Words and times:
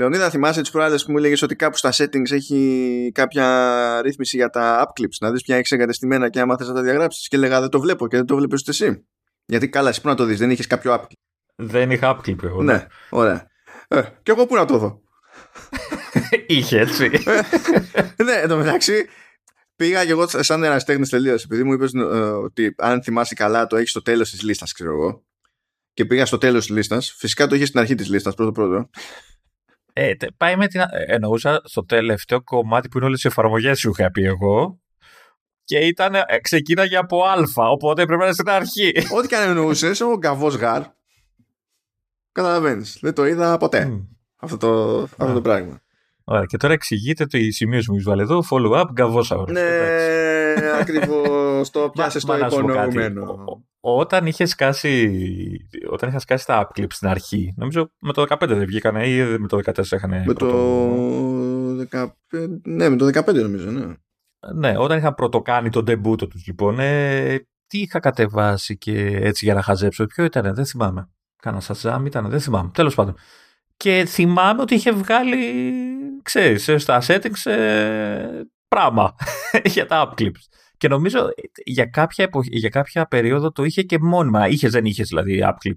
Λεωνίδα, 0.00 0.30
θυμάσαι 0.30 0.60
τις 0.60 0.70
προάλλες 0.70 1.04
που 1.04 1.10
μου 1.10 1.18
έλεγες 1.18 1.42
ότι 1.42 1.56
κάπου 1.56 1.76
στα 1.76 1.92
settings 1.92 2.30
έχει 2.30 3.10
κάποια 3.14 4.00
ρύθμιση 4.02 4.36
για 4.36 4.50
τα 4.50 4.84
app 4.84 5.00
clips. 5.00 5.16
Να 5.20 5.30
δεις 5.30 5.42
ποια 5.42 5.56
έχει 5.56 5.74
εγκατεστημένα 5.74 6.28
και 6.28 6.40
άμα 6.40 6.56
θες 6.56 6.68
να 6.68 6.74
τα 6.74 6.82
διαγράψεις. 6.82 7.28
Και 7.28 7.36
έλεγα 7.36 7.60
δεν 7.60 7.68
το 7.68 7.80
βλέπω 7.80 8.08
και 8.08 8.16
δεν 8.16 8.26
το 8.26 8.36
βλέπεις 8.36 8.60
ούτε 8.60 8.70
εσύ. 8.70 9.06
Γιατί 9.46 9.68
καλά, 9.68 9.88
εσύ 9.88 10.00
πού 10.00 10.08
να 10.08 10.14
το 10.14 10.24
δεις, 10.24 10.38
δεν 10.38 10.50
είχες 10.50 10.66
κάποιο 10.66 10.94
app 10.94 11.00
clip. 11.00 11.12
Δεν 11.56 11.90
είχα 11.90 12.16
app 12.16 12.28
clip 12.28 12.42
εγώ. 12.42 12.62
Ναι, 12.62 12.86
ωραία. 13.10 13.46
Ε, 13.88 14.02
και 14.22 14.30
εγώ 14.30 14.46
πού 14.46 14.54
να 14.54 14.64
το 14.64 14.78
δω; 14.78 15.00
είχε 16.46 16.80
έτσι. 16.80 17.10
Ε, 18.16 18.22
ναι, 18.22 18.32
εν 18.32 18.48
τω 18.48 18.56
μεταξύ 18.56 19.06
πήγα 19.76 20.04
και 20.04 20.10
εγώ 20.10 20.26
σαν 20.28 20.64
ερασιτέχνη 20.64 21.06
τελείως. 21.06 21.44
Επειδή 21.44 21.62
μου 21.62 21.72
είπες 21.72 21.92
ε, 21.94 22.00
ότι 22.44 22.74
αν 22.78 23.02
θυμάσαι 23.02 23.34
καλά 23.34 23.66
το 23.66 23.76
έχεις 23.76 23.90
στο 23.90 24.02
τέλος 24.02 24.30
της 24.30 24.42
λίστας, 24.42 24.72
ξέρω 24.72 24.90
εγώ. 24.90 25.24
Και 25.92 26.04
πήγα 26.04 26.26
στο 26.26 26.38
τέλος 26.38 26.66
της 26.66 26.76
λίστας. 26.76 27.14
Φυσικά 27.16 27.46
το 27.46 27.54
είχες 27.54 27.68
στην 27.68 27.80
αρχή 27.80 27.94
της 27.94 28.08
λίστας, 28.08 28.34
πρώτο-πρώτο. 28.34 28.88
Ε, 29.92 30.12
πάει 30.36 30.56
με 30.56 30.66
την. 30.66 30.80
Εννοούσα 31.06 31.60
στο 31.64 31.84
τελευταίο 31.84 32.42
κομμάτι 32.42 32.88
που 32.88 32.96
είναι 32.96 33.06
όλες 33.06 33.24
οι 33.24 33.26
εφαρμογές 33.26 33.78
σου 33.78 33.90
είχα 33.90 34.10
πει 34.10 34.24
εγώ. 34.24 34.80
Και 35.64 35.78
ήταν, 35.78 36.14
ε, 36.14 36.24
ξεκίναγε 36.40 36.96
από 36.96 37.24
Α, 37.24 37.34
οπότε 37.54 38.04
πρέπει 38.04 38.18
να 38.18 38.24
είναι 38.24 38.34
στην 38.34 38.48
αρχή. 38.48 38.92
Ό,τι 39.16 39.28
και 39.28 39.36
αν 39.36 39.48
εννοούσες, 39.48 40.00
ο 40.00 40.16
γκαβό 40.18 40.48
γαρ. 40.48 40.82
Καταλαβαίνεις. 42.32 42.98
Δεν 43.00 43.14
το 43.14 43.26
είδα 43.26 43.56
ποτέ 43.56 44.04
αυτό, 44.40 44.56
το, 44.56 45.02
αυτό 45.02 45.32
το 45.32 45.40
πράγμα. 45.40 45.80
Ωραία, 46.24 46.44
και 46.44 46.56
τώρα 46.56 46.72
εξηγείτε 46.72 47.26
το 47.26 47.38
η 47.38 47.50
σημείωση 47.50 47.92
μου 47.92 48.02
βάλε 48.02 48.22
εδώ, 48.22 48.42
follow 48.50 48.80
up, 48.80 48.86
γκαβόσα. 48.92 49.44
Ναι, 49.48 50.78
ακριβώς. 50.80 51.70
το 51.70 51.90
πιάσες 51.90 52.24
το 52.24 52.36
υπονοούμενο. 52.36 53.64
Όταν 53.80 54.26
είχες 54.26 54.50
σκάσει, 54.50 55.68
όταν 55.90 56.08
είχα 56.08 56.18
σκάσει 56.18 56.46
τα 56.46 56.68
app 56.68 56.80
clips 56.80 56.92
στην 56.92 57.08
αρχή, 57.08 57.54
νομίζω 57.56 57.90
με 57.98 58.12
το 58.12 58.24
15 58.28 58.36
δεν 58.48 58.66
βγήκανε 58.66 59.08
ή 59.08 59.38
με 59.38 59.46
το 59.46 59.58
14 59.64 59.84
είχαν. 59.84 60.22
Με 60.26 60.34
το 60.34 60.48
15, 61.90 62.06
ναι, 62.62 62.88
με 62.88 62.96
το 62.96 63.06
15 63.06 63.34
νομίζω, 63.34 63.70
ναι. 63.70 63.94
Ναι, 64.54 64.78
όταν 64.78 64.98
είχα 64.98 65.14
πρωτοκάνει 65.14 65.70
τον 65.70 65.84
debut 65.88 66.18
τους 66.18 66.46
λοιπόν, 66.46 66.78
ε, 66.78 67.38
τι 67.66 67.78
είχα 67.78 68.00
κατεβάσει 68.00 68.78
και 68.78 69.06
έτσι 69.06 69.44
για 69.44 69.54
να 69.54 69.62
χαζέψω, 69.62 70.06
ποιο 70.06 70.24
ήταν, 70.24 70.54
δεν 70.54 70.66
θυμάμαι. 70.66 71.08
Κάνα 71.42 71.60
σαζάμ 71.60 72.06
ήταν, 72.06 72.28
δεν 72.28 72.40
θυμάμαι. 72.40 72.70
Τέλος 72.74 72.94
πάντων. 72.94 73.14
Και 73.76 74.04
θυμάμαι 74.08 74.62
ότι 74.62 74.74
είχε 74.74 74.92
βγάλει, 74.92 75.36
ξέρεις, 76.22 76.68
ε, 76.68 76.78
στα 76.78 77.02
settings 77.06 77.50
ε, 77.50 78.40
πράγμα 78.68 79.14
για 79.74 79.86
τα 79.86 80.08
app 80.08 80.20
clips. 80.20 80.44
Και 80.80 80.88
νομίζω 80.88 81.18
ε, 81.18 81.32
για 81.64 81.86
κάποια, 81.86 82.24
εποχή, 82.24 82.48
για 82.52 82.68
κάποια 82.68 83.06
περίοδο 83.06 83.52
το 83.52 83.64
είχε 83.64 83.82
και 83.82 83.98
μόνιμα. 84.00 84.48
Είχε, 84.48 84.68
δεν 84.68 84.84
είχες 84.84 85.08
δηλαδή 85.08 85.42
app 85.44 85.68
clip. 85.68 85.74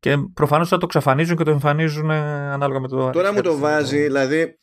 Και 0.00 0.16
προφανώς 0.34 0.68
θα 0.68 0.78
το 0.78 0.86
ξαφανίζουν 0.86 1.36
και 1.36 1.44
το 1.44 1.50
εμφανίζουν 1.50 2.10
ανάλογα 2.10 2.80
με 2.80 2.88
το. 2.88 3.10
Τώρα 3.10 3.32
μου 3.32 3.40
το 3.40 3.56
βάζει, 3.58 4.02
δηλαδή. 4.02 4.58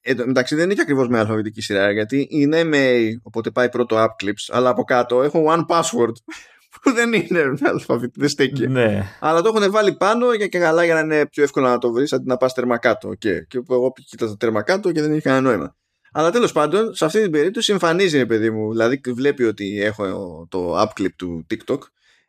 Ε, 0.00 0.14
μεταξύ 0.14 0.54
δεν 0.54 0.64
είναι 0.64 0.74
και 0.74 0.80
ακριβώς 0.80 1.08
με 1.08 1.18
αλφαβητική 1.18 1.60
σειρά 1.60 1.90
γιατί 1.90 2.26
είναι 2.30 2.60
MA, 2.64 3.10
οπότε 3.22 3.50
πάει 3.50 3.68
πρώτο 3.68 3.96
app 3.96 4.24
clips, 4.24 4.48
αλλά 4.48 4.70
από 4.70 4.82
κάτω 4.82 5.22
έχω 5.22 5.44
one 5.48 5.66
password 5.66 6.14
που 6.82 6.92
δεν 6.92 7.12
είναι 7.12 7.54
αλφαβητική, 7.62 8.20
δεν 8.20 8.28
στέκει. 8.28 8.68
Ναι. 8.68 9.06
Αλλά 9.20 9.42
το 9.42 9.52
έχουν 9.54 9.70
βάλει 9.70 9.96
πάνω 9.96 10.32
για 10.32 10.46
και 10.46 10.58
καλά 10.58 10.84
για 10.84 10.94
να 10.94 11.00
είναι 11.00 11.26
πιο 11.26 11.42
εύκολο 11.42 11.68
να 11.68 11.78
το 11.78 11.92
βρεις 11.92 12.12
αντί 12.12 12.26
να 12.26 12.36
πας 12.36 12.54
τέρμα 12.54 12.78
κάτω. 12.78 13.08
Okay. 13.08 13.46
Και 13.48 13.62
εγώ 13.70 13.92
κοίταζα 14.04 14.36
τέρμα 14.36 14.62
κάτω 14.62 14.92
και 14.92 15.00
δεν 15.00 15.12
είχε 15.12 15.20
κανένα 15.20 15.48
νόημα. 15.48 15.76
Αλλά 16.12 16.30
τέλος 16.30 16.52
πάντων, 16.52 16.94
σε 16.94 17.04
αυτή 17.04 17.22
την 17.22 17.30
περίπτωση 17.30 17.72
εμφανίζει, 17.72 18.26
παιδί 18.26 18.50
μου. 18.50 18.70
Δηλαδή, 18.70 19.00
βλέπει 19.06 19.44
ότι 19.44 19.80
έχω 19.82 20.46
το 20.50 20.80
app 20.80 21.00
clip 21.00 21.12
του 21.16 21.46
TikTok. 21.50 21.78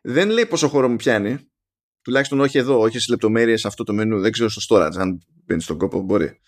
Δεν 0.02 0.30
λέει 0.30 0.46
πόσο 0.46 0.68
χώρο 0.68 0.90
μου 0.90 0.96
πιάνει. 0.96 1.38
Τουλάχιστον 2.02 2.40
όχι 2.40 2.58
εδώ, 2.58 2.80
όχι 2.80 3.00
στι 3.00 3.12
λεπτομέρειες 3.12 3.66
αυτό 3.66 3.84
το 3.84 3.94
μενού. 3.94 4.20
Δεν 4.20 4.32
ξέρω 4.32 4.50
στο 4.50 4.76
storage, 4.76 4.98
αν 4.98 5.22
μπαίνει 5.46 5.62
στον 5.62 5.78
κόπο, 5.78 6.02
μπορεί. 6.02 6.40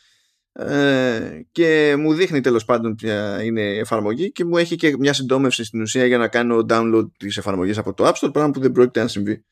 Ε, 0.52 1.42
και 1.52 1.96
μου 1.98 2.14
δείχνει 2.14 2.42
τέλος 2.42 2.66
πάντων 2.66 2.96
ποια 2.96 3.44
είναι 3.44 3.62
η 3.62 3.78
εφαρμογή 3.78 4.32
και 4.32 4.46
μου 4.46 4.58
έχει 4.58 4.76
και 4.76 4.96
μια 4.98 5.14
συντόμευση 5.14 5.64
στην 5.64 5.82
ουσία 5.82 6.06
για 6.06 6.18
να 6.18 6.28
κάνω 6.28 6.66
download 6.70 7.06
της 7.18 7.38
εφαρμογής 7.38 7.78
από 7.78 7.94
το 7.94 8.08
App 8.08 8.14
Store, 8.14 8.34
πράγμα 8.34 8.52
που 8.52 8.60
δεν 8.60 8.72
πρόκειται 8.72 9.02
να 9.02 9.08
συμβεί. 9.08 9.46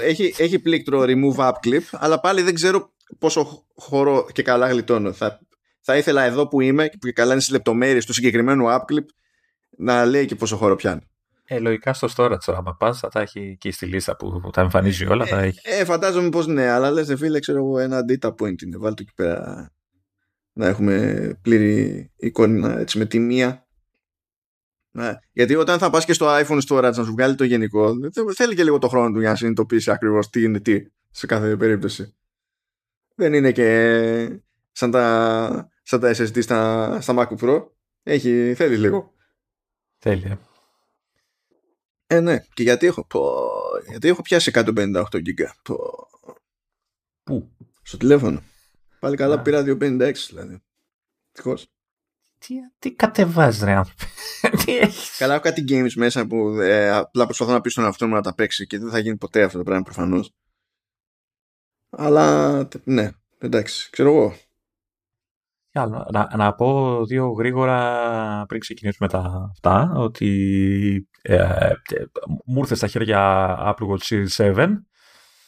Έχει, 0.00 0.34
έχει 0.38 0.58
πλήκτρο 0.58 1.04
remove 1.06 1.36
app 1.36 1.52
clip, 1.64 1.80
αλλά 1.92 2.20
πάλι 2.20 2.42
δεν 2.42 2.54
ξέρω 2.54 2.92
πόσο 3.18 3.66
χώρο 3.74 4.26
και 4.32 4.42
καλά 4.42 4.68
γλιτώνω. 4.68 5.12
Θα, 5.12 5.40
θα 5.88 5.96
ήθελα 5.96 6.22
εδώ 6.22 6.48
που 6.48 6.60
είμαι 6.60 6.88
και 6.88 6.96
που 7.00 7.10
καλά 7.14 7.32
είναι 7.32 7.40
στις 7.40 7.52
λεπτομέρειες 7.52 8.06
του 8.06 8.12
συγκεκριμένου 8.12 8.64
app 8.68 8.92
clip 8.92 9.04
να 9.76 10.04
λέει 10.04 10.24
και 10.24 10.34
πόσο 10.34 10.56
χώρο 10.56 10.76
πιάνει. 10.76 11.00
Ε, 11.44 11.58
λογικά 11.58 11.92
στο 11.92 12.08
storage 12.16 12.38
τώρα, 12.44 12.58
άμα 12.58 12.76
πας, 12.76 12.98
θα 12.98 13.08
τα 13.08 13.20
έχει 13.20 13.56
και 13.60 13.72
στη 13.72 13.86
λίστα 13.86 14.16
που 14.16 14.50
τα 14.52 14.60
εμφανίζει 14.60 15.06
όλα. 15.06 15.26
Θα 15.26 15.40
έχει. 15.40 15.60
Ε, 15.62 15.84
φαντάζομαι 15.84 16.28
πως 16.28 16.46
ναι, 16.46 16.68
αλλά 16.68 16.90
λες, 16.90 17.14
φίλε, 17.16 17.38
ξέρω 17.38 17.58
εγώ, 17.58 17.78
ένα 17.78 18.00
data 18.08 18.28
point 18.28 18.62
είναι. 18.62 18.76
Βάλτε 18.76 19.02
εκεί 19.02 19.12
πέρα 19.14 19.70
να 20.52 20.66
έχουμε 20.66 21.38
πλήρη 21.42 22.10
εικόνα 22.16 22.78
έτσι 22.78 22.98
με 22.98 23.04
τη 23.04 23.18
μία. 23.18 23.66
Ναι. 24.90 25.14
Γιατί 25.32 25.54
όταν 25.54 25.78
θα 25.78 25.90
πας 25.90 26.04
και 26.04 26.12
στο 26.12 26.26
iPhone 26.28 26.60
storage 26.68 26.92
να 26.96 27.04
σου 27.04 27.12
βγάλει 27.12 27.34
το 27.34 27.44
γενικό, 27.44 27.94
θέλει 28.34 28.54
και 28.54 28.64
λίγο 28.64 28.78
το 28.78 28.88
χρόνο 28.88 29.12
του 29.12 29.20
για 29.20 29.30
να 29.30 29.36
συνειδητοποιήσει 29.36 29.90
ακριβώς 29.90 30.30
τι 30.30 30.42
είναι 30.42 30.60
τι 30.60 30.82
σε 31.10 31.26
κάθε 31.26 31.56
περίπτωση. 31.56 32.14
Δεν 33.14 33.34
είναι 33.34 33.52
και 33.52 34.40
σαν 34.72 34.90
τα, 34.90 35.68
σαν 35.86 36.00
τα 36.00 36.10
SSD 36.10 36.42
στα, 36.42 37.00
στα 37.00 37.14
MacBook 37.16 37.38
Pro. 37.38 37.66
Έχει, 38.02 38.54
θέλεις 38.54 38.78
λίγο. 38.78 39.14
Θέλει. 39.98 40.24
Ε, 40.24 40.38
ε 42.06 42.20
ναι. 42.20 42.38
Και 42.54 42.62
γιατί 42.62 42.86
έχω, 42.86 43.06
πω, 43.06 43.48
γιατί 43.88 44.08
έχω 44.08 44.22
πιάσει 44.22 44.50
158 44.54 45.02
GB. 45.12 45.46
Πού; 47.22 47.50
Στο 47.82 47.96
τηλέφωνο. 47.96 48.42
Πάλι 49.00 49.16
καλά 49.16 49.42
πήρα 49.42 49.64
256 49.66 50.12
δηλαδή. 50.28 50.62
Τυχώς. 51.32 51.66
Τι, 52.38 52.54
τι 52.78 52.92
κατεβάζεις, 52.92 53.62
ρε 53.62 53.72
άνθρωποι. 53.72 54.04
τι 54.64 54.78
έχεις; 54.78 55.16
Καλά, 55.16 55.34
έχω 55.34 55.42
κάτι 55.42 55.64
games 55.68 55.92
μέσα 55.94 56.26
που 56.26 56.60
ε, 56.60 56.90
απλά 56.90 57.24
προσπαθώ 57.24 57.52
να 57.52 57.60
πει 57.60 57.70
στον 57.70 57.84
εαυτό 57.84 58.06
μου 58.06 58.14
να 58.14 58.22
τα 58.22 58.34
παίξει 58.34 58.66
και 58.66 58.78
δεν 58.78 58.90
θα 58.90 58.98
γίνει 58.98 59.16
ποτέ 59.16 59.42
αυτό 59.42 59.58
το 59.58 59.64
πράγμα 59.64 59.82
προφανώς. 59.82 60.32
Αλλά 61.90 62.68
ναι, 62.84 63.10
εντάξει, 63.38 63.90
ξέρω 63.90 64.08
εγώ. 64.08 64.36
Να, 65.84 66.36
να 66.36 66.54
πω 66.54 67.00
δύο 67.04 67.28
γρήγορα 67.30 68.44
πριν 68.48 68.60
ξεκινήσουμε 68.60 69.08
τα 69.08 69.48
αυτά 69.50 69.92
ότι 69.96 71.08
ε, 71.22 71.34
ε, 71.34 71.74
μου 72.44 72.58
ήρθε 72.58 72.74
στα 72.74 72.86
χέρια 72.86 73.54
Apple 73.60 73.86
Watch 73.86 74.24
Series 74.36 74.54
7. 74.54 74.68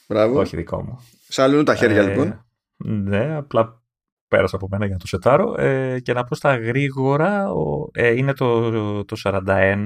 Μπράβο. 0.09 0.41
Όχι 0.41 0.56
δικό 0.56 0.83
μου. 0.83 0.99
Σαλούν 1.28 1.65
τα 1.65 1.75
χέρια 1.75 2.00
ε, 2.00 2.09
λοιπόν. 2.09 2.47
Ναι, 2.77 3.37
απλά 3.37 3.83
πέρασα 4.28 4.56
από 4.56 4.69
μένα 4.71 4.84
για 4.84 4.94
να 4.94 5.00
το 5.00 5.06
σετάρω. 5.06 5.55
Ε, 5.59 6.00
και 6.00 6.12
να 6.12 6.25
πω 6.25 6.34
στα 6.34 6.56
γρήγορα, 6.56 7.47
ε, 7.93 8.11
είναι 8.11 8.33
το, 8.33 9.05
το 9.05 9.17
41, 9.25 9.84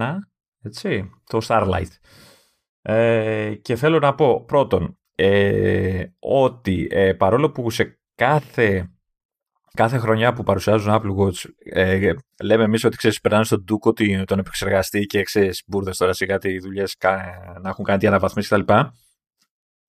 έτσι, 0.63 1.11
το 1.25 1.39
Starlight. 1.49 1.91
Ε, 2.83 3.55
και 3.63 3.77
θέλω 3.77 3.99
να 3.99 4.15
πω 4.15 4.45
πρώτον 4.45 4.99
ε, 5.15 6.05
ότι 6.19 6.89
ε, 6.91 7.13
παρόλο 7.13 7.51
που 7.51 7.71
σε 7.71 8.01
κάθε, 8.15 8.91
κάθε 9.73 9.99
χρονιά 9.99 10.33
που 10.33 10.43
παρουσιάζουν 10.43 10.93
Apple 10.93 11.17
Watch 11.17 11.51
ε, 11.65 12.13
λέμε 12.43 12.65
εμείς 12.65 12.85
ότι 12.85 12.97
ξέρεις 12.97 13.21
περνάνε 13.21 13.45
στον 13.45 13.65
Duke 13.71 14.25
τον 14.25 14.39
επεξεργαστή 14.39 15.07
και 15.07 15.23
ξέρεις 15.23 15.63
μπουρδες 15.67 15.97
τώρα 15.97 16.13
σιγά 16.13 16.39
τι 16.39 16.59
δουλειές 16.59 16.97
να 17.63 17.69
έχουν 17.69 17.85
κάνει 17.85 17.99
τι 17.99 18.07
αναβαθμίσεις 18.07 18.51
κτλ 18.51 18.73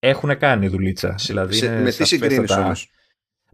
έχουν 0.04 0.38
κάνει 0.38 0.68
δουλίτσα. 0.68 1.16
Δηλαδή 1.18 1.54
σε, 1.54 1.82
με 1.82 1.92
τι 1.92 2.06
συγκρίνεις 2.06 2.52
όμως; 2.52 2.90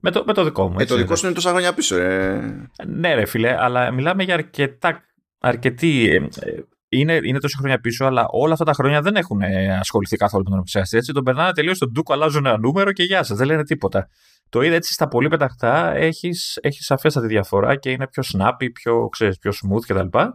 Με 0.01 0.12
το, 0.12 0.23
με 0.25 0.34
το 0.34 0.44
δικό 0.44 0.69
μου. 0.69 0.79
Ε, 0.79 0.85
το 0.85 0.95
δικό 0.95 1.16
σου 1.16 1.25
είναι 1.25 1.35
τόσα 1.35 1.50
χρόνια 1.50 1.73
πίσω. 1.73 1.95
Ε. 1.97 2.69
Ναι, 2.85 3.13
ρε 3.13 3.25
φίλε, 3.25 3.56
αλλά 3.59 3.91
μιλάμε 3.91 4.23
για 4.23 4.34
αρκετά. 4.34 5.03
Αρκετή, 5.41 6.09
ε, 6.40 6.53
είναι, 6.90 7.20
είναι 7.24 7.40
τόσα 7.40 7.58
χρόνια 7.58 7.80
πίσω, 7.80 8.06
αλλά 8.06 8.26
όλα 8.30 8.54
αυτά 8.54 8.66
τα 8.66 8.74
χρόνια 8.74 9.02
δεν 9.02 9.16
έχουν 9.16 9.42
ε, 9.42 9.78
ασχοληθεί 9.78 10.16
καθόλου 10.18 10.44
με 10.44 10.50
τον 10.50 10.60
επεξεργαστή. 10.60 10.98
Έτσι, 10.98 11.12
τον 11.12 11.24
περνάνε 11.24 11.52
τελείως 11.54 11.76
στον 11.76 11.92
ντούκο, 11.92 12.14
αλλάζουν 12.14 12.46
ένα 12.46 12.58
νούμερο 12.58 12.92
και 12.92 13.04
γεια 13.04 13.24
σας, 13.24 13.38
δεν 13.38 13.48
λένε 13.48 13.64
τίποτα. 13.64 14.10
Το 14.50 14.62
είδα 14.62 14.76
έτσι 14.76 14.94
στα 14.94 15.08
πολύ 15.08 15.28
πεταχτά, 15.28 15.96
έχεις 15.96 16.58
έχεις 16.62 16.86
σαφέστατη 16.86 17.28
διαφορά 17.28 17.76
και 17.76 17.91
είναι 17.91 18.08
πιο 18.08 18.24
snappy, 18.34 18.72
πιο, 18.74 19.08
ξέρεις, 19.09 19.38
πιο 19.38 19.52
smooth 19.52 19.82
κτλ. 19.88 20.18
Και, 20.18 20.34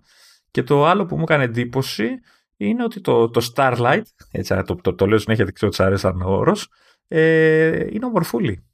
και 0.50 0.62
το 0.62 0.86
άλλο 0.86 1.06
που 1.06 1.16
μου 1.16 1.22
έκανε 1.22 1.44
εντύπωση 1.44 2.08
είναι 2.56 2.84
ότι 2.84 3.00
το, 3.00 3.30
το 3.30 3.50
Starlight, 3.54 4.02
έτσι, 4.30 4.62
το, 4.66 4.74
το, 4.74 4.94
το 4.94 5.06
λέω 5.06 5.18
συνέχεια, 5.18 5.44
δεν 5.44 5.54
ξέρω 5.54 5.70
τι 5.70 5.84
αρέσει 5.84 6.00
σαν 6.00 6.22
όρος, 6.22 6.68
ε, 7.08 7.86
είναι 7.90 8.04
ομορφούλη. 8.04 8.64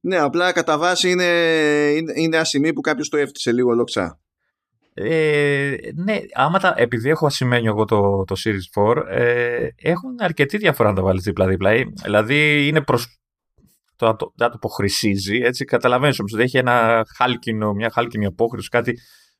Ναι, 0.00 0.16
απλά 0.16 0.52
κατά 0.52 0.78
βάση 0.78 1.10
είναι, 1.10 1.24
είναι, 1.96 2.12
είναι 2.16 2.36
ασημή 2.36 2.72
που 2.72 2.80
κάποιος 2.80 3.08
το 3.08 3.16
έφτιασε 3.16 3.52
λίγο 3.52 3.72
λόξα. 3.72 4.20
Ε, 4.98 5.76
ναι, 5.94 6.18
άμα 6.34 6.58
τα, 6.58 6.74
επειδή 6.76 7.08
έχω 7.08 7.26
ασημένιο 7.26 7.70
εγώ 7.70 7.84
το, 7.84 8.24
το 8.24 8.34
Series 8.44 8.94
4, 8.94 9.02
ε, 9.08 9.68
έχουν 9.76 10.16
αρκετή 10.18 10.56
διαφορά 10.56 10.88
να 10.88 10.94
τα 10.94 11.02
βάλεις 11.02 11.22
δίπλα-δίπλα. 11.22 11.70
Ε, 11.70 11.84
δηλαδή 12.02 12.66
είναι 12.66 12.82
προς. 12.82 13.18
Το, 13.96 14.16
το, 14.16 14.32
το 14.36 14.50
αποχρησίζει, 14.52 15.36
έτσι 15.36 15.64
καταλαβαίνεις 15.64 16.18
όμως 16.18 16.32
ότι 16.32 16.42
έχει 16.42 16.58
ένα 16.58 17.06
χάλκινο, 17.16 17.72
μια 17.72 17.90
χάλκινη 17.90 18.26
απόχρηση, 18.26 18.68
κάτι 18.68 18.98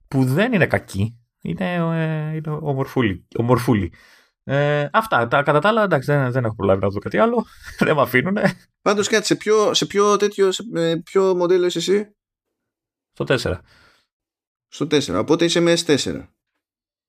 που 0.08 0.24
δεν 0.24 0.52
είναι 0.52 0.66
κακή 0.66 1.16
είναι, 1.46 1.74
ε, 1.74 2.36
είναι 2.36 2.50
ομορφούλη. 2.60 3.26
ομορφούλη. 3.36 3.92
Ε, 4.44 4.88
αυτά. 4.92 5.28
Τα, 5.28 5.42
κατά 5.42 5.58
τα 5.58 5.68
άλλα, 5.68 5.82
εντάξει, 5.82 6.12
δεν, 6.12 6.30
δεν 6.32 6.44
έχω 6.44 6.54
προλάβει 6.54 6.80
να 6.80 6.88
δω 6.88 6.98
κάτι 6.98 7.18
άλλο. 7.18 7.46
δεν 7.78 7.94
με 7.94 8.02
αφήνουν. 8.02 8.36
Πάντως 8.82 9.08
κάτι, 9.08 9.26
σε 9.26 9.36
ποιο, 9.36 9.74
σε 9.74 9.86
ποιο 9.86 10.16
τέτοιο, 10.16 10.52
σε 10.52 10.62
ποιο 11.04 11.34
μοντέλο 11.34 11.66
είσαι 11.66 11.78
εσύ; 11.78 12.16
Στο 13.12 13.24
4. 13.28 13.58
Στο 14.76 14.86
4. 14.90 15.18
Οπότε 15.18 15.44
είσαι 15.44 15.60
με 15.60 15.74
S4. 15.86 16.26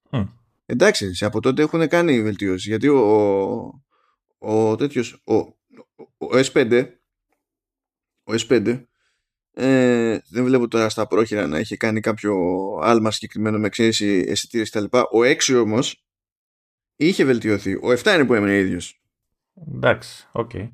Mm. 0.10 0.28
Εντάξει, 0.66 1.14
σε 1.14 1.26
από 1.26 1.42
τότε 1.42 1.62
έχουν 1.62 1.88
κάνει 1.88 2.22
βελτίωση. 2.22 2.70
Γιατί 2.70 2.88
ο, 2.88 3.00
ο, 4.38 4.70
ο 4.70 4.76
τέτοιος, 4.76 5.22
ο, 5.24 5.36
ο, 6.18 6.28
S5 6.30 6.90
ο 8.24 8.34
S5 8.34 8.84
ε, 9.52 10.18
δεν 10.30 10.44
βλέπω 10.44 10.68
τώρα 10.68 10.90
στα 10.90 11.08
πρόχειρα 11.08 11.48
να 11.48 11.58
έχει 11.58 11.78
κάνει 11.78 12.00
κάποιο 12.00 12.36
άλμα 12.82 13.12
συγκεκριμένο 13.12 13.58
με 13.58 13.68
εξαίρεση 13.68 14.26
αισθητήρες 14.28 14.70
κτλ. 14.70 14.98
Ο 14.98 15.20
6 15.48 15.62
όμως 15.62 16.06
είχε 16.96 17.24
βελτιωθεί. 17.24 17.74
Ο 17.74 17.92
7 18.04 18.06
είναι 18.06 18.26
που 18.26 18.34
έμεινε 18.34 18.58
ίδιος. 18.58 19.02
Εντάξει, 19.74 20.28
OK. 20.32 20.52
Okay. 20.54 20.70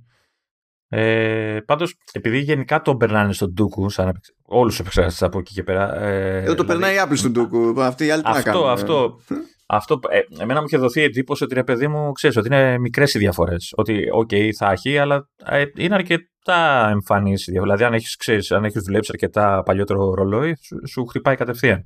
Ε, 0.96 1.60
Πάντως, 1.66 1.96
επειδή 2.12 2.40
γενικά 2.40 2.82
τον 2.82 2.98
περνάνε 2.98 3.34
στο 3.34 3.50
ντούκου, 3.50 3.90
σαν 3.90 4.20
όλους 4.46 4.76
τους 4.76 4.82
επεξεργαστές 4.82 5.26
από 5.26 5.40
εκεί 5.40 5.54
και 5.54 5.64
πέρα. 5.64 6.02
Ε, 6.02 6.38
Εδώ 6.38 6.54
το 6.54 6.64
δηλαδή, 6.64 6.68
περνάει 6.68 6.96
η 6.96 6.98
Apple 7.08 7.18
στο 7.18 7.32
ντούκου. 7.32 7.82
Αυτή 7.82 8.06
η 8.06 8.12
άλλη 8.12 8.22
αυτό, 8.26 8.66
να 8.66 8.72
αυτό, 8.72 9.20
αυτό, 9.66 10.00
ε, 10.10 10.42
εμένα 10.42 10.60
μου 10.60 10.66
είχε 10.66 10.78
δοθεί 10.78 11.02
εντύπωση 11.02 11.44
ότι 11.44 11.54
ρε 11.54 11.64
παιδί 11.64 11.88
μου, 11.88 12.12
ξέρεις 12.12 12.38
ότι 12.38 12.48
είναι 12.48 12.78
μικρές 12.78 13.14
οι 13.14 13.20
διαφορές. 13.20 13.74
Ότι, 13.76 14.10
OK, 14.12 14.30
okay, 14.32 14.50
θα 14.58 14.72
έχει, 14.72 14.98
αλλά 14.98 15.30
ε, 15.46 15.64
είναι 15.76 15.96
αρκετά 15.96 16.90
εμφανής 16.90 17.48
η 17.48 17.52
διαφορά. 17.52 17.76
Δηλαδή, 17.76 17.94
αν 17.94 18.00
έχεις 18.00 18.16
ξέρεις, 18.16 18.52
αν 18.52 18.64
έχεις 18.64 18.84
δουλέψει 18.84 19.10
αρκετά 19.14 19.64
παλιότερο 19.64 20.14
ρολόι, 20.14 20.56
σου, 20.62 20.88
σου 20.88 21.06
χτυπάει 21.06 21.36
κατευθείαν. 21.36 21.84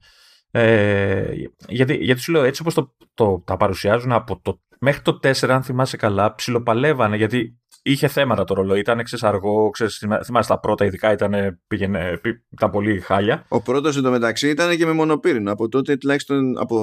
Ε, 0.52 1.32
γιατί, 1.68 1.94
γιατί 1.94 2.22
σου 2.22 2.32
λέω, 2.32 2.44
έτσι 2.44 2.62
όπως 2.62 2.74
το, 2.74 2.96
το, 3.14 3.44
τα 3.46 3.58
παρουσιάζουν 3.58 4.12
από 4.12 4.40
το, 4.42 4.62
μέχρι 4.80 5.02
το 5.02 5.20
4, 5.24 5.50
αν 5.50 5.64
θυμάσαι 5.64 5.98
καλά, 5.98 6.36
ψιλοπαλεύανε. 6.36 7.16
Γιατί 7.16 7.58
είχε 7.92 8.08
θέματα 8.08 8.44
το 8.44 8.54
ρολόι. 8.54 8.80
Ήταν 8.80 9.04
ξέρεις, 9.04 9.26
αργό, 9.26 9.70
ξέρεις, 9.70 10.06
θυμάσαι 10.24 10.50
τα 10.50 10.60
πρώτα 10.60 10.86
ειδικά 10.86 11.12
ήταν, 11.12 11.60
πήγαινε, 11.68 12.22
ήταν 12.50 12.70
πολύ 12.72 13.00
χάλια. 13.00 13.46
Ο 13.48 13.62
πρώτος 13.62 13.98
εντωμεταξύ 13.98 14.50
ήταν 14.50 14.78
και 14.78 14.86
με 14.86 14.92
μονοπύρινο. 14.92 15.52
Από 15.52 15.70
τότε 15.70 15.98
τουλάχιστον 15.98 16.58
από 16.58 16.78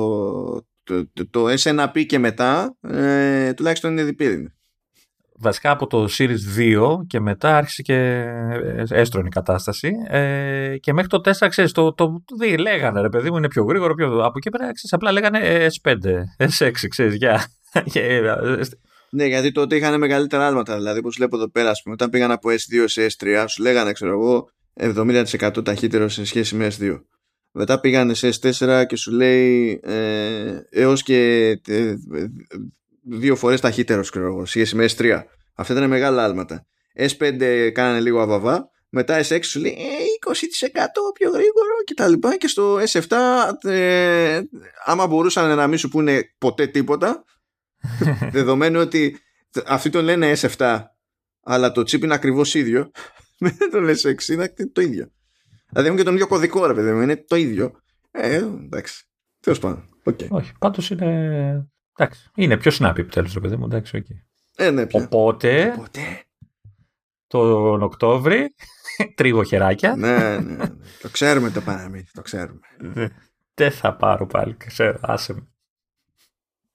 το, 0.83 1.07
το, 1.13 1.29
το 1.31 1.45
S1P 1.59 2.07
και 2.07 2.19
μετά 2.19 2.77
ε, 2.81 3.53
τουλάχιστον 3.53 3.91
είναι 3.91 4.03
διπύρινο. 4.03 4.49
Βασικά 5.39 5.71
από 5.71 5.87
το 5.87 6.09
Series 6.19 6.59
2 6.59 6.99
και 7.07 7.21
μετά 7.21 7.57
άρχισε 7.57 7.83
και 7.83 7.95
ε, 7.95 8.85
έστρωνε 8.89 9.27
η 9.27 9.31
κατάσταση 9.31 9.93
ε, 10.07 10.77
και 10.79 10.93
μέχρι 10.93 11.09
το 11.09 11.21
4 11.25 11.47
ξέρεις 11.49 11.73
το, 11.73 11.93
το, 11.95 12.23
το 12.25 12.59
λέγανε 12.59 13.01
ρε 13.01 13.09
παιδί 13.09 13.31
μου 13.31 13.37
είναι 13.37 13.49
πιο 13.49 13.65
γρήγορο 13.65 13.95
πιο, 13.95 14.07
από 14.07 14.33
εκεί 14.37 14.51
πέρα 14.51 14.65
ξέρεις, 14.65 14.93
απλά 14.93 15.13
λέγανε 15.13 15.67
S5, 15.83 15.97
S6 16.59 16.71
ξέρεις 16.89 17.15
για, 17.15 17.47
ναι, 19.15 19.27
γιατί 19.27 19.53
τότε 19.53 19.77
είχαν 19.77 19.99
μεγαλύτερα 19.99 20.47
άλματα. 20.47 20.77
Δηλαδή, 20.77 20.99
όπως 20.99 21.15
βλέπω 21.17 21.37
εδώ 21.37 21.49
πέρα, 21.49 21.73
πούμε, 21.83 21.95
όταν 21.95 22.11
πήγαν 22.11 22.31
από 22.31 22.51
S2 22.51 22.85
σε 22.85 23.07
S3, 23.07 23.45
σου 23.49 23.63
λέγανε, 23.63 23.93
ξέρω 23.93 24.11
εγώ, 24.11 24.49
70% 24.81 25.65
ταχύτερο 25.65 26.09
σε 26.09 26.25
σχέση 26.25 26.55
με 26.55 26.71
S2. 26.79 27.01
Μετά 27.51 27.81
πήγαν 27.81 28.15
σε 28.15 28.29
S4 28.41 28.85
και 28.87 28.97
σου 28.97 29.11
λέει 29.11 29.81
ε, 29.83 30.61
έως 30.71 31.03
και 31.03 31.49
ε, 31.67 31.95
δύο 33.03 33.37
φορές 33.37 33.61
ταχύτερος, 33.61 34.11
ξέρω 34.11 34.27
εγώ, 34.27 34.47
σχέση 34.47 34.77
με 34.77 34.89
S3. 34.97 35.23
Αυτά 35.55 35.73
ήταν 35.75 35.89
μεγάλα 35.89 36.25
άλματα. 36.25 36.67
S5 36.99 37.71
κάνανε 37.73 38.01
λίγο 38.01 38.21
αβαβά. 38.21 38.69
Μετά 38.89 39.21
S6 39.21 39.39
σου 39.43 39.61
λέει 39.61 39.73
ε, 39.73 40.31
20% 40.31 40.33
πιο 41.15 41.31
γρήγορο 41.31 41.75
και 41.85 41.95
τα 41.95 42.09
λοιπά. 42.09 42.37
Και 42.37 42.49
στο 42.49 42.79
S7 42.93 43.17
ε, 43.71 44.41
άμα 44.85 45.07
μπορούσαν 45.07 45.57
να 45.57 45.67
μην 45.67 45.79
σου 45.79 45.89
πούνε 45.89 46.35
ποτέ 46.39 46.67
τίποτα 46.67 47.25
Δεδομένου 48.31 48.81
ότι 48.81 49.19
αυτοί 49.67 49.91
το 49.91 50.03
λένε 50.03 50.33
S7, 50.37 50.85
αλλά 51.43 51.73
το 51.73 51.81
chip 51.81 52.03
είναι 52.03 52.15
ακριβώς 52.15 52.55
ίδιο. 52.55 52.91
Δεν 53.59 53.71
το 53.71 53.81
λες 53.81 54.07
S6, 54.07 54.29
είναι 54.29 54.53
το 54.73 54.81
ίδιο. 54.81 55.11
Δηλαδή 55.69 55.87
έχουν 55.87 55.97
και 55.97 56.05
τον 56.05 56.15
ίδιο 56.15 56.27
κωδικό, 56.27 56.67
ρε 56.67 56.75
παιδί 56.75 56.93
μου, 56.93 57.01
είναι 57.01 57.17
το 57.17 57.37
ίδιο. 57.37 57.73
Ε, 58.11 58.35
εντάξει. 58.37 59.05
Τέλος 59.41 59.59
πάντων. 59.59 59.89
Okay. 60.05 60.29
Όχι, 60.29 60.53
πάντως 60.59 60.91
είναι. 60.91 61.69
Εντάξει. 61.97 62.31
Είναι 62.35 62.57
πιο 62.57 62.73
snappy 62.79 62.99
επιτέλους, 62.99 63.35
ρε 63.35 63.41
παιδί 63.41 63.57
μου. 63.57 63.65
Εντάξει, 63.65 64.05
okay. 64.05 64.17
ε, 64.57 64.71
ναι, 64.71 64.87
πια. 64.87 65.03
Οπότε. 65.03 65.73
Οπότε. 65.77 66.01
Τον 67.27 67.83
Οκτώβρη. 67.83 68.55
Τρίγω 69.17 69.43
χεράκια. 69.43 69.97
ναι, 69.97 70.39
ναι, 70.39 70.39
ναι. 70.39 70.69
το 71.01 71.09
ξέρουμε 71.11 71.51
το 71.51 71.61
παραμύθι. 71.61 72.11
Το 72.13 72.23
ξέρουμε. 72.23 72.61
Δεν 73.55 73.71
θα 73.71 73.97
πάρω 73.97 74.27
πάλι. 74.27 74.57
Ξέρω, 74.57 74.99
άσε 75.03 75.33
με. 75.33 75.49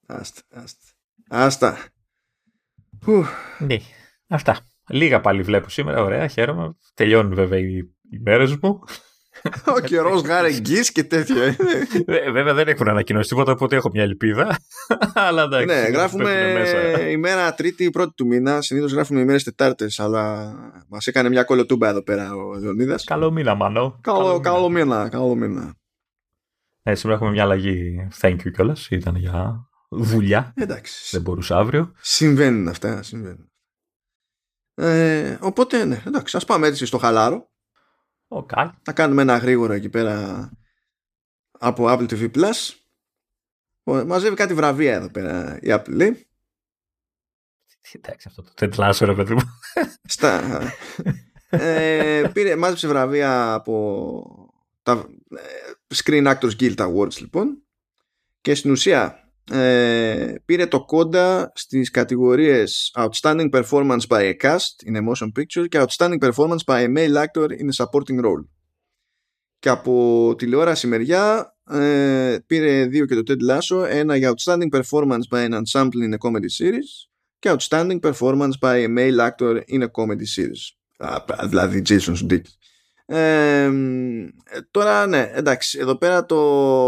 Άστα, 0.06 0.42
άστα. 0.54 0.89
Άστα. 1.30 1.78
Ναι, 3.60 3.78
αυτά. 4.28 4.60
Λίγα 4.90 5.22
πάλι 5.22 5.42
βλέπω 5.42 5.70
σήμερα, 5.70 6.04
ωραία, 6.04 6.28
χαίρομαι. 6.28 6.76
Τελειώνουν 6.94 7.34
βέβαια 7.34 7.60
οι, 7.60 7.78
οι 8.12 8.20
μέρες 8.24 8.56
μου. 8.56 8.80
Ο 9.78 9.80
καιρός 9.80 10.22
γάρε 10.22 10.52
και 10.94 11.04
τέτοια. 11.04 11.56
Ε, 12.06 12.32
βέβαια 12.32 12.54
δεν 12.54 12.68
έχουν 12.68 12.90
ανακοινώσει 12.90 13.30
τίποτα, 13.30 13.52
οπότε 13.52 13.76
έχω 13.76 13.90
μια 13.94 14.04
ελπίδα. 14.04 14.58
Αλλά 15.14 15.44
εντάξει. 15.44 15.66
Ναι, 15.66 15.82
γράφουμε 15.82 16.32
ημέρα 17.12 17.54
Τρίτη, 17.54 17.90
πρώτη 17.90 18.14
του 18.16 18.26
μήνα. 18.28 18.62
Συνήθως 18.62 18.92
γράφουμε 18.92 19.20
ημέρες 19.20 19.44
Τετάρτες, 19.44 20.00
αλλά 20.00 20.54
μας 20.88 21.08
έκανε 21.08 21.30
μια 21.30 21.44
κολοτούμπα 21.44 21.90
εδώ 21.90 22.04
πέρα 22.04 22.36
ο 22.36 22.56
Λεωνίδα. 22.60 23.00
Καλό 23.04 23.32
μήνα, 23.32 23.56
μάνο. 23.56 24.00
Καλό, 24.02 24.40
καλό 24.40 24.70
μήνα. 24.70 25.10
Καλό 25.10 25.36
μήνα. 25.36 25.76
Ναι, 26.84 26.96
σήμερα 26.96 27.18
έχουμε 27.18 27.32
μια 27.32 27.44
αλλαγή. 27.44 28.08
Thank 28.22 28.36
you 28.36 28.52
κιόλας. 28.54 28.88
Ήταν 28.90 29.16
για 29.16 29.69
δουλειά. 29.90 30.54
Εντάξει. 30.56 31.10
Δεν 31.12 31.22
μπορούσα 31.22 31.58
αύριο. 31.58 31.94
Συμβαίνουν 32.02 32.68
αυτά, 32.68 33.04
συμβαίνουν. 33.04 33.52
Ε, 34.74 35.38
οπότε, 35.42 35.86
ναι, 35.86 36.04
εντάξει, 36.08 36.38
ας 36.38 36.46
πάμε 36.46 36.68
έτσι 36.68 36.86
στο 36.86 36.98
χαλάρο. 36.98 37.50
Okay. 38.28 38.72
Να 38.88 38.94
κάνουμε 38.94 39.22
ένα 39.22 39.38
γρήγορο 39.38 39.74
εκεί 39.74 39.90
πέρα 39.90 40.50
από 41.60 41.86
Apple 41.88 42.10
TV 42.10 42.32
Plus. 42.32 42.74
Μαζεύει 44.06 44.36
κάτι 44.36 44.54
βραβεία 44.54 44.94
εδώ 44.94 45.10
πέρα 45.10 45.60
η 45.62 45.68
Apple, 45.68 45.90
λέει. 45.90 46.28
Εντάξει, 47.92 48.28
αυτό 48.28 48.42
το 48.42 48.54
τετλάσιο, 48.54 49.08
ρε 49.08 49.14
παιδί 49.14 49.34
μου. 49.34 49.42
Στα, 50.04 50.62
ε, 51.50 52.30
πήρε, 52.34 52.56
μάζεψε 52.56 52.88
βραβεία 52.88 53.54
από 53.54 54.54
τα 54.82 55.10
ε, 55.36 55.96
Screen 55.96 56.36
Actors 56.36 56.56
Guild 56.60 56.76
Awards, 56.76 57.18
λοιπόν. 57.20 57.64
Και 58.42 58.56
στην 58.56 58.72
ουσία 58.72 59.29
ε, 59.52 60.36
πήρε 60.46 60.68
το 60.68 60.86
κόντα 60.86 61.52
στις 61.56 61.92
κατηγορίες 61.92 62.94
Outstanding 62.98 63.50
Performance 63.50 64.08
by 64.08 64.34
a 64.34 64.34
Cast 64.42 64.90
in 64.90 64.96
a 64.96 65.02
Motion 65.10 65.32
Picture 65.40 65.68
και 65.70 65.82
Outstanding 65.82 66.20
Performance 66.20 66.64
by 66.66 66.84
a 66.84 66.88
Male 66.88 67.26
Actor 67.26 67.50
in 67.50 67.68
a 67.70 67.84
Supporting 67.84 68.24
Role. 68.24 68.46
Και 69.60 69.70
από 69.70 70.34
τηλεόραση 70.38 70.88
μεριά 70.88 71.56
ε, 71.70 72.38
πήρε 72.46 72.86
δύο 72.86 73.06
και 73.06 73.16
το 73.16 73.24
Ted 73.28 73.52
Lasso, 73.52 73.88
ένα 73.90 74.16
για 74.16 74.34
Outstanding 74.34 74.70
Performance 74.70 75.24
by 75.32 75.50
an 75.50 75.54
Ensemble 75.54 76.10
in 76.10 76.14
a 76.14 76.18
Comedy 76.18 76.50
Series 76.60 77.10
και 77.40 77.56
Outstanding 77.58 78.00
Performance 78.00 78.54
by 78.62 78.86
a 78.86 78.88
Male 78.88 79.30
Actor 79.30 79.62
in 79.68 79.82
a 79.82 79.88
Comedy 79.92 80.26
Series. 80.36 80.76
δηλαδή 81.50 81.82
Jason 81.86 82.14
Sudeikis 82.14 82.60
τώρα 84.72 85.08
ναι, 85.08 85.32
εντάξει, 85.34 85.80
εδώ 85.82 85.98
πέρα 85.98 86.26
το 86.26 86.38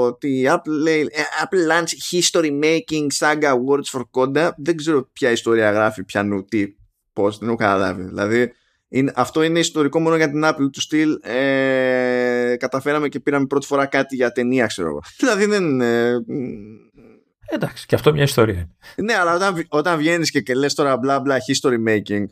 ότι 0.06 0.46
Apple 0.50 0.80
λέει 0.82 1.00
ε, 1.12 1.22
Apple 1.44 1.72
Launch 1.72 1.90
History 2.12 2.64
Making 2.64 3.08
Saga 3.20 3.54
Awards 3.54 4.00
for 4.00 4.02
Coda 4.12 4.50
δεν 4.58 4.78
ξέρω 4.78 5.10
ποια 5.14 5.32
ιστορία 5.32 5.72
γράφει, 5.72 6.04
πιανού, 6.04 6.46
τι, 6.46 6.66
πώς, 7.14 7.38
δεν 7.38 7.48
έχω 7.48 7.58
καταλάβει. 7.58 8.04
Δηλαδή 8.04 8.52
είναι, 8.88 9.12
αυτό 9.16 9.44
είναι 9.44 9.60
ιστορικό 9.60 10.00
μόνο 10.00 10.16
για 10.16 10.30
την 10.30 10.42
Apple 10.46 10.70
του 10.72 10.82
στυλ 10.82 11.18
ε, 11.22 12.56
καταφέραμε 12.60 13.08
και 13.08 13.20
πήραμε 13.20 13.46
πρώτη 13.46 13.66
φορά 13.66 13.86
κάτι 13.86 14.16
για 14.16 14.32
ταινία 14.32 14.66
ξέρω 14.66 14.88
εγώ. 14.88 15.02
δηλαδή 15.20 15.46
δεν 15.46 15.82
ε, 15.82 16.16
Εντάξει, 17.54 17.86
και 17.86 17.96
αυτό 17.96 18.14
μια 18.14 18.24
ιστορία. 18.24 18.70
Ναι, 18.96 19.14
αλλά 19.14 19.36
όταν, 19.36 19.66
όταν 19.70 19.98
βγαίνεις 19.98 20.32
και, 20.32 20.42
και 20.42 20.54
λες 20.54 20.74
τώρα 20.74 20.98
μπλα 20.98 21.20
μπλα 21.20 21.38
history 21.38 21.88
making, 21.88 22.26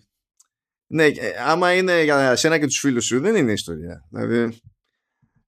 ναι, 0.92 1.06
ε, 1.06 1.14
άμα 1.48 1.74
είναι 1.74 2.04
για 2.04 2.36
σένα 2.36 2.60
και 2.60 2.66
τους 2.66 2.80
φίλους 2.80 3.06
σου, 3.06 3.20
δεν 3.20 3.36
είναι 3.36 3.52
ιστορία. 3.52 4.08
Δηλαδή, 4.10 4.60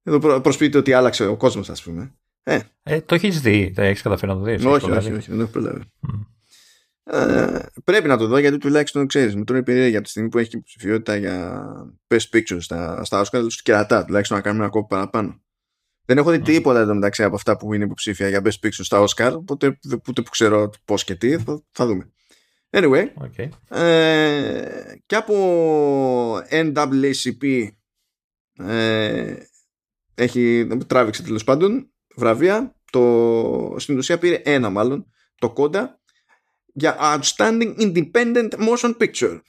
εδώ 0.04 0.42
προσποιείται 0.42 0.78
ότι 0.78 0.94
άλλαξε 0.94 1.26
ο 1.26 1.38
κόσμος, 1.38 1.70
ας 1.70 1.84
πούμε. 1.84 2.16
Ε. 2.44 2.60
ε 2.84 3.02
το 3.02 3.16
έχεις 3.16 3.42
δει, 3.42 3.72
το 3.76 3.82
έχεις 3.82 4.02
καταφέρει 4.02 4.32
να 4.32 4.38
το 4.38 4.44
δεις. 4.44 4.66
Όχι, 4.66 4.92
όχι, 4.92 5.12
όχι, 5.12 5.30
δεν 5.30 5.40
έχω 5.40 5.50
προλάβει. 5.50 5.84
Mm. 6.08 6.26
Ε, 7.04 7.60
πρέπει 7.84 8.08
να 8.08 8.18
το 8.18 8.28
δω 8.28 8.38
γιατί 8.38 8.58
τουλάχιστον 8.58 9.08
ξέρεις. 9.08 9.36
Με 9.36 9.44
τον 9.44 9.64
περίεργα 9.64 9.90
για 9.90 10.02
τη 10.02 10.10
στιγμή 10.10 10.30
που 10.30 10.38
έχει 10.38 10.50
υποψηφιότητα 10.54 11.16
για 11.16 11.66
Best 12.08 12.30
Picture 12.34 12.58
στα, 12.60 13.04
στα 13.04 13.22
Oscar, 13.22 13.40
τους 13.40 13.62
κερατά 13.62 14.06
τουλάχιστον 14.06 14.38
να 14.38 14.44
κάνουμε 14.44 14.64
ένα 14.64 14.72
κόπο 14.72 14.88
παραπάνω. 14.88 15.42
Δεν 16.06 16.18
έχω 16.18 16.32
δει 16.32 16.38
mm. 16.38 16.44
τίποτα 16.44 16.80
εδώ 16.80 16.94
μεταξύ 16.94 17.24
από 17.24 17.36
αυτά 17.36 17.58
που 17.58 17.74
είναι 17.74 17.84
υποψήφια 17.84 18.30
για 18.30 18.42
Best 18.44 18.66
Picture 18.66 18.70
στα 18.70 19.06
Oscar, 19.08 19.34
οπότε 19.36 19.80
ούτε 20.08 20.22
που 20.22 20.30
ξέρω 20.30 20.70
πώς 20.86 21.04
και 21.04 21.16
τι, 21.16 21.38
θα, 21.38 21.64
θα 21.72 21.86
δούμε. 21.86 22.12
Anyway, 22.74 23.06
okay. 23.16 23.78
ε, 23.78 24.96
και 25.06 25.16
από 25.16 26.38
NAACP 26.52 27.68
ε, 28.58 29.36
έχει, 30.16 30.68
τράβηξε 30.88 31.24
τέλος 31.24 31.44
πάντων 31.44 31.92
βραβεία. 32.16 32.76
Το, 32.92 33.76
στην 33.78 33.98
ουσία 33.98 34.18
πήρε 34.18 34.36
ένα 34.36 34.70
μάλλον, 34.70 35.08
το 35.36 35.54
κόντα 35.54 36.02
για 36.74 36.98
Outstanding 37.00 37.76
Independent 37.80 38.50
Motion 38.50 38.98
Picture. 38.98 39.40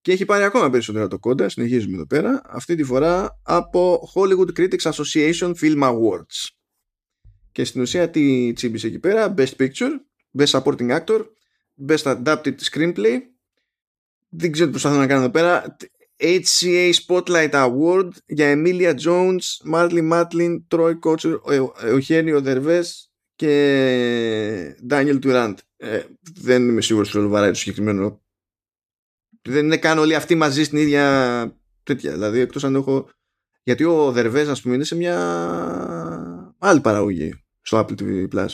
Και 0.00 0.12
έχει 0.12 0.24
πάρει 0.24 0.44
ακόμα 0.44 0.70
περισσότερα 0.70 1.08
το 1.08 1.18
κόντα, 1.18 1.48
συνεχίζουμε 1.48 1.94
εδώ 1.94 2.06
πέρα, 2.06 2.42
αυτή 2.46 2.74
τη 2.74 2.84
φορά 2.84 3.40
από 3.42 4.08
Hollywood 4.14 4.58
Critics 4.58 4.92
Association 4.92 5.54
Film 5.60 5.82
Awards. 5.82 6.48
Και 7.52 7.64
στην 7.64 7.80
ουσία 7.80 8.10
τι 8.10 8.52
τσίμπησε 8.52 8.86
εκεί 8.86 8.98
πέρα, 8.98 9.34
Best 9.36 9.56
Picture, 9.58 9.90
Best 10.38 10.60
Supporting 10.60 10.98
Actor, 10.98 11.20
Best 11.88 12.02
Adapted 12.02 12.54
Screenplay, 12.70 13.18
δεν 14.28 14.52
ξέρω 14.52 14.66
τι 14.66 14.70
προσπαθώ 14.70 14.96
να 14.96 15.06
κάνω 15.06 15.20
εδώ 15.20 15.30
πέρα, 15.30 15.76
HCA 16.20 16.92
Spotlight 17.06 17.50
Award 17.50 18.08
για 18.26 18.54
Emilia 18.56 18.94
Jones, 18.94 19.72
Marley 19.72 20.12
Matlin, 20.12 20.56
Troy 20.70 20.98
Kotsur, 20.98 21.36
Eugenio 21.90 22.42
Derbez 22.44 22.84
και 23.34 24.76
Daniel 24.90 25.18
Durant. 25.22 25.54
Ε, 25.76 26.02
δεν 26.34 26.68
είμαι 26.68 26.80
σίγουρος 26.80 27.14
ότι 27.14 27.26
βαράει 27.26 27.50
το 27.50 27.56
συγκεκριμένο. 27.56 28.22
Δεν 29.42 29.64
είναι 29.64 29.76
καν 29.76 29.98
όλοι 29.98 30.14
αυτοί 30.14 30.34
μαζί 30.34 30.64
στην 30.64 30.78
ίδια 30.78 31.58
τέτοια. 31.82 32.12
Δηλαδή 32.12 32.40
εκτός 32.40 32.64
αν 32.64 32.74
έχω... 32.74 33.08
Γιατί 33.62 33.84
ο 33.84 34.12
Δερβές 34.12 34.48
ας 34.48 34.62
πούμε 34.62 34.74
είναι 34.74 34.84
σε 34.84 34.96
μια 34.96 35.16
άλλη 36.58 36.80
παραγωγή 36.80 37.34
στο 37.60 37.78
Apple 37.78 38.00
TV 38.00 38.28
Plus. 38.28 38.48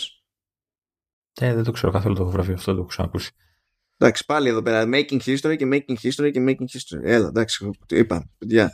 Ε, 1.41 1.55
δεν 1.55 1.65
το 1.65 1.71
ξέρω 1.71 1.93
καθόλου 1.93 2.15
το 2.15 2.27
βραβείο 2.27 2.55
αυτό, 2.55 2.73
το 2.73 2.79
έχω 2.79 2.89
ξανακούσει. 2.89 3.33
Εντάξει, 4.03 4.25
πάλι 4.25 4.49
εδώ 4.49 4.63
πέρα. 4.63 4.85
Making 4.93 5.21
history 5.21 5.57
και 5.57 5.69
making 5.73 5.97
history 6.03 6.31
και 6.31 6.45
making 6.47 6.67
history. 6.77 7.01
Έλα, 7.03 7.27
εντάξει, 7.27 7.71
είπαμε. 7.89 8.25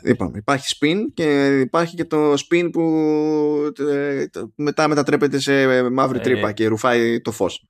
είπαμε. 0.03 0.37
Υπάρχει 0.37 0.77
spin 0.79 0.97
και 1.13 1.59
υπάρχει 1.59 1.95
και 1.95 2.05
το 2.05 2.33
spin 2.33 2.69
που 2.71 2.83
ε, 3.89 4.25
μετά 4.55 4.87
μετατρέπεται 4.87 5.39
σε 5.39 5.89
μαύρη 5.89 6.17
ε, 6.17 6.21
τρύπα 6.21 6.51
και 6.51 6.67
ρουφάει 6.67 7.21
το 7.21 7.31
φως. 7.31 7.67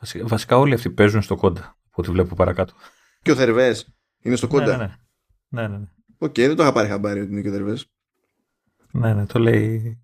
Βασικά, 0.00 0.26
βασικά 0.26 0.58
όλοι 0.58 0.74
αυτοί 0.74 0.90
παίζουν 0.90 1.22
στο 1.22 1.34
CODA, 1.34 1.76
που 1.90 2.02
τη 2.02 2.10
βλέπω 2.10 2.34
παρακάτω. 2.34 2.74
Και 3.22 3.30
ο 3.30 3.34
Θερβές 3.34 3.94
είναι 4.22 4.36
στο 4.36 4.46
CODA. 4.46 4.76
Ναι, 4.76 4.84
ναι, 5.48 5.62
ναι. 5.62 5.68
ναι, 5.68 5.78
ναι. 5.78 5.86
OK, 6.18 6.30
okay, 6.30 6.46
δεν 6.46 6.56
το 6.56 6.62
είχα 6.62 6.72
πάρει 6.72 6.88
χαμπάρι 6.88 7.20
ότι 7.20 7.32
είναι 7.32 7.40
και 7.40 7.48
ο 7.48 7.52
Θερβές. 7.52 7.86
Ναι, 8.90 9.14
ναι, 9.14 9.26
το 9.26 9.38
λέει 9.38 10.03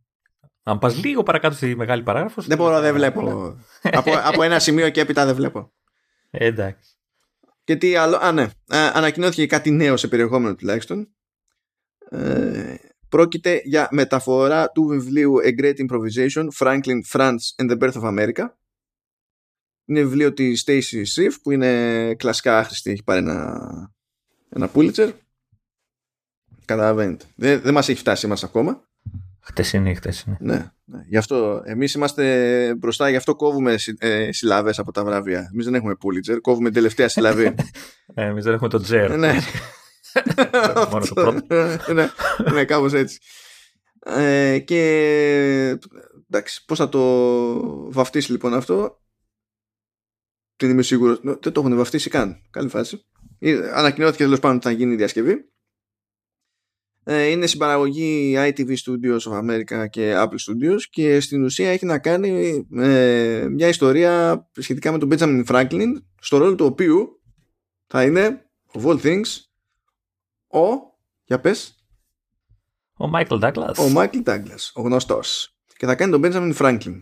αν 0.63 0.79
πας 0.79 1.05
λίγο 1.05 1.23
παρακάτω 1.23 1.55
στη 1.55 1.77
μεγάλη 1.77 2.03
παράγραφος. 2.03 2.47
Δεν 2.47 2.57
μπορώ, 2.57 2.81
δεν 2.81 2.95
βλέπω. 2.95 3.57
από, 3.83 4.13
από 4.25 4.43
ένα 4.43 4.59
σημείο 4.59 4.91
και 4.91 5.01
έπειτα 5.01 5.27
δεν 5.27 5.35
βλέπω. 5.35 5.73
Ε, 6.31 6.47
εντάξει. 6.47 6.95
Και 7.65 7.77
τι 7.77 7.95
άλλο. 7.95 8.17
Α, 8.17 8.33
ναι. 8.33 8.51
ανακοινώθηκε 8.69 9.47
κάτι 9.47 9.71
νέο 9.71 9.97
σε 9.97 10.09
περιεχόμενο 10.09 10.55
τουλάχιστον. 10.55 11.15
Ε, 12.11 12.75
πρόκειται 13.09 13.61
για 13.65 13.89
μεταφορά 13.91 14.71
του 14.71 14.85
βιβλίου 14.85 15.35
A 15.45 15.61
Great 15.61 15.75
Improvisation 15.77 16.49
Franklin, 16.59 17.01
France 17.13 17.63
and 17.63 17.71
the 17.71 17.79
Birth 17.79 18.03
of 18.03 18.03
America. 18.03 18.49
Είναι 19.85 20.03
βιβλίο 20.03 20.33
της 20.33 20.65
Stacy 20.67 21.03
Schiff 21.15 21.33
που 21.43 21.51
είναι 21.51 22.15
κλασικά 22.15 22.59
άχρηστη. 22.59 22.91
Έχει 22.91 23.03
πάρει 23.03 23.19
ένα, 23.19 23.69
ένα 24.49 24.71
Pulitzer. 24.75 25.13
Καταλαβαίνετε. 26.65 27.25
Δεν, 27.37 27.61
δεν 27.61 27.75
μας 27.75 27.89
έχει 27.89 27.99
φτάσει 27.99 28.27
μας 28.27 28.45
ακόμα. 28.45 28.90
Χτεσινή, 29.41 29.95
χτεσινή. 29.95 30.37
Ναι, 30.41 30.71
ναι. 30.85 31.05
Γι' 31.09 31.17
αυτό 31.17 31.63
εμείς 31.65 31.95
είμαστε 31.95 32.75
μπροστά, 32.75 33.11
γι' 33.11 33.17
αυτό 33.17 33.35
κόβουμε 33.35 33.75
ε, 33.99 34.33
συλλαβές 34.33 34.79
από 34.79 34.93
τα 34.93 35.05
βραβεία. 35.05 35.51
Εμείς 35.53 35.65
δεν 35.65 35.75
έχουμε 35.75 35.97
Pulitzer, 36.03 36.39
κόβουμε 36.41 36.65
την 36.65 36.75
τελευταία 36.75 37.09
συλλαβή. 37.09 37.45
ε, 38.15 38.25
εμείς 38.25 38.45
δεν 38.45 38.55
έχουμε 38.55 38.69
το 38.69 38.81
Τζέρ. 38.81 39.17
ναι. 39.17 39.35
Μόνο 40.91 41.07
το 41.07 41.15
πρώτο. 41.15 41.33
ναι, 41.93 42.11
ναι, 42.53 42.65
κάπως 42.65 42.93
έτσι. 42.93 43.19
Ε, 44.07 44.59
και 44.59 44.81
εντάξει, 46.31 46.65
πώς 46.65 46.79
θα 46.79 46.89
το 46.89 47.93
βαφτίσει 47.93 48.31
λοιπόν 48.31 48.55
αυτό; 48.55 49.01
Δεν 50.57 50.71
είμαι 50.71 50.83
σίγουρος. 50.83 51.21
Δεν 51.23 51.41
το 51.41 51.53
έχουν 51.57 51.77
βαφτίσει 51.77 52.11
καν. 52.11 52.41
Καλή 52.51 52.69
φάση. 52.69 53.05
Ε, 53.39 53.71
ανακοινώθηκε 53.73 54.23
τέλος 54.23 54.39
πάντων 54.39 54.57
ότι 54.57 54.67
θα 54.67 54.73
γίνει 54.73 54.93
η 54.93 54.97
διασκευή. 54.97 55.50
Ε, 57.13 57.27
είναι 57.27 57.47
συμπαραγωγή 57.47 58.35
ITV 58.37 58.69
Studios 58.69 59.19
of 59.19 59.33
America 59.33 59.89
και 59.91 60.15
Apple 60.17 60.29
Studios 60.29 60.81
και 60.91 61.21
στην 61.21 61.45
ουσία 61.45 61.71
έχει 61.71 61.87
να 61.87 61.99
κάνει 61.99 62.67
ε, 62.77 63.47
μια 63.51 63.69
ιστορία 63.69 64.45
σχετικά 64.53 64.93
με 64.93 64.99
τον 64.99 65.09
Benjamin 65.13 65.45
Franklin 65.47 65.89
στο 66.21 66.37
ρόλο 66.37 66.55
του 66.55 66.65
οποίου 66.65 67.21
θα 67.87 68.05
είναι 68.05 68.51
of 68.73 68.83
all 68.83 69.01
things 69.01 69.27
ο 70.47 70.63
για 71.25 71.41
πες 71.41 71.75
ο 72.97 73.11
Michael 73.15 73.41
Douglas. 73.41 73.75
ο 73.75 73.93
Michael 73.97 74.23
Douglas, 74.25 74.71
ο 74.75 74.83
γνωστός. 74.83 75.57
Και 75.77 75.87
θα 75.87 75.95
κάνει 75.95 76.11
τον 76.11 76.23
Benjamin 76.25 76.55
Franklin. 76.57 77.01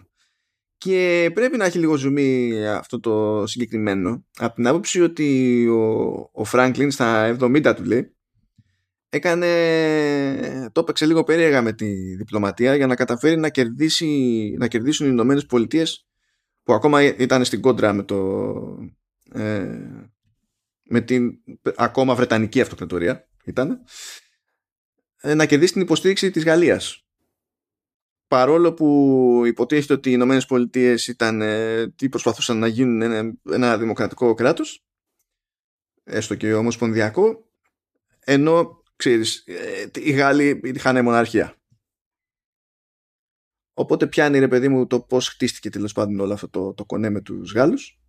Και 0.79 1.31
πρέπει 1.35 1.57
να 1.57 1.65
έχει 1.65 1.79
λίγο 1.79 1.97
ζουμί 1.97 2.67
αυτό 2.67 3.00
το 3.00 3.47
συγκεκριμένο 3.47 4.25
από 4.37 4.55
την 4.55 4.67
άποψη 4.67 5.00
ότι 5.00 5.67
ο, 5.69 6.12
ο 6.33 6.45
Franklin 6.53 6.87
στα 6.91 7.37
70 7.41 7.73
του 7.77 7.85
λέει 7.85 8.18
έκανε, 9.09 10.71
το 10.73 10.81
έπαιξε 10.81 11.07
λίγο 11.07 11.25
περίεργα 11.25 11.62
με 11.62 11.73
τη 11.73 12.15
διπλωματία 12.17 12.75
για 12.75 12.87
να 12.87 12.95
καταφέρει 12.95 13.37
να, 13.37 13.49
κερδίσει, 13.49 14.55
να 14.59 14.69
κερδίσουν 14.69 15.07
οι 15.07 15.11
Ηνωμένες 15.12 15.47
Πολιτείες 15.47 16.07
που 16.62 16.73
ακόμα 16.73 17.03
ήταν 17.03 17.45
στην 17.45 17.61
κόντρα 17.61 17.93
με, 17.93 18.03
το, 18.03 18.19
ε, 19.33 19.79
με 20.83 21.00
την 21.00 21.38
ακόμα 21.77 22.15
Βρετανική 22.15 22.61
Αυτοκρατορία 22.61 23.29
ήταν 23.45 23.85
ε, 25.21 25.35
να 25.35 25.47
κερδίσει 25.47 25.73
την 25.73 25.83
υποστήριξη 25.83 26.31
της 26.31 26.45
Γαλλίας. 26.45 27.03
Παρόλο 28.29 28.73
που 28.73 29.43
υποτίθεται 29.47 29.93
ότι 29.93 30.09
οι 30.09 30.12
Ηνωμένες 30.15 30.47
Πολιτείες 30.47 31.09
ήταν 31.09 31.41
ε, 31.41 31.88
τι 31.88 32.09
προσπαθούσαν 32.09 32.59
να 32.59 32.67
γίνουν 32.67 33.03
ένα, 33.03 33.33
ένα 33.50 33.79
δημοκρατικό 33.79 34.35
κράτος 34.35 34.83
έστω 36.05 36.35
και 36.35 36.55
ομοσπονδιακό 36.55 37.49
ενώ 38.31 38.77
ξέρεις, 38.99 39.45
ε, 39.47 39.90
οι 39.95 40.11
Γάλλοι 40.11 40.61
είχαν 40.64 41.05
μοναρχία. 41.05 41.57
Οπότε 43.75 44.07
πιάνει 44.07 44.38
ρε 44.38 44.49
παιδί 44.49 44.69
μου 44.69 44.87
το 44.87 45.00
πώς 45.00 45.28
χτίστηκε 45.28 45.71
τέλος 45.71 45.93
πάντων 45.93 46.21
όλο 46.21 46.33
αυτό 46.33 46.49
το, 46.49 46.75
το 46.75 46.85
κονέ 46.85 47.11
με 47.11 47.21
τους 47.21 47.52
Γάλλους 47.52 48.00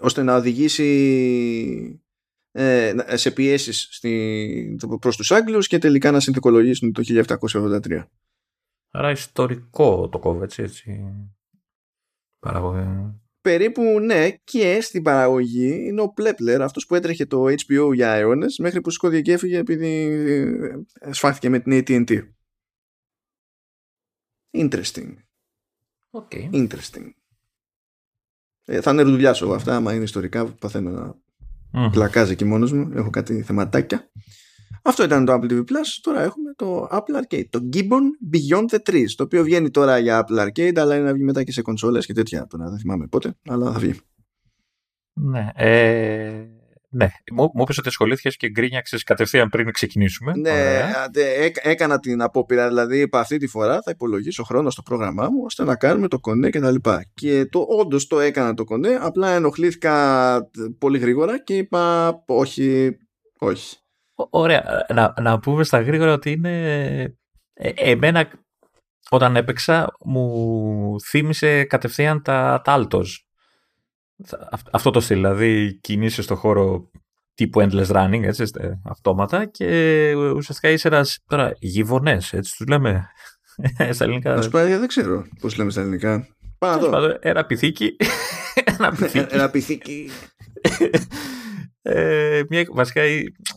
ώστε 0.00 0.22
να 0.22 0.36
οδηγήσει 0.36 2.02
ε, 2.50 2.94
σε 3.12 3.30
πιέσεις 3.30 3.88
στη, 3.90 4.76
προς 5.00 5.16
τους 5.16 5.30
Άγγλους 5.30 5.66
και 5.66 5.78
τελικά 5.78 6.10
να 6.10 6.20
συνθηκολογήσουν 6.20 6.92
το 6.92 7.02
1783. 7.06 8.04
Άρα 8.90 9.10
ιστορικό 9.10 10.08
το 10.08 10.18
κόβε 10.18 10.44
έτσι, 10.44 10.62
έτσι. 10.62 11.04
Παραγωγή 12.38 13.22
περίπου 13.44 13.82
ναι 14.00 14.30
και 14.30 14.80
στην 14.80 15.02
παραγωγή 15.02 15.86
είναι 15.86 16.00
ο 16.00 16.08
Πλέπλερ 16.08 16.62
αυτός 16.62 16.86
που 16.86 16.94
έτρεχε 16.94 17.26
το 17.26 17.44
HBO 17.44 17.94
για 17.94 18.12
αιώνε 18.12 18.46
μέχρι 18.58 18.80
που 18.80 18.90
σηκώθηκε 18.90 19.22
και 19.22 19.32
έφυγε 19.32 19.58
επειδή 19.58 19.86
ε, 21.00 21.12
σφάχθηκε 21.12 21.48
με 21.48 21.60
την 21.60 21.82
AT&T 21.86 22.20
Interesting 24.56 25.14
okay. 26.10 26.50
Interesting 26.52 27.10
ε, 28.64 28.80
θα 28.80 28.90
είναι 28.90 29.02
δουλειά 29.02 29.32
σου 29.32 29.54
αυτά 29.54 29.76
άμα 29.76 29.94
είναι 29.94 30.04
ιστορικά 30.04 30.46
παθαίνω 30.52 30.90
να 30.90 31.14
mm. 31.72 31.92
πλακάζει 31.92 32.32
εκεί 32.32 32.44
μόνος 32.44 32.72
μου 32.72 32.92
έχω 32.94 33.10
κάτι 33.10 33.42
θεματάκια 33.42 34.10
αυτό 34.82 35.04
ήταν 35.04 35.24
το 35.24 35.32
Apple 35.32 35.52
TV 35.52 35.58
Plus. 35.58 35.98
Τώρα 36.00 36.22
έχουμε 36.22 36.52
το 36.56 36.88
Apple 36.90 37.22
Arcade. 37.22 37.44
Το 37.50 37.68
Gibbon 37.72 38.32
Beyond 38.32 38.74
the 38.74 38.78
Trees. 38.90 39.08
Το 39.16 39.22
οποίο 39.22 39.42
βγαίνει 39.42 39.70
τώρα 39.70 39.98
για 39.98 40.24
Apple 40.24 40.46
Arcade, 40.46 40.78
αλλά 40.78 40.94
είναι 40.94 41.04
να 41.04 41.12
βγει 41.12 41.22
μετά 41.22 41.42
και 41.42 41.52
σε 41.52 41.62
κονσόλες 41.62 42.06
και 42.06 42.12
τέτοια. 42.12 42.46
Τώρα 42.46 42.68
δεν 42.68 42.78
θυμάμαι 42.78 43.06
πότε, 43.06 43.34
αλλά 43.48 43.72
θα 43.72 43.78
βγει. 43.78 43.94
Ναι. 45.12 45.48
Ε, 45.54 46.44
ναι. 46.88 47.08
Μου, 47.32 47.50
μου 47.54 47.64
ότι 47.68 47.88
ασχολήθηκες 47.88 48.36
και 48.36 48.50
γκρίνιαξες 48.50 49.02
κατευθείαν 49.02 49.48
πριν 49.48 49.72
ξεκινήσουμε. 49.72 50.32
Ναι, 50.36 50.82
έκανα 51.62 51.98
την 51.98 52.22
απόπειρα. 52.22 52.68
Δηλαδή, 52.68 53.00
είπα 53.00 53.20
αυτή 53.20 53.36
τη 53.36 53.46
φορά 53.46 53.80
θα 53.82 53.90
υπολογίσω 53.90 54.42
χρόνο 54.42 54.70
στο 54.70 54.82
πρόγραμμά 54.82 55.28
μου 55.30 55.42
ώστε 55.44 55.64
να 55.64 55.76
κάνουμε 55.76 56.08
το 56.08 56.18
κονέ 56.18 56.50
και 56.50 56.60
τα 56.60 56.70
λοιπά. 56.70 57.04
Και 57.14 57.46
το, 57.46 57.66
όντως 57.68 58.06
το 58.06 58.20
έκανα 58.20 58.54
το 58.54 58.64
κονέ. 58.64 58.98
Απλά 59.00 59.28
ενοχλήθηκα 59.28 60.48
πολύ 60.78 60.98
γρήγορα 60.98 61.42
και 61.42 61.56
είπα 61.56 62.12
όχι, 62.26 62.96
όχι. 63.38 63.76
Ωραία. 64.14 64.86
Να, 64.94 65.14
να 65.20 65.38
πούμε 65.38 65.64
στα 65.64 65.80
γρήγορα 65.80 66.12
ότι 66.12 66.30
είναι. 66.30 67.16
Ε, 67.52 67.70
εμένα 67.74 68.28
όταν 69.10 69.36
έπαιξα 69.36 69.96
μου 70.04 71.00
θύμισε 71.00 71.64
κατευθείαν 71.64 72.22
τα, 72.22 72.60
τα 72.64 72.88
Αυτό 74.70 74.90
το 74.90 75.00
στυλ, 75.00 75.16
δηλαδή 75.16 75.78
κινείσαι 75.80 76.22
στο 76.22 76.36
χώρο 76.36 76.90
τύπου 77.34 77.60
endless 77.60 77.86
running, 77.86 78.22
έτσι, 78.22 78.44
αυτόματα 78.84 79.44
και 79.44 80.12
ουσιαστικά 80.14 80.68
είσαι 80.68 80.88
ένας, 80.88 81.18
τώρα, 81.26 81.52
γυβονές, 81.58 82.32
έτσι 82.32 82.52
τους 82.56 82.66
λέμε 82.66 83.06
στα 83.90 84.04
ελληνικά. 84.04 84.34
Να 84.34 84.42
σου 84.42 84.50
δεν 84.50 84.86
ξέρω 84.86 85.24
πώς 85.40 85.56
λέμε 85.56 85.70
στα 85.70 85.80
ελληνικά. 85.80 86.28
Πάνω 86.58 87.16
Ένα 87.20 87.46
πυθίκι. 87.46 87.96
Ένα 89.30 89.50
πυθίκι. 89.50 90.10
Ε, 91.86 92.42
μια, 92.48 92.64
βασικά. 92.70 93.00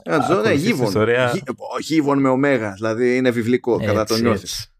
Ένα 0.03 0.41
ναι, 0.41 0.53
γίβον. 0.53 0.87
Ιστορία... 0.87 1.33
Γίβον 1.79 2.19
με 2.19 2.29
ωμέγα. 2.29 2.71
Δηλαδή 2.71 3.15
είναι 3.15 3.31
βιβλικό 3.31 3.73
έτσι, 3.73 3.85
κατά 3.85 4.03
το 4.03 4.17
νιώθεις. 4.17 4.71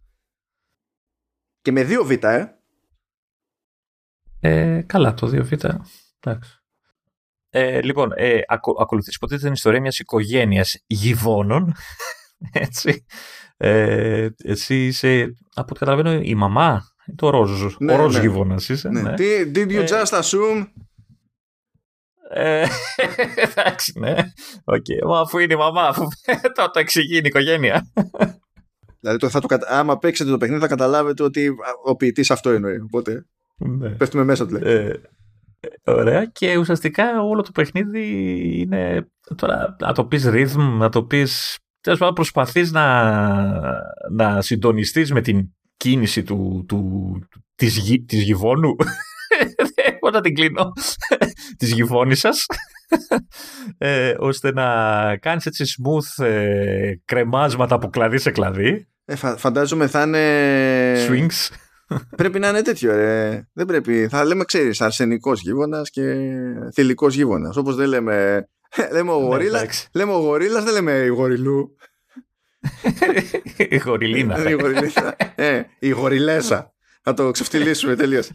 Και 1.61 1.71
με 1.71 1.83
δύο 1.83 2.05
β, 2.05 2.11
ε. 2.11 2.57
Ε, 4.39 4.81
καλά, 4.81 5.13
το 5.13 5.27
2Β. 5.27 5.63
Εντάξει. 6.19 6.61
Ε, 7.49 7.81
λοιπόν, 7.81 8.11
ε, 8.15 8.39
ακο, 8.47 8.75
ακολουθείς 8.79 9.15
υποτίθεται 9.15 9.45
την 9.45 9.53
ιστορία 9.53 9.81
μιας 9.81 9.99
οικογένειας 9.99 10.83
γυβώνων. 10.87 11.73
Έτσι. 12.51 13.05
Ε, 13.57 14.29
εσύ 14.43 14.85
είσαι, 14.85 15.35
από 15.53 15.67
ό,τι 15.69 15.79
καταλαβαίνω, 15.79 16.21
η 16.23 16.35
μαμά, 16.35 16.83
το 17.15 17.29
ροζ, 17.29 17.75
ναι, 17.79 17.93
ο 17.93 17.95
ροζ 17.95 18.15
ναι. 18.15 18.21
γυβώνας 18.21 18.69
είσαι. 18.69 18.89
Ναι. 18.89 19.01
ναι. 19.01 19.13
Did 19.17 19.67
you 19.67 19.71
ε, 19.71 19.85
just 19.87 20.21
assume 20.21 20.65
ε, 22.29 22.67
εντάξει, 23.35 23.99
ναι. 23.99 24.15
Okay. 24.65 25.07
Μα 25.07 25.19
αφού 25.19 25.37
είναι 25.37 25.53
η 25.53 25.57
μαμά, 25.57 25.81
αφού 25.81 26.07
το, 26.55 26.69
το 26.71 26.79
εξηγεί 26.79 27.15
η 27.15 27.21
οικογένεια. 27.23 27.91
Δηλαδή, 28.99 29.19
το, 29.19 29.29
θα 29.29 29.39
το, 29.39 29.57
άμα 29.67 29.97
παίξετε 29.97 30.29
το 30.29 30.37
παιχνίδι, 30.37 30.61
θα 30.61 30.67
καταλάβετε 30.67 31.23
ότι 31.23 31.49
ο 31.85 31.95
ποιητής 31.95 32.31
αυτό 32.31 32.49
εννοεί. 32.49 32.79
Οπότε 32.79 33.25
ναι. 33.57 33.89
πέφτουμε 33.89 34.23
μέσα 34.23 34.47
του. 34.47 34.55
Ε, 34.55 35.01
ωραία. 35.83 36.25
Και 36.25 36.57
ουσιαστικά 36.57 37.21
όλο 37.21 37.41
το 37.41 37.51
παιχνίδι 37.51 38.05
είναι. 38.59 39.07
Τώρα, 39.35 39.75
να 39.79 39.93
το 39.93 40.05
πεις 40.05 40.25
rhythm, 40.27 40.75
να 40.77 40.89
το 40.89 41.03
πεις. 41.03 41.57
Τέλος 41.81 41.99
πάντων, 41.99 42.13
προσπαθείς 42.13 42.71
να, 42.71 43.11
να 44.11 44.41
συντονιστείς 44.41 45.11
με 45.11 45.21
την 45.21 45.49
κίνηση 45.77 46.23
του, 46.23 46.65
του, 46.67 47.13
της, 47.55 47.77
γη, 47.77 48.03
της 48.03 48.21
γυβώνου 48.23 48.75
Πώς 49.99 50.11
να 50.11 50.21
την 50.21 50.35
κλείνω. 50.35 50.71
Της 51.57 51.71
γυφώνισσας. 51.71 52.45
ε, 53.77 54.15
ώστε 54.17 54.51
να 54.51 54.67
κάνεις 55.17 55.45
έτσι 55.45 55.65
smooth 55.77 56.25
ε, 56.25 56.93
κρεμάσματα 57.05 57.75
από 57.75 57.87
κλαδί 57.89 58.17
σε 58.17 58.31
κλαδί. 58.31 58.87
Ε, 59.05 59.15
φαντάζομαι 59.15 59.87
θα 59.87 60.01
είναι... 60.01 61.07
Swings. 61.07 61.55
πρέπει 62.17 62.39
να 62.39 62.47
είναι 62.49 62.61
τέτοιο, 62.61 62.95
ρε. 62.95 63.47
Δεν 63.53 63.65
πρέπει. 63.65 64.07
Θα 64.07 64.25
λέμε, 64.25 64.43
ξέρεις, 64.43 64.81
αρσενικός 64.81 65.41
γύβωνας 65.41 65.89
και 65.89 66.15
θηλυκός 66.73 67.15
γύβωνας. 67.15 67.57
Όπως 67.57 67.75
δεν 67.75 67.87
λέμε... 67.87 68.47
λέμε 68.93 69.11
ο 69.11 69.19
ναι, 69.19 69.25
γορίλας, 69.25 69.89
λέμε 69.93 70.11
ο 70.13 70.17
γορίλας, 70.17 70.63
δεν 70.63 70.73
λέμε 70.73 70.91
η 70.91 71.07
γοριλού. 71.07 71.75
η 73.57 73.77
γοριλίνα. 73.77 74.37
ε, 75.35 75.61
η 75.79 75.89
γοριλέσα. 75.89 76.73
Να 77.07 77.13
το 77.13 77.31
ξεφτυλίσουμε 77.31 77.95
τελείως. 77.95 78.31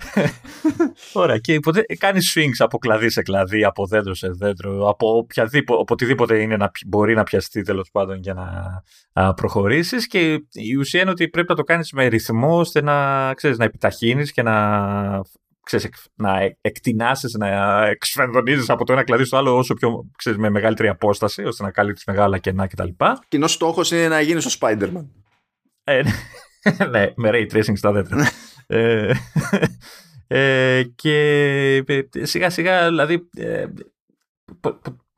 Ωραία. 1.12 1.38
Και 1.38 1.52
υποτε... 1.52 1.85
κάνεις 1.99 2.35
swings 2.37 2.57
από 2.59 2.79
κλαδί 2.79 3.11
σε 3.11 3.23
κλαδί, 3.23 3.64
από 3.64 3.87
δέντρο 3.87 4.14
σε 4.14 4.29
δέντρο, 4.29 4.88
από, 4.88 5.17
οποιαδήποτε, 5.17 5.85
οτιδήποτε 5.88 6.41
είναι 6.41 6.57
να, 6.57 6.71
μπορεί 6.87 7.14
να 7.14 7.23
πιαστεί 7.23 7.62
τέλος 7.62 7.91
πάντων 7.93 8.17
για 8.17 8.35
να 9.12 9.35
προχωρήσεις. 9.35 10.07
Και 10.07 10.45
η 10.52 10.76
ουσία 10.76 11.00
είναι 11.00 11.11
ότι 11.11 11.29
πρέπει 11.29 11.49
να 11.49 11.57
το 11.57 11.62
κάνεις 11.62 11.93
με 11.93 12.07
ρυθμό 12.07 12.59
ώστε 12.59 12.83
να, 12.83 13.35
ξέρεις, 13.35 13.59
να 13.59 13.64
επιταχύνεις 13.64 14.33
και 14.33 14.43
να, 14.43 15.23
ξέρεις, 15.62 15.88
να 16.14 16.55
εκτινάσεις, 16.61 17.33
να 17.33 17.83
εξφενδονίζεις 17.87 18.71
από 18.71 18.85
το 18.85 18.93
ένα 18.93 19.05
κλαδί 19.05 19.25
στο 19.25 19.37
άλλο 19.37 19.57
όσο 19.57 19.75
πιο 19.75 20.11
ξέρεις, 20.17 20.38
με 20.38 20.50
μεγαλύτερη 20.50 20.88
απόσταση, 20.88 21.45
ώστε 21.45 21.62
να 21.62 21.71
καλύψει 21.71 22.05
μεγάλα 22.07 22.38
κενά 22.38 22.67
κτλ. 22.67 22.88
Κοινός 23.29 23.52
στόχος 23.52 23.91
είναι 23.91 24.09
να 24.09 24.21
γίνεις 24.21 24.47
ο 24.47 24.50
Spider-Man. 24.61 25.07
Ε, 25.85 26.02
ναι, 26.91 27.12
με 27.17 27.31
ray 27.33 27.47
tracing 27.52 27.76
στα 27.76 27.93
δέντρα. 27.93 28.26
Ε, 28.66 29.12
ε, 30.26 30.83
και 30.95 31.16
ε, 31.87 32.25
σιγά 32.25 32.50
σιγά 32.50 32.87
δηλαδή 32.87 33.28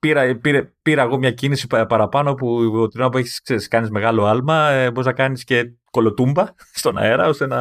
πήρα, 0.05 0.39
πήρα, 0.39 0.73
πήρα 0.83 1.03
εγώ 1.03 1.19
μια 1.19 1.31
κίνηση 1.31 1.67
παραπάνω 1.67 2.35
που 2.35 2.69
την 2.91 3.01
ώρα 3.01 3.09
που 3.09 3.19
έχεις 3.19 3.41
ξέρεις, 3.43 3.69
κάνεις 3.69 3.91
μεγάλο 3.91 4.25
άλμα 4.25 4.71
ε, 4.71 4.91
μπορείς 4.91 5.07
να 5.07 5.13
κάνεις 5.13 5.45
και 5.45 5.73
κολοτούμπα 5.91 6.45
στον 6.81 6.99
αέρα 6.99 7.29
ώστε 7.29 7.47
να 7.47 7.59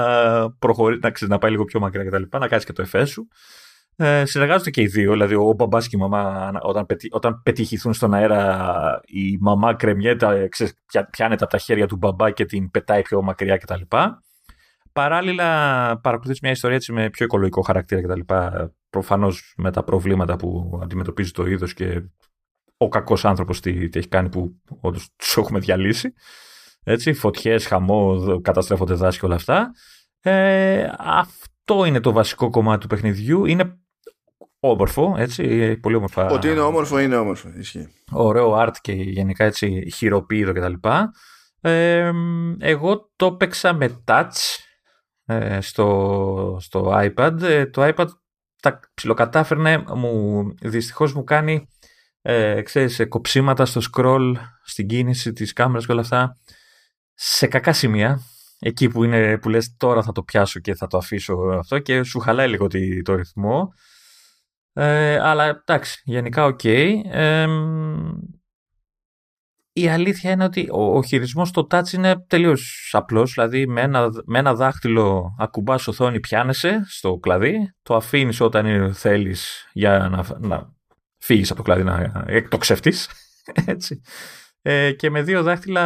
προχωρήσει, 0.59 0.99
να, 1.03 1.11
ξέρεις, 1.11 1.33
να 1.33 1.39
πάει 1.39 1.51
λίγο 1.51 1.63
πιο 1.63 1.79
μακριά 1.79 2.03
κτλ. 2.03 2.37
Να 2.37 2.47
κάνεις 2.47 2.65
και 2.65 2.73
το 2.73 2.81
εφέ 2.81 3.05
σου. 3.05 3.27
Ε, 3.95 4.25
συνεργάζονται 4.25 4.69
και 4.69 4.81
οι 4.81 4.87
δύο, 4.87 5.11
δηλαδή 5.11 5.35
ο 5.35 5.53
μπαμπάς 5.57 5.87
και 5.87 5.95
η 5.95 5.99
μαμά 5.99 6.51
όταν, 6.61 6.85
πετύ, 6.85 7.07
όταν 7.11 7.41
πετυχηθούν 7.43 7.93
στον 7.93 8.13
αέρα 8.13 9.01
η 9.05 9.37
μαμά 9.39 9.73
κρεμιέται, 9.73 10.49
πιάνεται 11.09 11.43
από 11.43 11.51
τα 11.51 11.57
χέρια 11.57 11.87
του 11.87 11.95
μπαμπά 11.95 12.31
και 12.31 12.45
την 12.45 12.71
πετάει 12.71 13.01
πιο 13.01 13.21
μακριά 13.21 13.57
κτλ. 13.57 13.81
Παράλληλα, 14.93 15.99
παρακολουθείς 16.01 16.41
μια 16.41 16.51
ιστορία 16.51 16.75
έτσι 16.75 16.91
με 16.91 17.10
πιο 17.10 17.25
οικολογικό 17.25 17.62
χαρακτήρα 17.62 18.01
κτλ. 18.01 18.19
Προφανώς 18.89 19.53
με 19.58 19.71
τα 19.71 19.84
προβλήματα 19.84 20.36
που 20.36 20.79
αντιμετωπίζει 20.84 21.32
το 21.32 21.45
είδος 21.45 21.73
και 21.73 22.01
ο 22.77 22.88
κακός 22.88 23.25
άνθρωπος 23.25 23.60
τι, 23.60 23.89
τι, 23.89 23.99
έχει 23.99 24.08
κάνει 24.08 24.29
που 24.29 24.62
όντως 24.82 25.10
τους 25.15 25.38
έχουμε 25.38 25.60
διαλύσει. 25.60 26.13
Έτσι, 26.84 27.13
φωτιές, 27.13 27.65
χαμό, 27.65 28.39
καταστρέφονται 28.41 28.93
δάση 28.93 29.19
και 29.19 29.25
όλα 29.25 29.36
αυτά. 29.36 29.71
Ε, 30.21 30.89
αυτό 30.97 31.86
είναι 31.86 31.99
το 31.99 32.12
βασικό 32.12 32.49
κομμάτι 32.49 32.79
του 32.79 32.88
παιχνιδιού. 32.88 33.45
Είναι 33.45 33.77
όμορφο, 34.60 35.15
έτσι, 35.17 35.77
πολύ 35.77 35.95
όμορφα. 35.95 36.29
Ότι 36.29 36.49
είναι 36.49 36.60
όμορφο, 36.60 36.99
είναι 36.99 37.15
όμορφο, 37.15 37.49
ισχύει. 37.58 37.88
Ωραίο 38.12 38.56
art 38.60 38.75
και 38.82 38.91
γενικά 38.91 39.45
έτσι 39.45 39.91
χειροποίητο 39.95 40.53
κτλ. 40.53 40.73
Ε, 41.62 42.12
εγώ 42.60 43.12
το 43.15 43.25
έπαιξα 43.25 43.73
με 43.73 44.03
touch 44.08 44.29
ε, 44.29 44.72
στο, 45.59 46.57
στο 46.62 46.91
iPad. 46.93 47.41
Ε, 47.41 47.65
το 47.65 47.93
iPad 47.95 48.07
τα 48.62 48.79
ψιλοκατάφερνε, 48.93 49.83
μου, 49.95 50.43
δυστυχώς 50.62 51.13
μου 51.13 51.23
κάνει 51.23 51.67
ε, 52.21 52.62
ξέρεις, 52.62 53.05
κοψίματα 53.07 53.65
στο 53.65 53.81
scroll, 53.91 54.33
στην 54.63 54.88
κίνηση 54.88 55.33
της 55.33 55.53
κάμερας 55.53 55.86
και 55.86 55.91
όλα 55.91 56.01
αυτά 56.01 56.38
σε 57.13 57.47
κακά 57.47 57.73
σημεία. 57.73 58.19
Εκεί 58.59 58.88
που, 58.88 59.03
είναι, 59.03 59.38
που 59.38 59.49
λες 59.49 59.75
τώρα 59.77 60.03
θα 60.03 60.12
το 60.12 60.23
πιάσω 60.23 60.59
και 60.59 60.75
θα 60.75 60.88
το 60.88 60.97
αφήσω 60.97 61.36
αυτό 61.36 61.79
και 61.79 62.03
σου 62.03 62.19
χαλάει 62.19 62.47
λίγο 62.47 62.67
το 63.03 63.15
ρυθμό. 63.15 63.73
Ε, 64.73 65.19
αλλά 65.19 65.45
εντάξει, 65.45 66.01
γενικά 66.05 66.45
OK. 66.45 66.60
Okay 66.63 67.01
η 69.73 69.89
αλήθεια 69.89 70.31
είναι 70.31 70.43
ότι 70.43 70.67
ο, 70.71 70.97
ο 70.97 71.03
χειρισμός 71.03 71.49
στο 71.49 71.67
touch 71.71 71.91
είναι 71.93 72.25
τελείως 72.27 72.89
απλός, 72.91 73.33
δηλαδή 73.33 73.67
με 73.67 73.81
ένα, 73.81 74.09
με 74.25 74.39
ένα 74.39 74.53
δάχτυλο 74.53 75.36
ακουμπάς 75.39 75.88
οθόνη 75.88 76.19
πιάνεσαι 76.19 76.83
στο 76.88 77.17
κλαδί, 77.17 77.73
το 77.81 77.95
αφήνεις 77.95 78.39
όταν 78.41 78.93
θέλεις 78.93 79.69
για 79.73 80.09
να, 80.12 80.47
να 80.47 80.73
φύγεις 81.17 81.51
από 81.51 81.63
το 81.63 81.63
κλαδί 81.63 81.83
να 81.83 82.23
εκτοξευτείς, 82.27 83.09
έτσι. 83.65 84.01
Ε, 84.65 84.91
και 84.91 85.09
με 85.09 85.21
δύο 85.21 85.43
δάχτυλα 85.43 85.81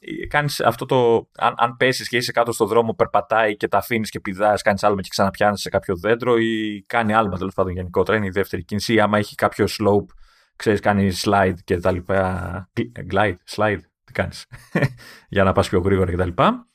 ε, 0.00 0.26
κάνεις 0.28 0.60
αυτό 0.60 0.86
το, 0.86 1.28
αν, 1.36 1.54
αν 1.56 1.76
πέσεις 1.76 2.08
και 2.08 2.16
είσαι 2.16 2.32
κάτω 2.32 2.52
στο 2.52 2.66
δρόμο, 2.66 2.94
περπατάει 2.94 3.56
και 3.56 3.68
τα 3.68 3.78
αφήνεις 3.78 4.10
και 4.10 4.20
πηδάς, 4.20 4.62
κάνεις 4.62 4.82
άλμα 4.82 5.00
και 5.00 5.08
ξαναπιάνεις 5.10 5.60
σε 5.60 5.68
κάποιο 5.68 5.96
δέντρο 5.96 6.38
ή 6.38 6.84
κάνει 6.86 7.14
άλμα 7.14 7.36
τέλος 7.36 7.54
πάντων 7.54 7.72
γενικότερα, 7.72 8.16
είναι 8.16 8.26
η 8.26 8.30
δεύτερη 8.30 8.64
κίνηση. 8.64 8.94
Ή 8.94 9.00
άμα 9.00 9.18
έχει 9.18 9.34
κάποιο 9.34 9.66
slope 9.68 10.14
ξέρεις, 10.62 10.80
κάνει 10.80 11.12
slide 11.22 11.54
και 11.64 11.78
τα 11.78 11.90
λοιπά. 11.92 12.70
Glide, 13.10 13.36
slide, 13.50 13.80
τι 14.04 14.12
κάνεις. 14.12 14.46
για 15.34 15.44
να 15.44 15.52
πας 15.52 15.68
πιο 15.68 15.80
γρήγορα 15.80 16.10
και 16.10 16.16
τα 16.16 16.24
λοιπά. 16.24 16.68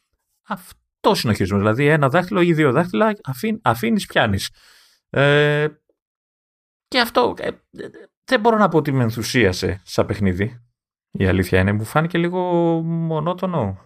Αυτό 0.48 1.10
είναι 1.24 1.32
ο 1.32 1.36
χειρισμός. 1.36 1.60
Δηλαδή 1.60 1.88
ένα 1.88 2.10
δάχτυλο 2.10 2.42
ή 2.42 2.54
δύο 2.54 2.72
δάχτυλα 2.72 3.14
αφήν, 3.24 3.60
αφήνεις, 3.64 4.06
πιάνεις. 4.06 4.50
Ε, 5.10 5.68
και 6.88 7.00
αυτό 7.00 7.34
ε, 7.38 7.50
δεν 8.26 8.40
μπορώ 8.40 8.58
να 8.58 8.68
πω 8.68 8.78
ότι 8.78 8.92
με 8.92 9.04
ενθουσίασε 9.04 9.82
σαν 9.86 10.06
παιχνίδι. 10.06 10.62
Η 11.12 11.28
αλήθεια 11.28 11.60
είναι, 11.60 11.72
μου 11.72 11.84
φάνηκε 11.84 12.18
λίγο 12.18 12.42
μονότονο. 12.84 13.84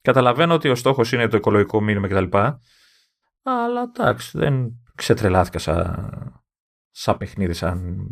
Καταλαβαίνω 0.00 0.54
ότι 0.54 0.68
ο 0.68 0.74
στόχος 0.74 1.12
είναι 1.12 1.28
το 1.28 1.36
οικολογικό 1.36 1.80
μήνυμα 1.80 2.08
κτλ. 2.08 2.38
Αλλά 3.42 3.82
εντάξει, 3.82 4.38
δεν 4.38 4.82
ξετρελάθηκα 4.94 5.58
σαν, 5.58 6.42
σαν 6.90 7.16
παιχνίδι, 7.16 7.52
σαν... 7.52 8.06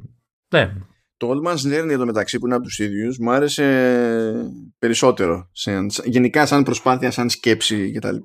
Δεν, 0.49 0.87
το 1.17 1.31
Old 1.31 1.49
Man's 1.49 1.73
Learning 1.73 1.91
εδώ 1.91 2.05
μεταξύ 2.05 2.39
που 2.39 2.47
είναι 2.47 2.55
από 2.55 2.65
τους 2.65 2.79
ίδιους 2.79 3.19
μου 3.19 3.31
άρεσε 3.31 4.53
περισσότερο 4.79 5.49
σε, 5.53 5.87
γενικά 6.05 6.47
σαν 6.47 6.63
προσπάθεια, 6.63 7.11
σαν 7.11 7.31
σκέψη 7.31 7.93
κτλ. 7.93 8.17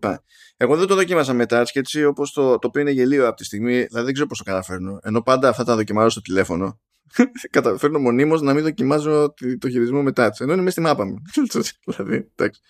Εγώ 0.57 0.77
δεν 0.77 0.87
το 0.87 0.95
δοκίμασα 0.95 1.33
μετά 1.33 1.63
και 1.63 1.79
έτσι 1.79 2.05
όπως 2.05 2.31
το, 2.31 2.59
το 2.59 2.67
οποίο 2.67 2.81
είναι 2.81 2.91
γελίο 2.91 3.27
από 3.27 3.35
τη 3.35 3.43
στιγμή 3.43 3.73
δηλαδή 3.73 4.05
δεν 4.05 4.13
ξέρω 4.13 4.27
πώς 4.27 4.37
το 4.37 4.43
καταφέρνω 4.43 4.99
ενώ 5.03 5.21
πάντα 5.21 5.49
αυτά 5.49 5.63
τα 5.63 5.75
δοκιμάζω 5.75 6.09
στο 6.09 6.21
τηλέφωνο 6.21 6.79
καταφέρνω 7.51 7.99
μονίμως 7.99 8.41
να 8.41 8.53
μην 8.53 8.63
δοκιμάζω 8.63 9.33
το 9.59 9.69
χειρισμό 9.69 10.01
με 10.01 10.11
touch 10.15 10.39
ενώ 10.39 10.53
είναι 10.53 10.61
μέσα 10.61 10.71
στη 10.71 10.81
μάπα 10.81 11.05
μου 11.05 11.21
δηλαδή 11.85 12.29
εντάξει 12.35 12.61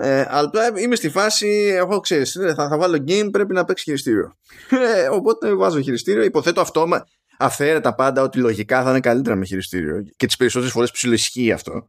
ε, 0.00 0.24
αλλά 0.28 0.50
είμαι 0.76 0.94
στη 0.94 1.08
φάση, 1.08 1.72
εγώ 1.76 2.00
ξέρεις, 2.00 2.32
θα, 2.32 2.68
θα 2.68 2.78
βάλω 2.78 3.04
game, 3.08 3.28
πρέπει 3.32 3.52
να 3.52 3.64
παίξει 3.64 3.84
χειριστήριο. 3.84 4.36
Ε, 4.94 5.08
οπότε 5.08 5.54
βάζω 5.54 5.80
χειριστήριο, 5.80 6.22
υποθέτω 6.22 6.60
αυτόμα, 6.60 7.06
αυθαίρετα 7.38 7.94
πάντα 7.94 8.22
ότι 8.22 8.38
λογικά 8.38 8.82
θα 8.82 8.90
είναι 8.90 9.00
καλύτερα 9.00 9.36
με 9.36 9.44
χειριστήριο. 9.44 10.02
Και 10.16 10.26
τις 10.26 10.36
περισσότερες 10.36 10.72
φορές 10.72 10.90
ψιλοισχύει 10.90 11.52
αυτό. 11.52 11.86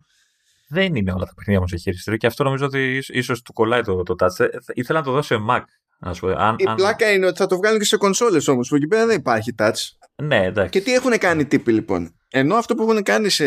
Δεν 0.68 0.96
είναι 0.96 1.12
όλα 1.12 1.26
τα 1.26 1.34
παιχνίδια 1.34 1.58
όμως 1.58 1.70
σε 1.70 1.78
χειριστήριο 1.78 2.20
και 2.20 2.28
αυτό 2.28 2.44
νομίζω 2.44 2.66
ότι 2.66 3.02
ίσως 3.08 3.42
του 3.42 3.54
κολλάει 3.54 3.82
το, 3.82 4.04
το 4.04 4.16
touch. 4.20 4.40
Ε, 4.40 4.48
ήθελα 4.74 5.00
να 5.00 5.06
το 5.06 5.12
δώσω 5.12 5.36
σε 5.36 5.44
Mac. 5.50 5.64
Ας 6.00 6.20
πούμε. 6.20 6.36
Αν, 6.38 6.56
Η 6.58 6.64
αν... 6.68 6.76
πλάκα 6.76 7.12
είναι 7.12 7.26
ότι 7.26 7.38
θα 7.38 7.46
το 7.46 7.58
βγάλουν 7.58 7.80
και 7.80 7.86
σε 7.86 7.98
κονσόλες 7.98 8.48
όμως, 8.48 8.70
που 8.70 8.76
εκεί 8.76 8.88
πέρα 8.88 9.06
δεν 9.06 9.18
υπάρχει 9.18 9.56
touch. 9.58 9.88
Ναι, 10.24 10.46
εντάξει. 10.46 10.70
Και 10.70 10.82
τι 10.82 10.94
έχουν 10.94 11.18
κάνει 11.18 11.46
τύποι 11.46 11.72
λοιπόν; 11.72 12.16
Ενώ 12.30 12.56
αυτό 12.56 12.76
που 12.76 12.84
έχουν 12.84 13.04
κάνει 13.04 13.30
σε, 13.30 13.46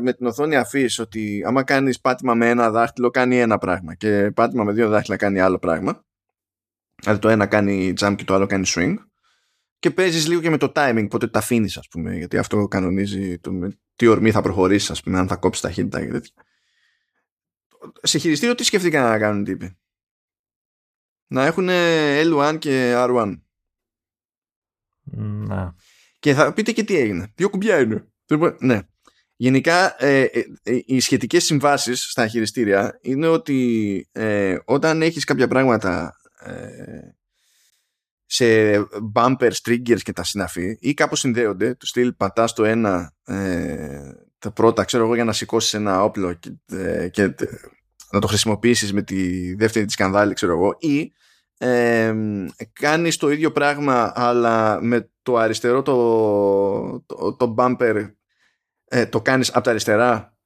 με 0.00 0.12
την 0.12 0.26
οθόνη 0.26 0.56
αφής, 0.56 0.98
ότι 0.98 1.42
άμα 1.46 1.62
κάνεις 1.62 2.00
πάτημα 2.00 2.34
με 2.34 2.48
ένα 2.48 2.70
δάχτυλο 2.70 3.10
κάνει 3.10 3.40
ένα 3.40 3.58
πράγμα 3.58 3.94
και 3.94 4.30
πάτημα 4.34 4.64
με 4.64 4.72
δύο 4.72 4.88
δάχτυλα 4.88 5.16
κάνει 5.16 5.40
άλλο 5.40 5.58
πράγμα. 5.58 6.04
Δηλαδή 7.02 7.20
το 7.20 7.28
ένα 7.28 7.46
κάνει 7.46 7.92
jump 8.00 8.14
και 8.16 8.24
το 8.24 8.34
άλλο 8.34 8.46
κάνει 8.46 8.64
swing. 8.74 8.94
Και 9.80 9.90
παίζεις 9.90 10.28
λίγο 10.28 10.40
και 10.40 10.50
με 10.50 10.56
το 10.56 10.72
timing 10.74 11.06
πότε 11.10 11.26
τα 11.28 11.38
αφήνεις, 11.38 11.76
ας 11.76 11.88
πούμε 11.88 12.16
γιατί 12.16 12.38
αυτό 12.38 12.68
κανονίζει 12.68 13.38
το, 13.38 13.68
τι 13.96 14.06
ορμή 14.06 14.30
θα 14.30 14.42
προχωρήσεις, 14.42 14.90
ας 14.90 15.02
πούμε 15.02 15.18
αν 15.18 15.28
θα 15.28 15.36
κόψεις 15.36 15.62
ταχύτητα 15.62 16.04
και 16.04 16.10
τέτοια. 16.10 16.32
Σε 18.02 18.18
χειριστήριο 18.18 18.54
τι 18.54 18.64
σκεφτήκαν 18.64 19.04
να 19.04 19.18
κάνουν 19.18 19.44
τύποι; 19.44 19.78
Να 21.26 21.46
έχουν 21.46 21.68
L1 21.70 22.56
και 22.58 22.94
R1 22.96 23.40
να. 25.12 25.74
και 26.18 26.34
θα 26.34 26.52
πείτε 26.52 26.72
και 26.72 26.84
τι 26.84 26.96
έγινε. 26.96 27.32
Δύο 27.36 27.50
κουμπιά 27.50 27.80
είναι. 27.80 28.08
Ναι. 28.58 28.80
Γενικά, 29.36 30.04
ε, 30.04 30.22
ε, 30.22 30.44
ε, 30.62 30.80
οι 30.84 31.00
σχετικές 31.00 31.44
συμβάσεις 31.44 32.02
στα 32.10 32.26
χειριστήρια 32.26 32.98
είναι 33.02 33.26
ότι 33.26 34.08
ε, 34.12 34.58
όταν 34.64 35.02
έχεις 35.02 35.24
κάποια 35.24 35.48
πράγματα 35.48 36.14
σε 38.32 38.44
bumpers, 39.14 39.56
triggers 39.64 40.00
και 40.02 40.12
τα 40.12 40.24
συναφή 40.24 40.76
ή 40.80 40.94
κάπως 40.94 41.20
συνδέονται, 41.20 41.74
του 41.74 41.86
στυλ 41.86 42.12
πατάς 42.12 42.52
το 42.52 42.64
ένα 42.64 43.14
τα 44.38 44.50
πρώτα, 44.52 44.84
ξέρω 44.84 45.04
εγώ, 45.04 45.14
για 45.14 45.24
να 45.24 45.32
σηκώσεις 45.32 45.74
ένα 45.74 46.04
όπλο 46.04 46.32
και, 46.32 46.50
και 47.10 47.34
να 48.10 48.20
το 48.20 48.26
χρησιμοποιήσεις 48.26 48.92
με 48.92 49.02
τη 49.02 49.54
δεύτερη 49.54 49.84
της 49.84 49.94
σκανδάλη, 49.94 50.34
ξέρω 50.34 50.52
εγώ, 50.52 50.76
ή 50.78 51.12
ε, 51.58 52.14
κάνεις 52.72 53.16
το 53.16 53.30
ίδιο 53.30 53.52
πράγμα 53.52 54.12
αλλά 54.14 54.82
με 54.82 55.10
το 55.22 55.36
αριστερό 55.36 55.82
το, 55.82 57.00
το, 57.06 57.36
το 57.36 57.54
bumper 57.58 58.10
ε, 58.84 59.06
το 59.06 59.20
κάνεις 59.22 59.50
από 59.50 59.60
τα 59.60 59.70
αριστερά 59.70 60.36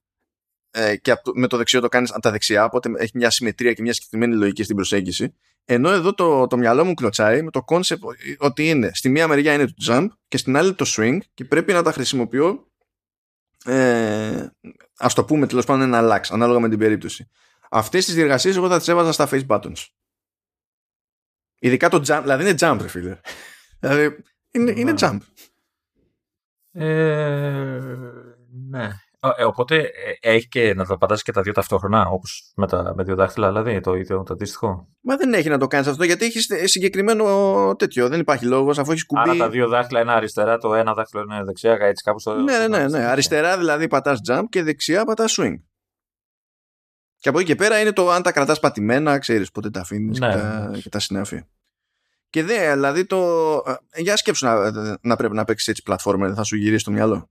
ε, 0.70 0.96
και 0.96 1.14
με 1.34 1.46
το 1.46 1.56
δεξιό 1.56 1.80
το 1.80 1.88
κάνεις 1.88 2.10
από 2.10 2.20
τα 2.20 2.30
δεξιά 2.30 2.64
οπότε 2.64 2.90
έχει 2.96 3.10
μια 3.14 3.30
συμμετρία 3.30 3.72
και 3.72 3.82
μια 3.82 3.92
συγκεκριμένη 3.92 4.34
λογική 4.34 4.62
στην 4.62 4.76
προσέγγιση 4.76 5.34
ενώ 5.64 5.90
εδώ 5.90 6.14
το, 6.14 6.46
το 6.46 6.56
μυαλό 6.56 6.84
μου 6.84 6.94
κλωτσάει 6.94 7.42
με 7.42 7.50
το 7.50 7.62
concept 7.62 8.02
ότι 8.38 8.68
είναι 8.68 8.90
στη 8.94 9.08
μία 9.08 9.28
μεριά 9.28 9.52
είναι 9.52 9.66
το 9.66 9.74
jump 9.86 10.08
και 10.28 10.36
στην 10.36 10.56
άλλη 10.56 10.74
το 10.74 10.84
swing 10.88 11.18
και 11.34 11.44
πρέπει 11.44 11.72
να 11.72 11.82
τα 11.82 11.92
χρησιμοποιώ 11.92 12.66
ε, 13.64 14.46
ας 14.98 15.14
το 15.14 15.24
πούμε 15.24 15.46
τέλος 15.46 15.64
πάντων 15.64 15.82
εναλλάξ 15.82 16.30
ανάλογα 16.30 16.60
με 16.60 16.68
την 16.68 16.78
περίπτωση 16.78 17.30
αυτές 17.70 18.04
τις 18.04 18.14
διεργασίες 18.14 18.56
εγώ 18.56 18.68
θα 18.68 18.78
τις 18.78 18.88
έβαζα 18.88 19.12
στα 19.12 19.28
face 19.30 19.46
buttons 19.46 19.86
ειδικά 21.58 21.88
το 21.88 22.02
jump 22.06 22.20
δηλαδή 22.22 22.48
είναι 22.48 22.54
jump 22.58 22.78
ρε 22.80 22.88
φίλε 22.88 23.20
δηλαδή 23.80 24.22
είναι, 24.50 24.72
είναι 24.76 24.92
ναι. 24.92 24.98
jump 25.00 25.18
ε, 26.72 27.80
ναι. 28.68 28.90
Ε, 29.36 29.44
οπότε 29.44 29.76
ε, 29.76 30.34
έχει 30.34 30.48
και 30.48 30.74
να 30.74 30.84
τα 30.84 30.98
πατάς 30.98 31.22
και 31.22 31.32
τα 31.32 31.42
δύο 31.42 31.52
ταυτόχρονα, 31.52 32.06
όπως 32.06 32.52
με, 32.56 32.66
τα, 32.66 32.92
με 32.96 33.02
δύο 33.02 33.14
δάχτυλα, 33.14 33.48
δηλαδή 33.48 33.80
το 33.80 33.94
ίδιο 33.94 34.22
το 34.22 34.32
αντίστοιχο; 34.32 34.88
Μα 35.00 35.16
δεν 35.16 35.32
έχει 35.32 35.48
να 35.48 35.58
το 35.58 35.66
κάνεις 35.66 35.86
αυτό 35.86 36.04
γιατί 36.04 36.24
έχεις 36.24 36.46
συγκεκριμένο 36.64 37.74
τέτοιο. 37.78 38.08
Δεν 38.08 38.20
υπάρχει 38.20 38.44
λόγος 38.44 38.78
αφού 38.78 38.90
έχεις 38.90 39.06
κουμπί. 39.06 39.20
Άρα 39.20 39.36
τα 39.36 39.48
δύο 39.48 39.68
δάχτυλα 39.68 40.00
είναι 40.00 40.12
αριστερά, 40.12 40.58
το 40.58 40.74
ένα 40.74 40.94
δάχτυλο 40.94 41.22
είναι 41.22 41.44
δεξιά, 41.44 41.72
έτσι 41.80 42.04
κάπω 42.04 42.22
το. 42.22 42.34
Ναι, 42.34 42.58
ναι, 42.58 42.68
ναι, 42.68 42.88
ναι. 42.88 43.04
Αριστερά 43.04 43.58
δηλαδή 43.58 43.88
πατάς 43.88 44.20
jump 44.28 44.44
και 44.48 44.62
δεξιά 44.62 45.04
πατάς 45.04 45.38
swing. 45.40 45.54
Και 47.16 47.28
από 47.28 47.38
εκεί 47.38 47.48
και 47.48 47.54
πέρα 47.54 47.80
είναι 47.80 47.92
το 47.92 48.10
αν 48.10 48.22
τα 48.22 48.32
κρατάς 48.32 48.60
πατημένα, 48.60 49.18
ξέρεις 49.18 49.50
πότε 49.50 49.70
τα 49.70 49.80
αφήνεις 49.80 50.18
ναι, 50.18 50.28
και, 50.28 50.36
τα, 50.36 50.68
ναι. 50.68 50.78
και 50.78 50.88
τα 50.88 50.98
συνάφη. 50.98 51.42
Και 52.30 52.42
δε, 52.42 52.72
δηλαδή 52.72 53.06
το. 53.06 53.52
Ε, 53.90 54.00
για 54.00 54.16
σκέψου 54.16 54.46
να, 54.46 54.70
να 55.00 55.16
πρέπει 55.16 55.34
να 55.34 55.44
παίξεις 55.44 55.68
έτσι 55.68 55.82
πλατφόρμα, 55.82 56.34
θα 56.34 56.42
σου 56.42 56.56
γυρίσει 56.56 56.84
το 56.84 56.90
μυαλό. 56.90 57.30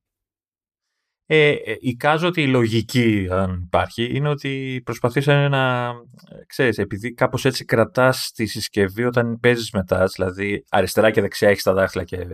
Ε, 1.26 1.50
ε, 1.50 1.78
εικάζω 1.80 2.28
ότι 2.28 2.42
η 2.42 2.48
λογική, 2.48 3.28
αν 3.32 3.62
υπάρχει, 3.66 4.16
είναι 4.16 4.30
ότι 4.30 4.82
προσπαθήσανε 4.86 5.48
να, 5.48 5.92
ξέρεις, 6.48 6.78
επειδή 6.78 7.14
κάπως 7.14 7.46
έτσι 7.46 7.66
κρατάς 7.66 8.32
τη 8.36 8.46
συσκευή 8.46 9.04
όταν 9.04 9.40
παίζεις 9.40 9.72
μετά, 9.72 10.06
δηλαδή 10.06 10.66
αριστερά 10.70 11.12
και 11.12 11.22
δεξιά 11.22 11.50
έχεις 11.50 11.64
τα 11.64 11.74
δάχτυλα 11.74 12.04
και 12.04 12.28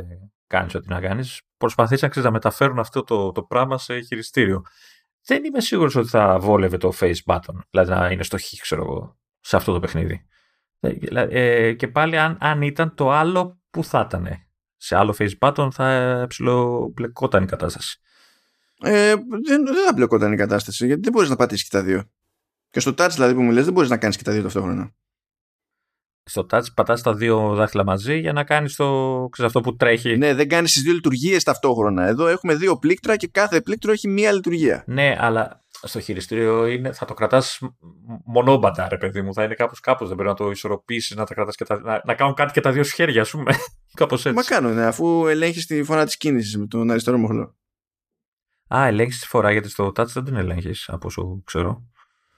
κάνεις 0.48 0.76
ό,τι 0.76 0.90
να 0.90 1.00
κάνεις, 1.00 1.42
προσπαθήσαν 1.58 2.10
ξέρεις, 2.10 2.28
να 2.28 2.34
μεταφέρουν 2.34 2.80
αυτό 2.80 3.04
το, 3.04 3.32
το 3.32 3.44
πράγμα 3.44 3.78
σε 3.78 4.00
χειριστήριο. 4.00 4.62
Δεν 5.26 5.44
είμαι 5.44 5.62
σίγουρος 5.62 5.96
ότι 5.96 6.08
θα 6.08 6.40
βόλευε 6.40 6.78
το 6.78 6.94
face 7.00 7.24
button, 7.26 7.60
δηλαδή 7.70 7.92
να 7.92 8.12
είναι 8.12 8.24
στο 8.24 8.38
χ, 8.38 8.44
ξέρω 8.62 8.82
εγώ, 8.82 9.18
σε 9.40 9.56
αυτό 9.56 9.74
το 9.74 9.80
παιχνίδι. 9.80 10.26
Ε, 10.80 10.94
ε 11.30 11.74
και 11.74 11.88
πάλι 11.88 12.18
αν, 12.18 12.38
αν 12.40 12.62
ήταν 12.62 12.96
το 12.96 13.12
άλλο, 13.12 13.62
που 13.70 13.84
θα 13.84 14.04
ήταν. 14.08 14.28
Σε 14.78 14.96
άλλο 14.96 15.16
face 15.20 15.38
button 15.40 15.68
θα 15.72 16.26
ψηλομπλεκόταν 16.28 17.44
η 17.44 17.46
κατάσταση 17.46 18.00
ε, 18.84 19.14
δεν, 19.46 19.66
δεν 19.66 19.86
θα 19.86 19.94
μπλεκόταν 19.96 20.34
η 20.34 20.36
κατάσταση 20.36 20.86
γιατί 20.86 21.02
δεν 21.02 21.12
μπορείς 21.12 21.30
να 21.30 21.36
πατήσεις 21.36 21.70
και 21.70 21.78
τα 21.78 21.84
δύο. 21.84 22.10
Και 22.70 22.80
στο 22.80 22.94
touch 22.98 23.10
δηλαδή 23.14 23.34
που 23.34 23.42
μου 23.42 23.52
λες 23.52 23.64
δεν 23.64 23.74
μπορείς 23.74 23.90
να 23.90 23.98
κάνεις 23.98 24.18
και 24.18 24.24
τα 24.24 24.32
δύο 24.32 24.42
ταυτόχρονα. 24.42 24.92
Στο 26.24 26.46
touch 26.52 26.66
πατάς 26.76 27.02
τα 27.02 27.14
δύο 27.14 27.54
δάχτυλα 27.56 27.84
μαζί 27.84 28.20
για 28.20 28.34
να 28.34 28.44
κάνεις 28.44 28.76
το. 28.76 29.28
Ξέρεις, 29.32 29.56
αυτό 29.56 29.62
που 29.70 29.76
τρέχει. 29.76 30.18
Ναι, 30.18 30.34
δεν 30.34 30.48
κάνεις 30.50 30.74
τις 30.74 30.82
δύο 30.82 30.94
λειτουργίες 30.94 31.44
ταυτόχρονα. 31.44 32.06
Εδώ 32.06 32.28
έχουμε 32.28 32.56
δύο 32.56 32.78
πλήκτρα 32.78 33.16
και 33.16 33.28
κάθε 33.28 33.62
πλήκτρο 33.62 33.92
έχει 33.92 34.08
μία 34.08 34.32
λειτουργία. 34.32 34.84
Ναι, 34.88 35.16
αλλά 35.20 35.64
στο 35.82 36.00
χειριστήριο 36.00 36.66
είναι, 36.66 36.92
θα 36.92 37.06
το 37.06 37.14
κρατάς 37.14 37.60
μονόμπαντα, 38.26 38.88
ρε 38.90 38.98
παιδί 38.98 39.22
μου. 39.22 39.34
Θα 39.34 39.44
είναι 39.44 39.54
κάπως 39.54 39.80
κάπως. 39.80 40.08
Δεν 40.08 40.18
πρέπει 40.18 40.32
να 40.32 40.46
το 40.46 40.52
ισορροπήσεις, 40.52 41.16
να, 41.16 41.26
τα 41.26 41.34
κρατάς 41.34 41.56
και 41.56 41.66
τα, 41.66 41.80
να, 41.80 42.02
να 42.06 42.14
κάνουν 42.14 42.34
κάτι 42.34 42.52
και 42.54 42.62
τα 42.62 42.72
δύο 42.72 42.84
σχέρια, 42.84 43.22
ας 43.22 43.30
πούμε. 43.30 43.52
κάπως 44.00 44.26
έτσι. 44.26 44.38
Μα 44.38 44.44
κάνουν, 44.44 44.74
ναι, 44.74 44.86
αφού 44.86 45.28
ελέγχεις 45.28 45.66
τη 45.66 45.84
φορά 45.84 46.06
της 46.06 46.18
κίνησης 46.18 46.58
με 46.58 46.68
τον 46.68 46.92
αριστερό 46.92 47.18
μοχλό. 47.18 47.59
Α, 48.76 48.86
ελέγχεις 48.86 49.20
τη 49.20 49.28
φορά 49.28 49.52
γιατί 49.52 49.70
στο 49.70 49.88
touch 49.96 50.06
δεν 50.06 50.24
την 50.24 50.36
ελέγχεις 50.36 50.90
από 50.90 51.08
όσο 51.08 51.42
ξέρω. 51.46 51.88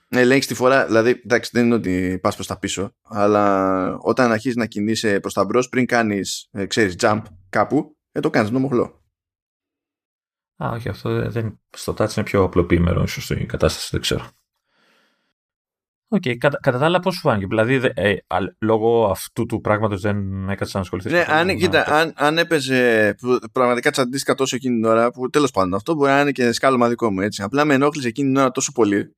Ναι, 0.08 0.20
ελέγχεις 0.20 0.48
τη 0.48 0.54
φορά, 0.54 0.86
δηλαδή 0.86 1.10
εντάξει, 1.10 1.50
δεν 1.54 1.65
είναι 1.65 1.76
ότι 1.76 2.20
πας 2.22 2.36
προς 2.36 2.48
τα 2.48 2.60
πίσω, 2.60 2.96
αλλά 3.04 3.98
όταν 3.98 4.32
αρχίζεις 4.32 4.58
να 4.58 4.65
κινείσαι 4.65 5.20
προς 5.20 5.34
τα 5.34 5.46
μπρος, 5.46 5.70
πριν 5.70 5.86
κάνεις, 5.86 6.48
ε, 6.52 6.65
ξέρεις, 6.65 6.96
jump 7.00 7.22
κάπου, 7.50 7.98
ε, 8.12 8.20
το 8.20 8.30
κάνεις 8.30 8.50
με 8.52 8.63
μοχλό. 8.63 9.04
Α, 10.63 10.70
όχι, 10.70 10.89
αυτό 10.89 11.30
δεν, 11.30 11.60
στο 11.70 11.94
touch 11.98 12.15
είναι 12.15 12.26
πιο 12.26 12.44
απλοποιημένο 12.44 13.04
ίσως 13.04 13.30
η 13.30 13.46
κατάσταση, 13.46 13.88
δεν 13.91 14.02
ξέρω. 14.02 14.30
OK, 16.13 16.21
okay. 16.26 16.38
κατά, 16.38 16.60
κατά 16.62 16.78
τα 16.78 16.86
άλλα 16.86 17.00
πώς 17.00 17.15
σου 17.15 17.19
φάνηκε; 17.19 17.45
Δηλαδή, 17.45 17.82
ε, 17.93 18.15
λόγω 18.60 19.06
αυτού 19.06 19.45
του 19.45 19.62
πράγματος 19.62 20.02
δεν 20.02 20.50
έκατσε 20.50 20.78
να 20.78 20.84
ασχοληθείς. 20.84 21.12
Ναι, 21.12 21.26
αν, 21.28 21.58
κοίτα, 21.58 21.86
αν, 21.88 22.13
αν 22.15 22.38
έπαιζε 22.38 23.15
πραγματικά 23.52 23.91
τσαντίστηκα 23.91 24.36
τόσο 24.36 24.56
εκείνη 24.56 24.76
την 24.76 24.86
ώρα, 24.86 25.12
που 25.12 25.30
τέλος 25.30 25.52
πάντων 25.52 25.74
αυτό 25.74 25.95
μπορεί 25.95 26.12
να 26.12 26.21
είναι 26.21 26.32
και 26.32 26.52
σκάλωμα 26.52 26.89
δικό 26.89 27.12
μου 27.12 27.21
έτσι. 27.21 27.43
Απλά 27.43 27.65
με 27.65 27.74
ενόχλησε 27.74 28.08
εκείνη 28.08 28.28
την 28.28 28.38
ώρα 28.38 28.52
τόσο 28.52 28.71
πολύ, 28.71 29.15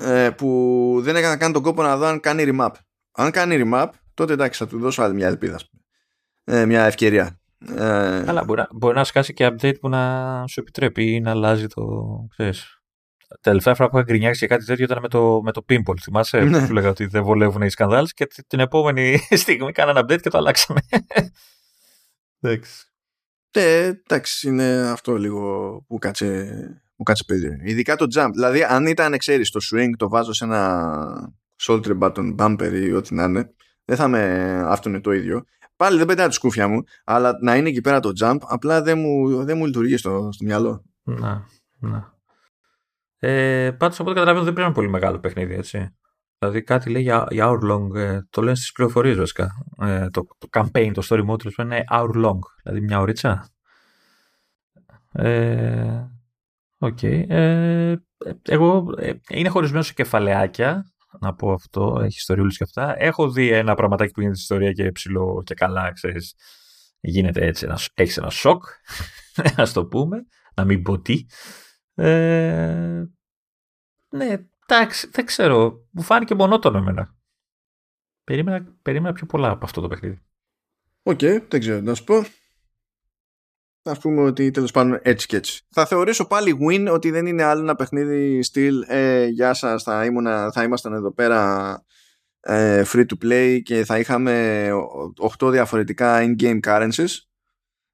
ε, 0.00 0.30
που 0.36 0.98
δεν 1.02 1.16
έκανα 1.16 1.36
καν 1.36 1.52
τον 1.52 1.62
κόπο 1.62 1.82
να 1.82 1.96
δω 1.96 2.06
αν 2.06 2.20
κάνει 2.20 2.44
remap. 2.46 2.72
Αν 3.12 3.30
κάνει 3.30 3.64
remap, 3.64 3.88
τότε 4.14 4.32
εντάξει, 4.32 4.58
θα 4.58 4.66
του 4.66 4.78
δώσω 4.78 5.02
άλλη 5.02 5.14
μια 5.14 5.26
ελπίδα. 5.26 5.58
Ε, 6.44 6.64
μια 6.64 6.84
ευκαιρία. 6.84 7.40
Ε, 7.68 8.22
Καλά, 8.24 8.44
μπορεί, 8.44 8.62
μπορεί 8.70 8.94
να 8.94 9.04
σκάσει 9.04 9.32
και 9.32 9.46
update 9.46 9.80
που 9.80 9.88
να 9.88 10.44
σου 10.46 10.60
επιτρέπει 10.60 11.14
ή 11.14 11.20
να 11.20 11.30
αλλάζει 11.30 11.66
το. 11.66 11.82
Ξέρεις, 12.30 12.77
τελευταία 13.40 13.74
φορά 13.74 13.88
που 13.88 13.96
είχα 13.96 14.04
γκρινιάξει 14.04 14.40
και 14.40 14.46
κάτι 14.46 14.64
τέτοιο 14.64 14.84
ήταν 14.84 14.98
με 15.02 15.08
το, 15.08 15.40
με 15.42 15.52
το 15.52 15.64
Pimple. 15.68 15.94
Θυμάσαι; 16.02 16.40
Ναι. 16.40 16.66
που 16.66 16.72
λέγα 16.72 16.88
ότι 16.88 17.06
δεν 17.06 17.22
βολεύουν 17.22 17.62
οι 17.62 17.70
σκανδάλες 17.70 18.12
και 18.12 18.26
την 18.46 18.60
επόμενη 18.60 19.18
στιγμή 19.42 19.72
κάνανε 19.72 20.00
update 20.00 20.20
και 20.20 20.30
το 20.30 20.38
αλλάξαμε. 20.38 20.80
εντάξει. 22.40 22.82
Ε, 23.50 23.84
εντάξει, 23.84 24.48
είναι 24.48 24.88
αυτό 24.90 25.16
λίγο 25.16 25.72
που 25.88 25.98
κάτσε, 25.98 26.50
που 26.96 27.02
κάτσε 27.02 27.24
παιδί. 27.26 27.60
Ειδικά 27.62 27.96
το 27.96 28.06
jump. 28.14 28.30
Δηλαδή, 28.32 28.62
αν 28.62 28.86
ήταν, 28.86 29.16
ξέρεις, 29.16 29.50
το 29.50 29.60
swing 29.72 29.90
το 29.96 30.08
βάζω 30.08 30.32
σε 30.32 30.44
ένα 30.44 31.34
shoulder 31.62 31.98
button 31.98 32.34
bumper 32.36 32.72
ή 32.72 32.92
ό,τι 32.92 33.14
να 33.14 33.24
είναι, 33.24 33.54
δεν 33.84 33.96
θα 33.96 34.08
με 34.08 34.52
αυτό 34.66 34.88
είναι 34.88 35.00
το 35.00 35.12
ίδιο. 35.12 35.44
Πάλι 35.76 35.98
δεν 35.98 36.06
πετάει 36.06 36.28
τη 36.28 36.34
σκούφια 36.34 36.68
μου, 36.68 36.82
αλλά 37.04 37.38
να 37.42 37.56
είναι 37.56 37.68
εκεί 37.68 37.80
πέρα 37.80 38.00
το 38.00 38.12
jump, 38.20 38.38
απλά 38.40 38.82
δεν 38.82 38.98
μου, 38.98 39.44
δεν 39.44 39.56
μου 39.56 39.66
λειτουργεί 39.66 39.96
στο, 39.96 40.28
στο 40.32 40.44
μυαλό. 40.44 40.84
Να, 41.02 41.46
να. 41.78 42.17
Ε, 43.18 43.70
Πάντως 43.78 44.00
από 44.00 44.10
ό,τι 44.10 44.18
καταλαβαίνω 44.18 44.44
δεν 44.44 44.54
πρέπει 44.54 44.58
να 44.58 44.64
είναι 44.64 44.74
πολύ 44.74 44.88
μεγάλο 44.88 45.18
παιχνίδι, 45.18 45.54
έτσι. 45.54 45.96
Δηλαδή 46.38 46.62
κάτι 46.62 46.90
λέει 46.90 47.02
για, 47.02 47.26
για 47.30 47.48
hour 47.48 47.70
long, 47.70 47.94
ε, 47.94 48.20
το 48.30 48.42
λένε 48.42 48.56
στις 48.56 48.72
πληροφορίες 48.72 49.16
βασικά. 49.16 49.50
Ε, 49.80 50.08
το, 50.10 50.26
το 50.38 50.48
campaign, 50.52 50.90
το 50.94 51.06
story 51.08 51.26
mode 51.28 51.58
είναι 51.58 51.84
hour 51.90 52.24
long, 52.24 52.38
δηλαδή 52.62 52.80
μια 52.80 53.00
ωρίτσα. 53.00 53.48
Ε, 55.12 56.08
okay. 56.78 57.24
ε, 57.28 57.94
εγώ 58.42 58.94
ε, 58.98 59.12
είναι 59.28 59.48
χωρισμένο 59.48 59.82
σε 59.82 59.92
κεφαλαιάκια, 59.92 60.92
να 61.20 61.34
πω 61.34 61.52
αυτό, 61.52 61.98
έχει 61.98 62.16
ιστοριούλες 62.16 62.56
και 62.56 62.64
αυτά. 62.64 62.94
Έχω 62.98 63.30
δει 63.30 63.50
ένα 63.50 63.74
πραγματάκι 63.74 64.12
που 64.12 64.20
γίνεται 64.20 64.38
στην 64.38 64.56
ιστορία 64.56 64.72
και 64.72 64.92
ψηλό 64.92 65.42
και 65.44 65.54
καλά, 65.54 65.92
ξέρεις. 65.92 66.34
Γίνεται 67.00 67.46
έτσι, 67.46 67.66
έχεις 67.94 68.16
ένα 68.16 68.30
σοκ, 68.30 68.64
ας 69.56 69.72
το 69.72 69.86
πούμε, 69.86 70.26
να 70.54 70.64
μην 70.64 70.82
πω 70.82 71.00
τι. 71.00 71.26
Ε, 71.98 73.04
ναι, 74.08 74.36
εντάξει, 74.66 75.08
δεν 75.12 75.24
ξέρω. 75.24 75.86
Μου 75.90 76.02
φάνηκε 76.02 76.34
μονότονο 76.34 76.78
εμένα. 76.78 77.16
Περίμενα, 78.24 78.76
περίμενα 78.82 79.14
πιο 79.14 79.26
πολλά 79.26 79.50
από 79.50 79.64
αυτό 79.64 79.80
το 79.80 79.88
παιχνίδι. 79.88 80.22
OK, 81.02 81.18
okay, 81.22 81.42
δεν 81.48 81.60
ξέρω 81.60 81.80
να 81.80 81.94
σου 81.94 82.04
πω. 82.04 82.24
Ας 83.82 83.98
πούμε 83.98 84.22
ότι 84.22 84.50
τέλος 84.50 84.70
πάντων 84.70 84.98
έτσι 85.02 85.26
και 85.26 85.36
έτσι. 85.36 85.66
Θα 85.70 85.86
θεωρήσω 85.86 86.26
πάλι 86.26 86.58
win 86.68 86.88
ότι 86.92 87.10
δεν 87.10 87.26
είναι 87.26 87.42
άλλο 87.42 87.62
ένα 87.62 87.74
παιχνίδι 87.74 88.42
στυλ 88.42 88.84
ε, 88.86 89.26
Γεια 89.26 89.54
σας, 89.54 89.82
θα, 89.82 90.04
θα 90.52 90.62
ήμασταν 90.62 90.92
εδώ 90.92 91.12
πέρα 91.12 91.82
ε, 92.40 92.82
free 92.86 93.06
to 93.06 93.24
play 93.24 93.60
και 93.62 93.84
θα 93.84 93.98
είχαμε 93.98 94.68
8 95.38 95.50
διαφορετικά 95.50 96.18
in-game 96.20 96.60
currencies 96.60 97.16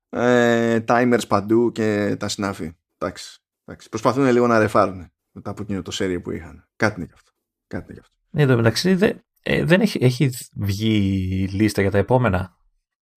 ε, 0.08 0.78
timers 0.86 1.28
παντού 1.28 1.72
και 1.72 2.16
τα 2.18 2.28
συνάφη. 2.28 2.76
Εντάξει, 2.98 3.43
εντάξει. 3.64 3.88
Προσπαθούν 3.88 4.24
λίγο 4.24 4.46
να 4.46 4.58
ρεφάρουν 4.58 5.12
μετά 5.30 5.50
από 5.50 5.62
εκείνο 5.62 5.82
το 5.82 5.90
σερί 5.90 6.20
που 6.20 6.30
είχαν. 6.30 6.68
Κάτι 6.76 6.94
είναι 6.96 7.06
γι' 7.06 7.14
αυτό. 7.14 7.30
Κάτι 7.66 7.84
είναι 7.84 7.92
γι' 7.92 8.00
αυτό. 8.00 8.16
Εν 8.30 8.48
τω 8.48 8.56
μεταξύ 8.56 9.20
ε, 9.46 9.64
δεν 9.64 9.80
έχει, 9.80 9.98
έχει 10.00 10.30
βγει 10.54 11.48
λίστα 11.52 11.80
για 11.80 11.90
τα 11.90 11.98
επόμενα. 11.98 12.56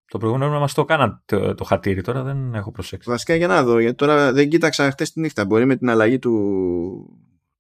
Το 0.06 0.18
προηγούμενο 0.18 0.60
μας 0.60 0.74
το 0.74 0.86
κάναν 0.86 1.22
το, 1.26 1.56
το 1.56 1.64
χατήρι, 1.64 2.02
τώρα 2.02 2.24
δεν 2.24 2.54
έχω 2.54 2.72
προσέξει. 2.72 3.10
Βασικά 3.10 3.36
για 3.36 3.48
να 3.48 3.64
δω, 3.64 3.80
γιατί 3.80 3.96
τώρα 3.96 4.34
δεν 4.34 4.50
κοίταξα 4.50 4.92
χτε 4.92 5.04
τη 5.04 5.20
νύχτα. 5.20 5.46
Μπορεί 5.46 5.66
με 5.66 5.76
την 5.76 5.90
αλλαγή 5.90 6.20
του, 6.20 6.34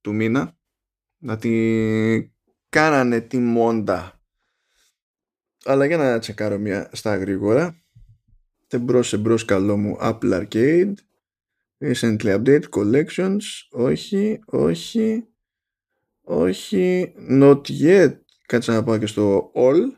του 0.01 0.13
μήνα 0.13 0.57
να 1.17 1.37
τη 1.37 2.31
κάνανε 2.69 3.21
τη 3.21 3.37
μόντα. 3.37 4.21
Αλλά 5.65 5.85
για 5.85 5.97
να 5.97 6.19
τσεκάρω 6.19 6.57
μια 6.57 6.89
στα 6.91 7.17
γρήγορα. 7.17 7.81
Εμπρός 8.67 9.13
εμπρός 9.13 9.45
καλό 9.45 9.77
μου 9.77 9.97
Apple 10.01 10.45
Arcade. 10.45 10.93
Recently 11.79 12.33
update 12.37 12.69
collections; 12.69 13.41
Όχι, 13.71 14.39
όχι. 14.45 15.27
Όχι. 16.21 17.13
Not 17.29 17.61
yet. 17.81 18.19
Κάτσε 18.45 18.71
να 18.71 18.83
πάω 18.83 18.97
και 18.97 19.05
στο 19.05 19.51
all. 19.55 19.91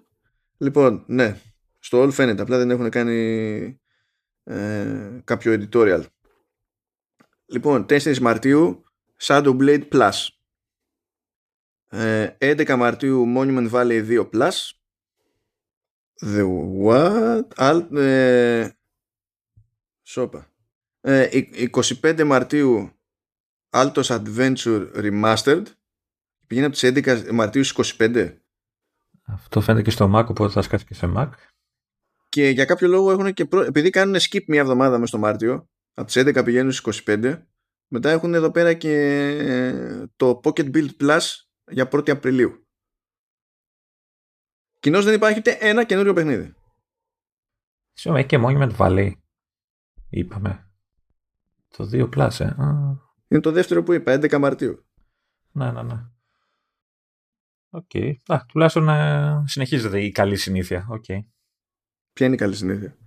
Λοιπόν, 0.58 1.04
ναι. 1.08 1.42
Στο 1.80 2.04
all 2.04 2.12
φαίνεται. 2.12 2.42
Απλά 2.42 2.58
δεν 2.58 2.72
έχουν 2.72 2.90
κάνει 2.90 3.80
ε, 4.44 5.22
κάποιο 5.24 5.54
editorial. 5.54 6.04
Λοιπόν, 7.46 7.86
4 7.90 8.18
Μαρτίου 8.18 8.84
Shadow 9.22 9.58
Blade 9.58 9.88
Plus. 9.90 10.28
11 11.92 12.36
ε, 12.40 12.76
Μαρτίου 12.76 13.34
Monument 13.38 13.70
Valley 13.70 14.08
2 14.08 14.30
Plus. 14.30 14.72
The 16.22 16.46
what? 16.84 17.48
Alt, 17.56 17.96
ε, 17.96 18.70
σόπα. 20.04 20.49
25 21.04 22.24
Μαρτίου 22.26 22.92
Altos 23.70 24.04
Adventure 24.04 24.92
Remastered. 24.96 25.64
Πήγαινε 26.48 26.66
από 26.66 26.76
τις 26.76 26.84
11 26.84 27.32
Μαρτίου 27.32 27.64
στις 27.64 27.96
25. 27.98 28.38
Αυτό 29.26 29.62
φαίνεται 29.62 29.84
και 29.84 29.92
στο 29.92 30.12
Mac, 30.16 30.26
οπότε 30.28 30.52
θα 30.54 30.62
σκάσει 30.62 30.86
και 30.86 30.94
σε 30.94 31.12
Mac. 31.16 31.30
Και 32.30 32.50
για 32.50 32.66
κάποιο 32.66 32.88
λόγο 32.88 33.12
έχουν 33.12 33.34
και 33.34 33.46
προ... 33.46 33.62
επειδή 33.62 33.90
κάνουν 33.90 34.16
skip 34.16 34.44
μια 34.48 34.60
εβδομάδα 34.60 34.94
μέσα 34.94 35.06
στο 35.06 35.18
Μάρτιο, 35.18 35.70
από 35.94 36.08
τις 36.08 36.24
11 36.26 36.42
πηγαίνουν 36.46 36.72
στις 36.72 37.04
25, 37.06 37.42
μετά 37.88 38.10
έχουν 38.10 38.34
εδώ 38.34 38.52
πέρα 38.52 38.74
και 38.74 38.94
ε, 39.40 40.06
το 40.16 40.40
Pocket 40.44 40.76
Build 40.76 40.90
Plus 41.02 41.20
για 41.72 41.90
1η 41.92 42.10
Απριλίου. 42.10 42.68
Κοινώς 44.80 45.06
δεν 45.06 45.14
υπάρχει 45.14 45.40
ούτε 45.40 45.58
ένα 45.60 45.84
καινούριο 45.84 46.14
παιχνίδι. 46.14 46.54
Συγγνώμη, 47.94 48.26
έχει 48.26 48.28
και 48.28 48.44
Monument 48.46 48.76
Valley. 48.78 49.12
Είπαμε. 50.10 50.69
Το 51.78 51.90
2 51.92 52.10
Plus, 52.16 52.40
ε. 52.40 52.56
Είναι 53.28 53.42
το 53.42 53.52
δεύτερο 53.52 53.84
που 53.84 53.94
είπα, 53.94 54.14
11 54.14 54.38
Μαρτίου. 54.40 54.86
Ναι, 55.52 55.72
ναι, 55.72 55.84
ναι. 55.84 56.10
OK. 57.70 57.90
Okay. 57.94 58.14
τουλάχιστον 58.48 58.90
ε, 58.90 59.44
συνεχίζεται 59.46 60.04
η 60.04 60.12
καλή 60.12 60.38
συνήθεια. 60.38 60.88
Okay. 60.92 61.20
Ποια 62.14 62.26
είναι 62.26 62.36
η 62.36 62.38
καλή 62.38 62.56
συνήθεια; 62.56 62.98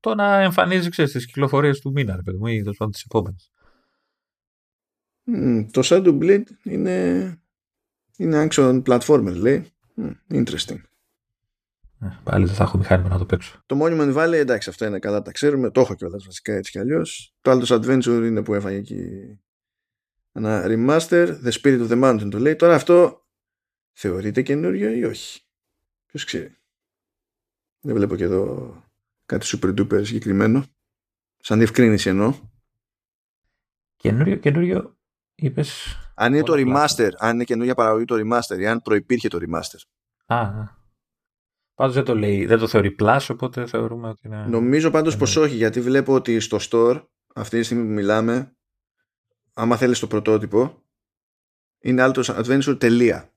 Το 0.00 0.14
να 0.14 0.40
εμφανίζει 0.40 0.88
ξέρεις, 0.88 1.12
τις 1.12 1.26
κυκλοφορίες 1.26 1.80
του 1.80 1.90
μήνα, 1.90 2.16
ρε 2.16 2.22
παιδί 2.22 2.38
μου, 2.38 2.46
ή 2.46 2.62
το 2.62 2.88
τις 2.88 3.02
επόμενες. 3.02 3.52
Mm, 5.26 5.66
το 5.70 5.80
Shadow 5.84 6.18
Blade 6.22 6.44
είναι, 6.62 7.38
είναι 8.16 8.48
action 8.50 8.82
platformer, 8.82 9.34
λέει. 9.34 9.70
Mm, 9.96 10.12
interesting. 10.30 10.80
Ε, 12.00 12.08
πάλι 12.22 12.44
δεν 12.44 12.54
θα 12.54 12.62
έχω 12.62 12.78
μηχάνημα 12.78 13.08
να 13.08 13.18
το 13.18 13.26
παίξω. 13.26 13.62
Το 13.66 13.78
Monument 13.82 14.16
Valley, 14.16 14.32
εντάξει, 14.32 14.68
αυτό 14.68 14.84
είναι 14.84 14.98
καλά, 14.98 15.22
τα 15.22 15.32
ξέρουμε. 15.32 15.70
Το 15.70 15.80
έχω 15.80 15.94
κιόλας 15.94 16.24
βασικά 16.24 16.52
έτσι 16.52 16.70
κι 16.70 16.78
αλλιώς. 16.78 17.34
Το 17.40 17.50
άλλο 17.50 17.64
Adventure 17.68 18.22
είναι 18.24 18.42
που 18.42 18.54
έφαγε 18.54 18.76
εκεί 18.76 19.38
ένα 20.32 20.64
remaster. 20.66 21.38
The 21.44 21.50
Spirit 21.50 21.88
of 21.88 21.90
the 21.90 22.02
Mountain 22.04 22.28
το 22.30 22.38
λέει. 22.38 22.56
Τώρα 22.56 22.74
αυτό 22.74 23.26
θεωρείται 23.92 24.42
καινούριο 24.42 24.90
ή 24.90 25.04
όχι; 25.04 25.42
Ποιος 26.06 26.24
ξέρει. 26.24 26.56
Δεν 27.80 27.94
βλέπω 27.94 28.16
και 28.16 28.24
εδώ 28.24 28.74
κάτι 29.26 29.46
super 29.50 29.78
duper 29.78 30.04
συγκεκριμένο. 30.04 30.64
Σαν 31.38 31.58
διευκρίνηση 31.58 32.08
εννοώ. 32.08 32.34
Καινούριο, 33.96 34.36
καινούριο 34.36 34.96
είπες... 35.34 35.96
Αν 36.14 36.34
είναι 36.34 36.42
το 36.42 36.52
remaster, 36.56 37.10
αν 37.18 37.34
είναι 37.34 37.44
καινούργια 37.44 37.74
παραγωγή 37.74 38.04
το 38.04 38.14
remaster 38.14 38.58
ή 38.58 38.66
αν 38.66 38.82
προϋπήρχε 38.82 39.28
το 39.28 39.38
remaster. 39.40 39.80
Α, 40.26 40.50
Πάντως 41.78 41.94
δεν 41.94 42.04
το 42.04 42.14
λέει, 42.14 42.46
δεν 42.46 42.58
το 42.58 42.66
θεωρεί 42.66 42.96
plus, 42.98 43.26
οπότε 43.28 43.66
θεωρούμε 43.66 44.08
ότι 44.08 44.26
είναι... 44.26 44.46
Νομίζω 44.48 44.90
πάντως 44.90 45.16
πως 45.16 45.36
όχι, 45.36 45.54
γιατί 45.54 45.80
βλέπω 45.80 46.14
ότι 46.14 46.40
στο 46.40 46.58
store, 46.60 47.02
αυτή 47.34 47.58
τη 47.58 47.64
στιγμή 47.64 47.84
που 47.84 47.92
μιλάμε, 47.92 48.56
άμα 49.54 49.76
θέλεις 49.76 49.98
το 49.98 50.06
πρωτότυπο, 50.06 50.82
είναι 51.78 52.04
Altos 52.06 52.24
Adventure 52.24 52.76
τελεία. 52.80 53.32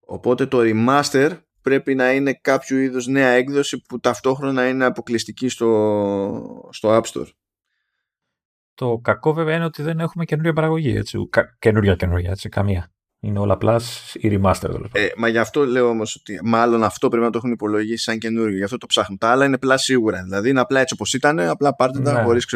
Οπότε 0.00 0.46
το 0.46 0.58
remaster 0.62 1.38
πρέπει 1.62 1.94
να 1.94 2.12
είναι 2.12 2.34
κάποιο 2.34 2.78
είδους 2.78 3.06
νέα 3.06 3.28
έκδοση 3.28 3.82
που 3.82 4.00
ταυτόχρονα 4.00 4.68
είναι 4.68 4.84
αποκλειστική 4.84 5.48
στο, 5.48 6.68
στο 6.70 6.96
App 6.96 7.02
Store. 7.02 7.28
Το 8.74 8.98
κακό 9.02 9.32
βέβαια 9.32 9.54
είναι 9.54 9.64
ότι 9.64 9.82
δεν 9.82 10.00
έχουμε 10.00 10.24
καινούργια 10.24 10.52
παραγωγή, 10.52 10.96
έτσι. 10.96 11.28
Κα, 11.30 11.56
καινούρια 11.58 11.94
καινούρια, 11.94 12.30
έτσι, 12.30 12.48
καμία. 12.48 12.90
Είναι 13.26 13.38
όλα 13.38 13.58
plus 13.60 13.80
ή 14.12 14.28
remaster. 14.32 14.68
Δηλαδή. 14.68 14.88
Ε, 14.92 15.08
μα 15.16 15.28
γι' 15.28 15.38
αυτό 15.38 15.64
λέω 15.64 15.88
όμως 15.88 16.16
ότι 16.16 16.40
μάλλον 16.44 16.84
αυτό 16.84 17.08
πρέπει 17.08 17.24
να 17.24 17.30
το 17.30 17.38
έχουν 17.38 17.52
υπολογίσει 17.52 18.02
σαν 18.02 18.18
καινούργιο. 18.18 18.56
Γι' 18.56 18.64
αυτό 18.64 18.76
το 18.78 18.86
ψάχνουν. 18.86 19.18
Τα 19.18 19.28
άλλα 19.28 19.44
είναι 19.44 19.58
plus 19.62 19.74
σίγουρα. 19.76 20.22
Δηλαδή 20.22 20.48
είναι 20.50 20.60
απλά 20.60 20.80
έτσι 20.80 20.94
όπως 20.94 21.14
ήταν, 21.14 21.40
απλά 21.40 21.74
πάρτε 21.74 22.00
τα 22.00 22.12
ναι. 22.12 22.22
χωρίς 22.22 22.54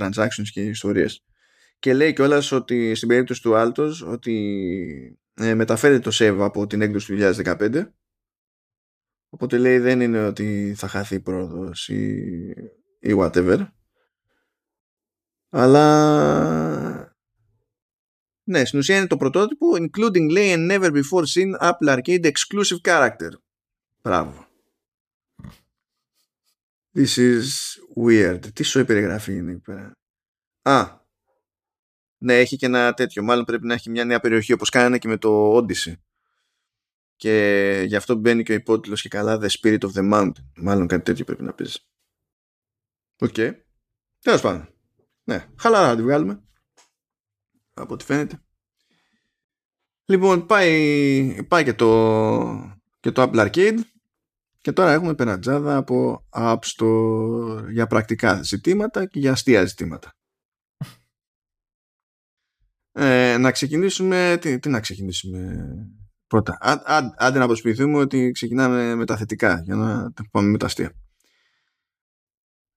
transactions 0.00 0.48
και 0.52 0.60
ιστορίες. 0.60 1.22
Και 1.78 1.94
λέει 1.94 2.12
κιόλας 2.12 2.52
ότι 2.52 2.94
στην 2.94 3.08
περίπτωση 3.08 3.42
του 3.42 3.52
Altos 3.54 4.12
ότι 4.12 5.18
ε, 5.34 5.54
μεταφέρει 5.54 5.98
το 5.98 6.10
save 6.14 6.36
από 6.40 6.66
την 6.66 6.80
έκδοση 6.80 7.06
του 7.06 7.42
2015 7.44 7.86
οπότε 9.28 9.58
λέει 9.58 9.78
δεν 9.78 10.00
είναι 10.00 10.24
ότι 10.24 10.74
θα 10.76 10.88
χαθεί 10.88 11.14
η 11.14 11.20
πρόοδος 11.20 11.88
ή, 11.88 12.22
ή 12.98 13.16
whatever 13.18 13.66
αλλά 15.48 16.91
ναι, 18.44 18.64
στην 18.64 18.78
ουσία 18.78 18.96
είναι 18.96 19.06
το 19.06 19.16
πρωτότυπο 19.16 19.66
including 19.78 20.30
λέει 20.30 20.54
a 20.56 20.70
never 20.70 20.92
before 20.92 21.24
seen 21.34 21.70
Apple 21.70 21.98
Arcade 21.98 22.24
exclusive 22.24 22.80
character. 22.84 23.30
Μπράβο. 24.02 24.46
This 26.94 27.16
is 27.16 27.44
weird. 28.06 28.40
Τι 28.52 28.62
σου 28.62 28.84
περιγραφή 28.84 29.34
είναι 29.34 29.50
εκεί 29.50 29.60
πέρα; 29.60 29.92
Α, 30.62 31.00
ναι, 32.18 32.38
έχει 32.38 32.56
και 32.56 32.66
ένα 32.66 32.94
τέτοιο. 32.94 33.22
Μάλλον 33.22 33.44
πρέπει 33.44 33.66
να 33.66 33.74
έχει 33.74 33.90
μια 33.90 34.04
νέα 34.04 34.20
περιοχή 34.20 34.52
όπως 34.52 34.68
κάνανε 34.70 34.98
και 34.98 35.08
με 35.08 35.16
το 35.16 35.56
Odyssey. 35.56 35.94
Και 37.16 37.84
γι' 37.86 37.96
αυτό 37.96 38.14
μπαίνει 38.14 38.42
και 38.42 38.52
ο 38.52 38.54
υπότιτλος 38.54 39.02
και 39.02 39.08
καλά 39.08 39.38
The 39.42 39.48
Spirit 39.48 39.78
of 39.78 39.90
the 39.92 40.12
Mountain. 40.12 40.44
Μάλλον 40.56 40.86
κάτι 40.86 41.02
τέτοιο 41.02 41.24
πρέπει 41.24 41.42
να 41.42 41.52
πεις. 41.52 41.88
OK. 43.18 43.34
Okay. 43.36 43.52
Τέλος 44.20 44.40
πάντων. 44.40 44.68
Ναι, 45.24 45.48
χαλαρά 45.56 45.86
να 45.86 45.96
τη 45.96 46.02
βγάλουμε. 46.02 46.42
Από 47.74 47.94
ό,τι 47.94 48.04
φαίνεται. 48.04 48.42
Λοιπόν, 50.04 50.46
πάει, 50.46 51.44
πάει 51.48 51.64
και, 51.64 51.74
το, 51.74 52.78
και 53.00 53.10
το 53.10 53.22
Apple 53.22 53.50
Arcade 53.50 53.78
και 54.62 54.72
τώρα 54.72 54.92
έχουμε 54.92 55.14
πενατζάδα 55.14 55.76
από 55.76 56.26
App 56.30 56.58
Store 56.58 57.66
για 57.70 57.86
πρακτικά 57.86 58.42
ζητήματα 58.42 59.06
και 59.06 59.18
για 59.18 59.32
αστεία 59.32 59.64
ζητήματα. 59.64 60.10
Ε, 62.92 63.36
να 63.38 63.50
ξεκινήσουμε. 63.50 64.38
Τι, 64.40 64.58
τι 64.58 64.68
να 64.68 64.80
ξεκινήσουμε 64.80 65.66
πρώτα. 66.26 66.58
άντε 67.16 67.38
να 67.38 67.46
προσποιηθούμε 67.46 67.98
ότι 67.98 68.30
ξεκινάμε 68.30 68.94
με 68.94 69.04
τα 69.04 69.16
θετικά 69.16 69.60
για 69.64 69.74
να 69.74 70.12
πάμε 70.30 70.48
με 70.48 70.58
τα 70.58 70.66
αστεία. 70.66 71.01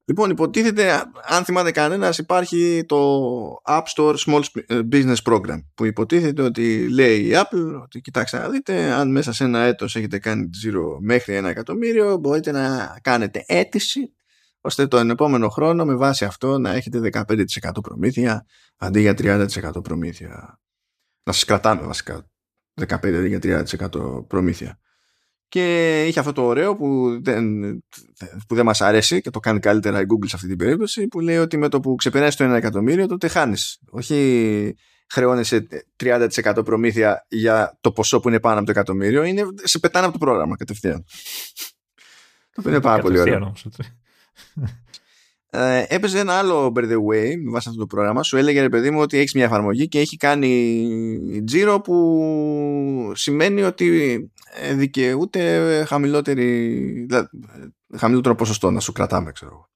Λοιπόν, 0.07 0.29
υποτίθεται, 0.29 1.03
αν 1.23 1.43
θυμάται 1.43 1.71
κανένας, 1.71 2.17
υπάρχει 2.17 2.83
το 2.87 3.17
App 3.63 3.83
Store 3.95 4.15
Small 4.15 4.41
Business 4.67 5.15
Program 5.23 5.63
που 5.75 5.85
υποτίθεται 5.85 6.41
ότι 6.41 6.89
λέει 6.89 7.19
η 7.19 7.31
Apple 7.33 7.81
ότι 7.81 8.01
κοιτάξτε 8.01 8.37
να 8.37 8.49
δείτε, 8.49 8.91
αν 8.91 9.11
μέσα 9.11 9.33
σε 9.33 9.43
ένα 9.43 9.59
έτος 9.59 9.95
έχετε 9.95 10.19
κάνει 10.19 10.49
zero 10.65 10.97
μέχρι 10.99 11.35
ένα 11.35 11.49
εκατομμύριο, 11.49 12.17
μπορείτε 12.17 12.51
να 12.51 12.97
κάνετε 13.01 13.43
αίτηση 13.47 14.13
ώστε 14.61 14.87
τον 14.87 15.09
επόμενο 15.09 15.49
χρόνο 15.49 15.85
με 15.85 15.95
βάση 15.95 16.25
αυτό 16.25 16.57
να 16.57 16.71
έχετε 16.73 17.09
15% 17.13 17.71
προμήθεια 17.81 18.45
αντί 18.77 18.99
για 18.99 19.13
30% 19.17 19.83
προμήθεια. 19.83 20.59
Να 21.23 21.33
σας 21.33 21.45
κρατάμε 21.45 21.81
βασικά 21.81 22.29
15% 22.87 23.25
για 23.27 23.39
30% 23.41 24.27
προμήθεια. 24.27 24.79
Και 25.55 26.05
είχε 26.05 26.19
αυτό 26.19 26.31
το 26.31 26.43
ωραίο 26.43 26.75
που 26.75 27.19
δεν, 27.21 27.61
που 28.47 28.55
δεν 28.55 28.65
μας 28.65 28.81
αρέσει 28.81 29.21
και 29.21 29.29
το 29.29 29.39
κάνει 29.39 29.59
καλύτερα 29.59 29.99
η 29.99 30.03
Google 30.03 30.27
σε 30.27 30.35
αυτή 30.35 30.47
την 30.47 30.57
περίπτωση 30.57 31.07
που 31.07 31.19
λέει 31.19 31.37
ότι 31.37 31.57
με 31.57 31.69
το 31.69 31.79
που 31.79 31.95
ξεπεράσει 31.95 32.37
το 32.37 32.51
1 32.51 32.55
εκατομμύριο 32.55 33.07
τότε 33.07 33.27
χάνεις. 33.27 33.79
Όχι 33.89 34.75
χρεώνεσαι 35.09 35.67
30% 36.03 36.61
προμήθεια 36.65 37.25
για 37.29 37.77
το 37.81 37.91
ποσό 37.91 38.19
που 38.19 38.27
είναι 38.27 38.39
πάνω 38.39 38.55
από 38.57 38.65
το 38.65 38.71
εκατομμύριο, 38.71 39.23
είναι, 39.23 39.43
σε 39.63 39.79
πετάνε 39.79 40.05
από 40.05 40.19
το 40.19 40.25
πρόγραμμα 40.25 40.55
κατευθείαν. 40.55 41.05
Το 42.51 42.69
είναι 42.69 42.81
πάρα 42.81 43.01
πολύ 43.01 43.19
ωραίο. 43.19 43.53
Ε, 45.49 45.85
έπαιζε 45.87 46.19
ένα 46.19 46.33
άλλο 46.33 46.73
by 46.75 46.81
the 46.81 46.95
way 46.95 47.35
με 47.43 47.51
βάση 47.51 47.69
αυτό 47.69 47.79
το 47.79 47.85
πρόγραμμα. 47.85 48.23
Σου 48.23 48.37
έλεγε 48.37 48.61
ρε 48.61 48.69
παιδί 48.69 48.91
μου 48.91 48.99
ότι 48.99 49.17
έχεις 49.17 49.33
μια 49.33 49.45
εφαρμογή 49.45 49.87
και 49.87 49.99
έχει 49.99 50.17
κάνει 50.17 51.43
τζίρο 51.45 51.81
που 51.81 53.11
σημαίνει 53.15 53.61
ότι 53.61 54.19
δικαιούται 54.73 55.83
χαμηλότερη, 55.85 57.07
χαμηλότερο 57.95 58.35
ποσοστό 58.35 58.71
να 58.71 58.79
σου 58.79 58.91
κρατάμε, 58.91 59.31
ξέρω 59.31 59.51
εγώ. 59.51 59.69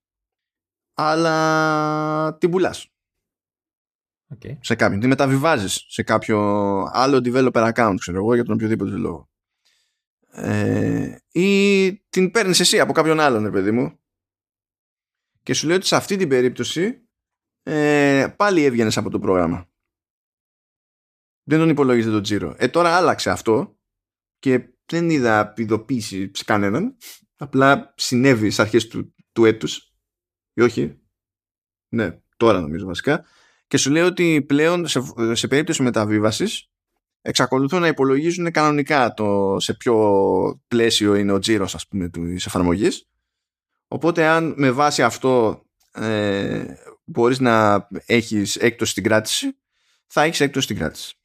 Αλλά 0.93 2.37
την 2.37 2.49
πουλάς. 2.51 2.93
Okay. 4.35 4.57
Σε 4.61 4.75
κάποιον. 4.75 4.99
Την 4.99 5.09
μεταβιβάζεις 5.09 5.85
σε 5.87 6.03
κάποιο 6.03 6.39
άλλο 6.91 7.17
developer 7.17 7.73
account, 7.73 7.95
ξέρω 7.99 8.17
εγώ, 8.17 8.33
για 8.33 8.43
τον 8.43 8.53
οποιοδήποτε 8.53 8.95
λόγο. 8.95 9.29
Ε, 10.31 11.17
ή 11.31 11.93
την 12.09 12.31
παίρνεις 12.31 12.59
εσύ 12.59 12.79
από 12.79 12.93
κάποιον 12.93 13.19
άλλον, 13.19 13.43
ρε 13.43 13.49
παιδί 13.49 13.71
μου, 13.71 13.99
και 15.43 15.53
σου 15.53 15.67
λέει 15.67 15.75
ότι 15.75 15.85
σε 15.85 15.95
αυτή 15.95 16.15
την 16.15 16.29
περίπτωση 16.29 17.07
ε, 17.63 18.33
πάλι 18.35 18.63
έβγαινες 18.63 18.97
από 18.97 19.09
το 19.09 19.19
πρόγραμμα. 19.19 19.69
Δεν 21.43 21.59
τον 21.59 21.69
υπολογίζεται 21.69 22.13
το 22.15 22.21
τζίρο. 22.21 22.55
Ε, 22.57 22.67
τώρα 22.67 22.95
άλλαξε 22.95 23.29
αυτό 23.29 23.78
και 24.39 24.69
δεν 24.85 25.09
είδα 25.09 25.53
ειδοποίηση 25.57 26.31
σε 26.33 26.43
κανέναν. 26.43 26.95
Απλά 27.37 27.93
συνέβη 27.97 28.45
στις 28.45 28.59
αρχές 28.59 28.87
του, 28.87 29.13
του 29.31 29.45
έτους. 29.45 29.93
Ή 30.53 30.61
όχι. 30.61 30.99
Ναι, 31.89 32.19
τώρα 32.37 32.59
νομίζω 32.59 32.85
βασικά. 32.85 33.25
Και 33.67 33.77
σου 33.77 33.91
λέει 33.91 34.03
ότι 34.03 34.45
πλέον 34.47 34.87
σε, 34.87 35.01
σε 35.31 35.47
περίπτωση 35.47 35.83
μεταβίβασης 35.83 36.69
εξακολουθούν 37.21 37.81
να 37.81 37.87
υπολογίζουν 37.87 38.51
κανονικά 38.51 39.13
το 39.13 39.55
σε 39.59 39.73
ποιο 39.73 40.61
πλαίσιο 40.67 41.15
είναι 41.15 41.31
ο 41.31 41.39
τζίρος 41.39 41.75
ας 41.75 41.87
πούμε 41.87 42.09
της 42.09 42.45
εφαρμογής 42.45 43.09
Οπότε 43.91 44.25
αν 44.25 44.53
με 44.57 44.71
βάση 44.71 45.03
αυτό 45.03 45.63
ε, 45.91 46.65
μπορείς 47.05 47.39
να 47.39 47.87
έχεις 48.05 48.55
έκπτωση 48.55 48.91
στην 48.91 49.03
κράτηση, 49.03 49.57
θα 50.07 50.21
έχεις 50.21 50.39
έκπτωση 50.39 50.65
στην 50.65 50.77
κράτηση. 50.77 51.15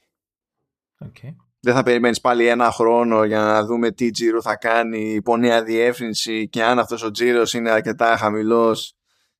Okay. 1.04 1.34
Δεν 1.64 1.74
θα 1.74 1.82
περιμένεις 1.82 2.20
πάλι 2.20 2.46
ένα 2.46 2.70
χρόνο 2.70 3.24
για 3.24 3.40
να 3.40 3.64
δούμε 3.64 3.90
τι 3.90 4.10
τζίρο 4.10 4.42
θα 4.42 4.56
κάνει 4.56 5.12
υπό 5.12 5.36
νέα 5.36 5.62
διεύθυνση 5.62 6.48
και 6.48 6.64
αν 6.64 6.78
αυτός 6.78 7.02
ο 7.02 7.10
τζίρος 7.10 7.52
είναι 7.52 7.70
αρκετά 7.70 8.16
χαμηλός 8.16 8.94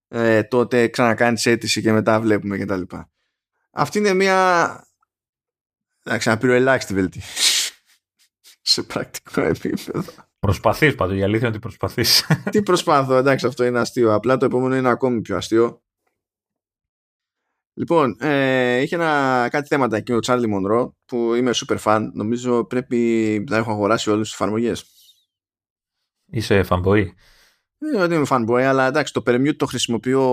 ε, 0.09 0.43
τότε 0.43 0.89
ξανακάνεις 0.89 1.47
αίτηση 1.47 1.83
και 1.83 1.93
μετά 1.93 2.21
βλέπουμε 2.21 2.59
κτλ. 2.59 2.83
Αυτή 3.71 3.99
είναι 3.99 4.13
μια 4.13 4.81
εντάξει, 6.05 6.31
απειροελάχιστη 6.31 6.95
βελτίωση 6.95 7.73
σε 8.63 8.83
πρακτικό 8.83 9.41
επίπεδο. 9.41 10.13
Προσπαθείς 10.39 10.95
πάντως, 10.95 11.17
η 11.17 11.23
αλήθεια 11.23 11.39
είναι 11.39 11.49
ότι 11.49 11.59
προσπαθείς. 11.59 12.27
Τι 12.51 12.63
προσπάθω, 12.63 13.17
εντάξει, 13.17 13.47
αυτό 13.47 13.65
είναι 13.65 13.79
αστείο. 13.79 14.15
Απλά 14.15 14.37
το 14.37 14.45
επόμενο 14.45 14.77
είναι 14.77 14.89
ακόμη 14.89 15.21
πιο 15.21 15.37
αστείο. 15.37 15.84
Λοιπόν, 17.77 18.17
ε, 18.21 18.81
είχε 18.81 18.95
ένα, 18.95 19.49
κάτι 19.51 19.67
θέματα 19.67 19.97
εκεί 19.97 20.13
ο 20.13 20.19
Τσάρλι 20.19 20.47
Μονρό 20.47 20.97
που 21.05 21.35
είμαι 21.35 21.51
super 21.55 21.77
fan. 21.79 22.09
Νομίζω 22.13 22.65
πρέπει 22.65 23.45
να 23.51 23.57
έχω 23.57 23.71
αγοράσει 23.71 24.11
όλες 24.11 24.25
τις 24.25 24.35
εφαρμογές. 24.35 24.85
Είσαι 26.27 26.65
fanboy; 26.69 27.05
Δεν 27.79 28.01
ότι 28.01 28.15
είμαι 28.15 28.27
fanboy, 28.29 28.61
αλλά 28.61 28.87
εντάξει, 28.87 29.13
το 29.13 29.23
Permute 29.27 29.57
το 29.57 29.67
χρησιμοποιώ 29.67 30.25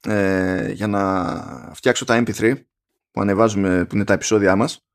ε, 0.00 0.72
για 0.72 0.86
να 0.86 1.70
φτιάξω 1.74 2.04
τα 2.04 2.22
MP3 2.26 2.54
που 3.10 3.20
ανεβάζουμε, 3.20 3.84
που 3.84 3.94
είναι 3.94 4.04
τα 4.04 4.12
επεισόδια 4.12 4.56
μας. 4.56 4.86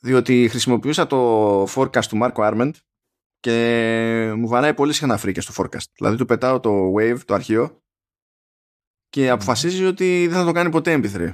Διότι 0.00 0.48
χρησιμοποιούσα 0.48 1.06
το 1.06 1.62
forecast 1.62 2.04
του 2.04 2.18
Marco 2.22 2.52
Arment 2.52 2.72
και 3.40 4.32
μου 4.36 4.48
βαράει 4.48 4.74
πολύ 4.74 4.92
συχνά 4.92 5.16
φρίκες 5.16 5.44
στο 5.44 5.52
forecast. 5.56 5.86
Δηλαδή 5.96 6.16
του 6.16 6.24
πετάω 6.24 6.60
το 6.60 6.92
wave, 6.98 7.18
το 7.24 7.34
αρχείο 7.34 7.80
και 9.08 9.30
αποφασίζει 9.30 9.84
ότι 9.84 10.26
δεν 10.26 10.38
θα 10.38 10.44
το 10.44 10.52
κάνει 10.52 10.70
ποτέ 10.70 11.00
MP3. 11.02 11.32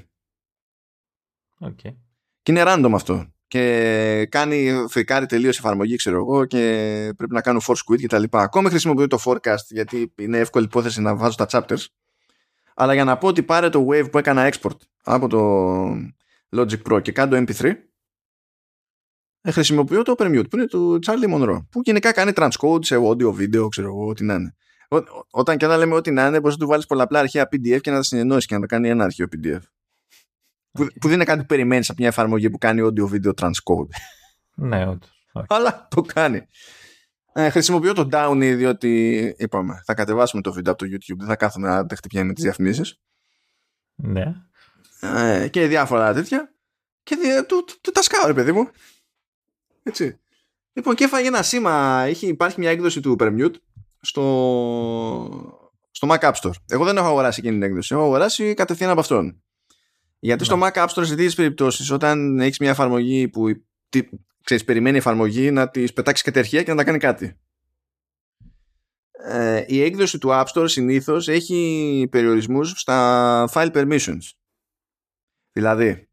Okay. 1.60 1.94
Και 2.42 2.52
είναι 2.52 2.62
random 2.66 2.90
αυτό. 2.94 3.26
Και 3.46 4.26
κάνει 4.30 4.84
φρικάρει 4.88 5.26
τελείως 5.26 5.58
εφαρμογή, 5.58 5.96
ξέρω 5.96 6.16
εγώ, 6.16 6.44
και 6.44 6.58
πρέπει 7.16 7.32
να 7.32 7.40
κάνω 7.40 7.60
force 7.66 7.92
quit 7.92 8.02
κτλ. 8.02 8.22
Ακόμη 8.30 8.68
χρησιμοποιώ 8.68 9.06
το 9.06 9.18
forecast 9.24 9.64
γιατί 9.68 10.12
είναι 10.18 10.38
εύκολη 10.38 10.64
υπόθεση 10.64 11.00
να 11.00 11.16
βάζω 11.16 11.36
τα 11.36 11.46
chapters. 11.50 11.84
Αλλά 12.74 12.94
για 12.94 13.04
να 13.04 13.18
πω 13.18 13.26
ότι 13.26 13.42
πάρε 13.42 13.68
το 13.68 13.86
wave 13.90 14.10
που 14.10 14.18
έκανα 14.18 14.52
export 14.52 14.76
από 15.02 15.28
το 15.28 15.84
Logic 16.56 16.82
Pro 16.82 17.02
και 17.02 17.12
κάνω 17.12 17.30
το 17.30 17.44
MP3, 17.46 17.72
ε, 19.40 19.50
χρησιμοποιώ 19.50 20.02
το 20.02 20.14
Permute 20.18 20.50
που 20.50 20.56
είναι 20.56 20.66
του 20.66 20.98
Charlie 21.06 21.34
Monroe 21.34 21.64
που 21.70 21.80
γενικά 21.84 22.12
κάνει 22.12 22.32
transcode 22.34 22.84
σε 22.84 22.96
audio, 22.96 23.34
video, 23.34 23.68
ξέρω 23.70 23.86
εγώ, 23.86 24.06
ό,τι 24.08 24.24
να 24.24 24.34
είναι. 24.34 24.54
Ό, 24.92 25.02
όταν 25.30 25.56
και 25.56 25.64
όταν 25.64 25.78
λέμε 25.78 25.94
ό,τι 25.94 26.10
να 26.10 26.26
είναι, 26.26 26.40
μπορείς 26.40 26.56
να 26.56 26.64
του 26.64 26.70
βάλεις 26.70 26.86
πολλαπλά 26.86 27.18
αρχεία 27.18 27.48
PDF 27.52 27.80
και 27.80 27.90
να 27.90 27.96
τα 27.96 28.02
συνενώσεις 28.02 28.46
και 28.46 28.54
να 28.54 28.60
τα 28.60 28.66
κάνει 28.66 28.88
ένα 28.88 29.04
αρχείο 29.04 29.26
PDF. 29.32 29.60
Που, 30.72 30.86
που 31.00 31.06
δεν 31.06 31.12
είναι 31.12 31.24
κάτι 31.24 31.40
που 31.40 31.46
περιμένεις 31.46 31.88
από 31.88 31.98
μια 31.98 32.08
εφαρμογή 32.08 32.50
που 32.50 32.58
κάνει 32.58 32.82
audio, 32.84 33.10
video, 33.10 33.32
transcode. 33.40 33.88
Ναι, 34.54 34.86
όντως. 34.86 35.24
Αλλά 35.48 35.88
το 35.90 36.02
κάνει. 36.02 36.46
Ε, 37.32 37.48
χρησιμοποιώ 37.50 37.92
το 37.92 38.08
Downy 38.12 38.54
διότι 38.56 39.34
είπαμε 39.38 39.82
θα 39.84 39.94
κατεβάσουμε 39.94 40.42
το 40.42 40.52
βίντεο 40.52 40.72
από 40.72 40.84
το 40.84 40.90
YouTube 40.92 41.16
δεν 41.18 41.26
θα 41.26 41.36
κάθομαι 41.36 41.68
να 41.68 41.86
τα 41.86 41.96
χτυπιάμε 41.96 42.32
τις 42.32 42.42
διαφημίσεις 42.42 43.00
ναι 43.94 44.34
ε, 45.00 45.48
και 45.48 45.66
διάφορα 45.66 46.12
τέτοια 46.12 46.54
και 47.02 47.16
του, 47.48 47.64
του, 47.64 47.74
του, 47.80 47.90
τα 47.90 48.02
σκάω 48.02 48.26
ρε 48.26 48.34
παιδί 48.34 48.52
μου 48.52 48.70
έτσι. 49.82 50.20
Λοιπόν, 50.72 50.94
και 50.94 51.04
έφαγε 51.04 51.26
ένα 51.26 51.42
σήμα. 51.42 52.02
Έχει, 52.02 52.26
υπάρχει 52.26 52.60
μια 52.60 52.70
έκδοση 52.70 53.00
του 53.00 53.16
Permute 53.20 53.54
στο, 54.02 55.80
στο 55.90 56.08
Mac 56.10 56.18
App 56.18 56.32
Store. 56.32 56.52
Εγώ 56.68 56.84
δεν 56.84 56.96
έχω 56.96 57.06
αγοράσει 57.06 57.40
εκείνη 57.40 57.54
την 57.54 57.62
έκδοση. 57.62 57.94
Έχω 57.94 58.04
αγοράσει 58.04 58.54
κατευθείαν 58.54 58.90
από 58.90 59.00
αυτόν. 59.00 59.42
Γιατί 60.18 60.44
στο 60.44 60.56
ναι. 60.56 60.66
Mac 60.66 60.76
App 60.76 60.86
Store 60.86 61.06
σε 61.06 61.14
τέτοιες 61.14 61.34
περιπτώσεις, 61.34 61.90
όταν 61.90 62.40
έχεις 62.40 62.58
μια 62.58 62.70
εφαρμογή 62.70 63.28
που 63.28 63.44
τι, 63.88 64.08
ξέρεις, 64.44 64.64
περιμένει 64.64 64.94
η 64.94 64.98
εφαρμογή 64.98 65.50
να 65.50 65.68
της 65.68 65.92
πετάξεις 65.92 66.24
κατερχεία 66.24 66.62
και 66.62 66.70
να 66.70 66.76
τα 66.76 66.84
κάνει 66.84 66.98
κάτι. 66.98 67.40
Ε, 69.24 69.64
η 69.66 69.82
έκδοση 69.82 70.18
του 70.18 70.28
App 70.30 70.44
Store 70.44 70.68
συνήθως 70.68 71.28
έχει 71.28 72.08
περιορισμούς 72.10 72.70
στα 72.70 73.48
file 73.52 73.72
permissions. 73.72 74.30
Δηλαδή, 75.52 76.08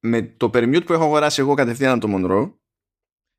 με 0.00 0.22
το 0.22 0.50
permute 0.54 0.84
που 0.86 0.92
έχω 0.92 1.04
αγοράσει 1.04 1.40
εγώ 1.40 1.54
κατευθείαν 1.54 1.92
από 1.92 2.06
το 2.06 2.14
Monroe 2.16 2.54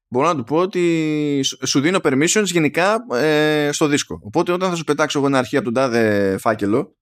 μπορώ 0.07 0.27
να 0.27 0.35
του 0.35 0.43
πω 0.43 0.57
ότι 0.57 1.41
σου 1.43 1.79
δίνω 1.79 1.99
permissions 2.03 2.45
γενικά 2.45 3.05
ε, 3.11 3.69
στο 3.71 3.87
δίσκο. 3.87 4.19
Οπότε 4.23 4.51
όταν 4.51 4.69
θα 4.69 4.75
σου 4.75 4.83
πετάξω 4.83 5.17
εγώ 5.17 5.27
ένα 5.27 5.37
αρχείο 5.37 5.59
από 5.59 5.71
τον 5.71 5.83
τάδε 5.83 6.37
φάκελο 6.37 6.97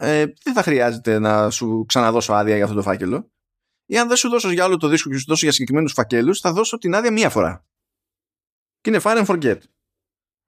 ε, 0.00 0.26
δεν 0.42 0.54
θα 0.54 0.62
χρειάζεται 0.62 1.18
να 1.18 1.50
σου 1.50 1.84
ξαναδώσω 1.88 2.32
άδεια 2.32 2.54
για 2.54 2.64
αυτό 2.64 2.76
το 2.76 2.82
φάκελο. 2.82 3.32
Ή 3.86 3.98
αν 3.98 4.08
δεν 4.08 4.16
σου 4.16 4.28
δώσω 4.28 4.50
για 4.50 4.64
όλο 4.64 4.76
το 4.76 4.88
δίσκο 4.88 5.10
και 5.10 5.18
σου 5.18 5.24
δώσω 5.26 5.44
για 5.44 5.52
συγκεκριμένους 5.52 5.92
φακέλους, 5.92 6.40
θα 6.40 6.52
δώσω 6.52 6.78
την 6.78 6.94
άδεια 6.94 7.12
μία 7.12 7.30
φορά. 7.30 7.66
Και 8.80 8.90
είναι 8.90 9.00
fire 9.02 9.24
and 9.24 9.26
forget. 9.26 9.58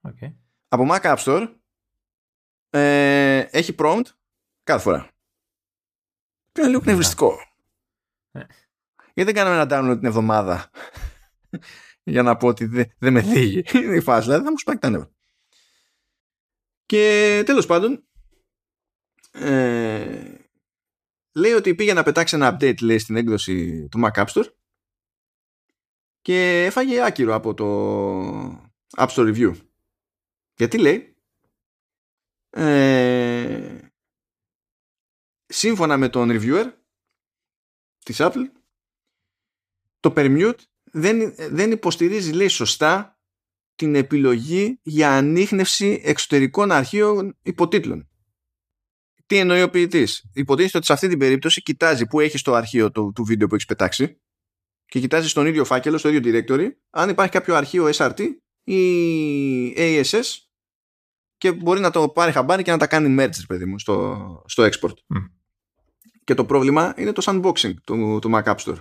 Okay. 0.08 0.34
Από 0.68 0.86
Mac 0.90 1.00
App 1.00 1.16
Store 1.16 1.54
ε, 2.70 3.38
έχει 3.38 3.74
prompt 3.78 4.04
κάθε 4.62 4.82
φορά. 4.82 5.08
είναι 6.58 6.68
λίγο 6.68 6.80
πνευριστικό. 6.80 7.34
Ναι. 8.30 8.46
Γιατί 9.14 9.32
δεν 9.32 9.34
κάναμε 9.34 9.62
ένα 9.62 9.66
download 9.70 9.98
την 9.98 10.06
εβδομάδα; 10.08 10.70
Για 12.02 12.22
να 12.22 12.36
πω 12.36 12.46
ότι 12.46 12.64
δεν 12.64 12.92
δε 12.98 13.10
με 13.10 13.22
θίγει. 13.22 13.62
Είναι 13.72 13.96
η 14.00 14.00
φάση, 14.00 14.26
δηλαδή 14.26 14.44
θα 14.44 14.50
μου 14.50 14.58
σπάει 14.58 14.78
τα 14.78 14.90
νεύρα. 14.90 15.10
Και 16.86 17.42
τέλος 17.46 17.66
πάντων 17.66 18.04
ε, 19.30 20.36
λέει 21.34 21.52
ότι 21.52 21.74
πήγε 21.74 21.92
να 21.92 22.02
πετάξει 22.02 22.34
ένα 22.34 22.56
update 22.56 22.82
λέει 22.82 22.98
στην 22.98 23.16
έκδοση 23.16 23.88
του 23.88 24.00
Mac 24.04 24.24
App 24.24 24.26
Store 24.26 24.52
και 26.20 26.64
έφαγε 26.64 27.04
άκυρο 27.04 27.34
από 27.34 27.54
το 27.54 27.66
App 28.96 29.08
Store 29.08 29.34
Review. 29.34 29.54
Γιατί 30.54 30.78
λέει 30.78 31.16
ε, 32.50 33.88
σύμφωνα 35.46 35.96
με 35.96 36.08
τον 36.08 36.28
reviewer 36.32 36.72
της 38.04 38.16
Apple 38.20 38.44
το 40.00 40.12
Permute 40.16 40.58
δεν, 40.92 41.34
δεν 41.50 41.70
υποστηρίζει 41.70 42.32
λέει 42.32 42.48
σωστά 42.48 43.18
την 43.74 43.94
επιλογή 43.94 44.78
για 44.82 45.16
ανείχνευση 45.16 46.00
εξωτερικών 46.04 46.70
αρχείων 46.70 47.36
υποτίτλων. 47.42 48.08
Τι 49.26 49.36
εννοεί 49.36 49.62
ο 49.62 49.70
ποιητής; 49.70 50.30
Υποτίθεται 50.34 50.76
ότι 50.76 50.86
σε 50.86 50.92
αυτή 50.92 51.08
την 51.08 51.18
περίπτωση 51.18 51.62
κοιτάζει 51.62 52.06
που 52.06 52.20
έχει 52.20 52.38
το 52.38 52.54
αρχείο 52.54 52.90
του, 52.90 53.12
του 53.14 53.24
βίντεο 53.24 53.46
που 53.46 53.54
έχεις 53.54 53.66
πετάξει 53.66 54.20
και 54.86 55.00
κοιτάζει 55.00 55.28
στον 55.28 55.46
ίδιο 55.46 55.64
φάκελο, 55.64 55.98
στο 55.98 56.08
ίδιο 56.08 56.20
directory, 56.24 56.68
αν 56.90 57.08
υπάρχει 57.08 57.32
κάποιο 57.32 57.54
αρχείο 57.54 57.88
SRT 57.92 58.20
ή 58.64 59.74
ASS 59.76 60.22
και 61.36 61.52
μπορεί 61.52 61.80
να 61.80 61.90
το 61.90 62.08
πάρει 62.08 62.32
χαμπάρι 62.32 62.62
και 62.62 62.70
να 62.70 62.78
τα 62.78 62.86
κάνει 62.86 63.16
merge, 63.18 63.46
παιδί 63.46 63.64
μου, 63.64 63.78
στο, 63.78 64.42
στο 64.46 64.68
export 64.72 65.18
Και 66.24 66.34
το 66.34 66.44
πρόβλημα 66.44 66.94
είναι 66.96 67.12
το 67.12 67.22
sandboxing 67.26 67.74
του, 67.84 68.18
του 68.20 68.30
Mac 68.34 68.42
App 68.42 68.56
Store. 68.56 68.76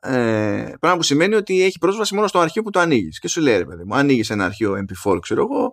Ε, 0.00 0.72
πράγμα 0.80 0.98
που 0.98 1.02
σημαίνει 1.02 1.34
ότι 1.34 1.62
έχει 1.62 1.78
πρόσβαση 1.78 2.14
μόνο 2.14 2.26
στο 2.26 2.38
αρχείο 2.38 2.62
που 2.62 2.70
το 2.70 2.80
ανοίγεις. 2.80 3.18
Και 3.18 3.28
σου 3.28 3.40
λέει, 3.40 3.58
ρε 3.58 3.64
παιδί 3.64 3.84
μου, 3.84 3.94
ανοίγεις 3.94 4.30
ένα 4.30 4.44
αρχείο 4.44 4.86
MP4, 4.86 5.18
ξέρω 5.20 5.42
εγώ, 5.42 5.72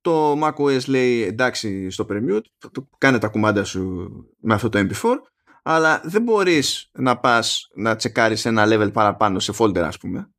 το 0.00 0.38
macOS 0.44 0.84
λέει 0.86 1.22
εντάξει 1.22 1.90
στο 1.90 2.06
permute, 2.10 2.68
κάνε 2.98 3.18
τα 3.18 3.28
κουμάντα 3.28 3.64
σου 3.64 4.10
με 4.40 4.54
αυτό 4.54 4.68
το 4.68 4.78
MP4, 4.78 5.14
αλλά 5.62 6.00
δεν 6.04 6.22
μπορείς 6.22 6.90
να 6.92 7.18
πας 7.18 7.70
να 7.74 7.96
τσεκάρεις 7.96 8.44
ένα 8.44 8.64
level 8.66 8.92
παραπάνω 8.92 9.38
σε 9.38 9.52
folder 9.58 9.78
ας 9.78 9.98
πούμε. 9.98 10.30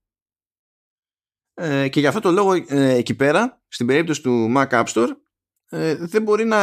Ε, 1.54 1.88
και 1.88 2.00
για 2.00 2.10
αυτό 2.10 2.22
το 2.22 2.32
λόγο 2.32 2.54
ε, 2.54 2.94
εκεί 2.94 3.16
πέρα, 3.16 3.62
στην 3.68 3.86
περίπτωση 3.86 4.22
του 4.22 4.54
Mac 4.56 4.70
App 4.70 4.86
Store, 4.86 5.10
ε, 5.70 5.96
δεν 5.96 6.22
μπορεί 6.22 6.46
να 6.46 6.58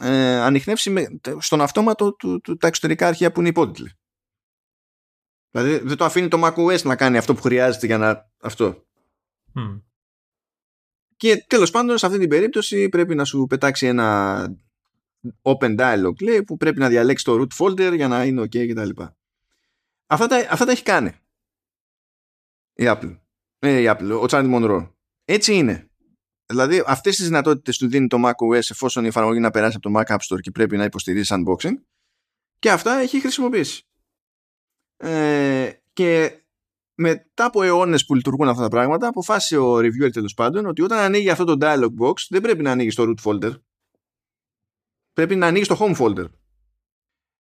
ε, 0.00 0.40
ανοιχνεύσει 0.40 0.90
με, 0.90 1.06
στον 1.38 1.60
αυτόματο 1.60 2.14
του, 2.14 2.40
του, 2.40 2.56
τα 2.56 2.66
εξωτερικά 2.66 3.06
αρχεία 3.06 3.32
που 3.32 3.40
είναι 3.40 3.48
υπότιτλοι. 3.48 3.92
Δηλαδή 5.54 5.78
δεν 5.78 5.96
το 5.96 6.04
αφήνει 6.04 6.28
το 6.28 6.44
macOS 6.44 6.82
να 6.82 6.96
κάνει 6.96 7.16
αυτό 7.16 7.34
που 7.34 7.42
χρειάζεται 7.42 7.86
για 7.86 7.98
να 7.98 8.30
αυτό. 8.40 8.84
Και 11.16 11.44
τέλος 11.46 11.70
πάντων 11.70 11.98
σε 11.98 12.06
αυτή 12.06 12.18
την 12.18 12.28
περίπτωση 12.28 12.88
πρέπει 12.88 13.14
να 13.14 13.24
σου 13.24 13.46
πετάξει 13.48 13.86
ένα 13.86 14.46
open 15.42 15.78
dialog 15.78 16.22
λέει, 16.22 16.42
που 16.42 16.56
πρέπει 16.56 16.78
να 16.78 16.88
διαλέξει 16.88 17.24
το 17.24 17.40
root 17.40 17.64
folder 17.64 17.92
για 17.94 18.08
να 18.08 18.24
είναι 18.24 18.42
ok 18.42 18.68
κτλ. 18.68 19.02
Αυτά 20.06 20.26
τα, 20.26 20.46
αυτά 20.50 20.64
τα 20.64 20.70
έχει 20.70 20.82
κάνει 20.82 21.10
η 22.74 22.84
Apple. 22.86 23.18
Ε, 23.58 23.80
η 23.80 23.84
Apple, 23.88 24.20
ο 24.22 24.24
Charlie 24.28 24.54
Monroe. 24.54 24.90
Έτσι 25.24 25.54
είναι. 25.54 25.88
Δηλαδή 26.46 26.82
αυτές 26.86 27.16
τις 27.16 27.26
δυνατότητες 27.26 27.76
του 27.76 27.88
δίνει 27.88 28.06
το 28.06 28.18
macOS 28.24 28.70
εφόσον 28.70 29.04
η 29.04 29.06
εφαρμογή 29.06 29.40
να 29.40 29.50
περάσει 29.50 29.76
από 29.76 29.90
το 29.90 30.00
Mac 30.00 30.14
App 30.14 30.18
Store 30.18 30.40
και 30.40 30.50
πρέπει 30.50 30.76
να 30.76 30.84
υποστηρίζει 30.84 31.34
unboxing 31.36 31.74
και 32.58 32.70
αυτά 32.70 32.94
έχει 32.94 33.20
χρησιμοποιήσει. 33.20 33.86
Ε, 34.96 35.70
και 35.92 36.38
μετά 36.94 37.44
από 37.44 37.62
αιώνες 37.62 38.04
που 38.04 38.14
λειτουργούν 38.14 38.48
αυτά 38.48 38.62
τα 38.62 38.68
πράγματα, 38.68 39.08
αποφάσισε 39.08 39.56
ο 39.56 39.76
reviewer 39.76 40.12
τέλος 40.12 40.34
πάντων 40.34 40.66
ότι 40.66 40.82
όταν 40.82 40.98
ανοίγει 40.98 41.30
αυτό 41.30 41.44
το 41.44 41.56
dialog 41.60 41.90
box, 42.00 42.14
δεν 42.28 42.40
πρέπει 42.40 42.62
να 42.62 42.70
ανοίγεις 42.70 42.92
στο 42.92 43.04
root 43.04 43.22
folder. 43.22 43.52
Πρέπει 45.12 45.36
να 45.36 45.46
ανοίγεις 45.46 45.66
στο 45.66 45.76
home 45.80 45.96
folder. 45.96 46.26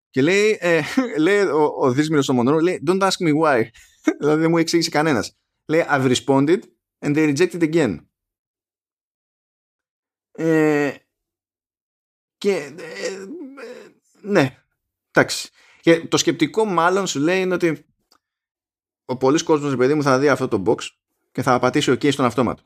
Και 0.10 0.22
λέει, 0.22 0.58
ε, 0.60 0.82
λέει 1.20 1.42
ο, 1.42 1.74
ο 1.80 1.92
δύσμηρο 1.92 2.22
στο 2.22 2.34
μονρό, 2.34 2.60
λέει, 2.60 2.84
Don't 2.88 3.02
ask 3.02 3.28
me 3.28 3.42
why. 3.42 3.64
δηλαδή 4.20 4.42
δεν 4.42 4.50
μου 4.50 4.58
εξήγησε 4.58 4.90
κανένας. 4.90 5.38
Λέει, 5.66 5.86
I've 5.90 6.16
responded 6.16 6.60
and 7.00 7.16
they 7.16 7.36
rejected 7.36 7.74
again. 7.74 7.98
Ε, 10.32 10.96
και 12.38 12.52
ε, 12.52 13.06
ε, 13.08 13.26
ναι, 14.22 14.64
εντάξει. 15.12 15.50
Και 15.82 16.08
το 16.08 16.18
σκεπτικό 16.18 16.66
μάλλον 16.66 17.08
σου 17.08 17.20
λέει 17.20 17.42
είναι 17.42 17.54
ότι 17.54 17.86
ο 19.06 19.18
πολλή 19.18 19.44
κόσμος, 19.44 19.76
παιδί 19.76 19.94
μου, 19.94 20.04
θα 20.04 20.20
δει 20.20 20.30
αυτό 20.30 20.48
το 20.48 20.64
box 20.66 20.78
και 21.32 21.42
θα 21.42 21.60
πατήσει 21.60 21.92
OK 21.92 22.12
στον 22.12 22.26
αυτόματο. 22.26 22.64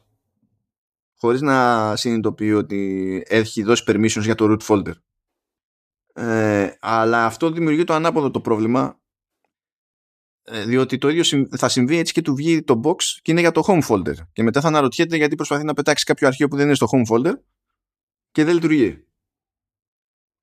Χωρίς 1.17 1.41
να 1.41 1.95
συνειδητοποιεί 1.95 2.53
ότι 2.55 3.23
έχει 3.27 3.63
δώσει 3.63 3.83
permissions 3.87 4.21
για 4.21 4.35
το 4.35 4.45
root 4.49 4.65
folder. 4.67 4.93
Ε, 6.13 6.71
αλλά 6.79 7.25
αυτό 7.25 7.51
δημιουργεί 7.51 7.83
το 7.83 7.93
ανάποδο 7.93 8.31
το 8.31 8.41
πρόβλημα 8.41 8.99
ε, 10.47 10.65
διότι 10.65 10.97
το 10.97 11.09
ίδιο 11.09 11.47
θα 11.57 11.69
συμβεί 11.69 11.97
έτσι 11.97 12.13
και 12.13 12.21
του 12.21 12.35
βγει 12.35 12.63
το 12.63 12.81
box 12.83 12.95
και 13.21 13.31
είναι 13.31 13.39
για 13.39 13.51
το 13.51 13.63
home 13.67 13.81
folder 13.87 14.13
και 14.33 14.43
μετά 14.43 14.61
θα 14.61 14.67
αναρωτιέται 14.67 15.15
γιατί 15.15 15.35
προσπαθεί 15.35 15.63
να 15.63 15.73
πετάξει 15.73 16.05
κάποιο 16.05 16.27
αρχείο 16.27 16.47
που 16.47 16.55
δεν 16.55 16.65
είναι 16.65 16.75
στο 16.75 16.87
home 16.91 17.13
folder 17.13 17.33
και 18.31 18.43
δεν 18.43 18.53
λειτουργεί 18.53 19.05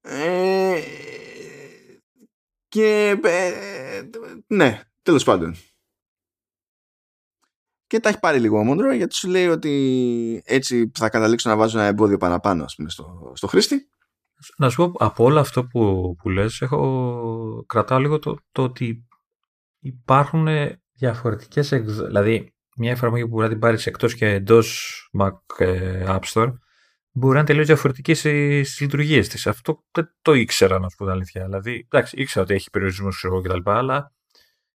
ε, 0.00 0.82
και 2.72 3.18
ε, 3.22 4.02
ναι 4.46 4.80
τέλος 5.02 5.24
πάντων 5.24 5.54
και 7.86 8.00
τα 8.00 8.08
έχει 8.08 8.18
πάρει 8.18 8.40
λίγο 8.40 8.64
μόνο 8.64 8.92
γιατί 8.92 9.14
σου 9.14 9.28
λέει 9.28 9.46
ότι 9.46 10.42
έτσι 10.44 10.90
θα 10.94 11.08
καταλήξω 11.08 11.48
να 11.48 11.56
βάζω 11.56 11.78
ένα 11.78 11.86
εμπόδιο 11.86 12.16
παραπάνω 12.16 12.64
ας 12.64 12.74
πούμε, 12.74 12.90
στο, 12.90 13.32
στο 13.34 13.46
χρήστη. 13.46 13.88
Να 14.56 14.68
σου 14.68 14.76
πω 14.76 15.04
από 15.04 15.24
όλο 15.24 15.40
αυτό 15.40 15.64
που, 15.64 16.14
που 16.22 16.28
λες 16.28 16.60
έχω, 16.60 17.64
κρατάω 17.66 17.98
λίγο 17.98 18.18
το, 18.18 18.36
το 18.52 18.62
ότι 18.62 19.06
υπάρχουν 19.78 20.46
διαφορετικές 20.92 21.68
δηλαδή 22.06 22.54
μια 22.76 22.90
εφαρμογή 22.90 23.22
που 23.22 23.28
μπορεί 23.28 23.42
να 23.42 23.50
την 23.50 23.58
πάρεις 23.58 23.86
εκτός 23.86 24.14
και 24.14 24.26
εντός 24.26 24.98
Mac 25.20 25.32
ε, 25.58 26.04
App 26.06 26.22
Store 26.32 26.52
μπορεί 27.12 27.32
να 27.32 27.38
είναι 27.38 27.48
τελείως 27.48 27.66
διαφορετική 27.66 28.14
στις 28.14 28.80
λειτουργίες 28.80 29.28
της. 29.28 29.46
Αυτό 29.46 29.84
δεν 29.90 30.14
το 30.22 30.32
ήξερα 30.32 30.78
να 30.78 30.88
σου 30.88 30.96
πω 30.96 31.04
την 31.04 31.12
αλήθεια. 31.12 31.44
Δηλαδή, 31.44 31.86
εντάξει, 31.90 32.20
ήξερα 32.20 32.44
ότι 32.44 32.54
έχει 32.54 32.70
περιορισμούς 32.70 33.24
κτλ. 33.42 33.70
Αλλά 33.70 34.12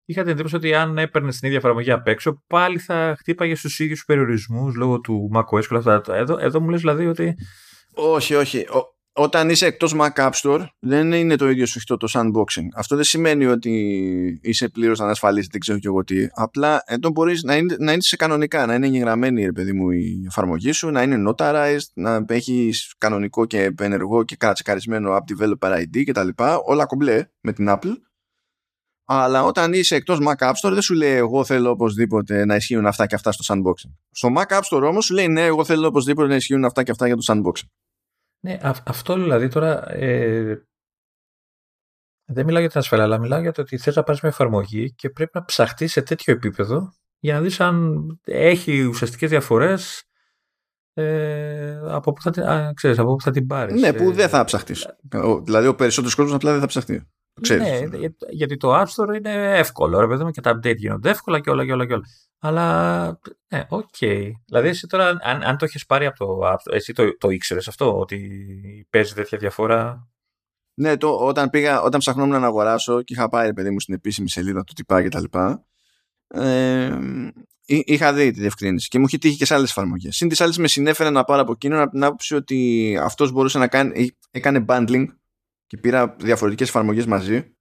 είχα 0.05 0.22
την 0.22 0.30
εντύπωση 0.30 0.57
ότι 0.57 0.74
αν 0.74 0.99
έπαιρνε 0.99 1.30
την 1.30 1.41
ίδια 1.43 1.57
εφαρμογή 1.59 1.91
απ' 1.91 2.09
έξω, 2.09 2.43
πάλι 2.47 2.78
θα 2.78 3.16
χτύπαγε 3.18 3.55
στους 3.55 3.78
ίδιους 3.78 4.05
περιορισμούς 4.05 4.74
λόγω 4.74 5.01
του 5.01 5.30
macOS 5.34 5.61
και 5.61 5.74
όλα 5.74 5.97
αυτά. 5.97 6.16
Εδώ, 6.16 6.39
εδώ 6.39 6.61
μου 6.61 6.68
λες 6.68 6.80
δηλαδή 6.80 7.07
ότι. 7.07 7.34
Όχι, 7.95 8.34
όχι. 8.34 8.66
Όταν 9.19 9.51
είσαι 9.51 9.67
εκτός 9.67 9.95
Mac 9.99 10.12
App 10.14 10.31
Store 10.43 10.67
δεν 10.79 11.12
είναι 11.12 11.37
το 11.37 11.51
ίδιο 11.51 11.67
σου 11.67 11.81
το 11.85 12.09
sandboxing. 12.12 12.67
Αυτό 12.75 12.97
δεν 12.97 13.05
σημαίνει 13.05 13.47
ότι 13.47 13.71
είσαι 14.43 14.69
πλήρως 14.69 15.01
ανασφαλής, 15.01 15.47
δεν 15.47 15.61
ξέρω 15.61 15.79
και 15.79 15.87
εγώ 15.87 16.05
τι. 16.05 16.27
Απλά 16.35 16.83
εδώ 16.87 17.11
μπορείς 17.11 17.43
να 17.43 17.57
είναι, 17.57 17.77
να 17.79 17.93
είναι 17.93 18.03
σε 18.03 18.17
κανονικά, 18.17 18.67
να 18.67 18.75
είναι 18.75 18.87
εγγεγραμμένη 18.87 19.45
ρε 19.45 19.53
παιδί 19.53 19.73
μου 19.73 19.91
η 19.91 20.23
εφαρμογή 20.27 20.73
σου, 20.73 20.91
να 20.91 21.03
είναι 21.03 21.31
notarized, 21.31 21.89
να 21.95 22.25
έχεις 22.29 22.95
κανονικό 22.99 23.47
και 23.47 23.75
ενεργό 23.81 24.25
και 24.25 24.37
κατσεκαρισμένο 24.37 25.17
app 25.17 25.43
developer 25.43 25.79
ID 25.79 26.03
κτλ. 26.05 26.29
Όλα 26.64 26.87
κομπλέ 26.87 27.27
με 27.41 27.53
την 27.53 27.67
Apple 27.69 27.95
αλλά 29.09 29.45
όταν 29.45 29.73
είσαι 29.73 29.95
εκτός 29.95 30.19
Mac 30.21 30.47
App 30.47 30.53
Store 30.62 30.73
δεν 30.73 30.83
σου 30.83 30.95
λέει 30.95 31.12
εγώ 31.12 31.45
θέλω 31.45 31.71
οπωσδήποτε 31.71 32.45
να 32.45 32.55
ισχύουν 32.55 32.87
αυτά 32.87 33.07
και 33.07 33.14
αυτά 33.14 33.33
στο 33.33 33.55
sandboxing. 33.55 33.93
Στο 34.11 34.29
Mac 34.37 34.57
App 34.57 34.61
Store 34.71 34.83
όμως 34.83 35.05
σου 35.05 35.14
λέει 35.14 35.29
ναι 35.29 35.45
εγώ 35.45 35.64
θέλω 35.64 35.87
οπωσδήποτε 35.87 36.29
να 36.29 36.35
ισχύουν 36.35 36.64
αυτά 36.64 36.83
και 36.83 36.91
αυτά 36.91 37.07
για 37.07 37.17
το 37.17 37.23
sandboxing. 37.33 37.69
Ναι, 38.41 38.59
αυτό 38.62 39.14
δηλαδή 39.14 39.49
τώρα 39.49 39.93
ε, 39.93 40.66
δεν 42.24 42.45
μιλάω 42.45 42.61
για 42.61 42.70
την 42.70 42.78
ασφαλεία 42.78 43.05
αλλά 43.05 43.18
μιλάω 43.18 43.41
για 43.41 43.53
το 43.53 43.61
ότι 43.61 43.78
θες 43.78 43.97
να 43.97 44.03
πάρεις 44.03 44.20
μια 44.20 44.30
εφαρμογή 44.30 44.93
και 44.95 45.11
πρέπει 45.11 45.30
να 45.34 45.45
ψαχτείς 45.45 45.93
σε 45.93 46.03
τέτοιο 46.03 46.32
επίπεδο 46.34 46.95
για 47.18 47.34
να 47.34 47.41
δεις 47.41 47.61
αν 47.61 48.07
έχει 48.24 48.82
ουσιαστικές 48.82 49.30
διαφορές 49.30 50.05
ε, 50.93 51.80
από, 51.84 52.12
πού 52.12 52.22
θα, 52.22 52.30
την, 52.30 52.43
ξέρεις, 52.74 52.99
από 52.99 53.14
πού 53.14 53.22
θα 53.22 53.30
την 53.30 53.47
πάρεις. 53.47 53.80
Ναι, 53.80 53.93
που 53.93 54.12
δεν 54.12 54.28
θα 54.28 54.45
ψαχτείς. 54.45 54.87
Δηλαδή 55.43 55.66
ο 55.66 55.74
περισσότερος 55.74 56.14
κόσμος 56.14 56.34
απλά 56.34 56.53
δεν 56.53 56.61
θα 56.61 56.66
ψαχτεί. 56.66 57.09
Ναι, 57.41 57.80
γιατί 58.30 58.57
το 58.57 58.80
App 58.80 58.84
Store 58.84 59.16
είναι 59.16 59.59
εύκολο, 59.59 60.01
ρε 60.01 60.07
παιδί 60.07 60.24
μου, 60.24 60.30
και 60.30 60.41
τα 60.41 60.57
update 60.57 60.76
γίνονται 60.76 61.11
εύκολα 61.11 61.41
και 61.41 61.51
όλα 61.51 61.64
και 61.64 61.72
όλα 61.72 61.87
και 61.87 61.93
όλα. 61.93 62.05
Αλλά, 62.39 63.18
ναι, 63.49 63.66
OK. 63.69 63.89
Okay. 64.01 64.30
Δηλαδή, 64.47 64.68
εσύ 64.68 64.87
τώρα, 64.87 65.09
αν, 65.09 65.43
αν 65.43 65.57
το 65.57 65.64
έχεις 65.64 65.87
πάρει 65.87 66.07
από 66.07 66.16
το 66.16 66.41
App 66.45 66.55
Store, 66.55 66.74
εσύ 66.74 66.93
το, 66.93 67.16
το 67.16 67.30
ήξερες 67.30 67.68
αυτό, 67.68 67.99
ότι 67.99 68.87
παίζει 68.91 69.14
τέτοια 69.14 69.39
διαφορά; 69.39 70.09
Ναι, 70.74 70.97
το, 70.97 71.16
όταν, 71.16 71.51
πήγα, 71.51 71.82
όταν 71.82 72.01
ψαχνόμουν 72.01 72.41
να 72.41 72.47
αγοράσω 72.47 73.03
και 73.03 73.14
είχα 73.14 73.28
πάει, 73.28 73.53
παιδί 73.53 73.70
μου, 73.70 73.80
στην 73.80 73.95
επίσημη 73.95 74.30
σελίδα 74.30 74.64
του 74.64 74.72
τυπά 74.72 75.03
και 75.03 75.09
τα 75.09 75.20
λοιπά, 75.20 75.64
ε, 76.28 76.99
είχα 77.64 78.12
δει 78.12 78.30
τη 78.30 78.41
διευκρίνηση 78.41 78.89
και 78.89 78.99
μου 78.99 79.05
είχε 79.07 79.18
τύχει 79.18 79.37
και 79.37 79.45
σε 79.45 79.55
άλλες 79.55 79.70
εφαρμογές. 79.70 80.16
Συν 80.16 80.28
τις 80.28 80.41
άλλες 80.41 80.59
με 80.59 80.68
συνέφερε 80.68 81.11
να 81.11 81.24
πάρω 81.24 81.43
από 81.43 81.53
εκείνον 81.53 81.80
από 81.80 81.91
την 81.91 82.05
άποψη 82.05 82.34
ότι 82.34 82.99
αυτός 83.03 83.32
μπορούσε 83.32 83.59
να 83.59 83.68
κάνει, 83.68 84.11
έκανε 84.30 84.64
bundling 84.68 85.05
και 85.67 85.77
πήρα 85.77 86.17
διαφορετικές 86.19 86.69
εφαρμογές 86.69 87.07
μαζί 87.07 87.57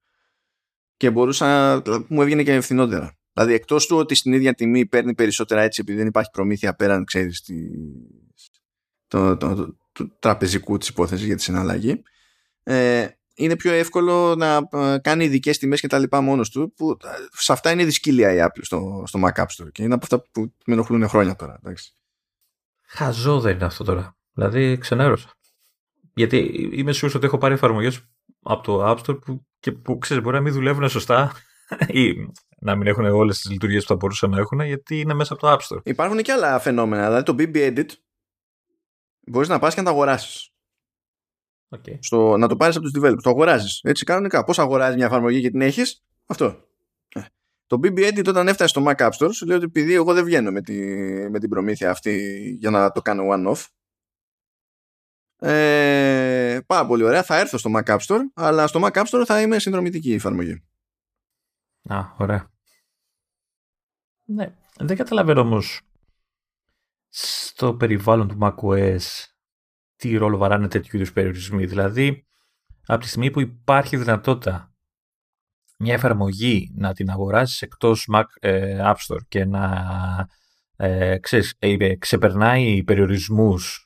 και 0.98 1.12
μπορούσα, 1.12 1.82
μου 2.08 2.22
έβγαινε 2.22 2.44
και 2.44 2.54
ευθυνότερα. 2.54 3.18
Δηλαδή 3.34 3.54
εκτός 3.54 3.88
του 3.88 3.98
ότι 3.98 4.16
στην 4.16 4.34
ίδια 4.34 4.54
τιμή 4.54 4.86
παίρνει 4.86 5.16
περισσότερα 5.16 5.62
έτσι 5.62 5.82
επειδή 5.82 5.98
δεν 5.98 6.08
υπάρχει 6.08 6.30
προμήθεια 6.30 6.76
πέραν, 6.76 7.06
ξέρεις, 7.06 7.42
τη, 7.42 7.56
το, 9.08 9.38
το, 9.38 9.56
το, 9.56 9.78
το, 9.92 10.10
τραπεζικού 10.20 10.78
της 10.78 10.88
υπόθεσης 10.88 11.26
για 11.26 11.36
τη 11.36 11.42
συναλλαγή, 11.42 12.04
ε, 12.64 13.08
είναι 13.36 13.56
πιο 13.56 13.72
εύκολο 13.72 14.36
να 14.36 14.68
ε, 14.72 14.98
κάνει 14.98 15.24
ειδικές 15.24 15.58
τιμές 15.58 15.80
και 15.80 15.88
τα 15.88 16.00
λοιπά 16.00 16.22
μόνος 16.22 16.50
του 16.50 16.74
που 16.76 16.98
ε, 17.04 17.08
σε 17.32 17.52
αυτά 17.52 17.72
είναι 17.72 17.86
δυσκύλια 17.86 18.34
η 18.34 18.38
Apple 18.42 18.62
στο, 18.62 19.04
στο 19.06 19.20
Mac 19.24 19.42
App 19.42 19.46
Store 19.46 19.72
και 19.72 19.84
είναι 19.84 19.94
από 19.94 20.04
αυτά 20.04 20.30
που 20.32 20.54
με 20.66 20.74
ενοχλούν 20.74 21.08
χρόνια 21.08 21.36
τώρα. 21.36 21.60
Εντάξει. 21.64 21.94
Χαζό 22.86 23.40
δεν 23.40 23.56
είναι 23.56 23.66
αυτό 23.66 23.84
τώρα. 23.84 24.18
Δηλαδή 24.34 24.78
ξενέρωσα. 24.78 25.34
Γιατί 26.16 26.38
είμαι 26.72 26.92
σίγουρος 26.92 27.16
ότι 27.16 27.26
έχω 27.26 27.38
πάρει 27.38 27.54
εφαρμογές 27.54 28.02
από 28.44 28.64
το 28.64 28.92
App 28.92 28.98
Store 28.98 29.22
που, 29.22 29.46
και 29.60 29.72
που 29.72 29.98
ξέρεις, 29.98 30.24
μπορεί 30.24 30.36
να 30.36 30.42
μην 30.42 30.54
δουλεύουν 30.54 30.90
σωστά 30.90 31.32
ή 31.88 32.14
να 32.60 32.76
μην 32.76 32.88
έχουν 32.88 33.06
όλες 33.06 33.40
τις 33.40 33.52
λειτουργίες 33.52 33.82
που 33.82 33.88
θα 33.88 33.96
μπορούσαν 33.96 34.30
να 34.30 34.40
έχουν, 34.40 34.60
γιατί 34.60 35.00
είναι 35.00 35.14
μέσα 35.14 35.34
από 35.34 35.42
το 35.42 35.54
App 35.54 35.58
Store. 35.58 35.82
Υπάρχουν 35.84 36.22
και 36.22 36.32
άλλα 36.32 36.60
φαινόμενα. 36.60 37.06
Δηλαδή 37.06 37.24
το 37.24 37.36
BB 37.38 37.56
Edit 37.56 37.90
μπορείς 39.28 39.48
να 39.48 39.60
πας 39.60 39.74
και 39.74 39.82
να 39.82 39.86
το 39.86 39.92
αγοράσεις. 39.94 40.50
Okay. 41.76 41.98
Στο, 42.00 42.38
να 42.38 42.48
το 42.48 42.56
πάρεις 42.56 42.76
από 42.76 42.86
τους 42.86 43.02
developers. 43.02 43.22
Το 43.22 43.30
αγοράζεις. 43.30 43.80
Έτσι 43.84 44.04
κανονικά. 44.04 44.44
Πώς 44.44 44.60
αγοράζεις 44.60 44.96
μια 44.96 45.06
εφαρμογή 45.06 45.42
και 45.42 45.50
την 45.50 45.62
έχεις, 45.62 46.06
αυτό. 46.26 46.46
Ε. 47.10 47.22
Το 47.68 47.80
BB 47.84 47.98
Edit 47.98 48.28
όταν 48.28 48.48
έφτασε 48.48 48.70
στο 48.70 48.84
Mac 48.88 48.96
App 48.96 49.10
Store 49.10 49.34
σου 49.34 49.46
λέει 49.46 49.56
ότι 49.56 49.66
επειδή 49.66 49.94
εγώ 49.94 50.14
δεν 50.14 50.24
βγαίνω 50.24 50.52
με, 50.52 50.62
τη, 50.62 50.74
με 51.30 51.40
την 51.40 51.50
προμήθεια 51.50 51.90
αυτή 51.90 52.40
για 52.60 52.70
να 52.70 52.92
το 52.92 53.02
κάνω 53.02 53.24
one-off 53.30 53.66
Ε, 55.48 56.60
πάρα 56.66 56.86
πολύ 56.86 57.04
ωραία. 57.04 57.24
Θα 57.24 57.40
έρθω 57.40 57.58
στο 57.58 57.72
Mac 57.76 57.84
App 57.84 58.00
Store, 58.00 58.20
αλλά 58.34 58.68
στο 58.68 58.80
Mac 58.84 58.92
App 58.92 59.04
Store 59.04 59.24
θα 59.26 59.42
είμαι 59.42 59.60
συνδρομητική 59.60 60.14
εφαρμογή. 60.14 60.64
Α, 61.84 62.00
ωραία. 62.18 62.52
Ναι, 64.26 64.56
δεν 64.78 64.98
καταλαβαίνω 64.98 65.42
όμως 65.42 65.82
στο 67.08 67.74
περιβάλλον 67.74 68.28
του 68.28 68.38
macOS 68.42 68.98
τι 69.96 70.18
ρόλο 70.18 70.38
βαράνε 70.38 70.68
τέτοιου 70.68 70.98
είδους 70.98 71.14
περιορισμοί. 71.14 71.66
Δηλαδή, 71.66 72.26
από 72.86 73.02
τη 73.02 73.08
στιγμή 73.08 73.32
που 73.32 73.42
υπάρχει 73.42 73.98
δυνατότητα 73.98 74.74
μια 75.78 75.94
εφαρμογή 75.94 76.72
να 76.76 76.94
την 76.94 77.10
αγοράσεις 77.10 77.62
εκτός 77.62 78.10
Mac 78.14 78.24
ε, 78.40 78.80
App 78.84 78.96
Store 78.96 79.26
και 79.28 79.46
να 79.46 79.86
ε, 80.76 81.18
ξέρεις, 81.18 81.56
ε, 81.60 81.96
ξεπερνάει 81.96 82.84
περιορισμούς, 82.84 83.85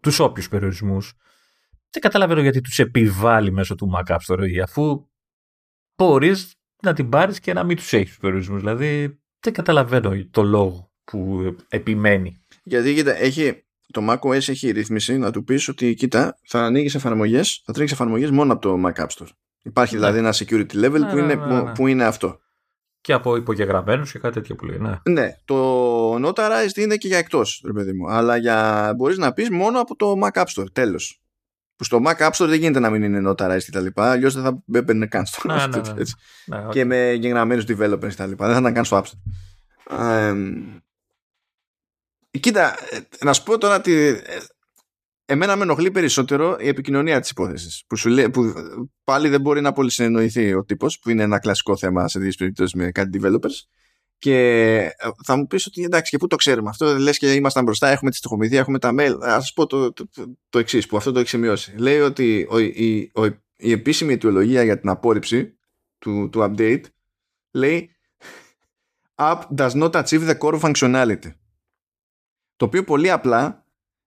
τους 0.00 0.18
όποιους 0.18 0.48
περιορισμούς, 0.48 1.12
δεν 1.90 2.02
καταλαβαίνω 2.02 2.40
γιατί 2.40 2.60
τους 2.60 2.78
επιβάλλει 2.78 3.52
μέσω 3.52 3.74
του 3.74 3.90
Mac 3.94 4.14
App 4.14 4.18
Store, 4.26 4.58
αφού 4.62 5.08
μπορείς 5.96 6.54
να 6.82 6.92
την 6.92 7.08
πάρεις 7.08 7.40
και 7.40 7.52
να 7.52 7.64
μην 7.64 7.76
τους 7.76 7.92
έχεις 7.92 8.08
τους 8.08 8.18
περιορισμούς. 8.18 8.60
Δηλαδή, 8.60 9.18
δεν 9.40 9.52
καταλαβαίνω 9.52 10.24
το 10.30 10.42
λόγο 10.42 10.92
που 11.04 11.56
επιμένει. 11.68 12.44
Γιατί 12.62 12.94
κοίτα, 12.94 13.16
έχει, 13.16 13.64
το 13.92 14.06
macOS 14.10 14.48
έχει 14.48 14.70
ρύθμιση 14.70 15.18
να 15.18 15.32
του 15.32 15.44
πεις 15.44 15.68
ότι 15.68 15.94
κοίτα, 15.94 16.38
θα 16.46 16.64
ανοίγεις 16.64 16.94
εφαρμογές, 16.94 17.62
θα 17.64 17.72
τρέξει 17.72 17.94
εφαρμογές 17.94 18.30
μόνο 18.30 18.52
από 18.52 18.62
το 18.62 18.82
Mac 18.86 19.02
App 19.02 19.08
Store. 19.08 19.28
Υπάρχει 19.62 19.94
ναι. 19.94 20.00
δηλαδή 20.00 20.18
ένα 20.18 20.34
security 20.34 20.84
level 20.84 21.00
ναι, 21.00 21.10
που, 21.10 21.18
είναι, 21.18 21.34
ναι, 21.34 21.36
που, 21.36 21.72
που, 21.74 21.86
είναι 21.86 22.04
αυτό. 22.04 22.38
Και 23.04 23.12
από 23.12 23.36
υπογεγραμμένους 23.36 24.12
και 24.12 24.18
κάτι 24.18 24.34
τέτοιο 24.34 24.54
που 24.54 24.64
λέει. 24.64 24.78
Ναι, 24.78 25.00
ναι 25.02 25.36
το 25.44 26.14
Notarized 26.14 26.76
είναι 26.76 26.96
και 26.96 27.08
για 27.08 27.18
εκτός, 27.18 27.62
ρε 27.66 27.72
παιδί 27.72 27.92
μου. 27.92 28.10
Αλλά 28.10 28.36
για, 28.36 28.92
μπορείς 28.96 29.18
να 29.18 29.32
πεις 29.32 29.50
μόνο 29.50 29.80
από 29.80 29.96
το 29.96 30.14
Mac 30.22 30.42
App 30.42 30.44
Store, 30.54 30.72
τέλος. 30.72 31.22
Που 31.76 31.84
στο 31.84 32.00
Mac 32.06 32.16
App 32.16 32.30
Store 32.30 32.46
δεν 32.48 32.58
γίνεται 32.58 32.78
να 32.80 32.90
μην 32.90 33.02
είναι 33.02 33.30
Notarized 33.30 33.62
και 33.64 33.70
τα 33.70 33.80
λοιπά, 33.80 34.10
αλλιώς 34.10 34.34
δεν 34.34 34.42
θα 34.42 34.62
έμπαινε 34.72 35.06
καν 35.06 35.26
στο 35.26 35.48
ναι, 35.48 35.66
ναι, 35.66 35.80
ναι. 35.80 36.02
ναι 36.44 36.68
Και 36.70 36.84
με 36.84 37.12
γεγραμμένους 37.12 37.64
developers 37.68 38.08
και 38.08 38.14
τα 38.14 38.26
λοιπά. 38.26 38.44
Δεν 38.46 38.54
θα 38.54 38.60
ήταν 38.60 38.72
καν 38.72 38.84
στο 38.84 39.02
App 39.02 39.02
Store. 39.02 40.28
Ε, 42.30 42.38
κοίτα, 42.38 42.74
ε, 42.90 43.24
να 43.24 43.32
σου 43.32 43.42
πω 43.42 43.58
τώρα 43.58 43.76
ότι 43.76 44.22
ε, 44.26 44.38
εμένα 45.24 45.56
με 45.56 45.62
ενοχλεί 45.62 45.90
περισσότερο 45.90 46.56
η 46.60 46.68
επικοινωνία 46.68 47.20
της 47.20 47.30
υπόθεσης 47.30 47.84
που, 47.86 47.96
σου 47.96 48.30
που 48.32 48.52
πάλι 49.04 49.28
δεν 49.28 49.40
μπορεί 49.40 49.60
να 49.60 49.72
πολύ 49.72 49.90
συνεννοηθεί 49.90 50.54
ο 50.54 50.64
τύπος 50.64 50.98
που 50.98 51.10
είναι 51.10 51.22
ένα 51.22 51.38
κλασικό 51.38 51.76
θέμα 51.76 52.08
σε 52.08 52.18
δύο 52.18 52.32
περιπτώσεις 52.38 52.74
με 52.74 52.90
κάτι 52.90 53.20
developers. 53.22 53.62
Και 54.18 54.38
ε, 54.78 55.08
θα 55.24 55.36
μου 55.36 55.46
πεις 55.46 55.66
ότι 55.66 55.82
εντάξει 55.82 56.10
και 56.10 56.16
πού 56.16 56.26
το 56.26 56.36
ξέρουμε 56.36 56.68
αυτό 56.68 56.98
λες 56.98 57.18
και 57.18 57.32
ήμασταν 57.32 57.64
μπροστά 57.64 57.88
έχουμε 57.88 58.10
τη 58.10 58.16
στοιχομηθεία 58.16 58.58
έχουμε 58.58 58.78
τα 58.78 58.90
mail. 58.98 59.18
Ας 59.20 59.32
σας 59.32 59.52
πω 59.52 59.66
το, 59.66 59.92
το, 59.92 60.08
το, 60.14 60.36
το 60.48 60.58
εξής 60.58 60.86
που 60.86 60.96
αυτό 60.96 61.12
το 61.12 61.18
έχει 61.18 61.28
σημειώσει. 61.28 61.74
Λέει 61.76 62.00
ότι 62.00 62.46
ο, 62.50 62.58
η, 62.58 63.10
ο, 63.14 63.24
η 63.56 63.72
επίσημη 63.72 64.12
αιτιολογία 64.12 64.62
για 64.62 64.80
την 64.80 64.88
απόρριψη 64.88 65.58
του, 65.98 66.28
του 66.32 66.40
update 66.40 66.82
λέει 67.50 67.90
app 69.14 69.40
does 69.56 69.70
not 69.70 69.90
achieve 69.90 70.28
the 70.28 70.38
core 70.38 70.60
functionality 70.60 71.32
το 72.56 72.64
οποίο 72.64 72.84
πολύ 72.84 73.10
απλά 73.10 73.63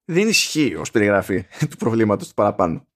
δεν 0.08 0.28
ισχύει 0.28 0.76
ως 0.76 0.92
περιγραφή 0.92 1.46
του 1.70 1.78
προβλήματος 1.78 2.28
του 2.28 2.34
παραπάνω. 2.34 2.88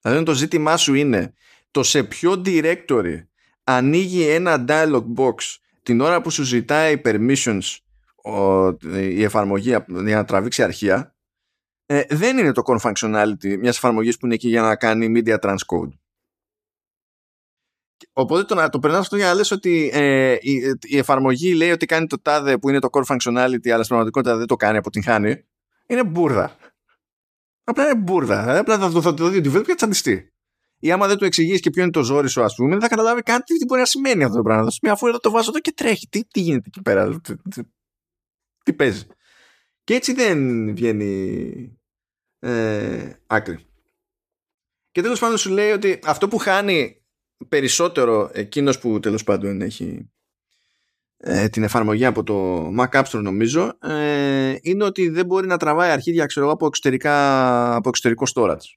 Δηλαδή 0.00 0.24
το 0.24 0.34
ζήτημά 0.34 0.76
σου 0.76 0.94
είναι 0.94 1.34
το 1.70 1.82
σε 1.82 2.04
ποιο 2.04 2.42
directory 2.44 3.26
ανοίγει 3.64 4.28
ένα 4.28 4.64
dialog 4.68 5.04
box 5.16 5.34
την 5.82 6.00
ώρα 6.00 6.20
που 6.20 6.30
σου 6.30 6.42
ζητάει 6.42 7.00
permissions 7.04 7.76
η 8.90 9.22
εφαρμογή 9.22 9.76
για 9.86 10.16
να 10.16 10.24
τραβήξει 10.24 10.62
αρχεία 10.62 11.16
ε, 11.86 12.02
δεν 12.08 12.38
είναι 12.38 12.52
το 12.52 12.62
core 12.66 12.80
functionality 12.80 13.58
μιας 13.58 13.76
εφαρμογής 13.76 14.18
που 14.18 14.26
είναι 14.26 14.34
εκεί 14.34 14.48
για 14.48 14.62
να 14.62 14.76
κάνει 14.76 15.12
media 15.16 15.38
transcode. 15.38 15.90
Οπότε 18.12 18.44
το, 18.44 18.54
να 18.54 18.68
το 18.68 18.78
περνάς 18.78 19.00
αυτό 19.00 19.16
για 19.16 19.26
να 19.26 19.34
λες 19.34 19.50
ότι 19.50 19.90
ε, 19.92 20.36
η, 20.40 20.52
η, 20.80 20.98
εφαρμογή 20.98 21.54
λέει 21.54 21.70
ότι 21.70 21.86
κάνει 21.86 22.06
το 22.06 22.20
τάδε 22.22 22.58
που 22.58 22.68
είναι 22.68 22.78
το 22.78 22.88
core 22.92 23.04
functionality 23.04 23.68
αλλά 23.68 23.82
στην 23.82 23.86
πραγματικότητα 23.86 24.36
δεν 24.36 24.46
το 24.46 24.56
κάνει 24.56 24.76
από 24.76 24.90
την 24.90 25.02
χάνει 25.02 25.44
είναι 25.86 26.04
μπουρδα. 26.04 26.56
Απλά 27.64 27.84
είναι 27.84 28.00
μπουρδα. 28.00 28.58
Απλά 28.58 28.78
θα 28.78 28.90
το, 28.90 29.02
θα 29.02 29.14
το 29.14 29.28
δει 29.28 29.36
ο 29.36 29.40
developer 29.40 29.62
και 29.62 29.68
θα 29.68 29.74
τσαντιστεί. 29.74 30.30
Ή 30.78 30.92
άμα 30.92 31.06
δεν 31.06 31.16
του 31.16 31.24
εξηγήσει 31.24 31.60
και 31.60 31.70
ποιο 31.70 31.82
είναι 31.82 31.90
το 31.90 32.02
ζόρι 32.02 32.28
σου, 32.28 32.42
ας 32.42 32.54
πούμε, 32.54 32.70
δεν 32.70 32.80
θα 32.80 32.88
καταλάβει 32.88 33.22
κάτι 33.22 33.58
τι 33.58 33.64
μπορεί 33.64 33.80
να 33.80 33.86
σημαίνει 33.86 34.24
αυτό 34.24 34.36
το 34.36 34.42
πράγμα. 34.42 34.70
Μια 34.82 34.96
φορά 34.96 35.18
το 35.18 35.30
βάζω 35.30 35.50
εδώ 35.50 35.60
και 35.60 35.72
τρέχει. 35.72 36.08
Τι, 36.08 36.24
τι 36.24 36.40
γίνεται 36.40 36.68
εκεί 36.68 36.82
πέρα. 36.82 37.20
Τι, 37.20 37.36
τι, 37.36 37.62
τι 38.62 38.72
παίζει. 38.72 39.06
Και 39.84 39.94
έτσι 39.94 40.12
δεν 40.12 40.66
βγαίνει 40.74 41.78
ε, 42.38 43.12
άκρη. 43.26 43.66
Και 44.90 45.02
τέλος 45.02 45.18
πάντων 45.18 45.38
σου 45.38 45.50
λέει 45.50 45.70
ότι 45.70 45.98
αυτό 46.04 46.28
που 46.28 46.38
χάνει 46.38 47.04
περισσότερο 47.48 48.30
εκείνος 48.32 48.78
που 48.78 49.00
τέλος 49.00 49.24
πάντων 49.24 49.60
έχει 49.60 50.10
ε, 51.18 51.48
την 51.48 51.62
εφαρμογή 51.62 52.04
από 52.04 52.22
το 52.22 52.66
Mac 52.78 52.88
App 52.88 53.04
Store 53.04 53.22
νομίζω 53.22 53.78
ε, 53.82 54.56
είναι 54.60 54.84
ότι 54.84 55.08
δεν 55.08 55.26
μπορεί 55.26 55.46
να 55.46 55.56
τραβάει 55.56 55.90
αρχίδια 55.90 56.26
ξέρω, 56.26 56.50
από, 56.50 56.66
εξωτερικά, 56.66 57.74
από 57.74 57.88
εξωτερικό 57.88 58.24
storage. 58.34 58.76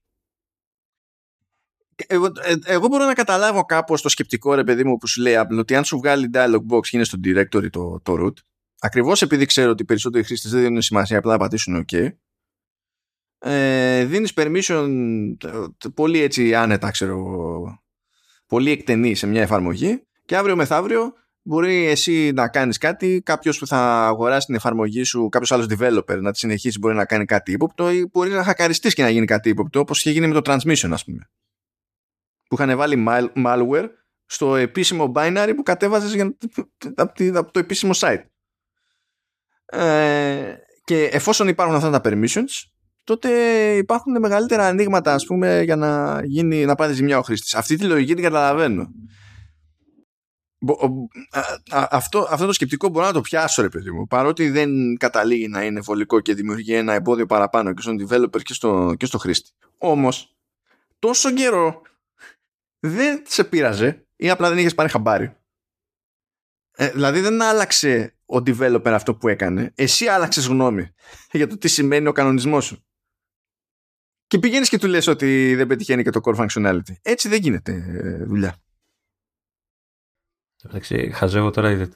Εγώ, 2.07 2.25
ε, 2.25 2.55
εγώ 2.65 2.87
μπορώ 2.87 3.05
να 3.05 3.13
καταλάβω 3.13 3.65
κάπως 3.65 4.01
το 4.01 4.09
σκεπτικό 4.09 4.53
ρε 4.53 4.63
παιδί 4.63 4.83
μου 4.83 4.97
που 4.97 5.07
σου 5.07 5.21
λέει 5.21 5.35
Apple 5.37 5.57
ότι 5.57 5.75
αν 5.75 5.83
σου 5.83 5.97
βγάλει 5.97 6.29
dialog 6.33 6.61
box 6.69 6.81
και 6.81 6.89
είναι 6.91 7.03
στο 7.03 7.17
directory 7.23 7.69
το, 7.69 7.99
το 8.03 8.15
root 8.19 8.33
ακριβώς 8.79 9.21
επειδή 9.21 9.45
ξέρω 9.45 9.69
ότι 9.69 9.81
οι 9.81 9.85
περισσότεροι 9.85 10.23
χρήστες 10.23 10.51
δεν 10.51 10.61
δίνουν 10.61 10.81
σημασία 10.81 11.17
απλά 11.17 11.31
να 11.31 11.37
πατήσουν 11.37 11.85
OK 11.85 12.09
ε, 13.39 14.05
δίνεις 14.05 14.33
permission 14.35 14.89
πολύ 15.93 16.19
έτσι 16.19 16.55
άνετα 16.55 16.91
ξέρω 16.91 17.81
πολύ 18.47 18.71
εκτενή 18.71 19.15
σε 19.15 19.27
μια 19.27 19.41
εφαρμογή 19.41 20.03
και 20.25 20.37
αύριο 20.37 20.55
μεθαύριο 20.55 21.13
μπορεί 21.49 21.85
εσύ 21.85 22.31
να 22.31 22.47
κάνεις 22.47 22.77
κάτι, 22.77 23.21
κάποιος 23.25 23.59
που 23.59 23.67
θα 23.67 24.05
αγοράσει 24.07 24.45
την 24.45 24.55
εφαρμογή 24.55 25.03
σου, 25.03 25.29
κάποιος 25.29 25.51
άλλος 25.51 25.65
developer 25.69 26.19
να 26.21 26.31
τη 26.31 26.37
συνεχίσει 26.37 26.79
μπορεί 26.79 26.95
να 26.95 27.05
κάνει 27.05 27.25
κάτι 27.25 27.51
ύποπτο 27.51 27.91
ή 27.91 28.09
μπορεί 28.11 28.29
να 28.29 28.43
χακαριστείς 28.43 28.93
και 28.93 29.01
να 29.01 29.09
γίνει 29.09 29.25
κάτι 29.25 29.49
ύποπτο 29.49 29.79
όπως 29.79 29.99
είχε 29.99 30.11
γίνει 30.11 30.27
με 30.27 30.41
το 30.41 30.51
transmission 30.51 30.89
ας 30.91 31.03
πούμε. 31.03 31.29
Που 32.47 32.55
είχαν 32.55 32.77
βάλει 32.77 33.05
malware 33.35 33.87
στο 34.25 34.55
επίσημο 34.55 35.11
binary 35.15 35.53
που 35.55 35.63
κατέβαζες 35.63 36.13
για, 36.13 36.37
από 37.33 37.51
το 37.51 37.59
επίσημο 37.59 37.91
site. 37.95 38.23
Ε, 39.65 40.53
και 40.83 41.03
εφόσον 41.03 41.47
υπάρχουν 41.47 41.75
αυτά 41.75 41.89
τα 41.89 42.01
permissions 42.03 42.69
τότε 43.03 43.29
υπάρχουν 43.75 44.19
μεγαλύτερα 44.19 44.67
ανοίγματα 44.67 45.13
ας 45.13 45.25
πούμε 45.25 45.61
για 45.61 45.75
να, 45.75 46.21
γίνει, 46.25 46.65
να 46.65 46.75
πάρει 46.75 46.93
ζημιά 46.93 47.17
ο 47.17 47.21
χρήστης. 47.21 47.53
Αυτή 47.53 47.75
τη 47.75 47.85
λογική 47.85 48.13
την 48.13 48.23
καταλαβαίνω 48.23 48.87
αυτό, 51.71 52.27
αυτό 52.29 52.45
το 52.45 52.53
σκεπτικό 52.53 52.89
μπορώ 52.89 53.05
να 53.05 53.13
το 53.13 53.21
πιάσω 53.21 53.61
ρε 53.61 53.69
παιδί 53.69 53.91
μου 53.91 54.07
παρότι 54.07 54.49
δεν 54.49 54.97
καταλήγει 54.97 55.47
να 55.47 55.63
είναι 55.63 55.79
βολικό 55.79 56.19
και 56.19 56.33
δημιουργεί 56.33 56.73
ένα 56.73 56.93
εμπόδιο 56.93 57.25
παραπάνω 57.25 57.73
και 57.73 57.81
στον 57.81 58.07
developer 58.07 58.41
και 58.41 58.53
στο, 58.53 58.93
και 58.97 59.05
στο 59.05 59.17
χρήστη. 59.17 59.51
Όμως 59.77 60.37
τόσο 60.99 61.33
καιρό 61.33 61.81
δεν 62.79 63.23
σε 63.27 63.43
πείραζε 63.43 64.07
ή 64.15 64.29
απλά 64.29 64.49
δεν 64.49 64.57
είχες 64.57 64.75
πάρει 64.75 64.89
χαμπάρι. 64.89 65.37
Ε, 66.75 66.91
δηλαδή 66.91 67.19
δεν 67.19 67.41
άλλαξε 67.41 68.15
ο 68.25 68.37
developer 68.37 68.91
αυτό 68.91 69.15
που 69.15 69.27
έκανε 69.27 69.71
εσύ 69.75 70.07
άλλαξες 70.07 70.45
γνώμη 70.45 70.93
για 71.31 71.47
το 71.47 71.57
τι 71.57 71.67
σημαίνει 71.67 72.07
ο 72.07 72.11
κανονισμός 72.11 72.65
σου. 72.65 72.83
Και 74.27 74.39
πηγαίνεις 74.39 74.69
και 74.69 74.77
του 74.77 74.87
λες 74.87 75.07
ότι 75.07 75.55
δεν 75.55 75.67
πετυχαίνει 75.67 76.03
και 76.03 76.09
το 76.09 76.19
core 76.23 76.35
functionality. 76.35 76.93
Έτσι 77.01 77.29
δεν 77.29 77.39
γίνεται 77.39 77.71
ε, 77.71 78.23
δουλειά 78.25 78.57
Εντάξει, 80.65 81.11
χαζεύω 81.13 81.49
τώρα, 81.49 81.89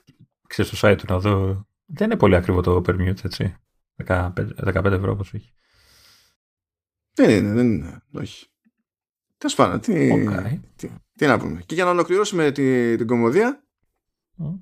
ξέρεις 0.47 0.71
το 0.71 0.87
site 0.87 0.97
του 0.97 1.05
να 1.09 1.19
δω. 1.19 1.65
Δεν 1.85 2.09
είναι 2.09 2.19
πολύ 2.19 2.35
ακριβό 2.35 2.61
το 2.61 2.81
permute, 2.85 3.23
έτσι. 3.23 3.55
15, 4.05 4.33
15 4.73 4.85
ευρώ 4.85 5.11
όπως 5.11 5.33
έχει. 5.33 5.53
Δεν 7.13 7.29
είναι, 7.29 7.53
δεν 7.53 7.65
είναι. 7.65 8.01
Όχι. 8.13 8.47
Τέλος 9.37 9.55
πάντων, 9.55 9.79
τι, 9.79 10.09
okay. 10.13 10.59
τι, 10.75 10.89
τι, 11.15 11.25
να 11.25 11.39
πούμε. 11.39 11.61
Και 11.65 11.75
για 11.75 11.83
να 11.83 11.89
ολοκληρώσουμε 11.89 12.51
τη, 12.51 12.95
την 12.95 13.07
κομμωδία, 13.07 13.63
mm. 14.39 14.59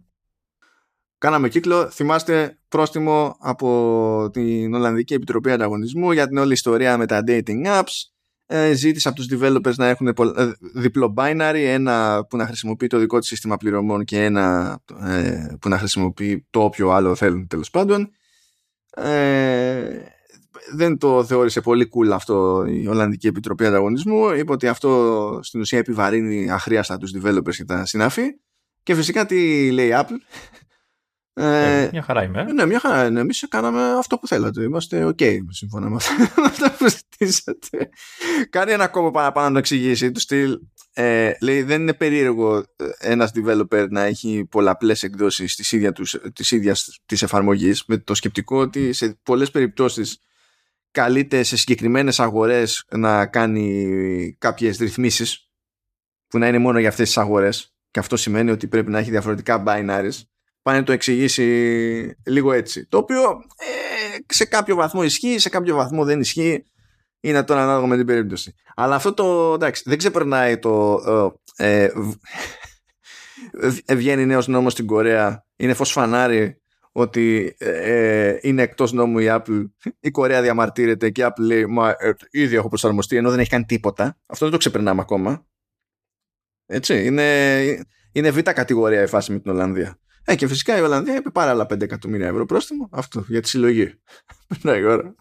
κάναμε 1.17 1.49
κύκλο. 1.49 1.89
Θυμάστε 1.89 2.59
πρόστιμο 2.67 3.35
από 3.39 4.29
την 4.33 4.73
Ολλανδική 4.73 5.13
Επιτροπή 5.13 5.51
Ανταγωνισμού 5.51 6.11
για 6.11 6.27
την 6.27 6.37
όλη 6.37 6.53
ιστορία 6.53 6.97
με 6.97 7.05
τα 7.05 7.23
dating 7.27 7.65
apps 7.65 7.83
ε, 7.83 8.20
ζήτησε 8.73 9.07
από 9.07 9.17
τους 9.17 9.27
developers 9.31 9.75
να 9.75 9.87
έχουν 9.87 10.07
ε, 10.07 10.13
διπλό 10.73 11.13
binary, 11.17 11.63
ένα 11.65 12.25
που 12.29 12.37
να 12.37 12.45
χρησιμοποιεί 12.45 12.87
το 12.87 12.97
δικό 12.97 13.19
του 13.19 13.25
σύστημα 13.25 13.57
πληρωμών 13.57 14.03
και 14.03 14.23
ένα 14.23 14.77
ε, 15.01 15.55
που 15.61 15.69
να 15.69 15.77
χρησιμοποιεί 15.77 16.47
το 16.49 16.63
όποιο 16.63 16.89
άλλο 16.89 17.15
θέλουν 17.15 17.47
τέλος 17.47 17.69
πάντων. 17.69 18.11
δεν 20.73 20.97
το 20.97 21.23
θεώρησε 21.23 21.61
πολύ 21.61 21.89
cool 21.93 22.11
αυτό 22.11 22.65
η 22.67 22.87
Ολλανδική 22.87 23.27
Επιτροπή 23.27 23.65
Ανταγωνισμού. 23.65 24.29
Είπε 24.29 24.51
ότι 24.51 24.67
αυτό 24.67 25.39
στην 25.43 25.59
ουσία 25.59 25.79
επιβαρύνει 25.79 26.51
αχρίαστα 26.51 26.97
τους 26.97 27.11
developers 27.15 27.55
και 27.55 27.65
τα 27.65 27.85
συνάφη. 27.85 28.23
Και 28.83 28.95
φυσικά 28.95 29.25
τι 29.25 29.71
λέει 29.71 29.87
η 29.87 29.93
Apple. 29.93 30.17
Ε, 31.33 31.81
ε, 31.81 31.89
μια 31.91 32.01
χαρά 32.01 32.23
είμαι. 32.23 32.43
Ναι, 32.43 32.65
μια 32.65 32.79
χαρά 32.79 33.05
είναι. 33.05 33.19
Εμείς 33.19 33.45
κάναμε 33.49 33.91
αυτό 33.97 34.17
που 34.17 34.27
θέλατε. 34.27 34.63
Είμαστε 34.63 35.05
OK 35.05 35.37
σύμφωνα 35.49 35.89
με 35.89 35.95
αυτά 36.45 36.71
που 36.77 36.87
ζητήσατε. 36.89 37.89
Κάνει 38.49 38.71
ένα 38.71 38.87
κόμμα 38.87 39.11
παραπάνω 39.11 39.47
να 39.47 39.53
το 39.53 39.59
εξηγήσει. 39.59 40.11
Του 40.11 40.19
στυλ. 40.19 40.59
Ε, 40.93 41.31
λέει 41.41 41.63
δεν 41.63 41.81
είναι 41.81 41.93
περίεργο 41.93 42.57
ε, 42.57 42.63
ένας 42.99 43.31
developer 43.35 43.87
να 43.89 44.01
έχει 44.01 44.45
πολλαπλές 44.49 45.03
εκδόσεις 45.03 45.55
της 45.55 45.71
ίδιας, 45.71 45.93
της 46.33 46.51
ίδιας 46.51 47.01
της 47.05 47.21
εφαρμογής 47.21 47.83
με 47.87 47.97
το 47.97 48.13
σκεπτικό 48.13 48.59
ότι 48.59 48.93
σε 48.93 49.19
πολλές 49.23 49.51
περιπτώσεις 49.51 50.19
καλείται 50.91 51.43
σε 51.43 51.57
συγκεκριμένες 51.57 52.19
αγορές 52.19 52.85
να 52.89 53.25
κάνει 53.25 54.35
κάποιες 54.39 54.77
ρυθμίσεις 54.77 55.49
που 56.27 56.37
να 56.37 56.47
είναι 56.47 56.57
μόνο 56.57 56.79
για 56.79 56.89
αυτές 56.89 57.07
τις 57.07 57.17
αγορές 57.17 57.75
και 57.91 57.99
αυτό 57.99 58.17
σημαίνει 58.17 58.51
ότι 58.51 58.67
πρέπει 58.67 58.91
να 58.91 58.99
έχει 58.99 59.09
διαφορετικά 59.09 59.63
binaries 59.67 60.21
πάνε 60.61 60.77
να 60.77 60.83
το 60.83 60.91
εξηγήσει 60.91 62.15
λίγο 62.25 62.51
έτσι 62.51 62.87
το 62.87 62.97
οποίο 62.97 63.21
ε, 63.57 64.33
σε 64.33 64.45
κάποιο 64.45 64.75
βαθμό 64.75 65.03
ισχύει 65.03 65.39
σε 65.39 65.49
κάποιο 65.49 65.75
βαθμό 65.75 66.05
δεν 66.05 66.19
ισχύει 66.19 66.65
είναι 67.19 67.43
τώρα 67.43 67.63
ανάλογα 67.63 67.87
με 67.87 67.97
την 67.97 68.05
περίπτωση 68.05 68.55
αλλά 68.75 68.95
αυτό 68.95 69.13
το 69.13 69.53
εντάξει 69.53 69.83
δεν 69.85 69.97
ξεπερνάει 69.97 70.59
το 70.59 71.01
ε, 71.55 71.89
ε, 73.85 73.95
βγαίνει 73.95 74.25
νέος 74.25 74.47
νόμος 74.47 74.71
στην 74.71 74.85
Κορέα 74.85 75.45
είναι 75.55 75.73
φως 75.73 75.91
φανάρι 75.91 76.61
ότι 76.91 77.55
ε, 77.57 78.37
είναι 78.41 78.61
εκτός 78.61 78.91
νόμου 78.91 79.19
η 79.19 79.25
Apple, 79.29 79.69
η 79.99 80.11
Κορέα 80.11 80.41
διαμαρτύρεται 80.41 81.09
και 81.09 81.21
η 81.21 81.25
Apple 81.27 81.41
λέει 81.41 81.65
μα 81.65 81.89
ε, 81.89 82.13
ήδη 82.31 82.55
έχω 82.55 82.67
προσαρμοστεί 82.67 83.15
ενώ 83.15 83.29
δεν 83.29 83.39
έχει 83.39 83.49
κάνει 83.49 83.65
τίποτα. 83.65 84.19
Αυτό 84.25 84.45
δεν 84.45 84.53
το 84.53 84.57
ξεπερνάμε 84.57 85.01
ακόμα. 85.01 85.45
Έτσι, 86.65 87.05
είναι, 87.05 87.61
είναι 88.11 88.31
β' 88.31 88.39
κατηγορία 88.39 89.01
η 89.01 89.07
φάση 89.07 89.31
με 89.31 89.39
την 89.39 89.51
Ολλανδία. 89.51 89.99
Ε, 90.25 90.35
και 90.35 90.47
φυσικά 90.47 90.77
η 90.77 90.81
Ολλανδία 90.81 91.15
είπε 91.15 91.29
πάρα 91.29 91.51
άλλα 91.51 91.63
5 91.63 91.81
εκατομμύρια 91.81 92.27
ευρώ 92.27 92.45
πρόστιμο. 92.45 92.89
Αυτό 92.91 93.25
για 93.27 93.41
τη 93.41 93.47
συλλογή. 93.49 93.99
Περνάει 94.47 94.81
η 94.81 94.83
ώρα. 94.83 95.15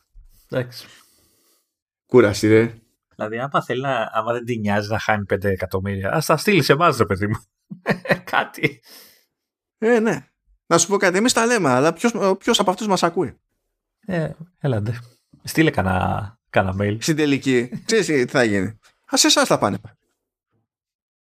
Εντάξει. 0.48 0.86
Κούραση, 2.07 2.48
ρε. 2.48 2.74
Δηλαδή, 3.14 3.38
άμα 3.38 3.62
θέλει 3.62 3.80
να, 3.80 4.11
άμα 4.12 4.32
δεν 4.32 4.44
την 4.44 4.61
νοιάζει 4.61 4.90
να 4.90 4.98
χάνει 4.98 5.24
5 5.34 5.44
εκατομμύρια, 5.44 6.12
ας 6.12 6.26
τα 6.26 6.36
στείλεις 6.36 6.64
σε 6.64 6.72
εμάς, 6.72 6.96
ρε 6.96 7.07
παιδί 7.07 7.26
μου. 7.26 7.44
Κάτι. 8.32 8.82
Ε, 9.78 10.01
ναι. 10.01 10.24
Να 10.66 10.78
σου 10.78 10.88
πω 10.88 10.96
κάτι, 10.96 11.16
εμείς 11.16 11.32
τα 11.32 11.46
λέμε, 11.46 11.70
αλλά 11.70 11.92
ποιο 11.92 12.53
από 12.59 12.70
αυτούς 12.70 12.86
μας 12.86 13.03
ακούει; 13.03 13.40
Ε, 14.07 14.30
έλαντε. 14.59 14.98
Στείλε 15.42 15.70
κανένα, 15.70 16.38
κανένα 16.51 16.76
mail. 16.80 16.96
Στην 17.01 17.16
τελική, 17.16 17.82
ξέρεις 17.84 18.07
τι 18.07 18.26
θα 18.26 18.44
γίνει; 18.44 18.66
Α 19.07 19.16
εσάς 19.24 19.48
τα 19.48 19.59
πάνε. 19.59 19.78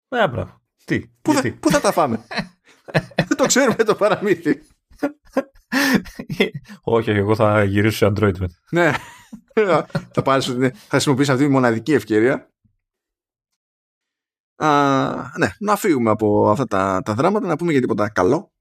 Ε, 0.10 0.28
μπράβο. 0.28 0.62
Τι, 0.86 1.08
πού, 1.22 1.34
θα, 1.34 1.54
πού 1.60 1.70
θα 1.70 1.80
τα 1.80 1.92
φάμε; 1.92 2.26
Δεν 3.16 3.38
το 3.38 3.46
ξέρουμε 3.46 3.84
το 3.84 3.96
παραμύθι. 3.96 4.62
όχι, 6.84 7.10
εγώ 7.10 7.36
θα 7.36 7.64
γυρίσω 7.64 7.98
σε 7.98 8.06
Android 8.08 8.38
με. 8.38 8.48
ναι. 8.72 8.92
θα, 10.14 10.22
πάρεις, 10.24 10.46
θα 10.46 10.72
χρησιμοποιήσεις 10.90 11.34
αυτή 11.34 11.46
τη 11.46 11.52
μοναδική 11.52 11.94
ευκαιρία. 11.94 12.48
Α, 14.56 14.68
ναι, 15.38 15.50
να 15.60 15.76
φύγουμε 15.76 16.10
από 16.10 16.50
αυτά 16.50 16.66
τα, 16.66 17.02
τα 17.06 17.14
δράματα, 17.14 17.48
να 17.48 17.56
πούμε 17.56 17.72
για 17.72 17.82
τίποτα 17.82 18.10
καλό. 18.10 18.52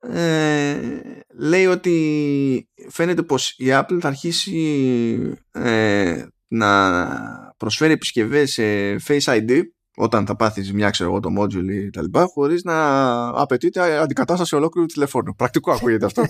Ε, 0.00 1.00
λέει 1.34 1.66
ότι 1.66 2.68
φαίνεται 2.88 3.22
πως 3.22 3.54
η 3.58 3.66
Apple 3.68 3.98
θα 4.00 4.08
αρχίσει 4.08 5.38
ε, 5.50 6.26
να 6.48 7.54
προσφέρει 7.56 7.92
επισκευές 7.92 8.52
σε 8.52 8.94
Face 8.94 9.20
ID 9.20 9.62
όταν 9.96 10.26
θα 10.26 10.36
πάθεις 10.36 10.72
μια 10.72 10.90
ξέρω 10.90 11.10
εγώ 11.10 11.20
το 11.20 11.30
module 11.38 11.68
ή 11.70 11.90
τα 11.90 12.02
λοιπά 12.02 12.24
χωρίς 12.24 12.62
να 12.62 13.28
απαιτείται 13.28 13.98
αντικατάσταση 13.98 14.54
ολόκληρου 14.54 14.86
τηλεφώνου. 14.86 15.34
Πρακτικό 15.34 15.72
ακούγεται 15.72 16.04
αυτό. 16.04 16.22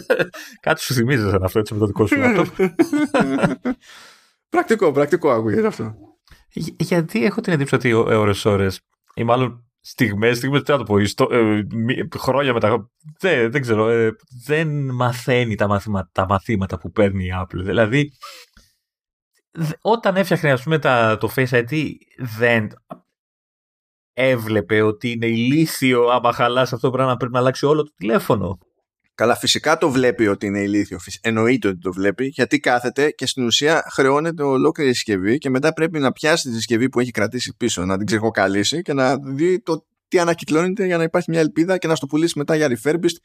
Κάτι 0.66 0.80
σου 0.80 0.94
θυμίζει 0.94 1.36
αυτό 1.42 1.58
έτσι 1.58 1.74
με 1.74 1.78
το 1.78 1.86
δικό 1.86 2.06
σου 2.06 2.16
πρακτικό, 4.48 4.92
πρακτικό 4.92 5.30
ακούγεται 5.30 5.66
αυτό. 5.66 5.94
γιατί 6.76 7.24
έχω 7.24 7.40
την 7.40 7.52
εντύπωση 7.52 7.74
ότι 7.74 7.92
ώρες 7.92 8.44
ώρες 8.44 8.80
ή 9.14 9.24
μάλλον 9.24 9.64
στιγμές, 9.80 10.36
στιγμές, 10.36 10.62
τι 10.62 10.70
να 10.70 10.78
το 10.78 10.84
πω, 10.84 10.98
ιστο, 10.98 11.28
ε, 11.30 11.62
χρόνια 12.18 12.52
μετά, 12.52 12.90
δεν, 13.18 13.50
δεν 13.50 13.60
ξέρω, 13.60 13.88
ε, 13.88 14.16
δεν 14.46 14.68
μαθαίνει 14.94 15.54
τα 15.54 15.68
μαθήματα, 15.68 16.10
τα 16.12 16.26
μαθήματα 16.26 16.78
που 16.78 16.90
παίρνει 16.90 17.24
η 17.24 17.32
Apple. 17.42 17.62
Δηλαδή, 17.62 18.12
όταν 19.80 20.16
έφτιαχνε 20.16 20.50
ας 20.50 20.62
πούμε 20.62 20.78
τα, 20.78 21.16
το 21.20 21.32
Face 21.36 21.48
ID 21.48 21.92
δεν 22.18 22.68
έβλεπε 24.12 24.82
ότι 24.82 25.10
είναι 25.10 25.26
ηλίθιο 25.26 26.06
άμα 26.06 26.32
χαλάσει 26.32 26.74
αυτό 26.74 26.86
το 26.90 26.96
πράγμα 26.96 27.16
πρέπει 27.16 27.32
να 27.32 27.38
αλλάξει 27.38 27.66
όλο 27.66 27.82
το 27.82 27.92
τηλέφωνο. 27.96 28.58
Καλά, 29.14 29.36
φυσικά 29.36 29.78
το 29.78 29.90
βλέπει 29.90 30.26
ότι 30.26 30.46
είναι 30.46 30.60
ηλίθιο. 30.60 30.98
Εννοείται 31.20 31.68
ότι 31.68 31.78
το 31.78 31.92
βλέπει, 31.92 32.26
γιατί 32.26 32.60
κάθεται 32.60 33.10
και 33.10 33.26
στην 33.26 33.44
ουσία 33.44 33.84
χρεώνεται 33.92 34.42
ολόκληρη 34.42 34.94
συσκευή 34.94 35.38
και 35.38 35.50
μετά 35.50 35.72
πρέπει 35.72 35.98
να 35.98 36.12
πιάσει 36.12 36.48
τη 36.48 36.54
συσκευή 36.54 36.88
που 36.88 37.00
έχει 37.00 37.10
κρατήσει 37.10 37.54
πίσω, 37.56 37.84
να 37.84 37.96
την 37.96 38.06
ξεχοκαλίσει 38.06 38.82
και 38.82 38.92
να 38.92 39.16
δει 39.18 39.62
το 39.62 39.86
τι 40.08 40.18
ανακυκλώνεται 40.18 40.86
για 40.86 40.96
να 40.96 41.02
υπάρχει 41.02 41.30
μια 41.30 41.40
ελπίδα 41.40 41.78
και 41.78 41.86
να 41.86 41.94
στο 41.94 42.06
πουλήσει 42.06 42.38
μετά 42.38 42.56
για 42.56 42.78
refurbished 42.78 43.16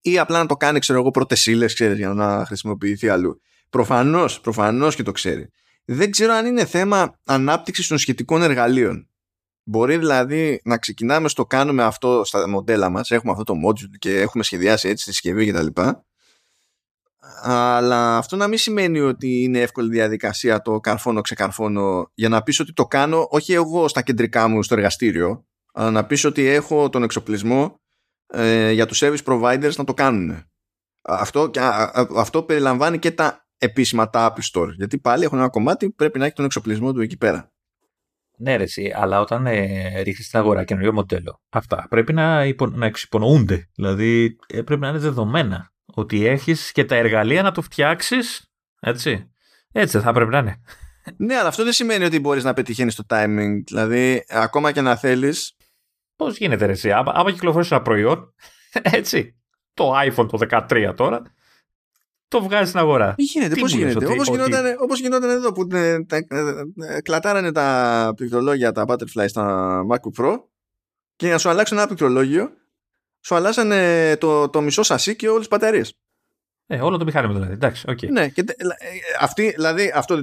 ή 0.00 0.18
απλά 0.18 0.38
να 0.38 0.46
το 0.46 0.54
κάνει, 0.54 0.78
ξέρω 0.78 0.98
εγώ, 0.98 1.10
πρώτε 1.10 1.36
ύλε, 1.44 1.66
για 1.96 2.08
να 2.08 2.44
χρησιμοποιηθεί 2.46 3.08
αλλού. 3.08 3.40
Προφανώς, 3.70 4.40
προφανώς 4.40 4.94
και 4.94 5.02
το 5.02 5.12
ξέρει. 5.12 5.48
Δεν 5.84 6.10
ξέρω 6.10 6.32
αν 6.32 6.46
είναι 6.46 6.64
θέμα 6.64 7.18
ανάπτυξης 7.24 7.86
των 7.86 7.98
σχετικών 7.98 8.42
εργαλείων. 8.42 9.08
Μπορεί 9.64 9.96
δηλαδή 9.96 10.60
να 10.64 10.78
ξεκινάμε 10.78 11.28
στο 11.28 11.46
κάνουμε 11.46 11.82
αυτό 11.82 12.24
στα 12.24 12.48
μοντέλα 12.48 12.88
μας, 12.88 13.10
έχουμε 13.10 13.32
αυτό 13.32 13.44
το 13.44 13.54
module 13.66 13.98
και 13.98 14.20
έχουμε 14.20 14.44
σχεδιάσει 14.44 14.88
έτσι 14.88 15.04
τη 15.04 15.12
συσκευή 15.12 15.52
κτλ. 15.52 15.66
Αλλά 17.42 18.16
αυτό 18.16 18.36
να 18.36 18.48
μην 18.48 18.58
σημαίνει 18.58 19.00
ότι 19.00 19.42
είναι 19.42 19.60
εύκολη 19.60 19.88
διαδικασία 19.88 20.62
το 20.62 20.80
καρφώνω 20.80 21.20
ξεκαρφώνω 21.20 22.10
για 22.14 22.28
να 22.28 22.42
πεις 22.42 22.60
ότι 22.60 22.72
το 22.72 22.86
κάνω 22.86 23.26
όχι 23.30 23.52
εγώ 23.52 23.88
στα 23.88 24.02
κεντρικά 24.02 24.48
μου 24.48 24.62
στο 24.62 24.74
εργαστήριο 24.74 25.44
αλλά 25.72 25.90
να 25.90 26.06
πεις 26.06 26.24
ότι 26.24 26.46
έχω 26.46 26.88
τον 26.88 27.02
εξοπλισμό 27.02 27.80
ε, 28.26 28.70
για 28.70 28.86
τους 28.86 29.02
service 29.02 29.24
providers 29.24 29.74
να 29.76 29.84
το 29.84 29.94
κάνουν. 29.94 30.44
Αυτό, 31.02 31.50
αυτό 32.16 32.42
περιλαμβάνει 32.42 32.98
και 32.98 33.10
τα 33.10 33.43
επίσημα 33.58 34.10
τα 34.10 34.34
App 34.34 34.40
Store 34.52 34.70
γιατί 34.76 34.98
πάλι 34.98 35.24
έχουν 35.24 35.38
ένα 35.38 35.48
κομμάτι 35.48 35.86
που 35.86 35.94
πρέπει 35.94 36.18
να 36.18 36.24
έχει 36.24 36.34
τον 36.34 36.44
εξοπλισμό 36.44 36.92
του 36.92 37.00
εκεί 37.00 37.16
πέρα. 37.16 37.52
Ναι, 38.36 38.56
ρε, 38.56 38.64
αλλά 38.94 39.20
όταν 39.20 39.46
ε, 39.46 40.00
ρίχνεις 40.02 40.26
στην 40.26 40.38
αγορά 40.38 40.64
καινούριο 40.64 40.92
μοντέλο, 40.92 41.40
αυτά 41.48 41.86
πρέπει 41.90 42.12
να, 42.12 42.44
υπο, 42.44 42.66
να 42.66 42.86
εξυπονοούνται. 42.86 43.68
Δηλαδή 43.74 44.36
ε, 44.46 44.62
πρέπει 44.62 44.80
να 44.80 44.88
είναι 44.88 44.98
δεδομένα 44.98 45.72
ότι 45.84 46.26
έχεις 46.26 46.72
και 46.72 46.84
τα 46.84 46.94
εργαλεία 46.94 47.42
να 47.42 47.52
το 47.52 47.62
φτιάξεις. 47.62 48.52
Έτσι. 48.80 49.30
Έτσι 49.72 50.00
θα 50.00 50.12
πρέπει 50.12 50.30
να 50.30 50.38
είναι. 50.38 50.60
Ναι, 51.16 51.36
αλλά 51.36 51.48
αυτό 51.48 51.64
δεν 51.64 51.72
σημαίνει 51.72 52.04
ότι 52.04 52.20
μπορείς 52.20 52.44
να 52.44 52.52
πετυχαίνεις 52.52 52.94
το 52.94 53.04
timing. 53.08 53.62
Δηλαδή, 53.66 54.24
ακόμα 54.28 54.72
και 54.72 54.80
να 54.80 54.96
θέλεις. 54.96 55.56
Πώς 56.16 56.36
γίνεται, 56.36 56.66
ρε, 56.66 56.72
εσύ, 56.72 56.92
άμα, 56.92 57.12
άμα 57.14 57.32
κυκλοφορήσει 57.32 57.74
ένα 57.74 57.82
προϊόν, 57.82 58.34
έτσι. 58.98 59.36
Το 59.74 59.92
iPhone 60.00 60.28
το 60.28 60.38
13 60.50 60.92
τώρα, 60.96 61.22
το 62.34 62.42
βγάζει 62.42 62.68
στην 62.68 62.80
αγορά. 62.80 63.14
Τι 63.14 63.22
γίνεται, 63.22 63.54
πώς 63.54 63.72
γίνεται. 63.72 64.06
Όπως 64.06 64.28
γινόταν, 64.28 64.76
όπως 64.78 65.00
γινόταν 65.00 65.30
εδώ 65.30 65.52
που 65.52 65.68
ε, 65.72 66.04
τα, 66.04 66.16
ε, 66.16 66.24
ε, 66.96 67.00
κλατάρανε 67.00 67.52
τα 67.52 68.12
πληκτρολόγια, 68.16 68.72
τα 68.72 68.84
Butterfly 68.88 69.24
στα 69.26 69.80
MacBook 69.90 70.22
Pro 70.22 70.36
και 71.16 71.24
για 71.24 71.34
να 71.34 71.38
σου 71.38 71.48
αλλάξουν 71.48 71.76
ένα 71.76 71.86
πληκτρολόγιο, 71.86 72.50
σου 73.20 73.34
αλλάσανε 73.34 74.16
το, 74.16 74.48
το 74.48 74.60
μισό 74.60 74.82
σασί 74.82 75.16
και 75.16 75.28
όλες 75.28 75.38
τις 75.38 75.48
μπαταρίες. 75.48 75.98
Ε, 76.66 76.80
όλο 76.80 76.96
το 76.96 77.04
μηχάνημα 77.04 77.34
δηλαδή. 77.34 77.52
Εντάξει, 77.52 77.84
okay. 77.88 78.08
Ναι, 78.08 78.28
και, 78.28 78.44
αυτή, 79.20 79.50
δηλαδή, 79.50 79.92
αυτό 79.94 80.20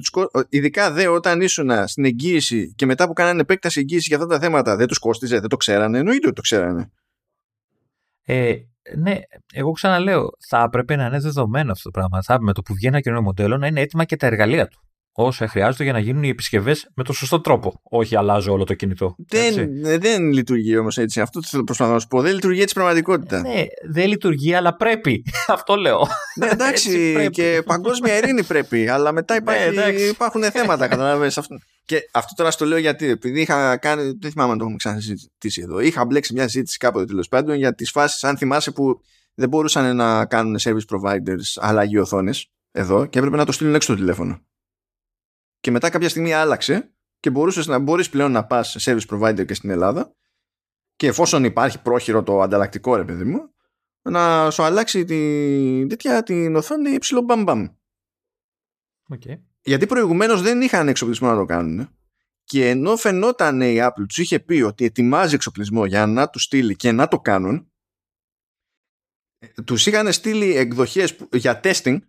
ειδικά 0.50 0.92
δε 0.92 1.08
όταν 1.08 1.42
ήσουν 1.42 1.72
στην 1.88 2.06
εγγύηση 2.06 2.74
και 2.76 2.86
μετά 2.86 3.08
που 3.08 3.14
κάνανε 3.14 3.42
επέκταση 3.42 3.80
εγγύηση 3.80 4.06
για 4.08 4.18
αυτά 4.18 4.28
τα 4.28 4.40
θέματα, 4.40 4.76
δεν 4.76 4.88
τους 4.88 4.98
κόστιζε, 4.98 5.40
δεν 5.40 5.50
το 5.50 5.58
ξέρανε. 5.58 5.98
Εννοείται 5.98 6.28
ότι 6.28 6.36
το 6.36 6.42
ξέρανε. 6.42 6.92
Ε, 8.24 8.56
ναι, 8.98 9.20
εγώ 9.54 9.72
ξαναλέω, 9.72 10.30
θα 10.50 10.64
έπρεπε 10.64 10.96
να 10.96 11.06
είναι 11.06 11.20
δεδομένο 11.20 11.72
αυτό 11.72 11.92
το 11.92 12.00
πράγμα. 12.00 12.22
Θα 12.22 12.42
με 12.42 12.54
το 12.54 12.62
που 12.62 12.74
βγαίνει 12.74 12.94
ένα 12.94 13.04
καινούριο 13.04 13.26
μοντέλο 13.26 13.58
να 13.58 13.68
είναι 13.68 13.82
έτοιμα 13.82 14.06
και 14.06 14.16
τα 14.16 14.26
εργαλεία 14.26 14.68
του. 14.68 14.82
Όσα 15.14 15.48
χρειάζονται 15.48 15.84
για 15.84 15.94
να 15.94 16.00
γίνουν 16.00 16.24
οι 16.24 16.30
επισκευές 16.30 16.90
με 16.96 17.04
τον 17.04 17.16
σωστό 17.16 17.42
τρόπο. 17.42 17.82
Όχι 17.84 18.16
αλλάζω 18.16 18.52
όλο 18.52 18.64
το 18.64 18.74
κινητό. 18.74 19.16
Δεν, 19.28 19.58
ε, 19.84 19.98
δεν 19.98 20.32
λειτουργεί 20.32 20.78
όμως 20.78 20.98
έτσι. 20.98 21.22
Αυτό 21.22 21.42
θέλω 21.44 21.64
προσπαθώ 21.64 21.92
να 21.92 22.00
σου 22.00 22.08
πω. 22.08 22.22
Δεν 22.22 22.34
λειτουργεί 22.34 22.62
έτσι 22.62 22.74
πραγματικότητα. 22.74 23.38
Ε, 23.38 23.42
ναι, 23.42 23.66
δεν 23.92 24.08
λειτουργεί, 24.08 24.54
αλλά 24.54 24.76
πρέπει. 24.76 25.24
Αυτό 25.48 25.76
λέω. 25.76 26.08
Ναι, 26.36 26.48
εντάξει, 26.48 27.30
και 27.32 27.62
παγκόσμια 27.66 28.18
ειρήνη 28.18 28.44
πρέπει. 28.44 28.88
Αλλά 28.88 29.12
μετά 29.12 29.34
ναι, 29.34 29.40
υπάρχει, 29.40 30.08
υπάρχουν 30.08 30.44
θέματα. 30.44 30.88
Καταλαβαίνεις 30.88 31.38
αυτό. 31.38 31.56
Και 31.86 32.10
αυτό 32.14 32.34
τώρα 32.36 32.52
στο 32.52 32.66
λέω 32.66 32.78
γιατί, 32.78 33.10
επειδή 33.10 33.42
είχα 33.42 33.78
κάνει. 33.78 34.12
Δεν 34.20 34.32
θυμάμαι 34.32 34.52
αν 34.52 34.58
το 34.58 34.64
έχουμε 34.64 34.78
ξανασυζητήσει 34.78 35.62
εδώ. 35.62 35.80
Είχα 35.80 36.06
μπλέξει 36.06 36.34
μια 36.34 36.48
συζήτηση 36.48 36.78
κάποτε 36.78 37.06
τέλος 37.06 37.28
πάντων 37.28 37.56
για 37.56 37.76
τις 37.76 37.92
φάσεις, 37.92 38.24
αν 38.24 38.38
θυμάσαι, 38.38 38.72
που 38.72 39.02
δεν 39.34 39.50
μπορούσαν 39.50 39.96
να 39.96 40.26
κάνουν 40.26 40.58
service 40.60 40.96
providers 40.96 41.56
αλλαγή 41.56 41.98
οθόνε 41.98 42.32
εδώ 42.72 43.06
και 43.06 43.18
έπρεπε 43.18 43.38
να 43.38 43.46
το 43.46 43.52
στείλουν 43.52 43.76
έξω 43.76 43.94
το 43.94 44.00
τηλέφωνο. 44.00 44.40
Και 45.62 45.72
μετά 45.72 45.90
κάποια 45.90 46.10
στιγμή 46.10 46.34
άλλαξε 46.34 46.94
και 47.20 47.30
μπορούσες 47.30 47.68
να 47.68 47.80
μπορείς 47.80 48.10
πλέον 48.10 48.32
να 48.32 48.46
πας 48.46 48.76
σε 48.78 48.80
service 48.92 49.16
provider 49.16 49.46
και 49.46 49.54
στην 49.54 49.70
Ελλάδα 49.70 50.16
και 50.96 51.08
εφόσον 51.08 51.44
υπάρχει 51.44 51.82
πρόχειρο 51.82 52.24
το 52.24 52.42
ανταλλακτικό 52.42 52.96
ρε 52.96 53.06
παιδί 53.06 53.24
μου 53.24 53.54
να 54.02 54.50
σου 54.50 54.64
αλλάξει 54.64 55.06
την, 55.06 55.88
τέτοια, 55.88 56.24
την 56.24 56.56
οθόνη 56.56 56.98
ψηλό 56.98 57.22
μπαμ 57.22 57.44
μπαμ. 57.44 57.68
Okay. 59.14 59.40
Γιατί 59.64 59.86
προηγουμένως 59.86 60.42
δεν 60.42 60.62
είχαν 60.62 60.88
εξοπλισμό 60.88 61.30
να 61.30 61.36
το 61.36 61.46
κάνουν. 61.46 61.96
Και 62.44 62.70
ενώ 62.70 62.96
φαινόταν 62.96 63.62
η 63.62 63.78
Apple 63.80 64.06
τους 64.08 64.18
είχε 64.18 64.40
πει 64.40 64.62
ότι 64.62 64.86
ετοιμάζει 64.86 65.36
εξοπλισμό 65.36 65.86
για 65.86 66.06
να 66.06 66.30
τους 66.30 66.44
στείλει 66.44 66.76
και 66.76 66.92
να 66.92 67.08
το 67.08 67.20
κάνουν, 67.20 67.72
τους 69.66 69.86
είχαν 69.86 70.14
στείλει 70.14 70.56
εκδοχές 70.56 71.18
για 71.32 71.60
testing 71.64 72.00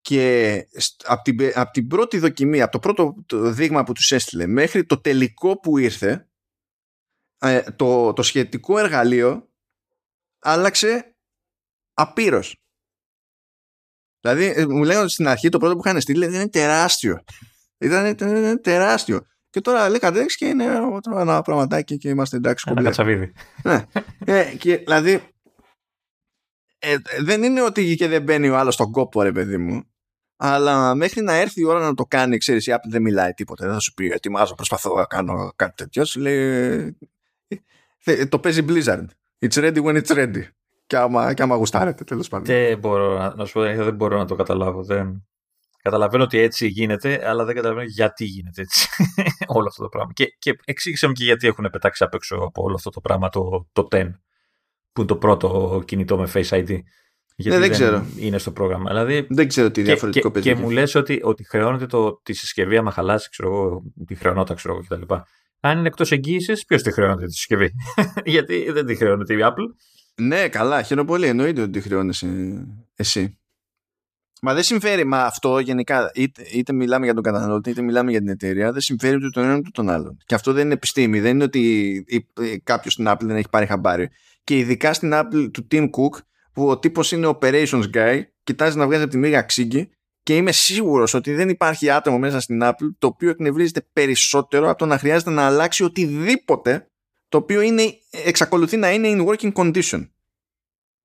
και 0.00 0.66
από 1.04 1.22
την, 1.22 1.52
από 1.54 1.70
την 1.70 1.86
πρώτη 1.86 2.18
δοκιμή, 2.18 2.62
από 2.62 2.72
το 2.72 2.78
πρώτο 2.78 3.14
δείγμα 3.50 3.84
που 3.84 3.92
τους 3.92 4.10
έστειλε 4.12 4.46
μέχρι 4.46 4.84
το 4.84 5.00
τελικό 5.00 5.60
που 5.60 5.78
ήρθε 5.78 6.28
ε, 7.38 7.62
το, 7.62 8.12
το 8.12 8.22
σχετικό 8.22 8.78
εργαλείο 8.78 9.48
άλλαξε 10.38 11.16
απείρως. 11.94 12.62
Δηλαδή 14.20 14.52
ε, 14.56 14.66
μου 14.66 14.84
λέγανε 14.84 15.08
στην 15.08 15.28
αρχή 15.28 15.48
το 15.48 15.58
πρώτο 15.58 15.74
που 15.74 15.82
είχαν 15.84 16.00
στείλει 16.00 16.26
ήταν 16.26 16.50
τεράστιο. 16.50 17.24
Ήταν, 17.78 18.06
ήταν 18.06 18.60
τεράστιο. 18.60 19.26
Και 19.50 19.60
τώρα 19.60 19.88
λέει 19.88 19.98
κατέξει 19.98 20.36
και 20.36 20.46
είναι 20.46 20.64
ένα 21.04 21.42
πραγματάκι 21.42 21.96
και 21.96 22.08
είμαστε 22.08 22.36
εντάξει 22.36 22.66
Ένα 22.70 22.82
κατσαβίδι. 22.82 23.32
ναι. 23.64 23.84
Ε, 24.18 24.56
και, 24.56 24.76
δηλαδή 24.76 25.34
ε, 26.78 26.96
δεν 27.20 27.42
είναι 27.42 27.62
ότι 27.62 27.94
και 27.96 28.08
δεν 28.08 28.22
μπαίνει 28.22 28.48
ο 28.48 28.56
άλλος 28.56 28.74
στον 28.74 28.90
κόπο 28.92 29.22
ρε 29.22 29.32
παιδί 29.32 29.56
μου 29.58 29.89
αλλά 30.42 30.94
μέχρι 30.94 31.22
να 31.22 31.34
έρθει 31.34 31.60
η 31.60 31.64
ώρα 31.64 31.80
να 31.80 31.94
το 31.94 32.04
κάνει 32.04 32.38
ξέρεις 32.38 32.66
η 32.66 32.72
Apple 32.74 32.88
δεν 32.90 33.02
μιλάει 33.02 33.32
τίποτα. 33.32 33.64
Δεν 33.64 33.74
θα 33.74 33.80
σου 33.80 33.94
πει 33.94 34.06
ετοιμάζω 34.06 34.54
προσπαθώ 34.54 34.94
να 34.94 35.04
κάνω 35.04 35.52
κάτι 35.56 35.74
τέτοιο 35.74 36.04
σου 36.04 36.20
λέει 36.20 36.96
ε, 38.04 38.26
το 38.26 38.38
παίζει 38.38 38.64
Blizzard. 38.68 39.06
It's 39.38 39.54
ready 39.54 39.82
when 39.82 40.02
it's 40.02 40.16
ready 40.16 40.42
και 40.90 40.96
άμα, 40.96 41.34
και 41.34 41.42
άμα 41.42 41.56
γουστάρετε 41.56 42.04
τέλος 42.04 42.28
πάντων. 42.28 42.46
Δεν 42.46 42.78
μπορώ 42.78 43.18
να, 43.18 43.34
να 43.34 43.44
σου 43.44 43.52
πω 43.52 43.60
δεν 43.60 43.94
μπορώ 43.94 44.18
να 44.18 44.24
το 44.24 44.34
καταλάβω. 44.34 44.82
Δεν... 44.82 45.26
Καταλαβαίνω 45.82 46.22
ότι 46.22 46.38
έτσι 46.38 46.66
γίνεται, 46.66 47.28
αλλά 47.28 47.44
δεν 47.44 47.54
καταλαβαίνω 47.54 47.86
γιατί 47.88 48.24
γίνεται 48.24 48.62
έτσι 48.62 48.88
όλο 49.56 49.66
αυτό 49.68 49.82
το 49.82 49.88
πράγμα. 49.88 50.12
Και, 50.12 50.26
και 50.38 50.56
εξήγησε 50.64 51.06
μου 51.06 51.12
και 51.12 51.24
γιατί 51.24 51.46
έχουν 51.46 51.68
πετάξει 51.72 52.04
απ' 52.04 52.14
έξω 52.14 52.36
από 52.36 52.62
όλο 52.62 52.74
αυτό 52.74 52.90
το 52.90 53.00
πράγμα 53.00 53.28
το, 53.28 53.68
το 53.72 53.88
10, 53.90 54.10
που 54.92 55.00
είναι 55.00 55.06
το 55.06 55.16
πρώτο 55.16 55.82
κινητό 55.84 56.18
με 56.18 56.28
Face 56.34 56.48
ID. 56.48 56.78
Γιατί 57.40 57.58
ναι, 57.58 57.66
δεν, 57.66 57.70
ξέρω. 57.70 58.06
είναι 58.18 58.38
στο 58.38 58.50
πρόγραμμα. 58.50 58.90
Δηλαδή, 58.90 59.26
δεν 59.28 59.48
ξέρω 59.48 59.70
τι 59.70 59.82
διαφορετικό 59.82 60.30
και, 60.30 60.40
και, 60.40 60.52
και 60.52 60.60
μου 60.60 60.70
λες 60.70 60.94
ότι, 60.94 61.20
ότι 61.22 61.44
χρεώνεται 61.44 61.86
το, 61.86 62.20
τη 62.22 62.32
συσκευή 62.32 62.76
άμα 62.76 62.90
χαλάσει, 62.90 63.30
ξέρω 63.30 63.48
εγώ, 63.48 63.82
τη 64.06 64.14
χρεωνότα, 64.14 64.54
ξέρω 64.54 64.74
εγώ 64.74 64.82
κτλ. 64.88 65.14
Αν 65.60 65.78
είναι 65.78 65.86
εκτός 65.86 66.12
εγγύησης, 66.12 66.64
ποιος 66.64 66.82
τη 66.82 66.92
χρεώνεται 66.92 67.26
τη 67.26 67.32
συσκευή; 67.32 67.70
γιατί 68.24 68.70
δεν 68.70 68.86
τη 68.86 68.94
χρεώνεται 68.94 69.34
η 69.34 69.38
Apple. 69.40 69.74
Ναι, 70.14 70.48
καλά, 70.48 70.82
χαίρομαι 70.82 71.06
πολύ. 71.06 71.26
Εννοείται 71.26 71.62
ότι 71.62 71.70
τη 71.70 71.80
χρεώνεσαι 71.80 72.28
εσύ. 72.94 73.38
Μα 74.42 74.54
δεν 74.54 74.62
συμφέρει, 74.62 75.04
μα 75.04 75.22
αυτό 75.22 75.58
γενικά, 75.58 76.10
είτε, 76.14 76.42
είτε 76.52 76.72
μιλάμε 76.72 77.04
για 77.04 77.14
τον 77.14 77.22
καταναλωτή, 77.22 77.70
είτε 77.70 77.82
μιλάμε 77.82 78.10
για 78.10 78.20
την 78.20 78.28
εταιρεία, 78.28 78.72
δεν 78.72 78.80
συμφέρει 78.80 79.16
ούτε 79.16 79.28
τον 79.28 79.44
έναν 79.44 79.56
ούτε 79.56 79.70
τον 79.72 79.90
άλλον. 79.90 80.16
Και 80.26 80.34
αυτό 80.34 80.52
δεν 80.52 80.64
είναι 80.64 80.74
επιστήμη, 80.74 81.20
δεν 81.20 81.34
είναι 81.34 81.44
ότι 81.44 82.04
κάποιος 82.62 82.92
στην 82.92 83.08
Apple 83.08 83.20
δεν 83.20 83.36
έχει 83.36 83.48
πάρει 83.50 83.66
χαμπάρι. 83.66 84.08
Και 84.44 84.58
ειδικά 84.58 84.92
στην 84.92 85.10
Apple 85.14 85.50
του 85.52 85.66
Tim 85.70 85.82
Cook, 85.82 86.18
που 86.60 86.68
ο 86.68 86.78
τύπος 86.78 87.12
είναι 87.12 87.36
operations 87.40 87.84
guy, 87.94 88.22
κοιτάζει 88.42 88.76
να 88.76 88.86
βγάζει 88.86 89.02
από 89.02 89.10
τη 89.10 89.18
μίγα 89.18 89.42
ξύγκη 89.42 89.90
και 90.22 90.36
είμαι 90.36 90.52
σίγουρος 90.52 91.14
ότι 91.14 91.34
δεν 91.34 91.48
υπάρχει 91.48 91.90
άτομο 91.90 92.18
μέσα 92.18 92.40
στην 92.40 92.60
Apple 92.62 92.88
το 92.98 93.06
οποίο 93.06 93.30
εκνευρίζεται 93.30 93.88
περισσότερο 93.92 94.68
από 94.68 94.78
το 94.78 94.86
να 94.86 94.98
χρειάζεται 94.98 95.30
να 95.30 95.46
αλλάξει 95.46 95.84
οτιδήποτε 95.84 96.90
το 97.28 97.38
οποίο 97.38 97.60
είναι, 97.60 97.82
εξακολουθεί 98.10 98.76
να 98.76 98.90
είναι 98.90 99.08
in 99.10 99.28
working 99.28 99.52
condition. 99.52 100.08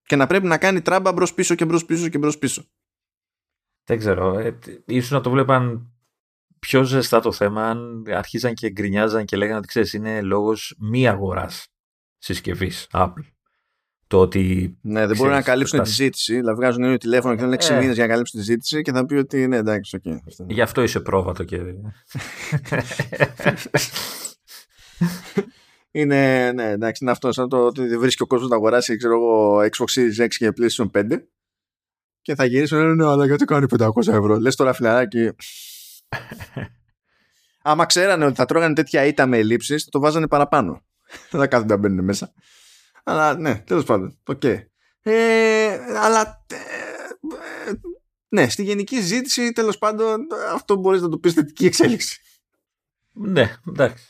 Και 0.01 0.16
να 0.16 0.28
πρέπει 0.28 0.47
να 0.47 0.58
κάνει 0.58 0.82
τράμπα 0.82 1.14
μπρος 1.14 1.34
πίσω 1.34 1.56
και 1.56 1.66
μπρος 1.66 1.86
πίσω 1.86 2.10
και 2.10 2.18
μπρος 2.18 2.38
πίσω. 2.38 2.66
Δεν 3.84 3.97
ξέρω. 3.97 4.39
Ε, 4.39 4.60
ίσως 4.86 5.12
να 5.12 5.22
το 5.22 5.30
βλέπαν 5.30 5.91
πιο 6.60 6.84
ζεστά 6.84 7.20
το 7.20 7.32
θέμα 7.32 7.70
αν 7.70 8.03
αρχίζαν 8.08 8.53
και 8.53 8.70
γκρινιάζαν 8.70 9.26
και 9.26 9.38
λέγανε 9.38 9.58
ότι 9.58 9.68
ξέρεις 9.68 9.93
είναι 9.93 10.22
λόγος 10.22 10.76
μη 10.80 11.08
αγοράς 11.08 11.68
συσκευής 12.18 12.88
Apple. 12.91 13.35
Το 14.08 14.20
ότι. 14.20 14.78
Ναι, 14.82 15.08
δεν 15.08 15.16
μπορούν 15.16 15.34
να 15.34 15.41
καλύψουν 15.41 15.84
τη 15.84 15.89
ζήτηση. 15.89 16.36
Δηλαδή 16.36 16.56
βγάζουν 16.56 16.84
ένα 16.84 16.97
τηλέφωνο 16.97 17.36
και 17.36 17.39
θέλουν 17.39 17.56
6 17.56 17.70
ε. 17.70 17.80
μήνες 17.80 17.95
για 17.95 18.03
να 18.03 18.12
καλύψουν 18.12 18.39
τη 18.39 18.45
ζήτηση 18.45 18.82
και 18.82 18.91
θα 18.91 19.06
πει 19.06 19.16
ότι 19.16 19.47
ναι, 19.47 19.58
εντάξει, 19.58 19.95
OK. 19.96 20.02
Okay. 20.06 20.45
Γι' 20.47 20.62
αυτό 20.62 20.84
είσαι 20.84 20.99
πρόβατο 20.99 21.43
και. 21.43 21.62
είναι, 25.91 26.51
ναι, 26.51 26.70
εντάξει, 26.70 27.03
είναι 27.03 27.12
αυτό. 27.12 27.32
Σαν 27.32 27.49
το 27.49 27.66
ότι 27.66 27.97
βρίσκει 27.97 28.24
ο 28.24 28.28
κόσμος 28.28 28.49
να 28.49 28.56
αγοράσει, 28.56 28.97
ξέρω 28.97 29.14
εγώ, 29.14 29.58
Xbox 29.60 29.99
Series 29.99 30.24
X 30.24 30.28
και 30.28 30.51
PlayStation 30.58 30.91
5 30.91 31.20
και 32.26 32.36
θα 32.36 32.45
γυρίσουν 32.45 32.80
λένε 32.80 32.93
ναι, 32.93 33.06
αλλά 33.06 33.26
γιατί 33.26 33.45
κάνει 33.45 33.66
500 33.80 34.08
ευρώ. 34.08 34.39
Λες 34.39 34.56
τώρα 34.56 34.74
φιλαράκι. 34.74 35.30
Άμα 37.62 37.86
ξέρανε 37.86 38.26
ότι 38.26 38.36
θα 38.36 38.45
τρώγανε 38.45 38.74
τέτοια 38.74 39.06
ήττα 39.06 39.26
με 39.26 39.38
ελλείψεις, 39.38 39.84
θα 39.84 39.89
το 39.89 39.99
βάζανε 39.99 40.28
παραπάνω. 40.28 40.86
Δεν 41.30 41.39
θα 41.41 41.47
κάθονται 41.47 41.74
να 41.74 41.80
μπαίνουν 41.80 42.06
μέσα. 42.06 42.34
Αλλά 43.08 43.38
ναι, 43.38 43.56
τέλος 43.56 43.84
πάντων. 43.84 44.18
OK. 44.26 44.41
Okay. 44.43 44.58
Ε, 45.01 45.78
αλλά 45.97 46.45
ε, 46.51 47.72
ναι, 48.28 48.49
στη 48.49 48.64
γενική 48.64 48.95
συζήτηση 48.95 49.51
τέλος 49.51 49.78
πάντων 49.78 50.28
αυτό 50.53 50.76
μπορείς 50.76 51.01
να 51.01 51.10
το 51.10 51.18
πεις 51.18 51.34
θετική 51.34 51.66
εξέλιξη. 51.66 52.22
Ναι, 53.12 53.56
εντάξει. 53.68 54.10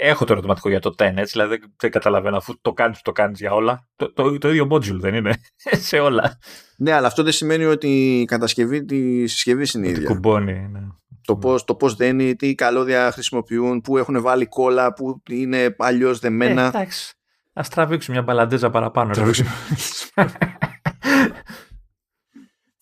Έχω 0.00 0.24
το 0.24 0.32
ερωτηματικό 0.32 0.68
για 0.68 0.80
το 0.80 0.94
10, 0.98 1.00
έτσι, 1.00 1.32
δηλαδή 1.32 1.58
δεν 1.76 1.90
καταλαβαίνω 1.90 2.36
αφού 2.36 2.60
το 2.60 2.72
κάνεις, 2.72 3.02
το 3.02 3.12
κάνεις 3.12 3.40
για 3.40 3.52
όλα. 3.52 3.88
Το, 3.96 4.12
το, 4.12 4.38
το 4.38 4.48
ίδιο 4.48 4.68
module 4.70 4.98
δεν 5.00 5.14
είναι; 5.14 5.34
Σε 5.88 5.98
όλα. 5.98 6.38
Ναι, 6.76 6.92
αλλά 6.92 7.06
αυτό 7.06 7.22
δεν 7.22 7.32
σημαίνει 7.32 7.64
ότι 7.64 8.20
η 8.20 8.24
κατασκευή 8.24 8.84
τη 8.84 9.26
συσκευή 9.26 9.66
είναι 9.74 9.88
ίδια. 9.88 10.08
Κουμπώνει, 10.08 10.68
ναι. 10.68 10.80
Το 11.24 11.36
πώς, 11.36 11.64
το 11.64 11.74
πώς 11.74 11.94
δένει, 11.94 12.36
τι 12.36 12.54
καλώδια 12.54 13.10
χρησιμοποιούν, 13.12 13.80
πού 13.80 13.98
έχουν 13.98 14.22
βάλει 14.22 14.46
κόλλα, 14.46 14.92
πού 14.92 15.22
είναι 15.28 15.74
αλλιώς 15.78 16.18
δεμένα. 16.18 16.62
Ε, 16.62 16.66
εντάξει. 16.66 17.14
Ας 17.56 17.68
τραβήξουμε 17.68 18.16
μια 18.16 18.24
μπαλαντέζα 18.26 18.70
παραπάνω. 18.70 19.12
Τραβήξουμε. 19.12 19.50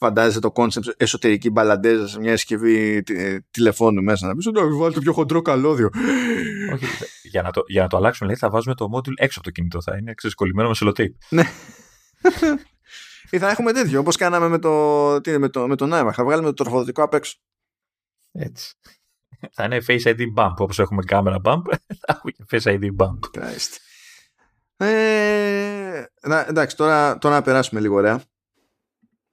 φαντάζεσαι 0.03 0.41
το 0.41 0.53
κόνσεπτ 0.53 0.89
εσωτερική 0.97 1.51
μπαλαντέζα 1.51 2.09
σε 2.09 2.19
μια 2.19 2.37
συσκευή 2.37 3.03
ε, 3.09 3.39
τηλεφώνου 3.51 4.03
μέσα 4.03 4.27
να 4.27 4.35
πεις 4.35 4.47
ότι 4.47 4.61
βάλει 4.61 4.95
το 4.95 5.01
πιο 5.01 5.13
χοντρό 5.13 5.43
καλώδιο. 5.43 5.91
Όχι, 6.73 6.87
για 7.23 7.43
να 7.43 7.51
το, 7.51 7.63
για 7.67 7.83
να 7.83 7.89
το 7.89 7.97
αλλάξουμε 7.97 8.29
λέει, 8.29 8.39
θα 8.39 8.51
βάζουμε 8.51 8.75
το 8.75 8.89
module 8.95 9.15
έξω 9.17 9.39
από 9.39 9.49
το 9.49 9.55
κινητό. 9.55 9.83
Θα 9.83 9.97
είναι 9.97 10.15
ξεσκολλημένο 10.15 10.69
με 10.69 10.75
σελοτέιπ. 10.75 11.15
Ναι. 11.29 11.45
Ή 13.31 13.39
θα 13.39 13.51
έχουμε 13.51 13.73
τέτοιο, 13.73 14.01
όπως 14.01 14.17
κάναμε 14.17 14.49
με 14.49 14.59
το, 14.59 15.21
τι 15.21 15.39
με 15.39 15.49
το, 15.49 15.69
με 15.69 15.77
το 15.77 15.85
Nike. 15.93 16.11
Θα 16.13 16.25
βγάλουμε 16.25 16.49
το 16.49 16.63
τροφοδοτικό 16.63 17.03
απ' 17.03 17.15
έξω. 17.15 17.37
Έτσι. 18.33 18.75
Θα 19.53 19.65
είναι 19.65 19.79
Face 19.87 20.03
ID 20.03 20.21
bump, 20.37 20.55
όπως 20.57 20.79
έχουμε 20.79 21.03
κάμερα 21.03 21.37
bump, 21.45 21.63
θα 22.07 22.07
έχουμε 22.07 22.33
και 22.33 22.45
Face 22.51 22.63
ID 22.63 22.89
bump. 22.97 23.19
Ε, 24.85 26.05
εντάξει, 26.49 26.77
τώρα, 26.77 27.19
τώρα 27.19 27.35
να 27.35 27.43
περάσουμε 27.43 27.81
λίγο 27.81 27.95
ωραία. 27.95 28.19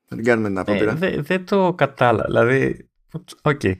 Θα 0.05 0.15
την 0.15 0.23
κάνουμε 0.23 0.47
την 0.47 0.57
ε, 0.57 0.59
απόπειρα. 0.59 0.97
Ε, 1.01 1.21
δεν 1.21 1.45
το 1.45 1.73
κατάλαβα. 1.73 2.25
Δηλαδή, 2.25 2.89
OK. 3.41 3.61
Okay. 3.63 3.73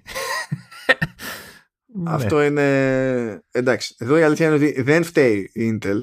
Αυτό 2.06 2.38
ναι. 2.38 2.46
είναι... 2.46 3.44
Εντάξει, 3.52 3.96
εδώ 4.00 4.18
η 4.18 4.22
αλήθεια 4.24 4.46
είναι 4.46 4.56
ότι 4.56 4.82
δεν 4.82 5.04
φταίει 5.04 5.50
η 5.54 5.80
Intel, 5.82 6.00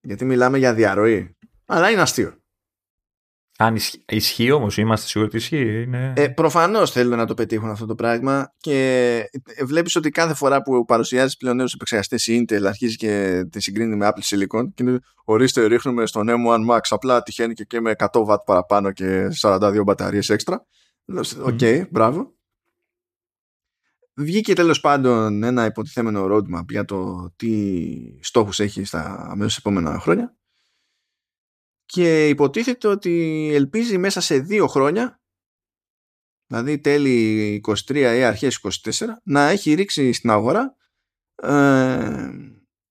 γιατί 0.00 0.24
μιλάμε 0.24 0.58
για 0.58 0.74
διαρροή. 0.74 1.36
Αλλά 1.66 1.90
είναι 1.90 2.00
αστείο. 2.00 2.41
Αν 3.62 3.74
ισχύει, 3.74 4.02
ισχύει 4.08 4.50
όμως, 4.50 4.76
είμαστε 4.76 5.06
σίγουροι 5.06 5.28
ότι 5.28 5.38
ισχύει. 5.38 5.82
Είναι... 5.82 6.12
Ε, 6.16 6.28
Προφανώς 6.28 6.90
θέλουν 6.90 7.16
να 7.16 7.26
το 7.26 7.34
πετύχουν 7.34 7.70
αυτό 7.70 7.86
το 7.86 7.94
πράγμα 7.94 8.54
και 8.56 8.78
ε, 9.44 9.64
βλέπεις 9.64 9.96
ότι 9.96 10.10
κάθε 10.10 10.34
φορά 10.34 10.62
που 10.62 10.84
παρουσιάζεις 10.84 11.36
πλέον 11.36 11.56
νέους 11.56 11.72
επεξεργαστές 11.72 12.26
η 12.26 12.44
Intel 12.44 12.62
αρχίζεις 12.66 12.96
και 12.96 13.42
τη 13.50 13.60
συγκρίνεις 13.60 13.96
με 13.96 14.08
Apple 14.12 14.36
Silicon 14.36 14.64
και 14.74 14.82
είναι 14.82 14.98
ορίστε 15.24 15.66
ρίχνουμε 15.66 16.06
στον 16.06 16.26
M1 16.28 16.70
Max 16.70 16.80
απλά 16.88 17.22
τυχαίνει 17.22 17.54
και, 17.54 17.64
και 17.64 17.80
με 17.80 17.94
100 17.98 18.06
W 18.12 18.36
παραπάνω 18.44 18.92
και 18.92 19.28
42 19.40 19.82
μπαταρίες 19.84 20.28
έξτρα. 20.28 20.66
OK, 21.42 21.58
okay, 21.60 21.82
μπράβο. 21.90 22.34
Βγήκε 24.14 24.54
τέλος 24.54 24.80
πάντων 24.80 25.42
ένα 25.42 25.64
υποτιθέμενο 25.64 26.26
roadmap 26.30 26.64
για 26.68 26.84
το 26.84 27.30
τι 27.36 27.48
στόχους 28.20 28.60
έχει 28.60 28.84
στα 28.84 29.26
αμέσως 29.30 29.56
επόμενα 29.56 29.98
χρόνια 29.98 30.36
και 31.84 32.28
υποτίθεται 32.28 32.88
ότι 32.88 33.50
ελπίζει 33.54 33.98
μέσα 33.98 34.20
σε 34.20 34.38
δύο 34.38 34.66
χρόνια 34.66 35.20
δηλαδή 36.46 36.78
τέλη 36.78 37.60
23 37.88 37.94
ή 37.94 38.24
αρχές 38.24 38.60
24 38.84 39.06
να 39.24 39.48
έχει 39.48 39.74
ρίξει 39.74 40.12
στην 40.12 40.30
αγορά 40.30 40.76
ε, 41.34 42.30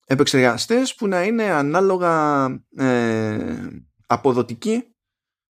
επεξεργαστές 0.06 0.94
που 0.94 1.06
να 1.06 1.22
είναι 1.24 1.44
ανάλογα 1.44 2.44
ε, 2.76 3.68
αποδοτικοί 4.06 4.92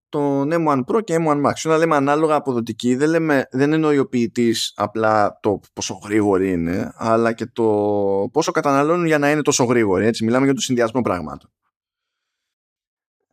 τον 0.09 0.51
M1 0.53 0.85
Pro 0.85 1.05
και 1.05 1.17
M1 1.19 1.45
Max. 1.47 1.53
Όταν 1.65 1.79
λέμε 1.79 1.97
ανάλογα 1.97 2.35
αποδοτική 2.35 2.95
δεν, 2.95 3.09
λέμε, 3.09 3.49
δεν 3.51 3.73
εννοεί 3.73 3.99
ο 3.99 4.09
ποιητής 4.09 4.73
απλά 4.77 5.39
το 5.43 5.61
πόσο 5.73 6.01
γρήγορη 6.05 6.53
είναι 6.53 6.93
αλλά 6.95 7.33
και 7.33 7.47
το 7.47 7.65
πόσο 8.33 8.53
καταναλώνουν 8.53 9.07
για 9.07 9.19
να 9.19 9.31
είναι 9.31 9.43
τόσο 9.43 9.65
γρήγορη. 9.65 10.07
Έτσι, 10.07 10.25
μιλάμε 10.25 10.45
για 10.45 10.55
το 10.55 10.61
συνδυασμό 10.61 11.01
πραγμάτων. 11.01 11.51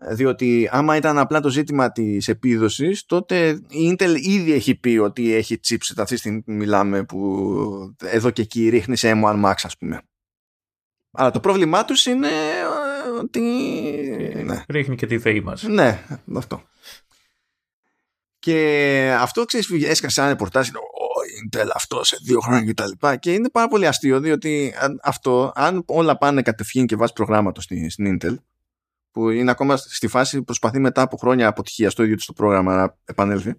Διότι 0.02 0.70
άμα 0.72 0.96
ήταν 0.96 1.18
απλά 1.18 1.40
το 1.40 1.50
ζήτημα 1.50 1.92
της 1.92 2.28
επίδοσης, 2.28 3.06
τότε 3.06 3.50
η 3.70 3.96
Intel 3.96 4.16
ήδη 4.22 4.54
έχει 4.54 4.76
πει 4.76 4.98
ότι 4.98 5.34
έχει 5.34 5.60
chipset 5.68 5.98
αυτή 5.98 6.14
τη 6.14 6.20
στιγμή 6.20 6.44
μιλάμε 6.46 7.04
που 7.04 7.96
εδώ 8.04 8.30
και 8.30 8.42
εκεί 8.42 8.70
ρίχνει 8.70 8.96
σε 8.96 9.12
M1 9.16 9.46
Max 9.46 9.54
ας 9.64 9.78
πούμε. 9.78 10.02
Αλλά 11.12 11.32
το 11.32 11.40
πρόβλημά 11.40 11.86
τους 11.86 12.06
είναι 12.06 12.28
ε, 12.28 13.10
ότι... 13.20 13.42
Ναι. 14.46 14.64
Ρίχνει 14.70 14.96
και 14.96 15.06
τη 15.06 15.20
θεή 15.20 15.42
μας. 15.42 15.64
Ναι, 15.64 16.06
αυτό. 16.36 16.64
Και 18.40 19.16
αυτό 19.20 19.46
ξέρεις 19.46 19.70
έσκασε 19.84 20.22
ένα 20.22 20.30
ρεπορτάζ 20.30 20.68
Intel 21.44 21.68
αυτό 21.74 22.04
σε 22.04 22.18
δύο 22.22 22.40
χρόνια 22.40 22.66
και 22.66 22.74
τα 22.74 22.88
λοιπά 22.88 23.16
και 23.16 23.34
είναι 23.34 23.50
πάρα 23.50 23.68
πολύ 23.68 23.88
αστείο 23.88 24.20
διότι 24.20 24.74
αυτό 25.02 25.52
αν 25.56 25.84
όλα 25.86 26.18
πάνε 26.18 26.42
κατευθείαν 26.42 26.86
και 26.86 26.96
βάζει 26.96 27.14
προγράμματος 27.14 27.64
στην, 27.64 27.90
στην 27.90 28.20
Intel 28.22 28.36
που 29.12 29.30
είναι 29.30 29.52
ακόμα 29.52 29.78
στη 29.78 30.08
φάση 30.08 30.38
που 30.38 30.44
προσπαθεί 30.44 30.80
μετά 30.80 31.02
από 31.02 31.18
χρόνια 31.18 31.48
αποτυχίας 31.48 31.92
στο 31.92 32.04
ίδιο 32.04 32.16
του 32.16 32.24
το 32.26 32.34
πρόγραμμα 32.34 32.76
να 32.76 32.98
επανέλθει 33.06 33.54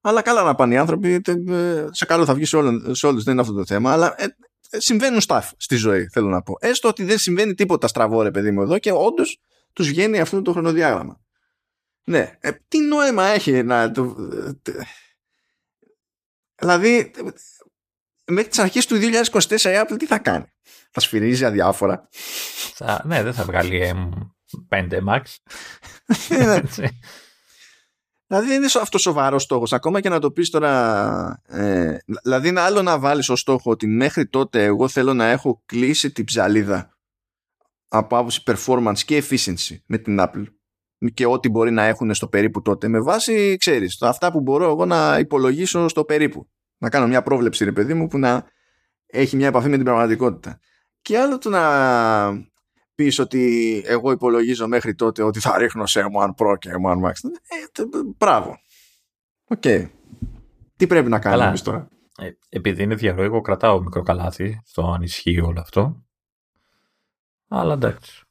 αλλά 0.00 0.22
καλά 0.22 0.42
να 0.42 0.54
πάνε 0.54 0.74
οι 0.74 0.76
άνθρωποι 0.76 1.22
ε, 1.48 1.86
σε 1.90 2.04
καλό 2.04 2.24
θα 2.24 2.34
βγει 2.34 2.44
σε, 2.44 2.58
σε 2.92 3.06
όλους 3.06 3.24
δεν 3.24 3.32
είναι 3.32 3.42
αυτό 3.42 3.54
το 3.54 3.64
θέμα 3.66 3.92
αλλά 3.92 4.14
ε, 4.18 4.24
ε, 4.70 4.80
συμβαίνουν 4.80 5.20
stuff 5.26 5.48
στη 5.56 5.76
ζωή 5.76 6.08
θέλω 6.12 6.28
να 6.28 6.42
πω 6.42 6.54
έστω 6.60 6.88
ότι 6.88 7.04
δεν 7.04 7.18
συμβαίνει 7.18 7.54
τίποτα 7.54 7.88
στραβό 7.88 8.22
ρε 8.22 8.30
παιδί 8.30 8.50
μου 8.50 8.62
εδώ 8.62 8.78
και 8.78 8.92
όντως 8.92 9.40
τους 9.72 9.88
βγαίνει 9.88 10.20
αυτό 10.20 10.42
το 10.42 10.52
χρονοδιάγραμμα 10.52 11.20
ναι, 12.08 12.32
ε, 12.40 12.50
τι 12.68 12.78
νόημα 12.78 13.24
έχει 13.24 13.62
να 13.62 13.90
το... 13.90 14.16
Δηλαδή, 16.58 17.10
μέχρι 18.24 18.48
τις 18.48 18.58
αρχές 18.58 18.86
του 18.86 18.96
2024 18.96 19.60
η 19.60 19.84
Apple 19.84 19.96
τι 19.98 20.06
θα 20.06 20.18
κάνει; 20.18 20.44
Θα 20.90 21.00
σφυρίζει 21.00 21.44
αδιάφορα; 21.44 22.08
Θα, 22.74 23.02
ναι, 23.04 23.22
δεν 23.22 23.34
θα 23.34 23.44
βγάλει 23.44 23.94
M5 24.70 24.92
Max. 25.08 25.22
Ναι. 26.28 26.60
δηλαδή 28.26 28.46
δεν 28.46 28.56
είναι 28.56 28.70
αυτός 28.80 29.00
σοβαρός 29.00 29.42
στόχος. 29.42 29.72
Ακόμα 29.72 30.00
και 30.00 30.08
να 30.08 30.18
το 30.20 30.30
πεις 30.30 30.50
τώρα. 30.50 31.42
Ε, 31.46 31.96
δηλαδή 32.22 32.48
είναι 32.48 32.60
άλλο 32.60 32.82
να 32.82 32.98
βάλεις 32.98 33.28
ως 33.28 33.40
στόχο 33.40 33.70
ότι 33.70 33.86
μέχρι 33.86 34.26
τότε 34.26 34.64
εγώ 34.64 34.88
θέλω 34.88 35.14
να 35.14 35.26
έχω 35.26 35.62
κλείσει 35.66 36.10
την 36.12 36.24
ψαλίδα 36.24 36.96
από 37.88 38.16
άποψη 38.16 38.42
performance 38.46 38.98
και 39.04 39.24
efficiency 39.28 39.76
με 39.86 39.98
την 39.98 40.18
Apple 40.20 40.44
και 41.14 41.26
ό,τι 41.26 41.48
μπορεί 41.48 41.70
να 41.70 41.84
έχουν 41.84 42.14
στο 42.14 42.28
περίπου 42.28 42.62
τότε 42.62 42.88
με 42.88 43.00
βάση, 43.00 43.56
ξέρεις, 43.56 44.02
αυτά 44.02 44.32
που 44.32 44.40
μπορώ 44.40 44.64
εγώ 44.64 44.84
να 44.84 45.18
υπολογίσω 45.18 45.88
στο 45.88 46.04
περίπου. 46.04 46.48
Να 46.78 46.88
κάνω 46.88 47.06
μια 47.06 47.22
πρόβλεψη, 47.22 47.64
ρε 47.64 47.72
παιδί 47.72 47.94
μου, 47.94 48.06
που 48.06 48.18
να 48.18 48.44
έχει 49.06 49.36
μια 49.36 49.46
επαφή 49.46 49.68
με 49.68 49.76
την 49.76 49.84
πραγματικότητα. 49.84 50.58
Και 51.02 51.18
άλλο 51.18 51.38
το 51.38 51.50
να 51.50 51.62
πεις 52.96 53.18
ότι 53.18 53.82
εγώ 53.86 54.10
υπολογίζω 54.10 54.68
μέχρι 54.68 54.94
τότε 54.94 55.22
ότι 55.22 55.40
θα 55.40 55.58
ρίχνω 55.58 55.86
σε 55.86 56.00
M1 56.00 56.34
Pro 56.34 56.58
και 56.58 56.70
M1 56.84 57.02
Max. 57.04 57.12
Ε, 57.12 57.84
μπράβο. 58.16 58.58
OK. 59.44 59.60
Okay. 59.64 59.88
Τι 60.76 60.86
πρέπει 60.86 61.08
να 61.08 61.18
κάνουμε 61.18 61.58
τώρα; 61.58 61.88
Ε, 62.18 62.30
επειδή 62.48 62.82
είναι 62.82 62.94
διαρροή, 62.94 63.24
εγώ 63.24 63.40
κρατάω 63.40 63.80
μικρό 63.80 64.02
καλάθι 64.02 64.60
στο 64.64 64.82
αν 64.82 65.02
ισχύει 65.02 65.40
όλο 65.40 65.60
αυτό. 65.60 66.04
Αλλά 67.48 67.72
εντάξει. 67.72 68.22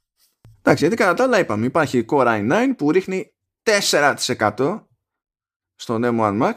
Εντάξει, 0.59 0.84
γιατί 0.86 0.95
κατά 0.95 1.13
τα 1.13 1.24
άλλα 1.24 1.39
είπαμε, 1.39 1.66
υπάρχει 1.66 1.97
η 1.97 2.05
Core 2.09 2.28
i9 2.28 2.74
που 2.78 2.91
ρίχνει 2.91 3.34
4% 3.63 4.82
στον 5.76 6.01
M1 6.05 6.41
Max. 6.41 6.53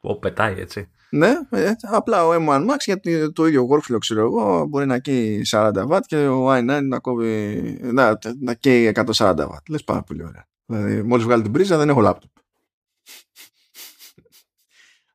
Που 0.00 0.18
πετάει 0.18 0.60
έτσι. 0.60 0.90
Ναι, 1.10 1.34
ε, 1.50 1.72
απλά 1.80 2.26
ο 2.26 2.34
M1 2.34 2.70
Max 2.70 2.78
γιατί 2.84 3.32
το 3.32 3.46
ίδιο 3.46 3.68
workflow 3.70 3.98
ξέρω 3.98 4.20
εγώ 4.20 4.66
μπορεί 4.66 4.86
να 4.86 4.98
καίει 4.98 5.46
40W 5.50 5.98
και 6.06 6.16
ο 6.16 6.52
i9 6.52 6.80
να 6.82 6.98
κόβει 6.98 7.78
να, 7.82 8.18
να 8.40 8.54
καίει 8.54 8.92
140W. 8.94 9.48
Λες 9.68 9.84
πάρα 9.84 10.02
πολύ 10.02 10.24
ωραία. 10.24 10.48
Δηλαδή 10.66 11.02
μόλις 11.02 11.24
βγάλει 11.24 11.42
την 11.42 11.52
πρίζα 11.52 11.76
δεν 11.76 11.88
έχω 11.88 12.00
λάπτοπ. 12.00 12.30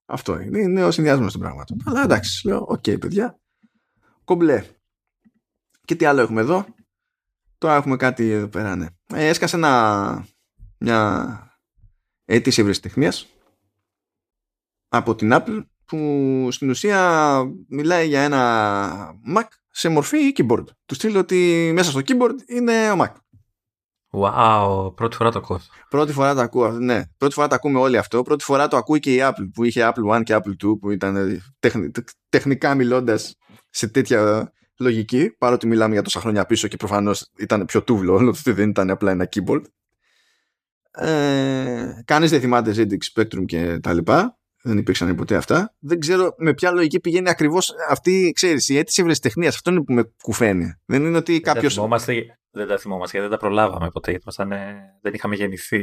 Αυτό 0.05 0.39
είναι, 0.39 0.59
είναι 0.59 0.85
ο 0.85 0.91
συνδυασμός 0.91 1.31
των 1.31 1.41
πραγμάτων. 1.41 1.77
Αλλά 1.85 2.03
εντάξει, 2.03 2.47
λέω, 2.47 2.65
OK 2.67 2.83
okay, 2.83 2.99
παιδιά. 2.99 3.39
Κομπλέ. 4.23 4.63
Και 5.85 5.95
τι 5.95 6.05
άλλο 6.05 6.21
έχουμε 6.21 6.41
εδώ; 6.41 6.65
Τώρα 7.57 7.75
έχουμε 7.75 7.95
κάτι 7.95 8.31
εδώ 8.31 8.47
πέρα, 8.47 8.75
ναι. 8.75 8.87
Ε, 9.13 9.27
έσκασε 9.27 9.55
ένα, 9.55 10.25
μια 10.77 11.37
αίτηση 12.25 12.61
ευρεσιτεχνίας 12.61 13.27
από 14.87 15.15
την 15.15 15.29
Apple 15.33 15.63
που 15.93 16.47
στην 16.51 16.69
ουσία 16.69 17.41
μιλάει 17.67 18.07
για 18.07 18.21
ένα 18.21 19.15
Mac 19.35 19.43
σε 19.69 19.89
μορφή 19.89 20.17
keyboard. 20.35 20.63
Του 20.85 20.95
στιλ 20.95 21.17
ότι 21.17 21.71
μέσα 21.73 21.91
στο 21.91 22.01
keyboard 22.05 22.35
είναι 22.47 22.91
ο 22.91 22.95
Mac. 22.99 23.11
Wow, 24.11 24.95
πρώτη 24.95 25.15
φορά 25.15 25.31
το 25.31 25.39
ακούω. 25.39 25.59
Πρώτη 25.89 26.11
φορά 26.11 26.33
το 26.33 26.41
ακούω, 26.41 26.71
ναι. 26.71 27.01
Πρώτη 27.17 27.33
φορά 27.33 27.47
το 27.47 27.55
ακούμε 27.55 27.79
όλοι 27.79 27.97
αυτό. 27.97 28.21
Πρώτη 28.21 28.43
φορά 28.43 28.67
το 28.67 28.77
ακούει 28.77 28.99
και 28.99 29.13
η 29.13 29.19
Apple 29.21 29.49
που 29.53 29.63
είχε 29.63 29.91
Apple 29.93 30.17
One 30.17 30.23
και 30.23 30.35
Apple 30.35 30.67
2 30.67 30.79
που 30.79 30.91
ήταν 30.91 31.41
τεχνικά 32.29 32.75
μιλώντας 32.75 33.35
σε 33.69 33.87
τέτοια 33.87 34.51
λογική, 34.79 35.35
παρότι 35.37 35.67
μιλάμε 35.67 35.93
για 35.93 36.01
τόσα 36.01 36.19
χρόνια 36.19 36.45
πίσω 36.45 36.67
και 36.67 36.77
προφανώς 36.77 37.29
ήταν 37.37 37.65
πιο 37.65 37.83
τούβλο, 37.83 38.13
όλο 38.13 38.29
ότι 38.29 38.51
δεν 38.51 38.69
ήταν 38.69 38.89
απλά 38.89 39.11
ένα 39.11 39.29
keyboard. 39.35 39.61
Ε, 40.91 42.01
Κανείς 42.05 42.29
δεν 42.29 42.39
θυμάται 42.39 42.73
ZX 42.75 43.21
Spectrum 43.21 43.45
και 43.45 43.79
τα 43.79 43.93
λοιπά. 43.93 44.37
Δεν 44.65 44.77
υπήρξαν 44.77 45.15
ποτέ 45.15 45.35
αυτά. 45.35 45.75
Δεν 45.79 45.99
ξέρω 45.99 46.35
με 46.37 46.53
ποια 46.53 46.71
λογική 46.71 46.99
πηγαίνει 46.99 47.29
ακριβώς 47.29 47.73
αυτή, 47.89 48.31
ξέρεις, 48.35 48.69
η 48.69 48.77
αίτηση 48.77 49.01
ευρεσιτεχνίας. 49.01 49.55
Αυτό 49.55 49.71
είναι 49.71 49.83
που 49.83 49.93
με 49.93 50.11
κουφαίνει. 50.21 50.73
Δεν 50.85 51.05
είναι 51.05 51.17
ότι 51.17 51.39
κάποιο. 51.39 51.69
Δεν 52.55 52.67
τα 52.67 52.77
θυμόμαστε 52.77 53.17
γιατί 53.17 53.29
δεν 53.29 53.29
τα 53.29 53.37
προλάβαμε 53.37 53.89
ποτέ. 53.89 54.11
Γιατί 54.11 54.25
δεν 55.01 55.13
είχαμε 55.13 55.35
γεννηθεί 55.35 55.81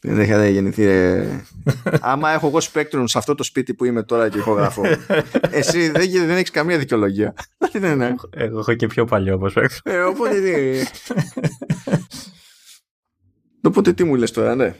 δεν 0.00 0.20
είχατε 0.20 0.48
γεννηθεί. 0.48 0.82
Ε... 0.82 1.44
Άμα 2.00 2.30
έχω 2.30 2.46
εγώ 2.46 2.58
Spectrum 2.72 3.04
σε 3.04 3.18
αυτό 3.18 3.34
το 3.34 3.42
σπίτι 3.42 3.74
που 3.74 3.84
είμαι 3.84 4.02
τώρα 4.02 4.28
και 4.28 4.38
ηχογραφώ. 4.38 4.82
Εσύ 5.50 5.90
δεν, 5.90 6.10
δεν 6.10 6.36
έχεις 6.36 6.50
καμία 6.50 6.78
δικαιολογία. 6.78 7.34
ναι, 7.80 7.94
ναι. 7.94 8.14
Εγώ 8.30 8.58
έχω 8.58 8.74
και 8.74 8.86
πιο 8.86 9.04
παλιό 9.04 9.34
από 9.34 9.50
Spectrum. 9.54 9.78
Ε, 9.82 9.98
οπότε 9.98 10.40
τι. 10.40 10.86
οπότε 13.62 13.92
τι 13.92 14.04
μου 14.04 14.14
λες 14.14 14.30
τώρα, 14.30 14.54
ναι. 14.54 14.74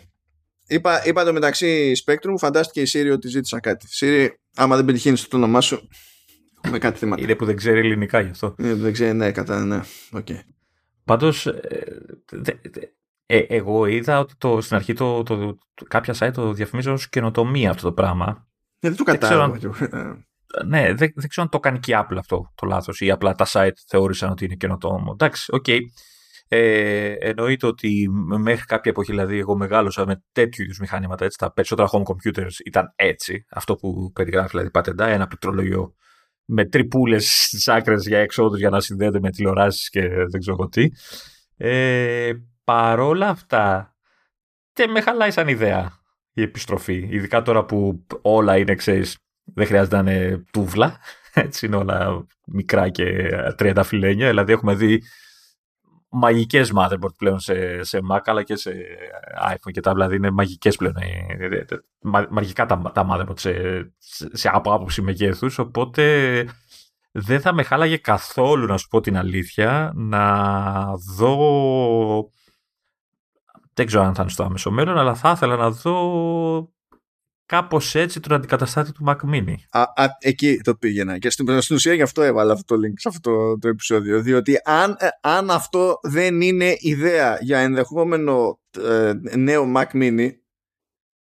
Είπα, 0.67 1.07
είπα 1.07 1.25
το 1.25 1.33
μεταξύ 1.33 1.93
Spectrum, 2.05 2.35
φαντάστηκε 2.39 2.81
η 2.81 2.87
Siri 2.93 3.12
ότι 3.12 3.29
ζήτησα 3.29 3.61
κάτι. 3.61 3.87
Siri, 4.01 4.29
άμα 4.55 4.77
δεν 4.77 4.85
πετυχαίνεις 4.85 5.29
το 5.29 5.37
όνομά 5.37 5.61
σου, 5.61 5.89
με 6.71 6.79
κάτι 6.79 6.99
θέματα. 6.99 7.23
Είναι 7.23 7.35
που 7.35 7.45
δεν 7.45 7.57
ξέρει 7.57 7.79
ελληνικά 7.79 8.21
γι' 8.21 8.31
αυτό. 8.31 8.55
Είναι 8.59 8.75
που 8.75 8.81
δεν 8.81 8.93
ξέρει, 8.93 9.17
ναι, 9.17 9.33
κατά, 9.33 9.64
ναι. 9.64 9.81
Okay. 10.12 10.39
Πάντως, 11.05 11.47
ε, 11.47 12.07
ε, 13.27 13.39
εγώ 13.39 13.87
είδα 13.87 14.19
ότι 14.19 14.35
το, 14.39 14.61
στην 14.61 14.77
αρχή 14.77 14.93
το, 14.93 15.23
το, 15.23 15.37
το, 15.75 15.85
κάποια 15.89 16.14
site 16.19 16.33
το 16.35 16.53
διαφημίζουν 16.53 16.93
ως 16.93 17.09
καινοτομία 17.09 17.71
αυτό 17.71 17.83
το 17.83 17.93
πράγμα. 17.93 18.49
Ε, 18.81 18.89
δεν 18.89 18.97
το 18.97 19.05
κατάλαβα. 19.05 19.59
ναι, 20.67 20.95
δεν, 20.95 21.12
δεν 21.14 21.29
ξέρω 21.29 21.43
αν 21.43 21.49
το 21.49 21.61
κάνει 21.61 21.79
και 21.79 21.93
η 21.93 21.97
Apple 21.99 22.17
αυτό 22.19 22.53
το 22.55 22.67
λάθος 22.67 23.01
ή 23.01 23.11
απλά 23.11 23.35
τα 23.35 23.47
site 23.49 23.77
θεώρησαν 23.87 24.31
ότι 24.31 24.45
είναι 24.45 24.55
καινοτόμο. 24.55 25.11
Εντάξει, 25.12 25.55
OK. 25.55 25.64
Okay. 25.69 25.79
Ε, 26.49 27.12
εννοείται 27.18 27.66
ότι 27.66 28.09
μέχρι 28.38 28.64
κάποια 28.64 28.90
εποχή, 28.90 29.11
δηλαδή, 29.11 29.38
εγώ 29.38 29.57
μεγάλωσα 29.57 30.07
με 30.07 30.22
τέτοιου 30.32 30.64
είδους 30.64 30.78
μηχανήματα. 30.78 31.24
Έτσι, 31.24 31.38
τα 31.38 31.53
περισσότερα 31.53 31.88
home 31.92 32.03
computers 32.03 32.53
ήταν 32.64 32.92
έτσι. 32.97 33.44
Αυτό 33.51 33.74
που 33.74 34.12
περιγράφει, 34.14 34.49
δηλαδή, 34.49 34.70
πατέντα, 34.70 35.07
ένα 35.07 35.26
πληκτρολόγιο 35.27 35.95
με 36.44 36.64
τρυπούλες 36.64 37.44
στις 37.47 37.68
άκρες 37.68 38.07
για 38.07 38.18
εξόδους 38.18 38.59
για 38.59 38.70
να 38.70 38.80
συνδέεται 38.80 39.20
με 39.20 39.30
τηλεοράσεις 39.30 39.88
και 39.88 40.09
δεν 40.09 40.40
ξέρω 40.40 40.68
τι. 40.68 40.88
Ε, 41.57 42.32
Παρόλα 42.66 43.28
αυτά, 43.28 43.94
δεν 44.72 44.90
με 44.90 45.01
χαλάει 45.01 45.30
σαν 45.30 45.49
ιδέα 45.49 45.99
η 46.32 46.42
επιστροφή. 46.42 47.09
Ειδικά 47.11 47.42
τώρα 47.42 47.64
που 47.64 48.07
όλα 48.22 48.57
είναι, 48.57 48.74
ξέρεις, 48.74 49.18
δεν 49.44 49.66
χρειάζεται 49.66 50.03
να 50.03 50.12
είναι 50.12 50.44
τούβλα. 50.53 50.99
Έτσι 51.34 51.66
είναι 51.66 51.76
όλα 51.76 52.26
μικρά 52.47 52.88
και 52.88 53.30
τριάντα 53.57 53.82
φιλένια. 53.82 54.28
Δηλαδή 54.28 54.53
έχουμε 54.53 54.74
δει 54.74 55.03
μαγικές 56.09 56.73
motherboard 56.77 57.15
πλέον 57.19 57.39
σε, 57.39 57.83
σε 57.83 58.01
Mac 58.11 58.21
αλλά 58.25 58.43
και 58.43 58.57
σε 58.57 58.73
iPhone 59.51 59.71
και 59.73 59.81
τα 59.81 59.93
δηλαδή 59.93 60.17
είναι 60.17 60.31
μαγικές 60.31 60.77
πλέον 60.77 60.95
μαγικά 62.31 62.67
τα, 62.67 62.93
τα 62.95 63.07
motherboard 63.11 63.39
σε, 63.39 63.53
σε, 64.33 64.51
από 64.53 64.73
άποψη 64.73 65.03
μεγέθους 65.03 65.59
οπότε 65.59 66.45
δεν 67.11 67.41
θα 67.41 67.55
με 67.55 67.63
χάλαγε 67.63 67.97
καθόλου 67.97 68.67
να 68.67 68.77
σου 68.77 68.89
πω 68.89 69.01
την 69.01 69.17
αλήθεια 69.17 69.93
να 69.95 70.85
δω 71.17 71.37
δεν 73.77 73.87
ξέρω 73.87 74.03
αν 74.05 74.15
θα 74.15 74.23
είναι 74.23 74.31
στο 74.31 74.43
άμεσο 74.43 74.71
μέλλον, 74.71 74.99
αλλά 74.99 75.15
θα 75.15 75.31
ήθελα 75.31 75.57
να 75.57 75.71
δω 75.71 76.73
κάπως 77.47 77.94
έτσι 77.94 78.20
τον 78.20 78.32
αντικαταστάτη 78.32 78.92
του 78.92 79.05
Mac 79.07 79.16
Mini. 79.34 79.55
Α, 79.70 79.80
α, 79.80 80.07
εκεί 80.18 80.61
το 80.64 80.74
πήγαινα. 80.74 81.18
Και 81.18 81.30
στην, 81.30 81.61
στην 81.61 81.76
ουσία 81.76 81.94
γι' 81.94 82.03
αυτό 82.03 82.22
έβαλα 82.22 82.53
αυτό 82.53 82.74
το 82.74 82.86
link 82.86 82.94
σε 82.94 83.09
αυτό 83.09 83.59
το 83.59 83.68
επεισόδιο. 83.68 84.20
Διότι 84.20 84.61
αν, 84.64 84.97
ε, 84.99 85.09
αν 85.20 85.51
αυτό 85.51 85.99
δεν 86.03 86.40
είναι 86.40 86.76
ιδέα 86.78 87.38
για 87.40 87.59
ενδεχόμενο 87.59 88.61
ε, 88.84 89.12
νέο 89.36 89.72
Mac 89.76 89.86
Mini, 89.92 90.28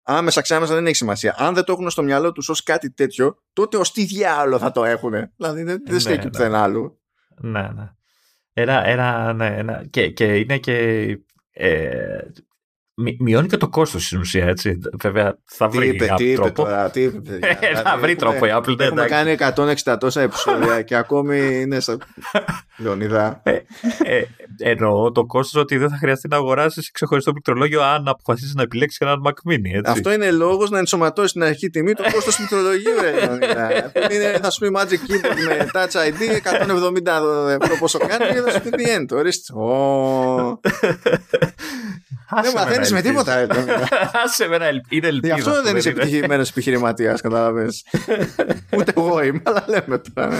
άμεσα 0.03 0.41
ξάμεσα 0.41 0.73
δεν 0.73 0.85
έχει 0.85 0.95
σημασία. 0.95 1.35
Αν 1.37 1.53
δεν 1.53 1.63
το 1.63 1.71
έχουν 1.71 1.89
στο 1.89 2.03
μυαλό 2.03 2.31
τους 2.31 2.49
ως 2.49 2.63
κάτι 2.63 2.91
τέτοιο, 2.91 3.37
τότε 3.53 3.77
ως 3.77 3.91
τι 3.91 4.05
διάλογο 4.05 4.59
θα 4.59 4.71
το 4.71 4.83
έχουν. 4.85 5.13
Δηλαδή 5.35 5.63
δεν, 5.63 5.83
δεν 5.85 5.99
στέκει 5.99 6.23
ναι, 6.23 6.29
πουθενά 6.29 6.63
άλλο. 6.63 6.99
Ναι, 7.41 7.61
ναι. 7.61 7.91
Ένα, 8.53 8.85
ένα, 8.85 9.33
ναι, 9.33 9.55
ένα, 9.57 9.85
και, 9.89 10.09
και 10.09 10.35
είναι 10.35 10.57
και 10.57 11.07
ε, 11.51 12.17
μειώνει 13.19 13.47
και 13.47 13.57
το 13.57 13.69
κόστος 13.69 14.05
στην 14.05 14.19
ουσία, 14.19 14.45
έτσι. 14.45 14.79
Βέβαια, 15.01 15.37
θα 15.45 15.69
βρει 15.69 15.89
τι 15.89 15.95
είπε, 15.95 16.13
τι 16.17 16.33
τρόπο. 16.33 16.47
Είπε 16.47 16.61
τώρα, 16.61 16.89
τι 16.89 17.01
είπε, 17.01 17.39
Ε, 17.59 17.75
θα 17.75 17.97
βρει 17.97 18.15
τρόπο 18.15 18.45
η 18.45 18.49
Apple. 18.53 18.75
ναι, 18.77 18.85
Έχουμε 18.85 19.05
εντάξει. 19.05 19.35
κάνει 19.35 19.75
160 19.85 19.97
τόσα 19.99 20.21
επεισόδια 20.21 20.81
και 20.81 20.95
ακόμη 20.95 21.61
είναι 21.61 21.79
στα. 21.79 21.97
Λεωνίδα. 22.77 23.41
Ε, 23.43 23.51
ε, 24.03 24.21
εννοώ 24.59 25.11
το 25.11 25.25
κόστος 25.25 25.61
ότι 25.61 25.77
δεν 25.77 25.89
θα 25.89 25.97
χρειαστεί 25.97 26.27
να 26.27 26.35
αγοράσεις 26.35 26.91
ξεχωριστό 26.91 27.31
πληκτρολόγιο 27.31 27.81
αν 27.81 28.07
αποφασίσεις 28.07 28.53
να 28.53 28.61
επιλέξεις 28.61 28.99
έναν 28.99 29.21
Mac 29.25 29.51
Mini. 29.51 29.73
Έτσι. 29.73 29.91
Αυτό 29.91 30.11
είναι 30.13 30.31
λόγος 30.31 30.69
να 30.69 30.77
ενσωματώσεις 30.77 31.29
στην 31.29 31.43
αρχική 31.43 31.69
τιμή 31.69 31.93
το 31.93 32.03
κόστος 32.13 32.35
πληκτρολογίου, 32.35 32.91
ρε 33.01 33.11
Λεωνίδα. 33.11 33.91
είναι, 34.11 34.39
θα 34.41 34.51
σου 34.51 34.59
πει 34.59 34.71
Magic 34.77 35.11
Keyboard 35.11 35.47
με 35.47 35.69
Touch 35.73 35.95
ID 36.07 36.35
170 36.35 37.57
ευρώ 37.61 37.77
πόσο 37.79 37.97
κάνει 37.97 38.33
και 38.33 38.41
θα 38.41 38.51
σου 38.51 38.61
πει 38.61 38.69
τι 38.69 38.91
είναι. 38.91 39.05
το, 39.05 39.15
Ορίστε. 39.15 39.53
Ω. 39.53 40.59
Άσε 42.29 42.41
Δεν 42.51 42.53
με 42.53 42.59
να 42.59 42.65
μαθαίνεις 42.65 42.91
με 42.91 42.97
ελπίζεις. 42.97 43.17
τίποτα, 43.23 43.35
ρε 43.35 43.45
Λεωνίδα. 43.45 43.87
Άσε 44.23 44.47
με 44.47 44.57
να 44.57 44.65
ελπ- 44.65 44.91
Είναι 44.93 45.07
Γι' 45.07 45.13
ελπίδα. 45.13 45.33
αυτό 45.35 45.61
δεν 45.63 45.75
είσαι 45.75 45.89
είναι. 45.89 46.01
επιτυχημένος 46.01 46.49
επιχειρηματίας, 46.49 47.21
κατάλαβες. 47.21 47.85
Ούτε 48.77 48.93
εγώ 48.97 49.23
είμαι, 49.23 49.41
αλλά 49.43 49.65
λέμε 49.67 50.01
τώρα. 50.13 50.39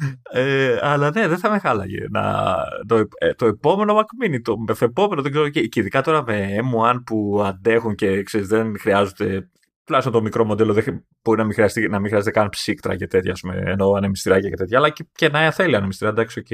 Ναι. 0.00 0.40
Ε, 0.40 0.78
αλλά 0.82 1.10
ναι, 1.10 1.28
δεν 1.28 1.38
θα 1.38 1.50
με 1.50 1.58
χάλαγε. 1.58 2.06
Να, 2.10 2.54
το, 2.86 3.08
ε, 3.18 3.34
το 3.34 3.46
επόμενο 3.46 3.98
Mac 3.98 4.26
Mini, 4.26 4.40
το 4.42 4.58
μεθεπόμενο, 4.58 5.22
δεν 5.22 5.30
ξέρω, 5.30 5.48
και, 5.48 5.66
και 5.66 5.80
ειδικά 5.80 6.02
τώρα 6.02 6.22
με 6.26 6.56
M1 6.60 7.02
που 7.06 7.42
αντέχουν 7.44 7.94
και 7.94 8.22
ξέρεις, 8.22 8.48
δεν 8.48 8.78
χρειάζονται. 8.78 9.50
Τουλάχιστον 9.84 10.14
το 10.14 10.22
μικρό 10.22 10.44
μοντέλο 10.44 10.72
δεν, 10.72 10.82
χρει- 10.82 11.04
μπορεί 11.22 11.38
να 11.38 11.44
μην, 11.44 11.54
χρειαστεί, 11.54 11.88
να 11.88 11.98
μην 11.98 12.08
χρειάζεται 12.08 12.30
καν 12.30 12.48
ψύκτρα 12.48 12.96
και 12.96 13.06
τέτοια, 13.06 13.32
ας 13.32 13.40
πούμε, 13.40 13.62
ενώ 13.66 13.92
ανεμιστηράκια 13.92 14.48
και 14.48 14.56
τέτοια, 14.56 14.78
αλλά 14.78 14.90
και, 14.90 15.06
και 15.12 15.28
να 15.28 15.50
θέλει 15.50 15.76
ανεμιστήρα, 15.76 16.10
εντάξει, 16.10 16.38
οκ. 16.38 16.50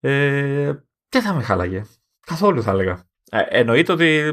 Ε, 0.00 0.72
δεν 1.08 1.22
θα 1.22 1.34
με 1.34 1.42
χάλαγε. 1.42 1.82
Καθόλου 2.26 2.62
θα 2.62 2.70
έλεγα. 2.70 3.04
Ε, 3.30 3.40
εννοείται 3.48 3.92
ότι 3.92 4.32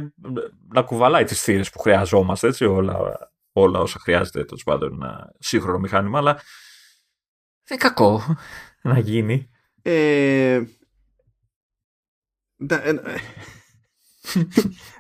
να 0.74 0.82
κουβαλάει 0.82 1.24
τις 1.24 1.42
θύρες 1.42 1.70
που 1.70 1.80
χρειαζόμαστε, 1.80 2.48
έτσι, 2.48 2.66
όλα, 2.66 2.98
όλα 3.52 3.80
όσα 3.80 4.00
χρειάζεται, 4.00 4.44
τέλος 4.46 4.64
πάντων, 4.64 4.94
ένα 4.94 5.32
σύγχρονο 5.40 5.80
μηχάνημα, 5.80 6.18
αλλά 6.18 6.40
δεν 7.70 7.78
είναι 7.78 7.78
κακό 7.78 8.36
να 8.82 9.00
γίνει. 9.00 9.50
Ε, 9.82 10.62
τα- 12.68 12.82
ε, 12.88 12.94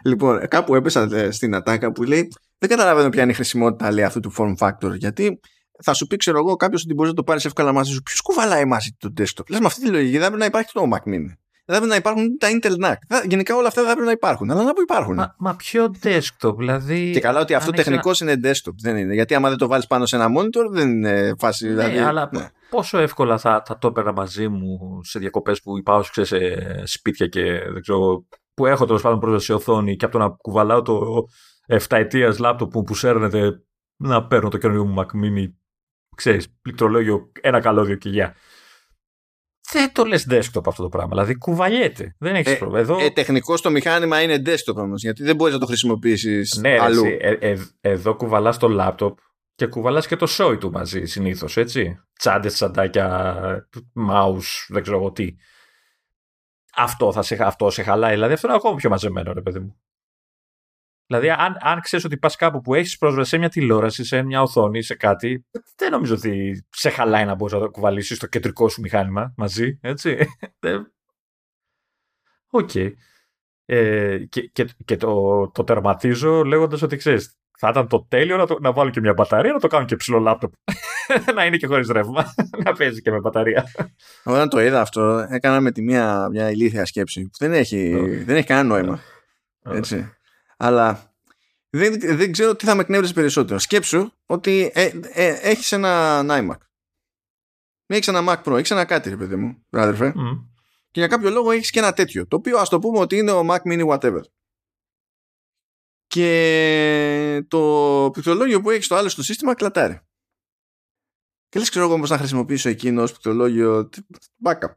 λοιπόν, 0.04 0.48
κάπου 0.48 0.76
έπεσα 0.76 1.08
ε, 1.12 1.32
στην 1.32 1.56
ατάκα 1.56 1.92
που 1.92 2.04
λέει 2.04 2.28
δεν 2.58 2.70
καταλαβαίνω 2.70 3.10
ποια 3.10 3.22
είναι 3.24 3.32
η 3.32 3.36
χρησιμότητα 3.36 3.92
λέει, 3.92 4.04
αυτού 4.04 4.20
του 4.20 4.34
form 4.38 4.56
factor 4.58 4.94
γιατί 4.98 5.40
θα 5.84 5.94
σου 5.94 6.08
πει 6.08 6.16
ξέρω 6.18 6.38
εγώ 6.38 6.56
κάποιος 6.56 6.84
ότι 6.84 6.94
μπορείς 6.94 7.10
να 7.12 7.18
το 7.18 7.24
πάρεις 7.24 7.46
εύκολα 7.46 7.72
μαζί 7.72 7.92
σου. 7.92 8.02
Ποιος 8.02 8.22
κουβαλάει 8.22 8.66
μαζί 8.66 8.92
του 9.00 9.14
το 9.14 9.24
desktop; 9.24 9.46
Λες 9.50 9.60
με 9.60 9.66
αυτή 9.66 9.82
τη 9.82 9.90
λογική 9.90 10.12
δεν 10.18 10.22
πρέπει 10.28 10.40
να 10.40 10.46
υπάρχει 10.46 10.72
το 10.74 10.84
Mac 10.94 11.10
Mini. 11.10 11.28
Δεν 11.66 11.78
πρέπει 11.78 11.88
να 11.88 11.96
υπάρχουν 11.96 12.38
τα 12.38 12.48
Intel 12.52 12.86
NAC. 12.86 12.94
Θα- 13.08 13.24
Γενικά 13.28 13.56
όλα 13.56 13.68
αυτά 13.68 13.82
δεν 13.82 13.92
πρέπει 13.92 14.06
να 14.06 14.12
υπάρχουν. 14.12 14.52
Αλλά 14.52 14.64
να 14.64 14.74
που 14.74 14.82
υπάρχουν. 14.82 15.16
Μα, 15.16 15.36
μα 15.38 15.56
ποιο 15.56 15.94
desktop, 16.04 16.56
δηλαδή. 16.58 17.12
και 17.12 17.20
καλά 17.20 17.40
ότι 17.40 17.54
αυτό 17.54 17.70
αν 17.70 17.74
έχεις 17.74 17.86
τεχνικώ 17.86 18.12
είναι 18.22 18.40
desktop. 18.44 18.74
Δεν 18.82 18.98
είναι. 18.98 19.14
Γιατί 19.14 19.36
άμα 19.36 19.50
δεν 19.50 19.58
το 19.58 19.68
βάλεις 19.68 19.88
πάνω 19.88 20.06
σε 20.06 20.16
ένα 20.16 20.28
monitor 20.38 20.70
δεν 20.72 20.90
είναι 20.90 21.34
φάση. 21.38 21.66
Ναι, 21.68 21.72
δηλαδή, 21.74 21.98
αλλά 21.98 22.30
ναι. 22.34 22.50
Πόσο 22.70 22.98
εύκολα 22.98 23.38
θα, 23.38 23.64
θα 23.66 23.78
το 23.78 23.88
έπαιρνα 23.88 24.12
μαζί 24.14 24.48
μου 24.48 25.00
σε 25.04 25.20
διακοπές 25.20 25.62
που 25.62 25.78
υπάρχουν 25.78 26.10
ξέρεις, 26.12 26.30
σε 26.30 26.86
σπίτια 26.86 27.28
και 27.28 27.42
δεν 27.44 27.82
ξέρω. 27.82 28.26
που 28.54 28.66
έχω 28.66 28.86
τέλος 28.86 29.02
πάντων 29.02 29.20
πρόσβαση 29.20 29.46
σε 29.46 29.54
οθόνη 29.54 29.96
και 29.96 30.06
από 30.06 30.18
το 30.18 30.24
να 30.24 30.30
κουβαλάω 30.30 30.82
το 30.82 31.26
7 31.68 31.78
ετία 31.90 32.36
λάπτοπ 32.40 32.72
που, 32.72 32.84
που 32.84 32.96
σέρνεται 32.96 33.64
να 34.04 34.28
παίρνω 34.28 34.50
το 34.50 34.58
καινούριο 34.58 34.86
μου 34.86 34.96
Mac 35.02 35.06
Mini, 35.06 35.46
ξέρεις, 36.16 36.54
πληκτρολόγιο, 36.62 37.32
ένα 37.42 37.60
καλώδιο 37.60 37.96
και 37.96 38.10
γεια. 38.10 38.36
Δεν 39.72 39.94
το 39.94 40.04
λες 40.04 40.28
desktop 40.30 40.68
αυτό 40.68 40.84
το 40.84 40.90
πράγμα. 40.90 41.10
Δηλαδή 41.10 41.38
κουβαλιέται. 41.38 42.16
Δεν 42.20 42.36
έχεις 42.36 42.52
Ε, 42.54 42.56
πρόβλημα. 42.56 42.80
Εδώ... 42.82 42.98
Ε, 43.00 43.10
τεχνικώ 43.10 43.56
το 43.60 43.70
μηχάνημα 43.70 44.22
είναι 44.22 44.42
desktop 44.46 44.76
όμως. 44.76 45.02
Γιατί 45.02 45.24
δεν 45.24 45.36
μπορείς 45.36 45.54
να 45.54 45.60
το 45.60 45.66
χρησιμοποιήσεις 45.66 46.58
Ναι, 46.62 46.70
ρε, 46.70 46.82
αλλού. 46.82 47.06
εσύ, 47.06 47.18
ε, 47.22 47.38
ε, 47.52 47.58
εδώ 47.82 48.16
κουβαλάς 48.16 48.58
το 48.58 48.68
λάπτοπ 48.68 49.18
και 49.60 49.68
κουβαλάς 49.68 50.08
και 50.08 50.16
το 50.16 50.26
σόι 50.26 50.58
του 50.58 50.72
μαζί 50.72 51.06
συνήθως, 51.06 51.58
έτσι. 51.58 52.00
Τσάντες, 52.20 52.54
τσαντάκια, 52.54 53.70
mouse, 54.10 54.66
δεν 54.68 54.82
ξέρω 54.82 54.98
εγώ 54.98 55.12
τι. 55.12 55.36
Αυτό, 56.76 57.12
θα 57.12 57.22
σε, 57.22 57.44
αυτό 57.44 57.70
σε 57.70 57.84
χαλάει. 57.84 58.14
Δηλαδή 58.14 58.34
αυτό 58.34 58.48
είναι 58.48 58.56
ακόμα 58.56 58.76
πιο 58.76 58.90
μαζεμένο, 58.90 59.34
ρε 59.34 59.42
παιδί 59.42 59.60
μου. 59.60 59.80
Δηλαδή, 61.06 61.30
αν, 61.30 61.58
αν 61.60 61.80
ξέρεις 61.82 62.06
ότι 62.06 62.18
πας 62.18 62.36
κάπου 62.36 62.62
που 62.62 62.74
έχεις 62.74 62.98
πρόσβαση 62.98 63.30
σε 63.30 63.38
μια 63.38 63.50
τηλεόραση, 63.50 64.04
σε 64.04 64.22
μια 64.22 64.42
οθόνη, 64.42 64.82
σε 64.84 64.96
κάτι, 64.96 65.46
δεν 65.76 65.92
νομίζω 65.92 66.16
ότι 66.16 66.66
σε 66.70 66.90
χαλάει 66.90 67.26
να 67.26 67.36
μπορείς 67.36 67.54
να 67.54 67.60
το 67.60 67.70
κουβαλήσεις 67.70 68.20
το 68.20 68.28
κεντρικό 68.28 68.70
σου 68.70 68.82
μηχάνημα 68.82 69.34
μαζί, 69.38 69.78
έτσι. 69.82 70.18
Δεν- 70.60 70.94
Οκ. 72.50 72.72
Ε, 73.66 74.18
και 74.30 74.42
και, 74.48 74.70
και 74.86 74.96
το, 74.98 75.48
το 75.50 75.64
τερματίζω 75.64 76.44
λέγοντας 76.44 76.82
ότι 76.82 76.98
ξέρεις, 76.98 77.39
θα 77.62 77.70
ήταν 77.70 77.88
το 77.88 78.06
τέλειο 78.10 78.38
να, 78.38 78.46
το, 78.46 78.58
να 78.60 78.72
βάλω 78.72 78.90
και 78.90 79.00
μια 79.00 79.14
μπαταρία, 79.14 79.54
να 79.54 79.60
το 79.60 79.68
κάνω 79.68 79.86
και 79.86 79.96
ψηλό 79.96 80.20
λάπτοπ. 80.20 80.54
να 81.36 81.46
είναι 81.46 81.58
και 81.58 81.68
χωρίς 81.68 81.88
ρεύμα. 81.88 82.34
να 82.66 82.74
παίζει 82.74 83.02
και 83.02 83.12
με 83.12 83.20
μπαταρία. 83.20 83.66
Όταν 84.24 84.50
το 84.50 84.62
είδα 84.62 84.82
αυτό, 84.82 85.28
έκανα 85.30 85.60
με 85.60 85.72
τη 85.72 85.82
μία 85.82 86.28
μια 86.32 86.52
ηλίθια 86.52 86.86
σκέψη 86.86 87.22
που 87.22 87.38
δεν 87.40 87.54
έχει, 87.54 87.94
Ω. 87.94 88.24
δεν 88.26 88.36
έχει 88.36 88.48
κανένα 88.48 88.68
νόημα. 88.68 89.00
Ω. 89.66 89.74
Έτσι. 89.76 90.14
Αλλά 90.58 91.14
δεν, 91.70 92.00
δεν 92.00 92.32
ξέρω 92.32 92.56
τι 92.56 92.66
θα 92.66 92.76
με 92.76 92.82
εκνεύρισε 92.82 93.14
περισσότερο. 93.14 93.60
Σκέψου 93.60 94.12
ότι 94.26 94.72
ε, 94.74 94.92
ε, 95.14 95.40
έχεις 95.42 95.72
ένα 95.72 96.22
iMac. 96.28 96.58
Έχεις 97.86 98.08
ένα 98.08 98.24
Mac 98.28 98.44
Pro, 98.44 98.58
έχεις 98.58 98.72
ένα 98.72 98.86
κάτι, 98.86 99.10
ρε 99.10 99.18
παιδί 99.18 99.36
μου, 99.36 99.66
αδερφέ. 99.70 100.14
Μμ. 100.16 100.50
Και 100.92 101.00
για 101.00 101.08
κάποιο 101.08 101.30
λόγο 101.30 101.52
έχεις 101.52 101.70
και 101.70 101.80
ένα 101.80 101.94
τέτοιο. 101.94 102.28
Το 102.28 102.36
οποίο 102.36 102.58
ας 102.58 102.70
το 102.70 102.80
πούμε 102.80 103.00
ότι 103.00 103.18
είναι 103.18 103.32
ο 103.32 103.48
Mac 103.50 103.72
Mini 103.72 103.88
whatever. 103.88 104.22
Και 106.10 107.46
το 107.48 108.10
πληκτρολόγιο 108.14 108.62
που 108.62 108.70
έχεις 108.70 108.86
στο 108.86 108.96
άλλο 108.96 109.10
στο 109.10 109.24
σύστημα 109.24 109.54
κλατάρει. 109.54 110.00
Και 111.50 111.60
λες, 111.60 111.70
ξέρω 111.70 111.86
εγώ 111.86 112.00
πώ 112.00 112.06
να 112.08 112.18
χρησιμοποιήσω 112.18 112.70
εκείνο 112.70 113.02
ως 113.02 113.10
πληκτρολόγιο 113.12 113.88
τ- 113.88 113.98
backup. 114.44 114.74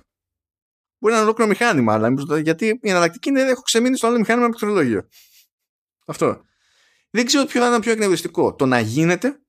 Μπορεί 0.98 1.14
να 1.14 1.14
είναι 1.14 1.20
ολόκληρο 1.20 1.50
μηχάνημα, 1.50 1.92
αλλά 1.94 2.10
μήπως 2.10 2.24
το- 2.24 2.36
γιατί 2.36 2.66
η 2.82 2.90
εναλλακτική 2.90 3.28
είναι 3.28 3.42
έχω 3.42 3.60
ξεμείνει 3.62 3.96
στο 3.96 4.06
άλλο 4.06 4.18
μηχάνημα 4.18 4.46
με 4.46 4.54
πληκτρολόγιο. 4.54 5.08
Αυτό. 6.06 6.42
Δεν 7.10 7.26
ξέρω 7.26 7.44
ποιο 7.44 7.60
θα 7.60 7.66
ήταν 7.68 7.80
πιο 7.80 7.92
εκνευριστικό. 7.92 8.54
Το 8.54 8.66
να 8.66 8.80
γίνεται 8.80 9.40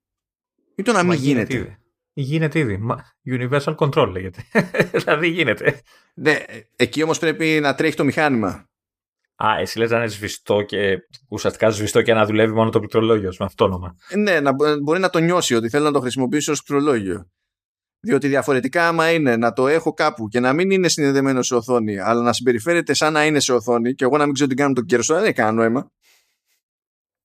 ή 0.76 0.84
το 0.84 0.92
να 0.92 1.00
μην 1.00 1.08
Μα 1.08 1.14
γίνεται. 1.16 1.56
ήδη. 1.56 1.78
Γίνεται 2.14 2.60
ήδη. 2.60 2.78
Μα- 2.78 3.14
Universal 3.26 3.76
Control 3.76 4.08
λέγεται. 4.12 4.44
δηλαδή 5.00 5.28
γίνεται. 5.28 5.82
Ναι, 6.14 6.32
ε, 6.32 6.62
εκεί 6.76 7.04
όμως 7.04 7.20
πρέπει 7.20 7.60
να 7.62 7.76
τρέχει 7.76 7.96
το 7.96 8.04
μηχάνημα. 8.04 8.70
Α, 9.36 9.60
εσύ 9.60 9.78
λες 9.80 9.90
να 9.92 9.98
είναι 9.98 10.08
σβηστό 10.08 10.62
και 10.62 10.98
ουσιαστικά 11.30 11.70
σβηστό 11.70 12.02
και 12.02 12.14
να 12.14 12.26
δουλεύει 12.26 12.54
μόνο 12.54 12.70
το 12.70 12.80
πληκτρολόγιο 12.80 13.34
με 13.40 13.46
αυτόνομα. 13.46 13.96
Ε, 14.10 14.16
Ναι, 14.18 14.40
να, 14.40 14.52
μπο- 14.54 14.78
μπορεί 14.78 15.00
να 15.00 15.10
το 15.10 15.20
νιώσει 15.20 15.56
ότι 15.56 15.70
θέλω 15.70 15.84
να 15.86 15.92
το 15.92 16.00
χρησιμοποιήσω 16.00 16.52
ως 16.52 16.64
πληκτρολόγιο. 16.64 17.28
Διότι 18.00 18.28
διαφορετικά, 18.28 18.88
άμα 18.88 19.12
είναι 19.12 19.36
να 19.38 19.54
το 19.54 19.68
έχω 19.68 19.94
κάπου 19.94 20.28
και 20.28 20.40
να 20.40 20.54
μην 20.54 20.72
είναι 20.72 20.88
συνδεδεμένο 20.88 21.42
σε 21.42 21.56
οθόνη, 21.56 22.00
αλλά 22.00 22.22
να 22.22 22.34
συμπεριφέρεται 22.34 22.94
σαν 22.94 23.14
να 23.14 23.26
είναι 23.26 23.40
σε 23.40 23.54
οθόνη 23.54 23.94
και 23.94 24.04
εγώ 24.04 24.18
να 24.18 24.26
μην 24.26 24.34
ξέρω 24.34 24.50
τι 24.50 24.56
κάνω 24.56 24.70
με 24.70 24.76
τον 24.76 24.86
κέρσο, 24.86 25.14
δεν 25.16 25.24
έχει 25.24 25.34
κανένα 25.34 25.56
νόημα. 25.56 25.92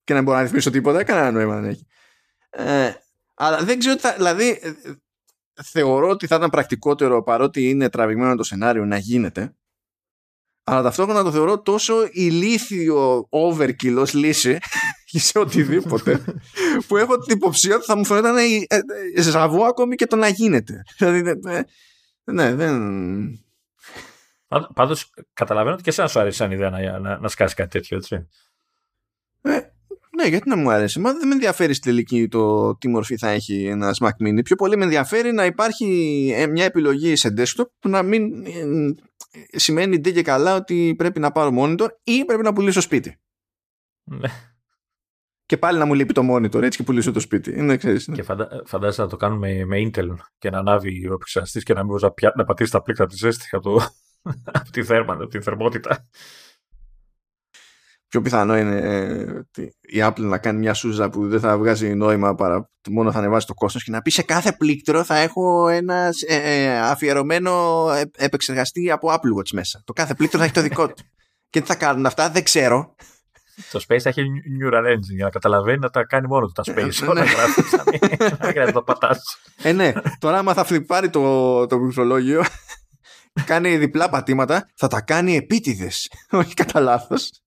Και 0.05 0.15
να 0.15 0.23
μπορώ 0.23 0.37
να 0.37 0.43
ρυθμίσω 0.43 0.71
τίποτα, 0.71 0.97
δεν 0.97 1.07
έχει 1.07 1.11
κανένα 1.17 1.31
νόημα 1.39 1.61
δεν 1.61 1.71
έχει. 1.71 1.87
Ε, 2.51 2.93
αλλά 3.35 3.65
δεν 3.65 3.79
ξέρω 3.79 3.95
τι 3.95 4.01
θα. 4.01 4.13
Δηλαδή, 4.15 4.49
ε, 4.63 4.69
ε, 4.69 4.95
θεωρώ 5.63 6.09
ότι 6.09 6.27
θα 6.27 6.37
ήταν 6.37 6.51
πρακτικότερο 6.51 7.23
παρότι 7.23 7.69
είναι 7.69 7.89
τραβηγμένο 7.89 8.35
το 8.37 8.43
σενάριο 8.43 8.85
να 8.85 8.97
γίνεται. 8.99 9.53
Αλλά 10.71 10.83
ταυτόχρονα 10.83 11.23
το 11.23 11.33
θεωρώ 11.33 11.61
τόσο 11.61 11.95
ηλίθιο 12.11 13.29
overkill 13.31 13.97
ως 13.97 14.15
λύση 14.15 14.59
σε 15.29 15.39
οτιδήποτε 15.39 16.25
που 16.87 16.97
έχω 16.97 17.19
την 17.19 17.37
υποψία 17.37 17.75
ότι 17.75 17.85
θα 17.85 17.97
μου 17.97 18.05
φαίνονταν 18.05 18.37
ε, 18.37 18.43
ε, 18.69 18.81
ε, 19.15 19.23
ζαβό 19.23 19.65
ακόμη 19.65 19.95
και 19.95 20.07
το 20.07 20.17
να 20.17 20.29
γίνεται. 20.29 20.83
Δηλαδή, 20.99 21.41
ε, 21.47 21.63
ναι, 22.25 22.55
δεν... 22.55 22.79
Πάντως, 24.75 25.11
καταλαβαίνω 25.33 25.75
ότι 25.75 25.83
και 25.83 25.91
εσένα 25.91 26.09
σου 26.09 26.21
αρέσει 26.21 26.37
σαν 26.37 26.51
ιδέα 26.51 26.71
να, 26.71 26.99
να, 26.99 27.19
να 27.19 27.29
σκάσεις 27.29 27.55
κάτι 27.55 27.69
τέτοιο, 27.71 27.97
έτσι. 27.97 28.29
Ε, 29.43 29.61
ναι, 30.17 30.29
γιατί 30.29 30.49
να 30.49 30.57
μου 30.57 30.71
αρέσει; 30.71 31.01
Μα 31.01 31.13
δεν 31.13 31.29
με 31.29 31.35
ενδιαφέρει 31.35 31.75
στη 31.75 31.89
τελική 31.89 32.29
το 32.29 32.75
τι 32.77 32.89
μορφή 32.89 33.17
θα 33.17 33.29
έχει 33.29 33.65
ένα 33.65 33.95
Mac 34.01 34.27
Mini. 34.27 34.45
Πιο 34.45 34.57
πολύ 34.57 34.77
με 34.77 34.85
ενδιαφέρει 34.85 35.33
να 35.33 35.45
υπάρχει 35.45 36.33
ε, 36.37 36.47
μια 36.47 36.65
επιλογή 36.65 37.17
σε 37.17 37.35
desktop 37.37 37.67
που 37.79 37.89
να 37.89 38.03
μην 38.03 38.47
ε, 38.47 38.65
σημαίνει 39.53 39.99
ντε 39.99 40.11
και 40.11 40.23
καλά 40.23 40.55
ότι 40.55 40.95
πρέπει 40.99 41.21
να 41.21 41.33
πάρω 41.33 41.53
monitor 41.59 41.89
ή 42.03 42.25
πρέπει 42.25 42.43
να 42.43 42.53
πουλήσω 42.53 42.81
σπίτι. 42.81 43.21
Ναι. 44.05 44.29
Και 45.47 45.57
πάλι 45.57 45.79
να 45.79 45.85
μου 45.85 45.95
λείπει 45.95 46.13
το 46.13 46.23
monitor 46.35 46.63
έτσι 46.63 46.79
και 46.79 46.85
πουλήσω 46.85 47.13
το 47.13 47.21
σπίτι. 47.21 47.59
Είναι, 47.59 47.77
ξέρεις, 47.77 48.07
είναι. 48.07 48.17
Και 48.17 48.23
φαντα... 48.23 48.63
φαντάζεσαι 48.65 49.03
να 49.03 49.09
το 49.09 49.17
κάνουμε 49.17 49.65
με 49.65 49.77
Intel 49.79 50.15
και 50.39 50.51
να 50.51 50.59
ανάβει 50.59 51.09
ο 51.09 51.13
επεξεργαστής 51.13 51.63
και 51.63 51.73
να 51.73 51.79
μην 51.79 51.89
μπορείς 51.89 52.03
να, 52.03 52.11
πια... 52.11 52.33
να 52.37 52.45
πατήσεις 52.45 52.73
τα 52.73 52.83
πλήκτρα 52.83 53.07
τη 53.07 53.17
ζέστη 53.17 53.49
από, 53.51 53.63
το... 53.63 53.87
από, 54.59 54.71
τη 54.71 54.85
θέρμα, 54.85 55.13
από 55.13 55.27
την 55.27 55.43
θερμότητα. 55.43 56.09
Πιο 58.09 58.23
πιθανό 58.23 58.59
είναι 58.59 58.77
ε, 58.77 59.67
η 59.81 59.99
Apple 60.03 60.21
να 60.21 60.39
κάνει 60.39 60.59
μια 60.59 60.75
σούζα 60.75 61.11
που 61.11 61.29
δεν 61.29 61.41
θα 61.41 61.59
βγάζει 61.59 61.95
νόημα 61.95 62.35
παρά 62.35 62.71
μόνο 62.91 63.13
θα 63.13 63.19
ανεβάσει 63.19 63.47
το 63.47 63.55
κόστος 63.55 63.85
και 63.85 63.91
να 63.91 64.03
πει 64.03 64.11
σε 64.11 64.23
κάθε 64.23 64.53
πλήκτρο 64.53 65.05
θα 65.05 65.17
έχω 65.17 65.69
ένα 65.69 66.11
ε, 66.27 66.37
ε, 66.37 66.79
αφιερωμένο 66.79 67.87
επεξεργαστή 68.17 68.91
από 68.91 69.09
Apple 69.13 69.39
Watch 69.39 69.51
μέσα. 69.53 69.83
Το 69.85 69.93
κάθε 69.93 70.15
πλήκτρο 70.15 70.39
θα 70.39 70.45
έχει 70.45 70.55
το 70.55 70.63
δικό 70.63 70.87
του. 70.87 70.95
και 71.51 71.61
τι 71.61 71.67
θα 71.67 71.75
κάνουν 71.75 72.07
αυτά 72.07 72.31
δεν 72.31 72.43
ξέρω. 72.43 72.95
Το 73.71 73.85
Space 73.89 73.99
θα 73.99 74.09
έχει 74.09 74.23
Neural 74.63 74.95
Engine 74.95 75.15
για 75.15 75.25
να 75.25 75.31
καταλαβαίνει 75.31 75.79
να 75.79 75.91
τα 75.91 76.05
κάνει 76.05 76.27
μόνο 76.27 76.47
του 76.47 76.53
τα 76.53 76.63
Space. 76.67 77.09
Όλα 77.09 77.25
γράφει. 77.25 77.63
Δεν 77.85 78.39
χρειάζεται 78.41 78.65
να 78.65 78.73
το 78.73 78.83
πατάς. 78.83 79.21
Ε, 79.63 79.73
ναι. 79.73 79.93
Τώρα 80.19 80.39
άμα 80.39 80.55
θα 80.55 80.65
φλιπάρει 80.65 81.11
το, 81.11 81.67
το 81.67 81.79
πληκτρολόγιο 81.79 82.45
κάνει 83.45 83.77
διπλά 83.77 84.09
πατήματα, 84.09 84.69
θα 84.75 84.89
τα 84.89 85.01
κάνει 85.01 85.37
επίτηδες. 85.37 86.11
Όχι 86.31 86.55
κατά 86.55 86.81
λάθος. 86.81 87.43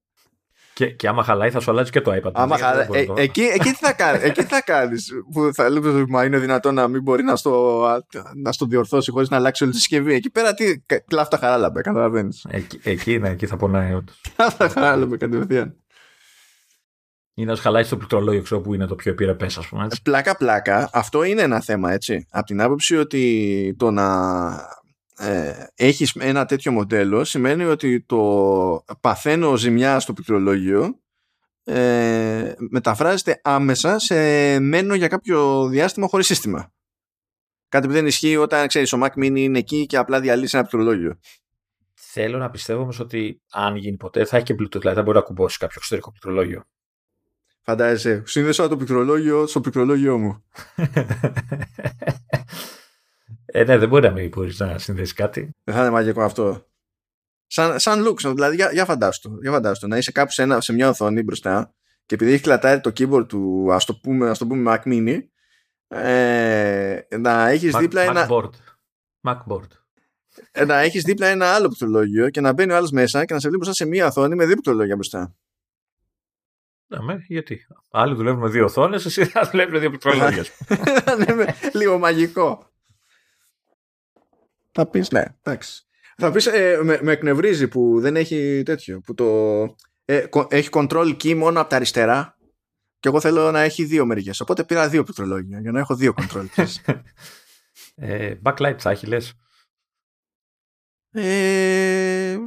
Και, 0.82 0.90
και 0.92 1.08
άμα 1.08 1.24
χαλάει 1.24 1.50
θα 1.50 1.60
σου 1.60 1.72
αλλάζει 1.72 1.92
και 1.92 2.02
το 2.02 2.12
iPad. 2.12 2.32
Άμα 2.34 2.58
χαλάει, 2.58 2.88
ε, 2.92 3.22
εκεί, 3.22 3.42
εκεί 3.42 3.70
τι 3.70 3.76
θα 3.76 3.94
κάνει, 3.94 4.20
εκεί 4.28 4.42
τι 4.42 4.48
θα 4.48 4.62
κάνεις 4.62 5.12
που 5.34 5.50
θα 5.54 5.70
λέει 5.70 6.06
μα 6.08 6.26
είναι 6.26 6.38
δυνατόν 6.38 6.74
να 6.74 6.88
μην 6.88 7.02
μπορεί 7.02 7.24
να 7.24 7.36
στο, 7.36 7.84
να 8.36 8.52
στο 8.52 8.66
διορθώσει 8.66 9.12
χωρίς 9.12 9.30
να 9.30 9.38
αλλάξει 9.38 9.64
όλη 9.64 9.72
τη 9.72 9.78
συσκευή. 9.78 10.14
Εκεί 10.14 10.30
πέρα 10.30 10.54
τι, 10.54 10.80
κλάφτα 11.08 11.38
χαράλαμπε, 11.38 11.82
καταλαβαίνεις. 11.82 12.46
Εκεί, 12.50 12.80
εκεί, 12.84 13.20
ναι, 13.20 13.30
εκεί 13.30 13.46
θα 13.46 13.58
πονάει 13.58 13.94
όντως. 13.94 14.22
Κλάφτα 14.36 14.70
χαράλαμπε 14.70 15.18
κατευθείαν. 15.18 15.76
Ή 17.34 17.46
να 17.46 17.56
σου 17.56 17.62
χαλάει 17.62 17.86
το 17.86 17.98
πληκτρολόγιο, 17.98 18.42
ξέρω 18.42 18.62
που 18.62 18.74
είναι 18.74 18.86
το 18.86 18.96
πιο 18.96 19.12
επιρρεπές, 19.12 19.58
ας 19.58 19.68
πούμε. 19.68 19.88
Πλάκα-πλάκα, 20.04 20.90
αυτό 20.94 21.24
είναι 21.24 21.42
ένα 21.42 21.62
θέμα, 21.62 21.92
έτσι. 21.92 22.28
Από 22.30 22.46
την 22.46 22.62
άποψη 22.62 22.98
ότι 22.98 23.76
το 23.78 23.92
να 23.92 24.08
ε, 25.22 25.68
έχεις 25.76 26.16
ένα 26.20 26.46
τέτοιο 26.46 26.72
μοντέλο 26.72 27.24
σημαίνει 27.24 27.64
ότι 27.64 28.02
το 28.02 28.86
παθαίνω 29.02 29.56
ζημιά 29.56 30.00
στο 30.00 30.14
πληκτρολόγιο 30.14 31.00
ε, 31.64 32.54
μεταφράζεται 32.58 33.42
άμεσα 33.44 34.00
σε 34.00 34.16
μένω 34.60 34.96
για 34.96 35.08
κάποιο 35.08 35.68
διάστημα 35.68 36.08
χωρίς 36.08 36.26
σύστημα. 36.26 36.74
Κάτι 37.70 37.88
που 37.88 37.94
δεν 37.94 38.06
ισχύει 38.06 38.36
όταν 38.36 38.68
ξέρεις 38.68 38.94
ο 38.94 39.00
Mac 39.04 39.20
Mini 39.20 39.38
είναι 39.38 39.58
εκεί 39.58 39.86
και 39.86 39.98
απλά 39.98 40.20
διαλύσει 40.20 40.58
ένα 40.58 40.68
πληκτρολόγιο. 40.68 41.20
Θέλω 41.94 42.38
να 42.38 42.50
πιστεύω 42.50 42.82
όμως 42.82 43.00
ότι 43.00 43.42
αν 43.52 43.76
γίνει 43.76 43.98
ποτέ 43.98 44.26
θα 44.26 44.38
έχει 44.38 44.46
και 44.46 44.54
Bluetooth, 44.54 44.80
δηλαδή 44.80 44.98
θα 44.98 45.04
μπορεί 45.04 45.18
να 45.18 45.24
κουμπώσει 45.24 45.58
κάποιο 45.58 45.76
εξωτερικό 45.78 46.10
πληκτρολόγιο. 46.10 46.64
Φαντάζεσαι, 47.62 48.24
σύνδεσα 48.26 48.68
το 48.68 48.76
πληκτρολόγιο 48.76 49.48
στο 49.48 49.62
πληκτρολόγιο 49.62 50.18
μου. 50.18 50.44
Ε, 53.46 53.64
ναι, 53.64 53.78
δεν 53.78 53.90
μπορεί 53.90 54.08
να 54.08 54.12
μην 54.12 54.30
μπορείς 54.30 54.60
να 54.60 54.78
συνδέσεις 54.78 55.14
κάτι. 55.14 55.56
Δεν 55.64 55.76
θα 55.76 55.82
είναι 55.82 55.90
μαγικό 55.90 56.22
αυτό. 56.22 56.66
Σαν, 57.48 57.80
σαν 57.80 58.08
looks, 58.08 58.34
δηλαδή 58.34 58.56
για, 58.56 58.72
για 58.72 58.86
φαντάστο, 58.86 59.38
για 59.42 59.52
φαντάστο. 59.52 59.88
Να 59.88 59.98
είσαι 59.98 60.12
κάπου 60.12 60.32
σε, 60.32 60.42
ένα, 60.42 60.62
σε 60.62 60.74
μια 60.74 60.90
οθόνη 60.90 61.24
μπροστά 61.24 61.74
και 62.06 62.16
επειδή 62.16 62.32
έχει 62.32 62.44
κλατάρει 62.44 62.82
το 62.82 62.92
keyboard 62.98 63.28
του, 63.28 63.68
ας 63.72 63.86
το 63.86 63.96
πούμε, 63.96 64.30
ας 64.30 64.38
το 64.38 64.48
πούμε 64.48 64.72
Mac 64.76 64.88
Mini, 64.88 65.20
ε, 65.88 67.00
να 67.18 67.48
έχεις 67.48 67.76
Mac, 67.76 67.80
δίπλα 67.80 68.02
ένα... 68.02 68.28
Macboard. 68.30 68.50
Macboard. 69.22 69.68
Ε, 70.52 70.66
να 70.66 70.80
έχεις 70.80 71.04
δίπλα 71.04 71.28
ένα 71.28 71.54
άλλο 71.54 71.68
πληκτρολόγιο 71.68 72.30
και 72.30 72.42
να 72.42 72.54
μπαίνει 72.54 72.72
ο 72.72 72.76
άλλος 72.76 72.92
μέσα 72.92 73.26
και 73.26 73.34
να 73.34 73.40
σε 73.40 73.48
βλέπει 73.48 73.64
μπροστά 73.64 73.84
σε 73.84 73.90
μια 73.90 74.06
οθόνη 74.08 74.36
με 74.36 74.44
δύο 74.44 74.54
πληκτρολόγια 74.54 74.96
μπροστά. 74.96 75.36
Ναι, 76.88 77.16
γιατί; 77.28 77.68
Άλλοι 77.92 78.16
δουλεύουν 78.16 78.42
με 78.42 78.50
δύο 78.50 78.66
οθόνες, 78.66 79.06
εσύ 79.06 79.26
θα 79.34 79.50
δουλεύει 79.52 79.72
με 79.72 79.80
δύο 79.80 79.90
πληκτρολόγια. 79.90 80.46
ναι, 81.36 81.46
λίγο 81.74 81.98
μαγικό. 81.98 82.71
Θα 84.72 84.88
πεις 84.88 85.10
ναι, 85.12 85.24
εντάξει. 85.42 85.86
Θα 86.18 86.32
πεις 86.32 86.46
ε, 86.46 86.80
με, 86.84 87.00
με 87.02 87.12
εκνευρίζει 87.12 87.68
που 87.68 88.00
δεν 88.00 88.16
έχει 88.16 88.64
τέτοιο. 88.66 89.00
Που 89.00 89.14
το, 89.14 89.26
ε, 90.06 90.26
έχει 90.48 90.70
control 90.72 91.16
key 91.24 91.36
μόνο 91.36 91.60
από 91.60 91.70
τα 91.70 91.76
αριστερά 91.76 92.38
και 93.00 93.08
εγώ 93.08 93.20
θέλω 93.20 93.52
να 93.52 93.62
έχει 93.62 93.86
δύο 93.86 94.06
μεριές. 94.06 94.40
Οπότε 94.40 94.64
πήρα 94.64 94.90
δύο 94.90 95.04
πληκτρολόγια 95.04 95.60
για 95.60 95.72
να 95.72 95.80
έχω 95.80 95.96
δύο 95.96 96.14
control 96.18 96.46
keys. 96.56 96.76
ε, 97.96 98.36
backlight 98.44 98.76
θα 98.78 98.90
έχει 98.90 99.06
λες; 99.06 99.34
Ε, 101.12 102.38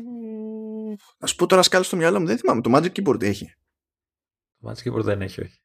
Α 1.18 1.34
πω 1.36 1.46
τώρα 1.46 1.62
σκάλω 1.62 1.84
στο 1.84 1.96
μυαλό 1.96 2.20
μου, 2.20 2.26
δεν 2.26 2.38
θυμάμαι. 2.38 2.60
Το 2.60 2.70
Magic 2.74 2.92
Keyboard 2.92 3.22
έχει. 3.22 3.54
Το 4.58 4.70
Magic 4.70 4.88
Keyboard 4.88 5.02
δεν 5.02 5.22
έχει, 5.22 5.40
όχι. 5.40 5.58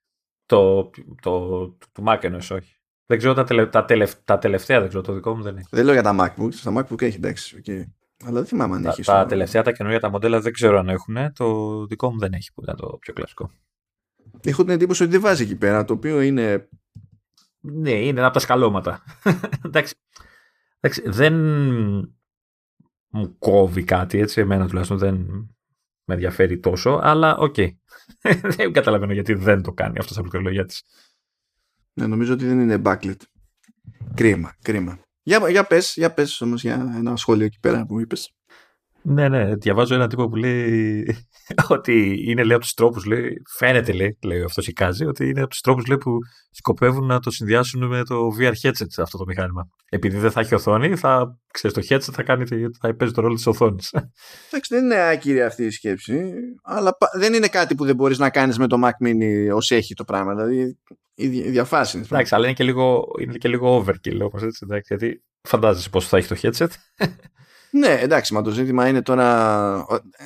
Το, 0.45 0.89
το, 0.89 1.15
το, 1.21 1.77
το 1.91 2.03
Mac 2.07 2.23
εννοείς, 2.23 2.51
όχι. 2.51 2.78
Δεν 3.09 3.17
ξέρω 3.17 3.33
τα, 3.33 3.43
τελε, 3.43 3.65
τα, 3.65 3.85
τελευ, 3.85 4.13
τα 4.25 4.37
τελευταία, 4.37 4.79
δεν 4.79 4.87
ξέρω, 4.87 5.03
το 5.03 5.13
δικό 5.13 5.35
μου 5.35 5.43
δεν 5.43 5.57
έχει. 5.57 5.67
Δεν 5.71 5.85
λέω 5.85 5.93
για 5.93 6.03
τα 6.03 6.15
MacBook, 6.19 6.53
στα 6.53 6.73
MacBook 6.77 7.01
έχει 7.01 7.15
εντάξει. 7.15 7.61
Okay. 7.65 7.83
Αλλά 8.25 8.33
δεν 8.33 8.45
θυμάμαι 8.45 8.75
αν 8.75 8.81
τα, 8.81 8.89
έχει. 8.89 9.03
Τα 9.03 9.25
τελευταία, 9.25 9.61
τα 9.61 9.71
καινούργια 9.71 9.99
τα 9.99 10.09
μοντέλα 10.09 10.39
δεν 10.39 10.53
ξέρω 10.53 10.77
αν 10.77 10.89
έχουν. 10.89 11.33
Το 11.33 11.85
δικό 11.85 12.11
μου 12.11 12.19
δεν 12.19 12.33
έχει 12.33 12.53
που 12.53 12.61
ήταν 12.63 12.75
το 12.75 12.97
πιο 12.99 13.13
κλασικό. 13.13 13.51
Έχω 14.41 14.63
την 14.63 14.73
εντύπωση 14.73 15.03
ότι 15.03 15.11
δεν 15.11 15.21
βάζει 15.21 15.43
εκεί 15.43 15.55
πέρα, 15.55 15.85
το 15.85 15.93
οποίο 15.93 16.21
είναι. 16.21 16.69
Ναι, 17.59 17.91
είναι 17.91 18.19
ένα 18.19 18.25
από 18.25 18.33
τα 18.33 18.39
σκαλώματα. 18.39 19.03
εντάξει, 19.65 19.95
εντάξει, 20.79 21.09
δεν 21.09 21.33
μου 23.09 23.37
κόβει 23.39 23.83
κάτι 23.83 24.19
έτσι, 24.19 24.41
εμένα 24.41 24.67
τουλάχιστον 24.67 24.97
δεν 24.97 25.15
με 26.03 26.13
ενδιαφέρει 26.13 26.59
τόσο, 26.59 26.99
αλλά 27.03 27.37
οκ. 27.37 27.55
Okay. 27.57 27.69
δεν 28.55 28.73
καταλαβαίνω 28.73 29.13
γιατί 29.13 29.33
δεν 29.33 29.61
το 29.61 29.71
κάνει 29.73 29.97
αυτό 29.99 30.13
στα 30.13 30.21
πληκτρολόγιά 30.21 30.65
της. 30.65 30.83
Ναι, 31.93 32.07
νομίζω 32.07 32.33
ότι 32.33 32.45
δεν 32.45 32.59
είναι 32.59 32.81
backlit. 32.85 33.15
Κρίμα, 34.13 34.55
κρίμα. 34.61 34.99
Για, 35.21 35.49
για 35.49 35.63
πες, 35.63 35.93
για 35.95 36.13
πες 36.13 36.41
όμως 36.41 36.61
για 36.61 36.93
ένα 36.95 37.15
σχόλιο 37.15 37.45
εκεί 37.45 37.59
πέρα 37.59 37.85
που 37.85 37.99
είπες. 37.99 38.33
Ναι, 39.09 39.29
ναι, 39.29 39.55
διαβάζω 39.55 39.95
ένα 39.95 40.07
τύπο 40.07 40.29
που 40.29 40.35
λέει 40.35 41.05
ότι 41.67 42.23
είναι 42.25 42.43
λέει 42.43 42.55
από 42.55 42.63
τους 42.63 42.73
τρόπους, 42.73 43.05
λέει, 43.05 43.41
φαίνεται 43.57 43.91
λέει, 43.91 44.17
λέει 44.23 44.43
αυτός 44.43 44.67
η 44.67 44.73
Κάζη, 44.73 45.05
ότι 45.05 45.29
είναι 45.29 45.39
από 45.39 45.49
τους 45.49 45.61
τρόπους 45.61 45.83
που 45.99 46.17
σκοπεύουν 46.51 47.05
να 47.05 47.19
το 47.19 47.31
συνδυάσουν 47.31 47.87
με 47.87 48.03
το 48.03 48.27
VR 48.39 48.53
headset 48.61 48.87
αυτό 48.97 49.17
το 49.17 49.23
μηχάνημα. 49.27 49.67
Επειδή 49.89 50.17
δεν 50.17 50.31
θα 50.31 50.39
έχει 50.39 50.55
οθόνη, 50.55 50.95
θα 50.95 51.39
ξέρεις 51.53 51.77
το 51.77 51.95
headset 51.95 52.13
θα, 52.13 52.23
κάνει, 52.23 52.45
θα 52.79 52.95
παίζει 52.95 53.13
το 53.13 53.21
ρόλο 53.21 53.35
της 53.35 53.47
οθόνης. 53.47 53.93
Εντάξει, 54.51 54.75
δεν 54.75 54.83
είναι 54.83 55.07
άκυρη 55.07 55.41
αυτή 55.41 55.63
η 55.65 55.69
σκέψη, 55.69 56.31
αλλά 56.63 56.97
δεν 57.17 57.33
είναι 57.33 57.47
κάτι 57.47 57.75
που 57.75 57.85
δεν 57.85 57.95
μπορείς 57.95 58.17
να 58.17 58.29
κάνεις 58.29 58.57
με 58.57 58.67
το 58.67 58.77
Mac 58.83 59.07
Mini 59.07 59.55
ως 59.55 59.71
έχει 59.71 59.93
το 59.93 60.03
πράγμα. 60.03 60.35
Δηλαδή 60.35 60.77
η 61.15 61.27
διαφάση. 61.27 61.97
Εντάξει, 61.97 62.35
αλλά 62.35 62.45
είναι 62.45 62.53
και 62.53 62.63
λίγο, 62.63 63.03
είναι 63.19 63.37
και 63.37 63.47
λίγο 63.47 63.77
overkill 63.77 64.19
όμω 64.19 64.39
έτσι. 64.41 64.59
Εντάξει, 64.63 64.95
γιατί 64.95 65.23
φαντάζεσαι 65.41 65.89
πώ 65.89 66.01
θα 66.01 66.17
έχει 66.17 66.27
το 66.27 66.35
headset. 66.41 66.69
Ναι, 67.71 67.99
εντάξει, 67.99 68.33
μα 68.33 68.41
το 68.41 68.49
ζήτημα 68.49 68.87
είναι 68.87 69.01
τώρα. 69.01 69.85
Ε, 70.17 70.25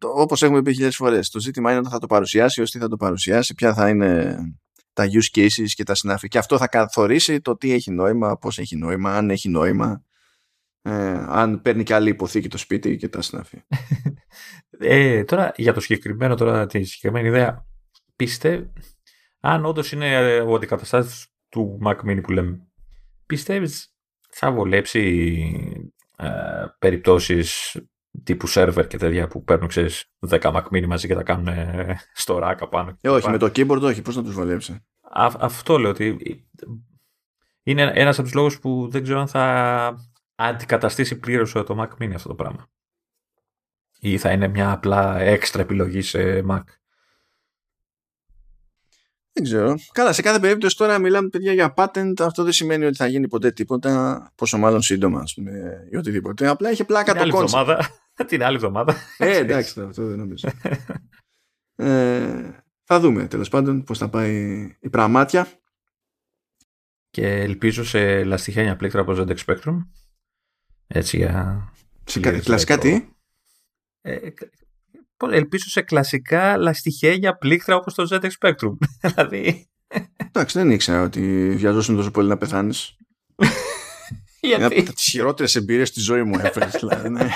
Όπως 0.00 0.42
έχουμε 0.42 0.62
πει 0.62 0.72
χιλιάδες 0.72 0.96
φορές, 0.96 1.30
το 1.30 1.40
ζήτημα 1.40 1.70
είναι 1.70 1.78
όταν 1.78 1.92
θα 1.92 1.98
το 1.98 2.06
παρουσιάσει, 2.06 2.60
ως 2.60 2.70
τι 2.70 2.78
θα 2.78 2.88
το 2.88 2.96
παρουσιάσει, 2.96 3.54
ποια 3.54 3.74
θα 3.74 3.88
είναι 3.88 4.38
τα 4.92 5.04
use 5.04 5.38
cases 5.38 5.68
και 5.74 5.82
τα 5.82 5.94
συνάφη. 5.94 6.28
Και 6.28 6.38
αυτό 6.38 6.58
θα 6.58 6.68
καθορίσει 6.68 7.40
το 7.40 7.56
τι 7.56 7.72
έχει 7.72 7.90
νόημα, 7.90 8.38
πώς 8.38 8.58
έχει 8.58 8.76
νόημα, 8.76 9.16
αν 9.16 9.30
έχει 9.30 9.48
νόημα, 9.48 10.04
ε, 10.82 11.24
αν 11.28 11.62
παίρνει 11.62 11.82
και 11.82 11.94
άλλη 11.94 12.10
υποθήκη 12.10 12.48
το 12.48 12.58
σπίτι 12.58 12.96
και 12.96 13.08
τα 13.08 13.22
συνάφη. 13.22 13.62
ε, 14.78 15.24
τώρα 15.24 15.52
για 15.56 15.72
το 15.72 15.80
συγκεκριμένο, 15.80 16.34
τώρα 16.34 16.66
τη 16.66 16.84
συγκεκριμένη 16.84 17.28
ιδέα, 17.28 17.66
πείστε, 18.16 18.70
αν 19.40 19.64
όντως 19.64 19.92
είναι 19.92 20.40
ο 20.40 20.54
αντικαταστάτης 20.54 21.26
του 21.48 21.78
Mac 21.84 21.96
Mini 21.96 22.22
που 22.22 22.32
λέμε, 22.32 22.66
πιστεύεις 23.26 23.94
θα 24.30 24.52
βολέψει 24.52 25.92
ε, 26.16 26.66
περιπτώσεις 26.78 27.76
τύπου 28.22 28.46
σερβερ 28.46 28.86
και 28.86 28.96
τέτοια 28.96 29.28
που 29.28 29.44
παίρνουν 29.44 29.68
ξέρεις 29.68 30.10
10 30.28 30.40
Mac 30.40 30.62
Mini 30.62 30.86
μαζί 30.86 31.06
και 31.06 31.14
τα 31.14 31.22
κάνουν 31.22 31.46
ε, 31.46 32.00
στο 32.12 32.40
rack 32.42 32.56
απάνω. 32.60 32.98
Ε, 33.00 33.08
όχι, 33.08 33.30
με 33.30 33.38
το 33.38 33.46
keyboard 33.46 33.80
όχι, 33.82 34.02
πώς 34.02 34.16
να 34.16 34.22
τους 34.22 34.34
βολέψει; 34.34 34.84
αυτό 35.38 35.78
λέω 35.78 35.90
ότι 35.90 36.18
είναι 37.62 37.92
ένας 37.94 38.18
από 38.18 38.26
τους 38.26 38.36
λόγους 38.36 38.58
που 38.58 38.88
δεν 38.90 39.02
ξέρω 39.02 39.20
αν 39.20 39.28
θα 39.28 39.96
αντικαταστήσει 40.34 41.18
πλήρως 41.18 41.52
το 41.52 41.76
Mac 41.78 42.02
Mini 42.02 42.12
αυτό 42.14 42.28
το 42.28 42.34
πράγμα. 42.34 42.68
Ή 44.00 44.18
θα 44.18 44.32
είναι 44.32 44.48
μια 44.48 44.72
απλά 44.72 45.20
έξτρα 45.20 45.62
επιλογή 45.62 46.02
σε 46.02 46.44
Mac. 46.48 46.62
Δεν 49.36 49.44
ξέρω. 49.44 49.74
Καλά, 49.92 50.12
σε 50.12 50.22
κάθε 50.22 50.38
περίπτωση 50.38 50.76
τώρα 50.76 50.98
μιλάμε 50.98 51.28
παιδιά 51.28 51.52
για 51.52 51.74
patent. 51.76 52.12
Αυτό 52.20 52.42
δεν 52.42 52.52
σημαίνει 52.52 52.84
ότι 52.84 52.96
θα 52.96 53.06
γίνει 53.06 53.28
ποτέ 53.28 53.50
τίποτα. 53.50 54.32
Πόσο 54.34 54.58
μάλλον 54.58 54.82
σύντομα, 54.82 55.20
ας 55.20 55.34
πούμε, 55.34 55.86
ή 55.90 55.96
οτιδήποτε. 55.96 56.46
Απλά 56.46 56.70
είχε 56.70 56.84
πλάκα 56.84 57.12
την 57.14 57.30
το 57.30 57.36
concept. 57.36 57.68
Την 58.28 58.42
άλλη 58.42 58.56
εβδομάδα. 58.56 58.96
Ε, 59.18 59.36
εντάξει, 59.36 59.80
αυτό 59.80 60.06
δεν 60.06 60.18
νομίζω. 60.18 60.48
ε, 61.76 62.50
θα 62.84 63.00
δούμε 63.00 63.26
τέλος 63.26 63.48
πάντων 63.48 63.84
πώς 63.84 63.98
θα 63.98 64.08
πάει 64.08 64.68
η 64.80 64.88
πραγμάτια. 64.88 65.48
Και 67.10 67.26
ελπίζω 67.26 67.84
σε 67.84 68.24
λαστιχένια 68.24 68.76
πλήκτρα 68.76 69.00
από 69.00 69.12
ZX 69.16 69.36
Spectrum. 69.46 69.78
Έτσι 70.86 71.16
για. 71.16 71.72
Σε 72.04 72.20
κλασικά 72.20 72.78
τι; 72.78 73.08
Ε, 74.00 74.28
ελπίζω 75.30 75.68
σε 75.68 75.82
κλασικά 75.82 76.56
λαστιχένια 76.56 77.36
πλήκτρα 77.36 77.76
όπως 77.76 77.94
το 77.94 78.08
ZX 78.10 78.30
Spectrum. 78.40 78.76
δηλαδή... 79.14 79.68
Εντάξει, 80.26 80.58
δεν 80.58 80.70
ήξερα 80.70 81.02
ότι 81.02 81.52
βιαζόσουν 81.56 81.96
τόσο 81.96 82.10
πολύ 82.10 82.28
να 82.28 82.36
πεθάνεις. 82.36 82.96
Γιατί; 84.40 84.62
Είναι 84.62 84.80
από 84.80 84.92
τις 84.92 85.04
χειρότερες 85.04 85.54
εμπειρίες 85.54 85.88
στη 85.88 86.00
ζωή 86.00 86.22
μου 86.22 86.38
έφερες. 86.38 86.76
δηλαδή, 86.78 87.08
ναι. 87.08 87.28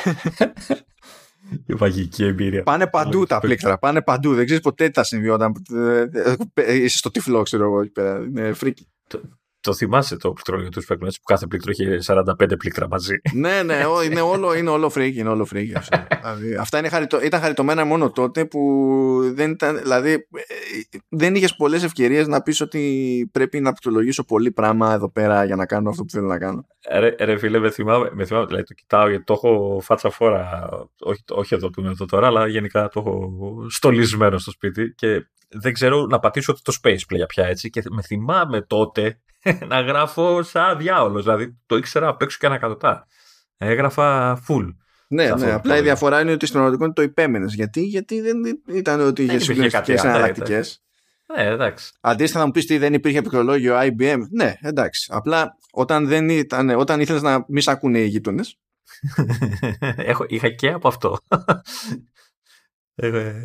Η 1.66 1.74
μαγική 1.78 2.24
εμπειρία. 2.24 2.62
Πάνε 2.62 2.86
παντού 2.86 3.26
τα 3.26 3.38
πλήκτρα. 3.38 3.78
Πάνε 3.78 4.02
παντού. 4.02 4.34
Δεν 4.34 4.44
ξέρεις 4.44 4.62
ποτέ 4.62 4.86
τι 4.86 4.92
θα 4.92 5.04
συμβεί 5.04 5.28
όταν 5.28 5.52
είσαι 6.54 6.98
στο 6.98 7.10
τυφλό, 7.10 7.42
ξέρω 7.42 7.64
εγώ 7.64 7.80
εκεί 7.80 7.90
πέρα. 7.90 8.18
Είναι 8.18 8.52
freaky. 8.52 8.88
Το 9.06 9.20
θυμάσαι 9.74 10.16
το 10.16 10.32
πληκτρολόγιο 10.32 10.70
του 10.70 10.86
Spectrum, 10.88 10.98
που 10.98 11.24
κάθε 11.24 11.46
πλήκτρο 11.46 11.72
είχε 11.74 11.98
45 12.06 12.58
πλήκτρα 12.58 12.88
μαζί. 12.88 13.20
ναι, 13.34 13.62
ναι, 13.62 13.84
είναι 14.04 14.20
όλο, 14.20 14.54
είναι 14.54 14.70
όλο 14.70 14.90
freaky, 14.90 15.18
είναι 15.18 15.28
όλο 15.28 15.44
freaky. 15.44 15.72
δηλαδή, 16.22 16.54
αυτά 16.54 16.78
είναι 16.78 16.88
χαριτω, 16.88 17.22
ήταν 17.22 17.40
χαριτωμένα 17.40 17.84
μόνο 17.84 18.10
τότε 18.10 18.44
που 18.44 19.32
δεν 19.34 19.50
ήταν, 19.50 19.78
δηλαδή, 19.78 20.12
ε, 20.12 20.18
δεν 21.08 21.34
είχες 21.34 21.56
πολλές 21.56 21.82
ευκαιρίες 21.82 22.26
να 22.26 22.42
πεις 22.42 22.60
ότι 22.60 23.28
πρέπει 23.32 23.60
να 23.60 23.70
πληκτρολογήσω 23.70 24.24
πολύ 24.24 24.50
πράγμα 24.52 24.92
εδώ 24.92 25.10
πέρα 25.10 25.44
για 25.44 25.56
να 25.56 25.66
κάνω 25.66 25.88
αυτό 25.88 26.02
που 26.02 26.10
θέλω 26.10 26.26
να 26.26 26.38
κάνω. 26.38 26.66
Ρε, 26.90 27.14
ρε 27.18 27.38
φίλε, 27.38 27.58
με 27.58 27.70
θυμάμαι, 27.70 28.10
με 28.12 28.24
θυμάμαι, 28.24 28.46
δηλαδή 28.46 28.64
το 28.64 28.74
κοιτάω 28.74 29.08
γιατί 29.08 29.24
το 29.24 29.32
έχω 29.32 29.80
φάτσα 29.82 30.10
φόρα, 30.10 30.68
όχι, 31.00 31.22
όχι 31.30 31.54
εδώ 31.54 31.70
που 31.70 31.80
είναι 31.80 31.90
εδώ 31.90 32.04
τώρα, 32.04 32.26
αλλά 32.26 32.46
γενικά 32.46 32.88
το 32.88 33.00
έχω 33.00 33.66
στολισμένο 33.68 34.38
στο 34.38 34.50
σπίτι 34.50 34.94
και 34.96 35.26
δεν 35.48 35.72
ξέρω 35.72 36.06
να 36.06 36.18
πατήσω 36.18 36.52
το 36.62 36.78
space 36.82 36.90
play 37.12 37.26
πια 37.28 37.46
έτσι 37.46 37.70
και 37.70 37.82
με 37.90 38.02
θυμάμαι 38.02 38.62
τότε 38.62 39.20
να 39.68 39.80
γράφω 39.80 40.42
σαν 40.42 40.78
διάολος, 40.78 41.22
δηλαδή 41.22 41.58
το 41.66 41.76
ήξερα 41.76 42.08
απ' 42.08 42.22
έξω 42.22 42.36
και 42.40 42.46
ανακατοτά. 42.46 43.06
Έγραφα 43.56 44.38
full. 44.48 44.74
Ναι, 45.08 45.34
ναι, 45.34 45.52
απλά 45.52 45.76
η 45.76 45.82
διαφορά 45.82 46.20
είναι 46.20 46.32
ότι 46.32 46.46
στην 46.46 46.58
πραγματικότητα 46.58 47.02
το 47.02 47.08
υπέμενες. 47.10 47.54
Γιατί, 47.54 47.82
γιατί 47.82 48.20
δεν 48.20 48.36
ήταν 48.66 49.00
ότι 49.00 49.22
είχες 49.22 49.44
συγκλονιστικέ 49.44 49.92
εναλλακτικέ. 49.92 50.60
Ναι, 51.36 51.44
εντάξει. 51.44 51.92
Αντίστοιχα, 52.00 52.38
θα 52.38 52.46
μου 52.46 52.52
πεις 52.52 52.66
τι 52.66 52.78
δεν 52.78 52.94
υπήρχε 52.94 53.20
πληκτρολόγιο 53.20 53.76
IBM. 53.78 54.18
Ναι, 54.30 54.54
εντάξει. 54.60 55.10
Απλά 55.14 55.56
όταν, 55.72 56.06
δεν 56.06 56.28
ήταν, 56.28 56.70
όταν 56.70 57.00
ήθελες 57.00 57.22
να 57.22 57.44
μη 57.48 57.60
σ' 57.60 57.68
ακούνε 57.68 57.98
οι 57.98 58.06
γείτονες. 58.06 58.58
είχα 60.28 60.48
και 60.48 60.68
από 60.68 60.88
αυτό. 60.88 61.18
Ε, 63.00 63.44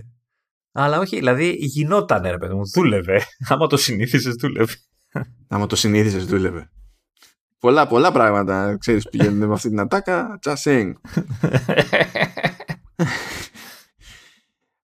αλλά 0.72 1.00
όχι, 1.00 1.16
δηλαδή 1.16 1.50
γινόταν 1.50 2.22
ρε 2.22 2.38
παιδί 2.38 2.54
μου, 2.54 2.70
δούλευε. 2.70 3.22
Άμα 3.50 3.68
το 3.68 3.78
συνήθισες, 3.78 4.36
δούλευε. 4.36 4.74
Άμα 5.48 5.66
το 5.66 5.76
συνήθισες, 5.76 6.26
δούλευε. 6.26 6.70
Πολλά, 7.60 7.88
πολλά 7.88 8.12
πράγματα, 8.12 8.78
ξέρεις, 8.78 9.10
πηγαίνουν 9.10 9.48
με 9.48 9.54
αυτή 9.54 9.70
την 9.70 9.80
ατάκα. 9.80 10.40
Just 10.46 10.56
saying. 10.56 10.94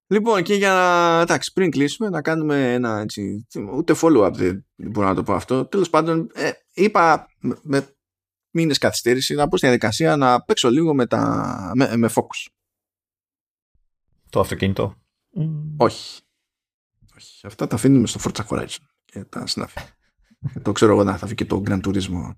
λοιπόν, 0.13 0.43
και 0.43 0.53
για 0.53 0.69
να, 0.69 1.19
εντάξει, 1.21 1.53
πριν 1.53 1.71
κλείσουμε, 1.71 2.09
να 2.09 2.21
κάνουμε 2.21 2.73
ένα 2.73 2.99
έτσι, 2.99 3.47
ούτε 3.73 3.95
follow-up 4.01 4.31
δεν 4.33 4.65
μπορώ 4.75 5.07
να 5.07 5.15
το 5.15 5.23
πω 5.23 5.33
αυτό. 5.33 5.65
Τέλος 5.65 5.89
πάντων, 5.89 6.31
ε, 6.33 6.51
είπα 6.73 7.27
με, 7.39 7.57
με 7.61 7.87
μήνες 8.51 8.77
καθυστέρηση 8.77 9.33
να 9.33 9.47
πω 9.47 9.57
στη 9.57 9.65
διαδικασία 9.65 10.15
να 10.15 10.41
παίξω 10.41 10.69
λίγο 10.69 10.93
με, 10.93 11.05
τα, 11.05 11.71
με, 11.75 11.97
με 11.97 12.09
focus. 12.15 12.47
Το 14.29 14.39
αυτοκίνητο. 14.39 14.95
Όχι. 15.77 16.21
Όχι. 17.15 17.47
Αυτά 17.47 17.67
τα 17.67 17.75
αφήνουμε 17.75 18.07
στο 18.07 18.19
Forza 18.23 18.45
Horizon 18.47 18.77
και 19.05 19.23
τα 19.23 19.47
συνάφη. 19.47 19.79
Το 20.61 20.71
ξέρω 20.71 20.91
εγώ 20.91 21.03
να 21.03 21.17
θα 21.17 21.25
φύγει 21.25 21.35
και 21.35 21.45
το 21.45 21.63
Grand 21.65 21.81
Turismo 21.81 22.35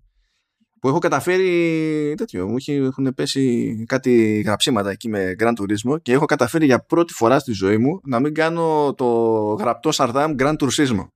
που 0.81 0.87
έχω 0.87 0.99
καταφέρει 0.99 2.13
τέτοιο, 2.17 2.47
μου 2.47 2.55
έχουν 2.67 3.13
πέσει 3.13 3.85
κάτι 3.87 4.41
γραψίματα 4.45 4.89
εκεί 4.89 5.09
με 5.09 5.35
Grand 5.39 5.53
Turismo 5.53 6.01
και 6.01 6.11
έχω 6.11 6.25
καταφέρει 6.25 6.65
για 6.65 6.85
πρώτη 6.85 7.13
φορά 7.13 7.39
στη 7.39 7.51
ζωή 7.51 7.77
μου 7.77 8.01
να 8.03 8.19
μην 8.19 8.33
κάνω 8.33 8.93
το 8.93 9.05
γραπτό 9.59 9.91
Σαρδάμ 9.91 10.35
Grand 10.39 10.55
Turismo. 10.55 11.07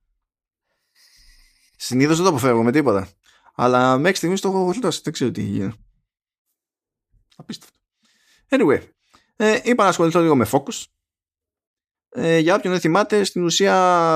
Συνήθως 1.76 2.16
δεν 2.16 2.24
το 2.24 2.30
αποφεύγω 2.30 2.62
με 2.62 2.72
τίποτα. 2.72 3.08
Αλλά 3.54 3.98
μέχρι 3.98 4.16
στιγμής 4.16 4.40
το 4.40 4.48
έχω 4.48 4.64
γλιτώσει. 4.64 5.00
Δεν 5.04 5.12
ξέρω 5.12 5.30
τι 5.30 5.42
γίνει. 5.42 5.72
Απίστευτο. 7.36 7.78
Anyway, 8.48 8.80
ε, 9.36 9.60
είπα 9.62 9.82
να 9.82 9.88
ασχοληθώ 9.88 10.20
λίγο 10.20 10.36
με 10.36 10.46
Focus 10.50 10.84
ε, 12.18 12.38
για 12.38 12.54
όποιον 12.54 12.72
δεν 12.72 12.82
θυμάται, 12.82 13.24
στην 13.24 13.44
ουσία 13.44 13.72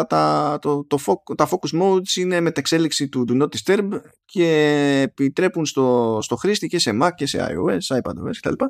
τα, 0.08 0.58
το, 0.60 0.84
το, 0.84 1.22
τα 1.34 1.48
focus 1.48 1.80
modes 1.82 2.16
είναι 2.16 2.40
μετεξέλιξη 2.40 3.08
του 3.08 3.24
Do 3.28 3.42
Not 3.42 3.48
Disturb 3.48 3.88
και 4.24 5.00
επιτρέπουν 5.02 5.66
στο, 5.66 6.18
στο 6.22 6.36
χρήστη 6.36 6.66
και 6.66 6.78
σε 6.78 6.98
Mac 7.02 7.10
και 7.14 7.26
σε 7.26 7.38
iOS, 7.38 7.96
iPadOS 7.96 8.36
κτλ. 8.40 8.64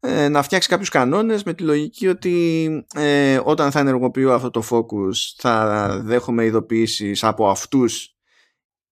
Ε, 0.00 0.28
να 0.28 0.42
φτιάξει 0.42 0.68
κάποιους 0.68 0.88
κανόνες 0.88 1.42
με 1.42 1.54
τη 1.54 1.62
λογική 1.62 2.08
ότι 2.08 2.68
ε, 2.94 3.40
όταν 3.44 3.70
θα 3.70 3.80
ενεργοποιώ 3.80 4.32
αυτό 4.32 4.50
το 4.50 4.62
focus 4.70 5.14
θα 5.36 5.88
δέχομαι 6.04 6.44
ειδοποιήσεις 6.44 7.24
από 7.24 7.48
αυτούς 7.48 8.16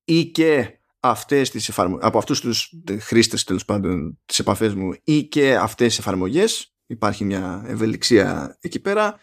ή 0.04 0.24
και 0.24 0.78
αυτές 1.00 1.50
τις 1.50 1.68
εφαρμο... 1.68 1.98
από 2.00 2.18
αυτούς 2.18 2.40
τους 2.40 2.72
χρήστες 3.00 3.44
τέλος 3.44 3.64
πάντων 3.64 4.20
τις 4.26 4.38
επαφές 4.38 4.74
μου 4.74 4.92
ή 5.04 5.24
και 5.24 5.56
αυτές 5.56 5.88
τις 5.88 5.98
εφαρμογές 5.98 6.74
υπάρχει 6.86 7.24
μια 7.24 7.64
ευελιξία 7.66 8.56
εκεί 8.60 8.80
πέρα 8.80 9.18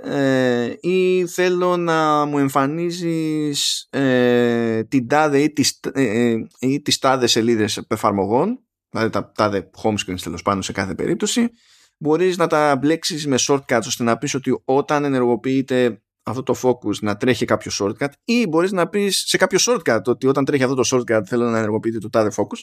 ε, 0.00 0.74
ή 0.80 1.26
θέλω 1.26 1.76
να 1.76 2.24
μου 2.24 2.38
εμφανίζεις 2.38 3.86
ε, 3.90 4.84
την 4.84 5.08
τάδε 5.08 5.38
ή 5.38 5.52
τις, 5.52 5.80
ε, 5.92 6.02
ε, 6.02 6.46
ή 6.58 6.80
τις 6.80 6.98
τάδε 6.98 7.26
σελίδες 7.26 7.84
εφαρμογών 7.88 8.60
δηλαδή 8.90 9.10
τα 9.10 9.32
τάδε 9.32 9.70
home 9.82 9.94
screens 9.94 10.20
τέλος 10.22 10.42
πάντων 10.42 10.62
σε 10.62 10.72
κάθε 10.72 10.94
περίπτωση 10.94 11.50
μπορείς 11.96 12.36
να 12.36 12.46
τα 12.46 12.76
μπλέξεις 12.76 13.26
με 13.26 13.36
shortcuts 13.48 13.82
ώστε 13.86 14.02
να 14.02 14.18
πεις 14.18 14.34
ότι 14.34 14.62
όταν 14.64 15.04
ενεργοποιείται 15.04 16.02
αυτό 16.22 16.42
το 16.42 16.54
focus 16.62 16.98
να 17.00 17.16
τρέχει 17.16 17.44
κάποιο 17.44 17.70
shortcut 17.78 18.08
ή 18.24 18.46
μπορείς 18.46 18.72
να 18.72 18.88
πεις 18.88 19.22
σε 19.26 19.36
κάποιο 19.36 19.58
shortcut 19.60 20.02
ότι 20.04 20.26
όταν 20.26 20.44
τρέχει 20.44 20.62
αυτό 20.62 20.74
το 20.74 20.88
shortcut 20.92 21.22
θέλω 21.26 21.50
να 21.50 21.58
ενεργοποιείται 21.58 21.98
το 21.98 22.10
τάδε 22.10 22.30
focus 22.36 22.60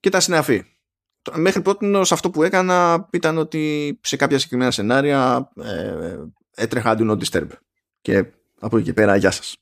και 0.00 0.10
τα 0.10 0.20
συναφή 0.20 0.64
μέχρι 1.34 1.62
πρώτη 1.62 2.00
αυτό 2.10 2.30
που 2.30 2.42
έκανα 2.42 3.08
ήταν 3.12 3.38
ότι 3.38 3.98
σε 4.02 4.16
κάποια 4.16 4.36
συγκεκριμένα 4.36 4.70
σενάρια 4.70 5.50
ε, 5.62 6.16
έτρεχα 6.54 6.96
do 6.98 7.10
not 7.10 7.18
disturb. 7.18 7.48
Και 8.00 8.24
από 8.60 8.76
εκεί 8.76 8.86
και 8.86 8.92
πέρα 8.92 9.16
γεια 9.16 9.30
σας. 9.30 9.56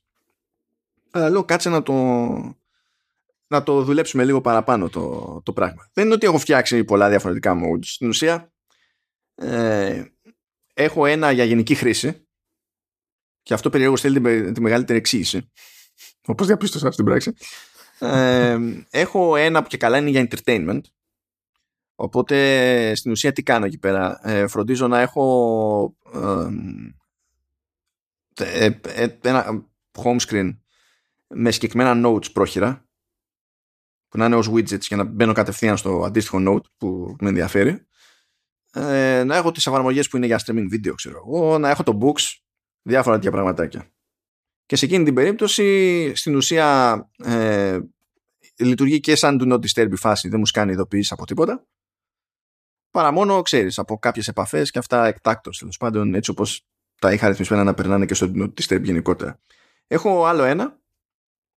Αλλά 1.11 1.29
λέω 1.29 1.43
κάτσε 1.43 1.69
να 1.69 1.83
το 1.83 1.93
να 3.47 3.63
το 3.63 3.83
δουλέψουμε 3.83 4.23
λίγο 4.23 4.41
παραπάνω 4.41 4.89
το, 4.89 5.41
το 5.45 5.53
πράγμα. 5.53 5.89
Δεν 5.93 6.05
είναι 6.05 6.13
ότι 6.13 6.25
έχω 6.25 6.37
φτιάξει 6.37 6.83
πολλά 6.83 7.09
διαφορετικά 7.09 7.55
modes. 7.55 7.85
Στην 7.85 8.07
ουσία 8.09 8.51
ε, 9.35 10.03
έχω 10.73 11.05
ένα 11.05 11.31
για 11.31 11.43
γενική 11.43 11.75
χρήση 11.75 12.27
και 13.43 13.53
αυτό 13.53 13.69
περίεργο 13.69 13.97
θέλει 13.97 14.51
τη, 14.51 14.61
μεγαλύτερη 14.61 14.99
εξήγηση. 14.99 15.51
Όπως 16.25 16.47
διαπίστωσα 16.47 16.91
στην 16.91 17.05
πράξη. 17.05 17.33
Ε, 17.99 18.57
έχω 18.89 19.35
ένα 19.35 19.61
που 19.61 19.67
και 19.67 19.77
καλά 19.77 19.97
είναι 19.97 20.09
για 20.09 20.27
entertainment 20.29 20.81
Οπότε 22.03 22.95
στην 22.95 23.11
ουσία 23.11 23.31
τι 23.31 23.43
κάνω 23.43 23.65
εκεί 23.65 23.77
πέρα; 23.77 24.19
Ε, 24.23 24.47
φροντίζω 24.47 24.87
να 24.87 24.99
έχω 24.99 25.95
ε, 28.37 28.69
ε, 28.83 29.17
ένα 29.21 29.65
home 29.97 30.19
screen 30.27 30.57
με 31.27 31.51
συγκεκριμένα 31.51 32.09
notes 32.09 32.31
πρόχειρα 32.31 32.85
που 34.07 34.17
να 34.17 34.25
είναι 34.25 34.35
ως 34.35 34.49
widgets 34.49 34.81
για 34.81 34.97
να 34.97 35.03
μπαίνω 35.03 35.33
κατευθείαν 35.33 35.77
στο 35.77 36.03
αντίστοιχο 36.05 36.37
note 36.47 36.65
που 36.77 37.15
με 37.19 37.29
ενδιαφέρει. 37.29 37.85
Ε, 38.73 39.23
να 39.23 39.35
έχω 39.35 39.51
τις 39.51 39.67
εφαρμογές 39.67 40.07
που 40.07 40.17
είναι 40.17 40.25
για 40.25 40.41
streaming 40.45 40.73
video 40.73 40.93
ξέρω 40.95 41.23
εγώ, 41.27 41.57
να 41.57 41.69
έχω 41.69 41.83
το 41.83 41.97
books, 42.01 42.35
διάφορα 42.81 43.15
τέτοια 43.15 43.31
πραγματάκια. 43.31 43.91
Και 44.65 44.75
σε 44.75 44.85
εκείνη 44.85 45.03
την 45.03 45.13
περίπτωση 45.13 46.11
στην 46.15 46.35
ουσία 46.35 46.99
ε, 47.17 47.79
λειτουργεί 48.57 48.99
και 48.99 49.15
σαν 49.15 49.39
do 49.41 49.53
not 49.53 49.59
disturb 49.59 49.91
η 49.91 49.95
φάση, 49.95 50.29
δεν 50.29 50.39
μου 50.39 50.45
κάνει 50.53 50.71
ειδοποιήσει 50.71 51.13
από 51.13 51.25
τίποτα 51.25 51.65
παρά 52.91 53.11
μόνο, 53.11 53.41
ξέρεις, 53.41 53.79
από 53.79 53.97
κάποιες 53.97 54.27
επαφές 54.27 54.71
και 54.71 54.79
αυτά 54.79 55.05
εκτάκτως, 55.05 55.57
τέλος 55.57 55.77
πάντων, 55.77 56.15
έτσι 56.15 56.31
όπως 56.31 56.65
τα 56.99 57.13
είχα 57.13 57.27
ρυθμισμένα 57.27 57.63
να 57.63 57.73
περνάνε 57.73 58.05
και 58.05 58.13
στο 58.13 58.31
Step 58.67 58.81
γενικότερα. 58.81 59.39
Έχω 59.87 60.25
άλλο 60.25 60.43
ένα, 60.43 60.79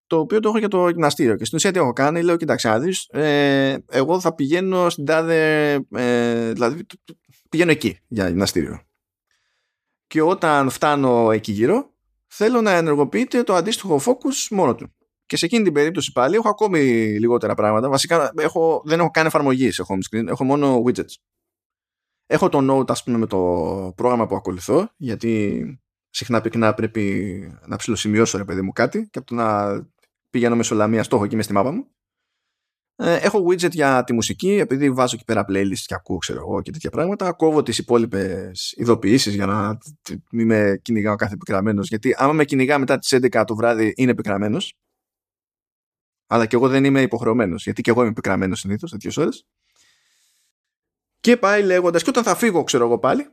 το 0.07 0.19
οποίο 0.19 0.41
το 0.41 0.49
έχω 0.49 0.59
για 0.59 0.69
το 0.69 0.89
γυμναστήριο 0.89 1.37
και 1.37 1.45
στην 1.45 1.57
ουσία 1.57 1.73
τι 1.73 1.79
έχω 1.79 1.93
κάνει, 1.93 2.23
λέω, 2.23 2.37
κοιτάξτε 2.37 2.69
να 2.69 2.79
δεις, 2.79 3.09
ε, 3.11 3.77
εγώ 3.91 4.21
θα 4.21 4.35
πηγαίνω 4.35 4.91
στην 4.91 5.05
τάδε, 5.05 5.73
ε, 5.91 6.53
δηλαδή 6.53 6.87
πηγαίνω 7.49 7.71
εκεί 7.71 7.99
για 8.09 8.29
γυμναστήριο. 8.29 8.81
Και 10.07 10.23
όταν 10.23 10.71
φτάνω 10.71 11.31
εκεί 11.31 11.53
γύρω, 11.53 11.93
θέλω 12.27 12.61
να 12.61 12.71
ενεργοποιείται 12.71 13.43
το 13.43 13.55
αντίστοιχο 13.55 14.01
focus 14.05 14.47
μόνο 14.51 14.75
του. 14.75 14.95
Και 15.35 15.41
σε 15.41 15.47
εκείνη 15.47 15.65
την 15.65 15.73
περίπτωση 15.73 16.13
πάλι 16.13 16.35
έχω 16.37 16.49
ακόμη 16.49 16.81
λιγότερα 17.19 17.55
πράγματα. 17.55 17.89
Βασικά 17.89 18.33
έχω, 18.37 18.83
δεν 18.85 18.99
έχω 18.99 19.11
καν 19.11 19.27
εφαρμογή 19.27 19.71
σε 19.71 19.85
home 19.89 20.19
screen, 20.19 20.27
έχω 20.27 20.45
μόνο 20.45 20.83
widgets. 20.87 21.15
Έχω 22.27 22.49
το 22.49 22.59
note 22.71 22.91
ας 22.91 23.03
πούμε 23.03 23.19
με 23.19 23.27
το 23.27 23.39
πρόγραμμα 23.97 24.27
που 24.27 24.37
ακολουθώ 24.37 24.89
γιατί 24.97 25.65
συχνά 26.11 26.41
πυκνά 26.41 26.75
πρέπει 26.75 27.59
να 27.67 27.77
ψηλοσημειώσω 27.77 28.39
ρε 28.39 28.45
παιδί 28.45 28.63
μου 28.63 28.73
κάτι 28.73 29.09
και 29.11 29.19
από 29.19 29.27
το 29.27 29.35
να 29.35 29.79
πηγαίνω 30.31 30.57
μεσολαμία 30.57 31.03
στόχο 31.03 31.25
εκεί 31.25 31.37
μες 31.37 31.45
στη 31.45 31.55
μάπα 31.55 31.73
μου. 31.73 31.87
Ε, 32.97 33.15
έχω 33.15 33.47
widget 33.49 33.71
για 33.71 34.05
τη 34.05 34.13
μουσική 34.13 34.51
επειδή 34.51 34.91
βάζω 34.91 35.15
εκεί 35.15 35.25
πέρα 35.25 35.45
playlist 35.49 35.85
και 35.87 35.95
ακούω 35.95 36.19
ξέρω 36.19 36.39
εγώ 36.39 36.63
και 36.63 36.71
τέτοια 36.71 36.91
πράγματα. 36.91 37.33
Κόβω 37.33 37.63
τις 37.63 37.79
υπόλοιπες 37.79 38.75
ειδοποιήσεις 38.77 39.35
για 39.35 39.47
να 39.47 39.79
μην 40.31 40.47
με 40.47 40.79
κυνηγάω 40.83 41.15
κάθε 41.15 41.35
επικραμένος. 41.35 41.89
γιατί 41.89 42.15
άμα 42.17 42.33
με 42.33 42.45
κυνηγά 42.45 42.79
μετά 42.79 42.99
τις 42.99 43.15
11 43.15 43.45
το 43.47 43.55
βράδυ 43.55 43.93
είναι 43.97 44.11
επικραμένος 44.11 44.75
αλλά 46.27 46.47
και 46.47 46.57
εγώ 46.57 46.69
δεν 46.69 46.85
είμαι 46.85 47.03
υποχρεωμένος, 47.03 47.65
γιατί 47.65 47.83
και 47.83 47.91
εγώ 47.91 48.01
είμαι 48.01 48.11
επικραμμένο 48.11 48.55
συνήθως 48.55 48.91
τέτοιες 48.91 49.17
ώρες. 49.17 49.47
Και 51.21 51.37
πάει 51.37 51.63
λέγοντας 51.63 52.03
και 52.03 52.11
όταν 52.11 52.23
θα 52.23 52.35
φύγω 52.35 52.65
ξέρω 52.65 52.85
εγώ 52.85 52.99
πάλι 52.99 53.29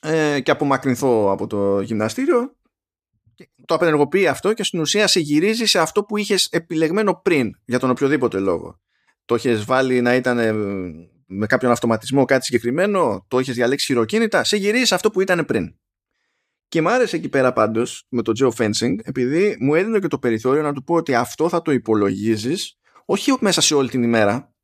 ε, 0.00 0.40
και 0.40 0.50
απομακρυνθώ 0.50 1.30
από 1.30 1.46
το 1.46 1.80
γυμναστήριο 1.80 2.54
το 3.64 3.74
απενεργοποιεί 3.74 4.26
αυτό 4.26 4.52
και 4.52 4.62
στην 4.62 4.80
ουσία 4.80 5.06
σε 5.06 5.20
γυρίζει 5.20 5.64
σε 5.64 5.78
αυτό 5.78 6.04
που 6.04 6.16
είχες 6.16 6.46
επιλεγμένο 6.46 7.20
πριν 7.22 7.50
για 7.64 7.78
τον 7.78 7.90
οποιοδήποτε 7.90 8.38
λόγο. 8.38 8.80
Το 9.24 9.34
είχες 9.34 9.64
βάλει 9.64 10.00
να 10.00 10.14
ήταν 10.14 10.38
ε, 10.38 10.52
με 11.26 11.46
κάποιον 11.46 11.72
αυτοματισμό 11.72 12.24
κάτι 12.24 12.44
συγκεκριμένο, 12.44 13.24
το 13.28 13.38
είχες 13.38 13.54
διαλέξει 13.54 13.86
χειροκίνητα, 13.86 14.44
σε 14.44 14.56
γυρίζει 14.56 14.84
σε 14.84 14.94
αυτό 14.94 15.10
που 15.10 15.20
ήταν 15.20 15.44
πριν. 15.44 15.74
Και 16.70 16.82
μ' 16.82 16.88
άρεσε 16.88 17.16
εκεί 17.16 17.28
πέρα 17.28 17.52
πάντως 17.52 18.06
με 18.08 18.22
το 18.22 18.32
geofencing, 18.38 18.94
επειδή 19.02 19.56
μου 19.60 19.74
έδινε 19.74 19.98
και 19.98 20.06
το 20.06 20.18
περιθώριο 20.18 20.62
να 20.62 20.72
του 20.72 20.84
πω 20.84 20.94
ότι 20.94 21.14
αυτό 21.14 21.48
θα 21.48 21.62
το 21.62 21.72
υπολογίζεις 21.72 22.78
όχι 23.04 23.36
μέσα 23.40 23.60
σε 23.60 23.74
όλη 23.74 23.88
την 23.88 24.02
ημέρα, 24.02 24.54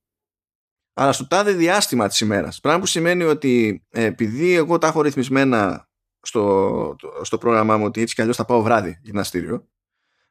αλλά 0.93 1.13
στο 1.13 1.27
τάδε 1.27 1.53
διάστημα 1.53 2.09
της 2.09 2.21
ημέρας. 2.21 2.61
Πράγμα 2.61 2.81
που 2.81 2.87
σημαίνει 2.87 3.25
ότι 3.25 3.85
ε, 3.91 4.05
επειδή 4.05 4.55
εγώ 4.55 4.79
τα 4.79 4.87
έχω 4.87 5.01
ρυθμισμένα 5.01 5.89
στο, 6.21 6.97
στο 7.23 7.39
πρόγραμμά 7.39 7.77
μου 7.77 7.85
ότι 7.85 8.01
έτσι 8.01 8.15
κι 8.15 8.21
αλλιώς 8.21 8.37
θα 8.37 8.45
πάω 8.45 8.63
βράδυ 8.63 9.01
γυμναστήριο, 9.03 9.69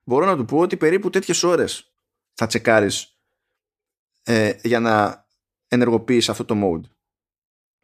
μπορώ 0.04 0.26
να 0.26 0.36
του 0.36 0.46
πω 0.46 0.58
ότι 0.58 0.78
περίπου 0.78 1.10
τέτοιες 1.10 1.44
ώρες 1.44 1.94
θα 2.34 2.46
τσεκάρεις 2.48 3.20
ε, 4.24 4.54
για 4.64 4.80
να 4.80 5.26
ενεργοποιήσει 5.68 6.32
αυτό 6.32 6.46
το 6.46 6.56
mode. 6.64 6.95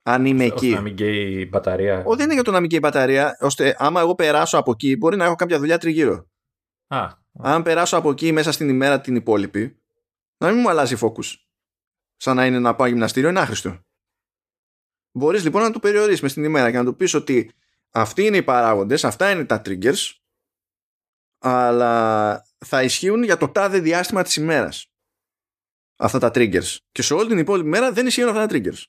Αν 0.04 0.26
είμαι 0.26 0.44
εκεί. 0.44 0.66
Ώστε 0.66 0.76
να 0.76 0.82
μην 0.82 0.96
καίει 0.96 1.40
η 1.40 1.48
μπαταρία. 1.52 2.04
Όχι, 2.06 2.16
δεν 2.16 2.26
είναι 2.26 2.34
για 2.34 2.44
το 2.44 2.52
να 2.52 2.60
μην 2.60 2.70
καίει 2.70 2.80
η 2.80 2.82
μπαταρία, 2.86 3.38
ώστε 3.40 3.76
άμα 3.78 4.02
εγώ 4.02 4.16
περάσω 4.16 4.58
από 4.58 4.72
εκεί, 4.72 4.96
μπορεί 4.96 5.16
να 5.16 5.26
έχω 5.26 5.36
κάποια 5.36 5.60
δουλειά 5.60 5.78
τριγύρω. 5.78 6.30
Α, 6.88 7.08
Αν 7.34 7.64
περάσω 7.64 7.98
από 7.98 8.10
εκεί 8.12 8.32
μέσα 8.32 8.52
στην 8.52 8.70
ημέρα 8.70 9.02
την 9.02 9.16
υπόλοιπη, 9.16 9.82
να 10.38 10.52
μην 10.52 10.60
μου 10.60 10.70
αλλάζει 10.70 10.98
focus. 11.02 11.36
Σαν 12.18 12.36
να 12.36 12.46
είναι 12.46 12.60
να 12.60 12.76
πάω 12.76 12.88
γυμναστήριο, 12.88 13.30
είναι 13.30 13.40
άχρηστο. 13.40 13.80
Μπορείς 15.12 15.44
λοιπόν 15.44 15.62
να 15.62 15.72
το 15.72 15.80
περιορίσεις 15.80 16.22
μες 16.22 16.32
στην 16.32 16.44
ημέρα 16.44 16.72
και 16.72 16.78
να 16.78 16.84
του 16.84 16.96
πεις 16.96 17.14
ότι 17.14 17.52
αυτοί 17.92 18.26
είναι 18.26 18.38
οι 18.38 18.44
παράγοντες, 18.44 19.04
αυτά 19.04 19.32
είναι 19.32 19.46
τα 19.46 19.62
triggers, 19.66 20.12
αλλά 21.40 22.44
θα 22.58 22.84
ισχύουν 22.84 23.24
για 23.24 23.38
το 23.38 23.50
τάδε 23.50 23.80
διάστημα 23.80 24.24
της 24.24 24.36
ημέρας. 24.36 24.92
Αυτά 25.96 26.20
τα 26.20 26.32
triggers. 26.34 26.78
Και 26.92 27.02
σε 27.02 27.14
όλη 27.14 27.28
την 27.28 27.38
υπόλοιπη 27.38 27.70
μέρα 27.70 27.92
δεν 27.92 28.08
ισχύουν 28.08 28.30
αυτά 28.30 28.46
τα 28.46 28.56
triggers. 28.56 28.84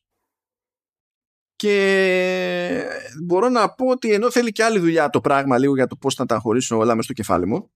Και 1.62 2.84
μπορώ 3.24 3.48
να 3.48 3.74
πω 3.74 3.86
ότι 3.86 4.12
ενώ 4.12 4.30
θέλει 4.30 4.52
και 4.52 4.64
άλλη 4.64 4.78
δουλειά 4.78 5.10
το 5.10 5.20
πράγμα 5.20 5.59
λίγο 5.59 5.74
για 5.74 5.86
το 5.86 5.97
πώς 5.97 6.14
θα 6.14 6.26
τα 6.26 6.39
χωρίσω 6.39 6.76
όλα 6.76 6.90
μέσα 6.90 7.02
στο 7.02 7.12
κεφάλι 7.12 7.47
μου 7.47 7.70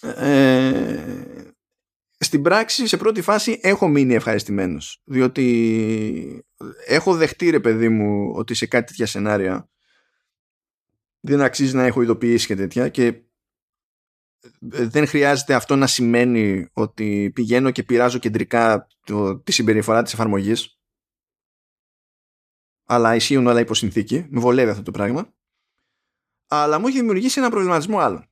ε, 0.00 1.02
στην 2.18 2.42
πράξη 2.42 2.86
σε 2.86 2.96
πρώτη 2.96 3.22
φάση 3.22 3.60
έχω 3.62 3.88
μείνει 3.88 4.14
ευχαριστημένος. 4.14 5.00
Διότι 5.04 6.44
έχω 6.86 7.14
δεχτεί 7.14 7.50
ρε 7.50 7.60
παιδί 7.60 7.88
μου 7.88 8.32
ότι 8.34 8.54
σε 8.54 8.66
κάτι 8.66 8.86
τέτοια 8.86 9.06
σενάρια 9.06 9.68
δεν 11.20 11.40
αξίζει 11.40 11.74
να 11.74 11.84
έχω 11.84 12.02
ειδοποιήσει 12.02 12.46
και 12.46 12.56
τέτοια 12.56 12.88
και 12.88 13.22
δεν 14.60 15.06
χρειάζεται 15.06 15.54
αυτό 15.54 15.76
να 15.76 15.86
σημαίνει 15.86 16.68
ότι 16.72 17.30
πηγαίνω 17.34 17.70
και 17.70 17.82
πειράζω 17.82 18.18
κεντρικά 18.18 18.86
το, 19.04 19.38
τη 19.38 19.52
συμπεριφορά 19.52 20.02
της 20.02 20.12
εφαρμογής 20.12 20.77
αλλά 22.90 23.14
ισχύουν 23.14 23.46
όλα 23.46 23.60
υπό 23.60 23.74
συνθήκη. 23.74 24.26
Με 24.28 24.40
βολεύει 24.40 24.70
αυτό 24.70 24.82
το 24.82 24.90
πράγμα. 24.90 25.34
Αλλά 26.46 26.78
μου 26.78 26.86
έχει 26.86 26.98
δημιουργήσει 26.98 27.40
ένα 27.40 27.50
προβληματισμό 27.50 27.98
άλλο. 27.98 28.24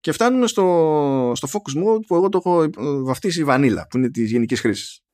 Και 0.00 0.12
φτάνουμε 0.12 0.46
στο, 0.46 1.32
στο 1.34 1.48
focus 1.52 1.84
mode 1.84 2.06
που 2.06 2.14
εγώ 2.14 2.28
το 2.28 2.38
έχω 2.38 2.70
βαφτίσει 3.04 3.44
βανίλα, 3.44 3.86
που 3.86 3.96
είναι 3.96 4.10
της 4.10 4.30
γενικής 4.30 4.60
χρήσης. 4.60 5.04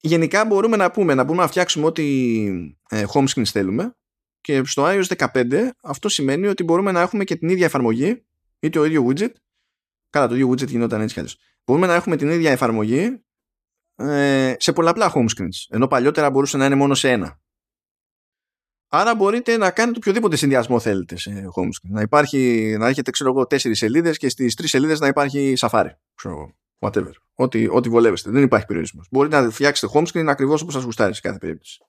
Γενικά 0.00 0.44
μπορούμε 0.44 0.76
να 0.76 0.90
πούμε, 0.90 1.14
να 1.14 1.22
μπορούμε 1.24 1.42
να 1.42 1.48
φτιάξουμε 1.48 1.86
ό,τι 1.86 2.46
ε, 2.88 3.04
home 3.12 3.26
screen 3.28 3.44
θέλουμε 3.44 3.96
και 4.40 4.64
στο 4.64 4.84
iOS 4.86 5.28
15 5.32 5.68
αυτό 5.82 6.08
σημαίνει 6.08 6.46
ότι 6.46 6.62
μπορούμε 6.62 6.92
να 6.92 7.00
έχουμε 7.00 7.24
και 7.24 7.36
την 7.36 7.48
ίδια 7.48 7.64
εφαρμογή 7.64 8.24
ή 8.58 8.70
το 8.70 8.84
ίδιο 8.84 9.06
widget. 9.08 9.32
Καλά, 10.10 10.28
το 10.28 10.34
ίδιο 10.34 10.50
widget 10.50 10.68
γινόταν 10.68 11.00
έτσι 11.00 11.14
κι 11.14 11.20
αλλιώς. 11.20 11.38
Μπορούμε 11.64 11.86
να 11.86 11.94
έχουμε 11.94 12.16
την 12.16 12.30
ίδια 12.30 12.50
εφαρμογή 12.50 13.24
ε, 13.96 14.54
σε 14.58 14.72
πολλαπλά 14.72 15.12
home 15.14 15.26
screens. 15.36 15.66
Ενώ 15.68 15.86
παλιότερα 15.86 16.30
μπορούσε 16.30 16.56
να 16.56 16.66
είναι 16.66 16.74
μόνο 16.74 16.94
σε 16.94 17.10
ένα. 17.10 17.40
Άρα 18.88 19.14
μπορείτε 19.14 19.56
να 19.56 19.70
κάνετε 19.70 19.98
οποιοδήποτε 19.98 20.36
συνδυασμό 20.36 20.80
θέλετε 20.80 21.16
σε 21.16 21.30
home 21.56 21.66
screen. 21.66 21.90
Να, 21.90 22.00
υπάρχει, 22.00 22.74
να 22.78 22.88
έχετε, 22.88 23.10
ξέρω 23.10 23.30
εγώ, 23.30 23.46
τέσσερις 23.46 23.78
σελίδες 23.78 24.18
και 24.18 24.28
στις 24.28 24.54
τρεις 24.54 24.70
σελίδες 24.70 25.00
να 25.00 25.06
υπάρχει 25.06 25.54
Safari. 25.58 25.90
Ξέρω 26.14 26.54
whatever. 26.78 27.12
Ό,τι, 27.34 27.68
ό,τι 27.68 27.88
βολεύεστε. 27.88 28.30
Δεν 28.30 28.42
υπάρχει 28.42 28.66
περιορισμός. 28.66 29.06
Μπορείτε 29.10 29.40
να 29.40 29.50
φτιάξετε 29.50 29.92
home 29.94 30.06
screen 30.06 30.26
ακριβώς 30.26 30.62
όπως 30.62 30.74
σας 30.74 30.82
γουστάρει 30.82 31.14
σε 31.14 31.20
κάθε 31.20 31.38
περίπτωση. 31.38 31.84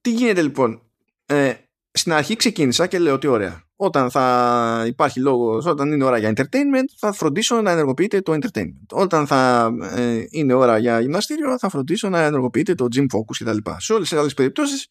Τι 0.00 0.12
γίνεται 0.12 0.42
λοιπόν; 0.42 0.82
Ε, 1.26 1.54
στην 1.92 2.12
αρχή 2.12 2.36
ξεκίνησα 2.36 2.86
και 2.86 2.98
λέω 2.98 3.14
ότι 3.14 3.26
ωραία. 3.26 3.62
Όταν 3.76 4.10
θα 4.10 4.84
υπάρχει 4.86 5.20
λόγος, 5.20 5.66
όταν 5.66 5.92
είναι 5.92 6.04
ώρα 6.04 6.18
για 6.18 6.32
entertainment, 6.36 6.84
θα 6.96 7.12
φροντίσω 7.12 7.60
να 7.60 7.70
ενεργοποιείτε 7.70 8.20
το 8.20 8.32
entertainment. 8.32 8.86
Όταν 8.90 9.26
θα 9.26 9.72
ε, 9.82 10.24
είναι 10.30 10.52
ώρα 10.52 10.78
για 10.78 11.00
γυμναστήριο, 11.00 11.58
θα 11.58 11.68
φροντίσω 11.68 12.08
να 12.08 12.22
ενεργοποιείτε 12.22 12.74
το 12.74 12.86
gym 12.94 13.02
focus 13.02 13.36
κτλ. 13.38 13.70
Σε 13.76 13.92
όλες 13.92 14.08
τις 14.08 14.18
άλλες 14.18 14.34
περιπτώσεις 14.34 14.88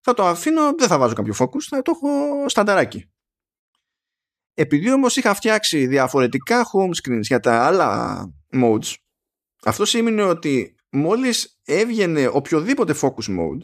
θα 0.00 0.14
το 0.14 0.26
αφήνω, 0.26 0.74
δεν 0.78 0.88
θα 0.88 0.98
βάζω 0.98 1.14
κάποιο 1.14 1.34
focus, 1.38 1.62
θα 1.68 1.82
το 1.82 1.92
έχω 1.94 2.48
στανταράκι. 2.48 3.10
Επειδή 4.54 4.92
όμως 4.92 5.16
είχα 5.16 5.34
φτιάξει 5.34 5.86
διαφορετικά 5.86 6.64
home 6.72 6.90
screens 7.02 7.22
για 7.22 7.40
τα 7.40 7.64
άλλα 7.66 8.20
modes, 8.52 8.94
αυτό 9.64 9.84
σημαίνει 9.84 10.20
ότι 10.20 10.76
μόλις 10.90 11.60
έβγαινε 11.64 12.26
οποιοδήποτε 12.26 12.94
focus 13.00 13.38
mode, 13.38 13.60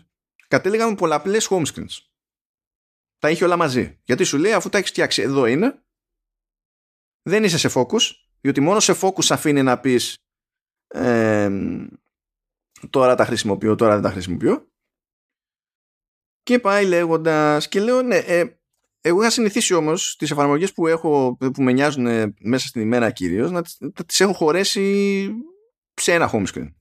κατέληγα 0.48 0.88
με 0.88 0.94
πολλαπλές 0.94 1.48
home 1.50 1.64
screens 1.64 2.13
τα 3.24 3.30
είχε 3.30 3.44
όλα 3.44 3.56
μαζί. 3.56 4.00
Γιατί 4.04 4.24
σου 4.24 4.38
λέει 4.38 4.52
αφού 4.52 4.68
τα 4.68 4.78
έχεις 4.78 4.90
φτιάξει 4.90 5.22
εδώ 5.22 5.46
είναι, 5.46 5.84
δεν 7.22 7.44
είσαι 7.44 7.58
σε 7.58 7.70
focus, 7.74 8.00
διότι 8.40 8.60
μόνο 8.60 8.80
σε 8.80 8.92
focus 9.00 9.30
αφήνει 9.30 9.62
να 9.62 9.80
πεις 9.80 10.16
τώρα 12.90 13.14
τα 13.14 13.24
χρησιμοποιώ, 13.24 13.74
τώρα 13.74 13.94
δεν 13.94 14.02
τα 14.02 14.10
χρησιμοποιώ. 14.10 14.68
Και 16.42 16.58
πάει 16.58 16.86
λέγοντας 16.86 17.68
και 17.68 17.80
λέω 17.80 18.02
ναι, 18.02 18.16
ε, 18.16 18.58
εγώ 19.00 19.20
είχα 19.20 19.30
συνηθίσει 19.30 19.74
όμως 19.74 20.16
τις 20.16 20.30
εφαρμογές 20.30 20.72
που 20.72 20.86
έχω 20.86 21.36
που 21.36 21.62
με 21.62 21.72
νοιάζουν 21.72 22.34
μέσα 22.40 22.66
στην 22.66 22.80
ημέρα 22.80 23.10
κυρίως 23.10 23.50
να 23.50 23.62
τις 24.06 24.20
έχω 24.20 24.32
χωρέσει 24.32 25.28
σε 25.94 26.12
ένα 26.12 26.30
home 26.32 26.46
screen. 26.46 26.74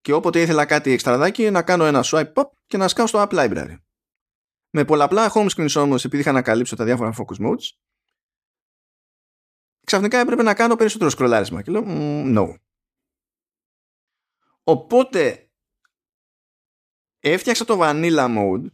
Και 0.00 0.12
όποτε 0.12 0.40
ήθελα 0.40 0.66
κάτι 0.66 0.90
εξτραδάκι 0.90 1.50
να 1.50 1.62
κάνω 1.62 1.84
ένα 1.84 2.04
swipe 2.04 2.32
up 2.32 2.48
και 2.66 2.76
να 2.76 2.88
σκάω 2.88 3.06
στο 3.06 3.26
App 3.28 3.32
Library. 3.32 3.76
Με 4.74 4.84
πολλαπλά 4.84 5.32
home 5.34 5.48
screens 5.48 5.74
όμως, 5.82 6.04
επειδή 6.04 6.22
είχα 6.22 6.30
ανακαλύψει 6.30 6.76
τα 6.76 6.84
διάφορα 6.84 7.14
focus 7.16 7.46
modes, 7.46 7.70
ξαφνικά 9.86 10.18
έπρεπε 10.18 10.42
να 10.42 10.54
κάνω 10.54 10.76
περισσότερο 10.76 11.10
σκρολάρισμα. 11.10 11.62
Και 11.62 11.70
λέω, 11.70 11.82
no. 12.36 12.54
Οπότε, 14.64 15.50
έφτιαξα 17.18 17.64
το 17.64 17.78
vanilla 17.80 18.36
mode, 18.38 18.66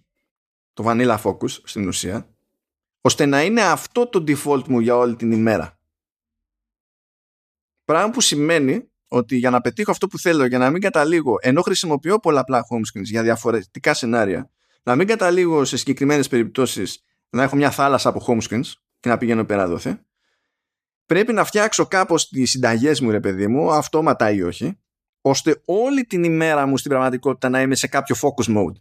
το 0.72 0.84
vanilla 0.86 1.22
focus 1.22 1.50
στην 1.50 1.88
ουσία, 1.88 2.34
ώστε 3.00 3.26
να 3.26 3.44
είναι 3.44 3.62
αυτό 3.62 4.08
το 4.08 4.24
default 4.26 4.68
μου 4.68 4.80
για 4.80 4.96
όλη 4.96 5.16
την 5.16 5.32
ημέρα. 5.32 5.80
Πράγμα 7.84 8.10
που 8.10 8.20
σημαίνει 8.20 8.90
ότι 9.08 9.36
για 9.36 9.50
να 9.50 9.60
πετύχω 9.60 9.90
αυτό 9.90 10.06
που 10.06 10.18
θέλω, 10.18 10.46
για 10.46 10.58
να 10.58 10.70
μην 10.70 10.80
καταλήγω, 10.80 11.36
ενώ 11.40 11.62
χρησιμοποιώ 11.62 12.18
πολλαπλά 12.18 12.66
home 12.70 12.98
screens 12.98 13.04
για 13.04 13.22
διαφορετικά 13.22 13.94
σενάρια, 13.94 14.50
να 14.88 14.96
μην 14.96 15.06
καταλήγω 15.06 15.64
σε 15.64 15.76
συγκεκριμένες 15.76 16.28
περιπτώσεις 16.28 17.04
να 17.30 17.42
έχω 17.42 17.56
μια 17.56 17.70
θάλασσα 17.70 18.08
από 18.08 18.24
home 18.26 18.40
screens 18.42 18.72
και 19.00 19.08
να 19.08 19.18
πηγαίνω 19.18 19.44
πέρα 19.44 19.68
δόθε. 19.68 20.04
Πρέπει 21.06 21.32
να 21.32 21.44
φτιάξω 21.44 21.86
κάπως 21.86 22.28
τις 22.28 22.50
συνταγές 22.50 23.00
μου, 23.00 23.10
ρε 23.10 23.20
παιδί 23.20 23.46
μου, 23.46 23.72
αυτόματα 23.72 24.30
ή 24.30 24.42
όχι, 24.42 24.78
ώστε 25.20 25.62
όλη 25.64 26.04
την 26.04 26.24
ημέρα 26.24 26.66
μου 26.66 26.76
στην 26.76 26.90
πραγματικότητα 26.90 27.48
να 27.48 27.60
είμαι 27.60 27.74
σε 27.74 27.86
κάποιο 27.86 28.16
focus 28.20 28.56
mode. 28.56 28.80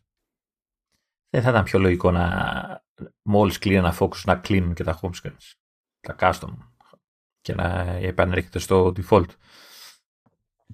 Δεν 1.29 1.41
θα 1.41 1.49
ήταν 1.49 1.63
πιο 1.63 1.79
λογικό 1.79 2.11
να 2.11 2.85
μόλις 3.21 3.57
κλείνει 3.57 3.77
ένα 3.77 3.97
focus 3.99 4.21
να 4.25 4.35
κλείνουν 4.35 4.73
και 4.73 4.84
τα 4.84 4.99
home 5.01 5.11
screens, 5.23 5.53
τα 5.99 6.15
custom 6.19 6.57
και 7.41 7.53
να 7.53 7.97
επανέρχεται 8.01 8.59
στο 8.59 8.93
default. 8.97 9.29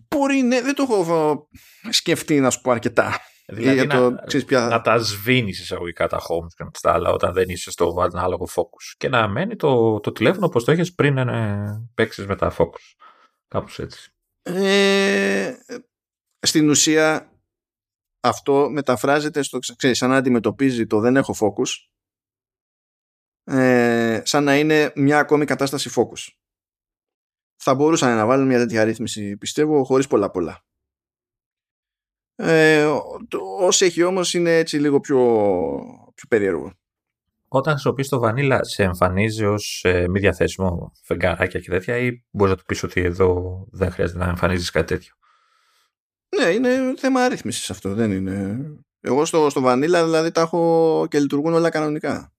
Μπορεί, 0.08 0.42
ναι, 0.42 0.62
δεν 0.62 0.76
το 0.76 0.84
έχω 0.84 1.48
σκεφτεί 1.90 2.40
να 2.40 2.50
σου 2.50 2.62
πω 2.62 2.72
αρκετά. 2.72 3.20
Δηλαδή 3.46 3.86
να, 3.86 4.16
το, 4.16 4.18
ποια... 4.48 4.68
να 4.68 4.82
τα 4.82 4.98
σβήνεις 4.98 5.60
εισαγωγικά 5.60 6.08
τα 6.08 6.18
home 6.18 6.48
και 6.56 6.80
τα 6.82 6.94
άλλα 6.94 7.10
όταν 7.10 7.34
δεν 7.34 7.50
είσαι 7.50 7.72
στο 7.72 7.96
ανάλογο 8.00 8.48
focus. 8.56 8.94
Και 8.98 9.10
να 9.10 9.28
μένει 9.28 9.56
το, 9.56 10.00
το 10.00 10.12
τηλέφωνο 10.12 10.46
όπως 10.46 10.64
το 10.64 10.72
έχεις 10.72 10.94
πριν 10.94 11.18
ε, 11.18 11.90
παίξεις 11.94 12.28
με 12.28 12.36
τα 12.36 12.56
focus. 12.58 12.96
Κάπως 13.48 13.80
έτσι. 13.80 14.14
Ε, 14.42 15.54
στην 16.40 16.70
ουσία 16.70 17.32
αυτό 18.20 18.70
μεταφράζεται 18.70 19.42
στο 19.42 19.60
ξέρεις, 19.60 19.98
σαν 19.98 20.10
να 20.10 20.16
αντιμετωπίζει 20.16 20.88
το 20.88 21.00
δεν 21.00 21.16
έχω 21.16 21.34
focus 21.40 21.70
ε, 23.44 24.22
σαν 24.26 24.44
να 24.44 24.58
είναι 24.58 24.92
μια 24.96 25.20
ακόμη 25.20 25.46
κατάσταση 25.46 25.90
focus. 25.96 26.34
θα 27.56 27.76
μπορούσαν 27.76 28.16
να 28.16 28.26
βάλουν 28.26 28.48
μια 28.48 28.58
τέτοια 28.58 28.84
ρύθμιση 28.84 29.38
πιστεύω 29.38 29.84
χωρίς 29.84 30.08
πολλά 30.08 30.32
πολλά. 30.32 30.66
Ε, 32.36 32.86
όσο 33.60 33.86
έχει 33.86 34.04
όμως 34.04 34.34
είναι 34.34 34.58
έτσι 34.58 34.78
λίγο 34.78 35.00
πιο, 35.00 35.18
πιο 36.16 36.28
περίεργο. 36.28 36.72
Όταν 37.48 37.74
χρησιμοποιείς 37.74 38.10
το 38.10 38.20
βανίλα, 38.20 38.64
σε 38.64 38.84
εμφανίζει 38.84 39.46
ως 39.46 39.82
ε, 39.84 40.08
μη 40.08 40.20
διαθέσιμο 40.20 40.92
φεγγαράκια 41.04 41.60
και 41.60 41.70
τέτοια, 41.70 41.98
ή 41.98 42.24
μπορείς 42.32 42.54
να 42.54 42.60
του 42.60 42.66
πεις 42.66 42.84
ότι 42.84 43.02
εδώ 43.02 43.64
δεν 43.72 43.92
χρειάζεται 43.92 44.20
να 44.20 44.30
εμφανίζεις 44.30 44.70
κάτι 44.70 44.88
τέτοιο; 44.88 45.14
Ναι, 46.38 46.50
είναι 46.50 46.94
θέμα 46.98 47.22
αρρύθμισης 47.22 47.70
αυτό. 47.70 47.94
Δεν 47.94 48.12
είναι. 48.12 48.60
Εγώ 49.00 49.26
στο, 49.26 49.50
στο 49.50 49.62
βανίλα 49.62 50.04
δηλαδή 50.04 50.32
τα 50.32 50.42
έχω 50.42 51.06
και 51.10 51.20
λειτουργούν 51.20 51.54
όλα 51.54 51.70
κανονικά. 51.70 52.34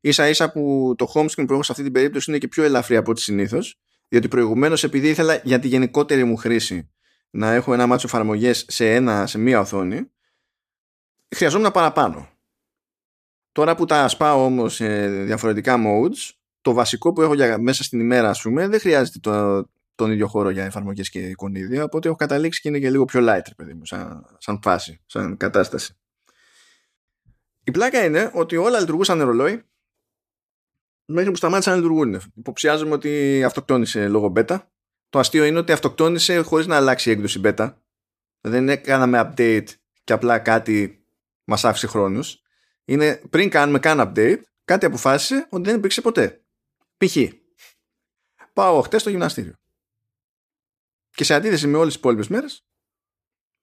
σα 0.00 0.28
ίσα 0.28 0.52
που 0.52 0.94
το 0.98 1.12
home 1.14 1.26
screen 1.26 1.44
που 1.46 1.52
έχω 1.52 1.62
σε 1.62 1.72
αυτή 1.72 1.84
την 1.84 1.92
περίπτωση 1.92 2.30
είναι 2.30 2.38
και 2.38 2.48
πιο 2.48 2.62
ελαφρύ 2.62 2.96
από 2.96 3.10
ό,τι 3.10 3.20
συνήθως. 3.20 3.80
Διότι 4.08 4.28
προηγουμένως, 4.28 4.84
επειδή 4.84 5.08
ήθελα 5.08 5.40
για 5.44 5.58
τη 5.58 5.68
γενικότερη 5.68 6.24
μου 6.24 6.36
χρήση 6.36 6.90
να 7.34 7.52
έχω 7.52 7.72
ένα 7.72 7.86
μάτσο 7.86 8.06
εφαρμογές 8.06 8.64
σε, 8.68 9.26
σε 9.26 9.38
μία 9.38 9.60
οθόνη, 9.60 10.10
χρειαζόμουν 11.34 11.70
παραπάνω. 11.70 12.28
Τώρα 13.52 13.74
που 13.74 13.84
τα 13.84 14.08
σπάω 14.08 14.44
όμως 14.44 14.74
σε 14.74 15.08
διαφορετικά 15.08 15.76
modes, 15.86 16.30
το 16.60 16.72
βασικό 16.72 17.12
που 17.12 17.22
έχω 17.22 17.34
για, 17.34 17.58
μέσα 17.58 17.82
στην 17.82 18.00
ημέρα, 18.00 18.28
ας 18.28 18.42
πούμε, 18.42 18.68
δεν 18.68 18.80
χρειάζεται 18.80 19.18
το, 19.18 19.64
τον 19.94 20.10
ίδιο 20.10 20.26
χώρο 20.26 20.50
για 20.50 20.64
εφαρμογές 20.64 21.10
και 21.10 21.18
εικονίδια. 21.18 21.84
Οπότε 21.84 22.08
έχω 22.08 22.16
καταλήξει 22.16 22.60
και 22.60 22.68
είναι 22.68 22.78
και 22.78 22.90
λίγο 22.90 23.04
πιο 23.04 23.20
light, 23.22 23.46
παιδί 23.56 23.74
μου, 23.74 23.86
σαν, 23.86 24.36
σαν 24.38 24.60
φάση, 24.62 25.00
σαν 25.06 25.36
κατάσταση. 25.36 25.96
Η 27.64 27.70
πλάκα 27.70 28.04
είναι 28.04 28.30
ότι 28.34 28.56
όλα 28.56 28.80
λειτουργούσαν 28.80 29.22
ρολόι 29.22 29.62
μέχρι 31.04 31.30
που 31.30 31.36
σταμάτησαν 31.36 31.72
να 31.72 31.80
λειτουργούν. 31.80 32.20
Υποψιάζομαι 32.34 32.92
ότι 32.92 33.42
αυτοκτόνησε 33.44 34.08
λόγω 34.08 34.32
beta. 34.36 34.58
Το 35.12 35.18
αστείο 35.18 35.44
είναι 35.44 35.58
ότι 35.58 35.72
αυτοκτόνησε 35.72 36.40
χωρίς 36.40 36.66
να 36.66 36.76
αλλάξει 36.76 37.08
η 37.08 37.12
έκδοση 37.12 37.40
beta. 37.44 37.74
Δεν 38.40 38.68
έκαναμε 38.68 39.20
update 39.24 39.66
και 40.04 40.12
απλά 40.12 40.38
κάτι 40.38 41.06
μας 41.44 41.64
άφησε 41.64 41.86
χρόνους 41.86 42.42
είναι 42.84 43.22
πριν 43.30 43.50
κάνουμε 43.50 43.78
καν 43.78 43.98
update, 44.00 44.40
κάτι 44.64 44.86
αποφάσισε 44.86 45.46
ότι 45.50 45.62
δεν 45.62 45.76
υπήρξε 45.76 46.00
ποτέ. 46.00 46.44
Π.χ. 46.96 47.16
Πάω 48.52 48.82
χτες 48.82 49.00
στο 49.00 49.10
γυμναστήριο. 49.10 49.54
Και 51.10 51.24
σε 51.24 51.34
αντίθεση 51.34 51.66
με 51.66 51.76
όλες 51.76 51.92
τις 51.92 51.96
υπόλοιπες 51.96 52.28
μέρες, 52.28 52.64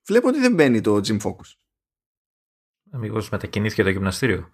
βλέπω 0.06 0.28
ότι 0.28 0.40
δεν 0.40 0.54
μπαίνει 0.54 0.80
το 0.80 0.94
Gym 0.96 1.20
Focus. 1.20 1.54
Αμυγό 2.90 3.26
μετακινήθηκε 3.30 3.82
το 3.82 3.90
γυμναστήριο; 3.90 4.50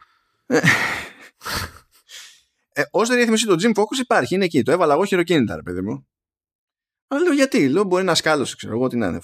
ε, 2.73 2.83
Ω 2.91 3.03
ρύθμιση 3.03 3.47
το 3.47 3.55
Gym 3.55 3.75
Focus 3.81 3.99
υπάρχει, 4.01 4.35
είναι 4.35 4.45
εκεί. 4.45 4.63
Το 4.63 4.73
έβαλα 4.73 4.95
εγώ 4.95 5.05
χειροκίνητα, 5.05 5.55
ρε 5.55 5.63
παιδί 5.63 5.81
μου. 5.81 6.09
Αλλά 7.09 7.21
λέω 7.21 7.33
γιατί, 7.33 7.69
λέω 7.69 7.85
μπορεί 7.85 8.05
να 8.05 8.15
σκάλωσε, 8.15 8.57
ξέρω 8.57 8.75
εγώ 8.75 8.89
τι 8.89 8.97
να 8.97 9.07
είναι. 9.07 9.21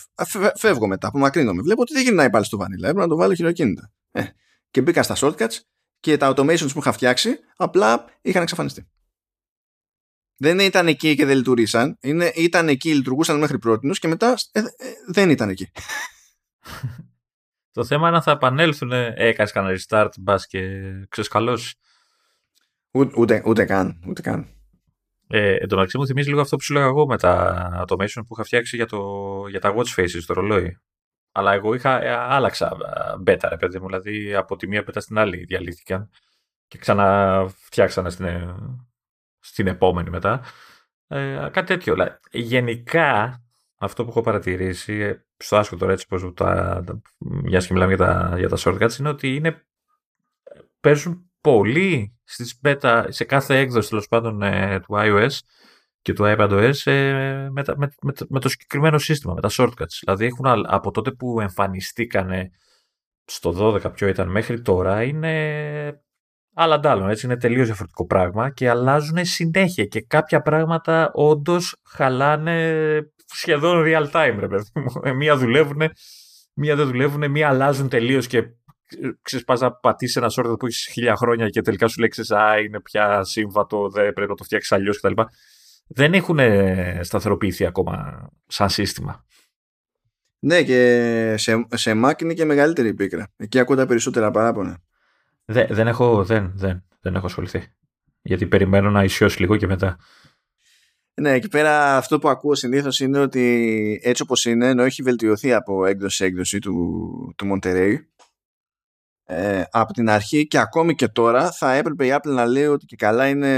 Φεύγω 0.57 0.87
μετά, 0.87 1.09
απομακρύνομαι. 1.09 1.63
Βλέπω 1.63 1.81
ότι 1.81 1.93
δεν 1.93 2.03
γυρνάει 2.03 2.31
πάλι 2.31 2.45
στο 2.45 2.57
βανίλα. 2.57 2.89
Έπρεπε 2.89 3.07
να 3.07 3.11
το 3.11 3.17
βάλω 3.17 3.35
χειροκίνητα. 3.35 3.93
Ε, 4.11 4.23
και 4.71 4.83
μπήκα 4.83 5.03
στα 5.03 5.17
shortcuts 5.19 5.59
και 6.01 6.17
τα 6.17 6.35
automations 6.35 6.73
που 6.73 6.79
είχα 6.79 6.93
φτιάξει 6.93 7.39
απλά 7.57 8.05
είχαν 8.21 8.43
εξαφανιστεί. 8.43 8.87
Δεν 10.37 10.59
ήταν 10.59 10.87
εκεί 10.87 11.15
και 11.15 11.25
δεν 11.25 11.37
λειτουργήσαν. 11.37 11.99
Είναι, 12.01 12.33
ήταν 12.35 12.69
εκεί, 12.69 12.95
λειτουργούσαν 12.95 13.39
μέχρι 13.39 13.59
πρώτη 13.59 13.89
και 13.89 14.09
μετά 14.09 14.35
ε, 14.53 14.59
ε, 14.59 14.65
δεν 15.07 15.31
ήταν 15.31 15.49
εκεί. 15.49 15.71
Το 17.73 17.85
θέμα 17.85 18.09
είναι 18.09 18.17
αν 18.17 18.23
θα 18.23 18.31
επανέλθουν, 18.31 18.93
έκανες 18.93 19.53
κανένα 19.53 19.79
restart, 19.79 20.09
μπας 20.19 20.47
και 20.47 20.61
ξεσκαλώσεις. 21.09 21.75
Ούτε, 22.91 23.21
ούτε, 23.21 23.43
ούτε 23.47 23.65
καν. 23.65 24.03
Ούτε 24.07 24.23
καν. 24.23 24.49
Ε, 25.35 25.55
εν 25.55 25.69
τω 25.69 25.75
μεταξύ 25.75 25.99
μου 25.99 26.07
θυμίζει 26.07 26.29
λίγο 26.29 26.41
αυτό 26.41 26.57
που 26.57 26.63
σου 26.63 26.73
λέγα 26.73 26.87
εγώ 26.87 27.07
με 27.07 27.19
τα 27.19 27.87
automation 27.87 28.21
που 28.27 28.35
είχα 28.35 28.45
φτιάξει 28.45 28.77
για, 28.77 28.87
το, 28.87 29.01
για 29.49 29.61
τα 29.61 29.75
watch 29.75 30.01
faces 30.01 30.21
στο 30.21 30.35
ρολόι. 30.35 30.79
Αλλά 31.33 31.53
εγώ 31.53 31.75
είχα, 31.75 32.03
ε, 32.03 32.11
άλλαξα 32.11 32.77
beta, 33.27 33.47
ρε 33.49 33.57
παιδί 33.57 33.79
μου. 33.79 33.87
Δηλαδή 33.87 34.35
από 34.35 34.57
τη 34.57 34.69
μία 34.69 34.85
beta 34.87 34.97
στην 34.97 35.19
άλλη 35.19 35.45
διαλύθηκαν 35.45 36.11
και 36.69 36.79
ξαναφτιάξανε 36.79 38.11
στην, 38.11 38.25
ε, 38.25 38.55
στην 39.39 39.67
επόμενη 39.67 40.11
μετά. 40.11 40.41
Ε, 41.07 41.49
κάτι 41.53 41.67
τέτοιο. 41.67 41.97
γενικά, 42.31 43.43
αυτό 43.77 44.05
που 44.05 44.11
έχω 44.11 44.21
παρατηρήσει, 44.21 44.93
ε, 44.93 45.25
στο 45.37 45.57
άσχο 45.57 45.77
τώρα 45.77 45.93
έτσι 45.93 46.07
πως 46.07 46.33
τα, 46.35 46.85
μιας 47.19 47.67
και 47.67 47.73
μιλάμε 47.73 47.95
για 47.95 48.07
τα, 48.07 48.35
για 48.39 48.49
τα 48.49 48.57
shortcuts, 48.59 48.99
είναι 48.99 49.09
ότι 49.09 49.35
είναι, 49.35 49.67
παίζουν 50.81 51.32
πολύ 51.43 52.19
στις 52.25 52.61
beta, 52.65 53.05
σε 53.09 53.25
κάθε 53.25 53.59
έκδοση 53.59 53.89
τέλος 53.89 54.09
πάντων 54.09 54.41
του 54.81 54.95
iOS 54.97 55.39
και 56.03 56.13
του 56.13 56.25
iPadOS 56.27 56.73
ε, 56.85 57.49
με, 57.51 57.63
με, 57.77 57.93
με, 58.03 58.13
με, 58.29 58.41
το 58.41 58.49
συγκεκριμένο 58.49 58.99
σύστημα, 58.99 59.35
με 59.35 59.41
τα 59.41 59.49
shortcuts. 59.53 59.97
Δηλαδή 60.01 60.25
έχουν 60.27 60.47
από 60.67 60.91
τότε 60.91 61.11
που 61.11 61.41
εμφανιστήκανε 61.41 62.51
στο 63.25 63.55
12 63.59 63.93
ποιο 63.93 64.09
ήταν 64.09 64.29
μέχρι 64.29 64.61
τώρα 64.61 65.03
είναι 65.03 66.03
άλλα 66.55 66.75
αντάλλων, 66.75 67.11
έτσι 67.11 67.27
είναι 67.27 67.37
τελείως 67.37 67.67
διαφορετικό 67.67 68.07
πράγμα 68.07 68.51
και 68.51 68.69
αλλάζουν 68.69 69.25
συνέχεια 69.25 69.85
και 69.85 70.01
κάποια 70.01 70.43
πράγματα 70.43 71.11
όντως 71.15 71.77
χαλάνε 71.89 73.13
σχεδόν 73.27 73.85
real 73.87 74.11
time 74.11 74.37
ρε 74.39 74.49
παιδί 74.49 74.71
μου. 74.75 75.01
Ε, 75.03 75.13
μία 75.13 75.37
δουλεύουν, 75.37 75.81
μία 76.55 76.77
δεν 76.77 76.87
δουλεύουν, 76.87 77.31
μία 77.31 77.49
αλλάζουν 77.49 77.89
τελείως 77.89 78.27
και 78.27 78.43
ξέρεις 79.23 79.45
πας 79.45 79.61
να 79.61 79.73
πατήσεις 79.73 80.17
ένα 80.17 80.31
shortcut 80.37 80.59
που 80.59 80.67
έχεις 80.67 80.89
χίλια 80.93 81.17
χρόνια 81.17 81.49
και 81.49 81.61
τελικά 81.61 81.89
σου 81.89 82.01
λέξεις 82.01 82.31
α 82.31 82.59
είναι 82.59 82.81
πια 82.81 83.25
σύμβατο, 83.25 83.91
δεν 83.91 84.13
πρέπει 84.13 84.31
να 84.31 84.37
το 84.37 84.45
φτιάξεις 84.45 84.73
αλλιώς 84.73 85.01
κτλ 85.01 85.21
δεν 85.95 86.15
έχουν 86.15 86.39
σταθεροποιηθεί 87.01 87.67
ακόμα 87.67 88.29
σαν 88.47 88.71
σύστημα. 88.71 89.25
Ναι, 90.39 90.63
και 90.63 91.35
σε, 91.39 91.67
σε 91.75 91.93
Mac 92.05 92.23
είναι 92.23 92.35
και 92.35 92.45
μεγαλύτερη 92.45 92.89
η 92.89 92.95
πίκρα. 92.95 93.33
Εκεί 93.37 93.59
ακούω 93.59 93.77
τα 93.77 93.87
περισσότερα 93.87 94.31
παράπονα. 94.31 94.83
Δεν, 95.45 95.67
δεν, 95.71 95.87
έχω, 95.87 96.25
δεν, 96.25 96.53
δεν, 96.55 96.85
δεν 97.01 97.15
έχω 97.15 97.27
ασχοληθεί. 97.27 97.63
Γιατί 98.23 98.47
περιμένω 98.47 98.91
να 98.91 99.05
ισιώσει 99.05 99.41
λίγο 99.41 99.57
και 99.57 99.67
μετά. 99.67 99.99
Ναι, 101.15 101.33
εκεί 101.33 101.49
πέρα 101.49 101.97
αυτό 101.97 102.19
που 102.19 102.29
ακούω 102.29 102.55
συνήθως 102.55 103.01
είναι 103.01 103.19
ότι 103.19 104.01
έτσι 104.03 104.23
όπως 104.23 104.45
είναι, 104.45 104.69
ενώ 104.69 104.83
έχει 104.83 105.03
βελτιωθεί 105.03 105.53
από 105.53 105.87
έκδοση 105.87 106.17
σε 106.17 106.25
έκδοση 106.25 106.59
του, 106.59 107.35
του 107.37 107.47
Monterey, 107.53 107.97
ε, 109.25 109.63
από 109.71 109.93
την 109.93 110.11
αρχή 110.11 110.47
και 110.47 110.59
ακόμη 110.59 110.95
και 110.95 111.09
τώρα 111.09 111.51
θα 111.51 111.73
έπρεπε 111.73 112.07
η 112.07 112.11
Apple 112.13 112.31
να 112.31 112.47
λέει 112.47 112.67
ότι 112.67 112.85
και 112.85 112.97
καλά 112.97 113.29
είναι 113.29 113.51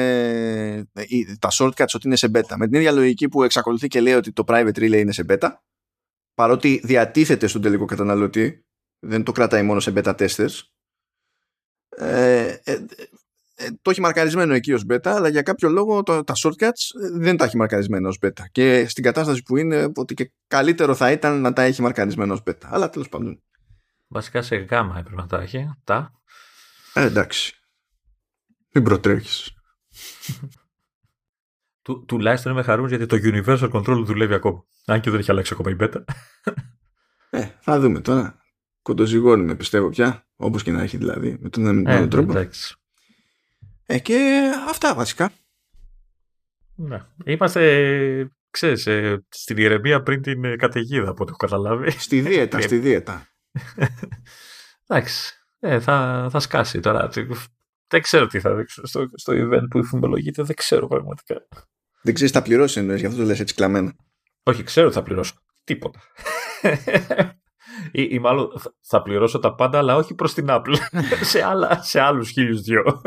ε, 0.92 1.36
τα 1.38 1.48
shortcuts 1.52 1.94
ότι 1.94 2.06
είναι 2.06 2.16
σε 2.16 2.30
beta. 2.34 2.54
Με 2.56 2.66
την 2.66 2.74
ίδια 2.74 2.92
λογική 2.92 3.28
που 3.28 3.42
εξακολουθεί 3.42 3.88
και 3.88 4.00
λέει 4.00 4.14
ότι 4.14 4.32
το 4.32 4.44
private 4.46 4.76
relay 4.76 4.98
είναι 4.98 5.12
σε 5.12 5.24
beta 5.28 5.48
παρότι 6.34 6.80
διατίθεται 6.84 7.46
στον 7.46 7.62
τελικό 7.62 7.84
καταναλωτή 7.84 8.64
δεν 8.98 9.22
το 9.22 9.32
κρατάει 9.32 9.62
μόνο 9.62 9.80
σε 9.80 9.92
beta 9.96 10.14
testers. 10.14 10.60
Ε, 11.96 12.56
ε, 12.64 12.84
ε, 13.54 13.68
το 13.82 13.90
έχει 13.90 14.00
μαρκαρισμένο 14.00 14.54
εκεί 14.54 14.72
ως 14.72 14.84
beta 14.90 15.06
αλλά 15.06 15.28
για 15.28 15.42
κάποιο 15.42 15.68
λόγο 15.68 16.02
το, 16.02 16.24
τα 16.24 16.34
shortcuts 16.42 17.10
δεν 17.12 17.36
τα 17.36 17.44
έχει 17.44 17.56
μαρκαρισμένο 17.56 18.08
ως 18.08 18.18
beta. 18.22 18.42
Και 18.52 18.88
στην 18.88 19.04
κατάσταση 19.04 19.42
που 19.42 19.56
είναι 19.56 19.92
ότι 19.94 20.14
και 20.14 20.32
καλύτερο 20.46 20.94
θα 20.94 21.10
ήταν 21.10 21.40
να 21.40 21.52
τα 21.52 21.62
έχει 21.62 21.82
μαρκαρισμένο 21.82 22.32
ως 22.32 22.42
beta. 22.46 22.64
Αλλά 22.64 22.90
τέλος 22.90 23.08
πάντων 23.08 23.42
Βασικά 24.14 24.42
σε 24.42 24.56
γάμα 24.56 24.98
έπρεπε 24.98 25.20
να 25.20 25.26
τα 25.26 25.40
έχει. 25.40 25.70
Τα. 25.84 26.12
Ε, 26.94 27.04
εντάξει. 27.04 27.54
Μην 28.72 28.84
προτρέχεις. 28.84 29.52
Του, 31.82 32.04
τουλάχιστον 32.04 32.52
είμαι 32.52 32.62
χαρούμενος 32.62 32.98
γιατί 32.98 33.20
το 33.20 33.30
Universal 33.30 33.70
Control 33.72 34.04
δουλεύει 34.04 34.34
ακόμα. 34.34 34.64
Αν 34.86 35.00
και 35.00 35.10
δεν 35.10 35.18
έχει 35.20 35.30
αλλάξει 35.30 35.54
ακόμα 35.54 35.70
η 35.70 35.76
beta. 35.80 36.04
Ε, 37.30 37.48
θα 37.60 37.80
δούμε 37.80 38.00
τώρα. 38.00 38.42
Κοντοζυγώνουμε 38.82 39.54
πιστεύω 39.54 39.88
πια. 39.88 40.26
Όπως 40.36 40.62
και 40.62 40.72
να 40.72 40.82
έχει 40.82 40.96
δηλαδή. 40.96 41.38
Με 41.40 41.48
τον 41.48 41.86
ε, 41.86 42.06
τρόπο. 42.06 42.30
Εντάξει. 42.30 42.74
Ε, 43.86 43.98
και 43.98 44.50
αυτά 44.68 44.94
βασικά. 44.94 45.32
Ναι. 46.74 47.04
Είμαστε, 47.24 48.30
ξέρεις, 48.50 48.86
ε, 48.86 49.24
στην 49.28 49.56
ηρεμία 49.56 50.02
πριν 50.02 50.22
την 50.22 50.44
ε, 50.44 50.56
καταιγίδα 50.56 51.10
από 51.10 51.22
ό,τι 51.22 51.30
έχω 51.30 51.36
καταλάβει. 51.36 51.90
Στη 51.90 52.20
δίαιτα, 52.20 52.60
στη 52.60 52.78
δίαιτα. 52.78 53.28
Εντάξει. 54.86 55.34
Ε, 55.58 55.80
θα, 55.80 56.28
θα 56.30 56.40
σκάσει 56.40 56.80
τώρα. 56.80 57.10
Δεν 57.86 58.02
ξέρω 58.02 58.26
τι 58.26 58.40
θα 58.40 58.54
δείξω 58.54 58.86
στο, 58.86 59.08
στο 59.14 59.32
event 59.36 59.64
που 59.70 59.78
υφημολογείται. 59.78 60.42
Δεν 60.42 60.56
ξέρω 60.56 60.86
πραγματικά. 60.86 61.46
Δεν 62.02 62.14
ξέρεις, 62.14 62.32
θα 62.32 62.42
πληρώσει 62.42 62.78
εννοείς, 62.78 63.00
γι' 63.00 63.06
αυτό 63.06 63.18
το 63.18 63.24
λες 63.24 63.40
έτσι 63.40 63.54
κλαμμένα. 63.54 63.96
Όχι, 64.42 64.62
ξέρω 64.62 64.86
ότι 64.86 64.96
θα 64.96 65.02
πληρώσω. 65.02 65.34
Τίποτα. 65.64 66.00
ή, 67.92 68.06
ή, 68.10 68.18
μάλλον 68.18 68.48
θα 68.80 69.02
πληρώσω 69.02 69.38
τα 69.38 69.54
πάντα, 69.54 69.78
αλλά 69.78 69.96
όχι 69.96 70.14
προς 70.14 70.34
την 70.34 70.46
Apple. 70.48 70.76
σε, 71.30 71.42
άλλα, 71.42 71.82
σε 71.82 72.00
άλλους 72.00 72.30
χίλιους 72.30 72.60
δυο. 72.60 73.02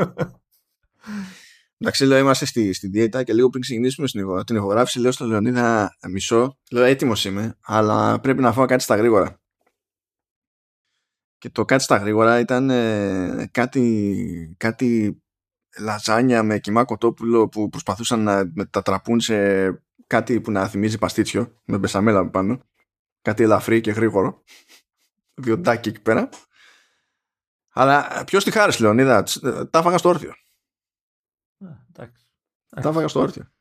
Εντάξει, 1.78 2.06
λέω, 2.06 2.18
είμαστε 2.18 2.46
στη, 2.46 2.74
στη 2.74 2.88
δίαιτα 2.88 3.24
και 3.24 3.34
λίγο 3.34 3.50
πριν 3.50 3.62
ξεκινήσουμε 3.62 4.08
στην, 4.08 4.44
την 4.46 4.56
ηχογράφηση, 4.56 5.00
λέω 5.00 5.12
στον 5.12 5.28
Λεωνίδα 5.28 5.98
μισό. 6.10 6.58
Λέω, 6.72 6.84
έτοιμος 6.84 7.26
είμαι, 7.26 7.58
αλλά 7.62 8.20
πρέπει 8.20 8.42
να 8.42 8.54
φάω 8.54 8.66
κάτι 8.66 8.84
στα 8.84 8.96
γρήγορα. 8.96 9.42
Και 11.38 11.50
το 11.50 11.66
κάτι 11.66 11.84
στα 11.84 11.98
γρήγορα 11.98 12.40
ήταν 12.40 12.70
ε, 12.70 13.50
κάτι, 13.52 14.56
κάτι 14.58 15.22
λαζάνια 15.80 16.44
με 16.44 16.60
κοιμά 16.60 16.86
κοτόπουλο 16.86 17.50
που 17.50 17.70
προσπαθούσαν 17.70 18.24
να 18.24 18.52
μετατραπούν 18.54 19.20
σε 19.20 19.68
κάτι 20.08 20.42
που 20.42 20.52
να 20.52 20.68
θυμίζει 20.68 20.98
παστίτσιο 20.98 21.62
με 21.66 21.78
μπεσαμέλα 21.78 22.20
από 22.20 22.30
πάνω. 22.30 22.62
Κάτι 23.22 23.44
ελαφρύ 23.44 23.82
και 23.82 23.92
γρήγορο. 23.92 24.44
Βιοντάκι 25.34 25.90
εκεί 25.90 26.02
πέρα. 26.02 26.30
Αλλά 27.74 28.24
ποιος 28.26 28.44
τη 28.44 28.52
χάρη, 28.52 28.78
Λεωνίδα, 28.80 29.24
τα 29.70 29.80
έφαγα 29.80 29.98
στο 29.98 30.10
όρθιο. 30.10 30.34
εντάξει. 31.90 32.28
Τα 32.70 32.90
έφαγα 32.90 33.08
στο 33.08 33.20
όρθιο. 33.20 33.52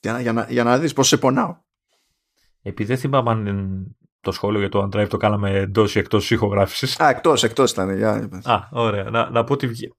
Για 0.00 0.12
να, 0.12 0.20
για 0.20 0.32
να, 0.32 0.46
για 0.50 0.64
να 0.64 0.78
δεις 0.78 0.92
πώς 0.92 1.08
σε 1.08 1.18
πονάω. 1.18 1.60
Επειδή 2.62 2.88
δεν 2.88 2.98
θυμάμαι 2.98 3.30
αν 3.30 3.96
το 4.22 4.32
σχόλιο 4.32 4.60
για 4.60 4.68
το 4.68 4.82
OneDrive 4.82 5.08
το 5.08 5.16
κάναμε 5.16 5.50
εντός 5.50 5.94
ή 5.94 5.98
εκτός 5.98 6.30
ηχογράφησης. 6.30 7.00
Α, 7.00 7.08
εκτός, 7.08 7.42
εκτός 7.42 7.70
ήταν. 7.70 7.96
Για... 7.96 8.28
Α, 8.44 8.68
ωραία. 8.70 9.10
Να, 9.10 9.30
να 9.30 9.44
πω 9.44 9.52
ότι 9.52 9.66
βγει... 9.66 9.92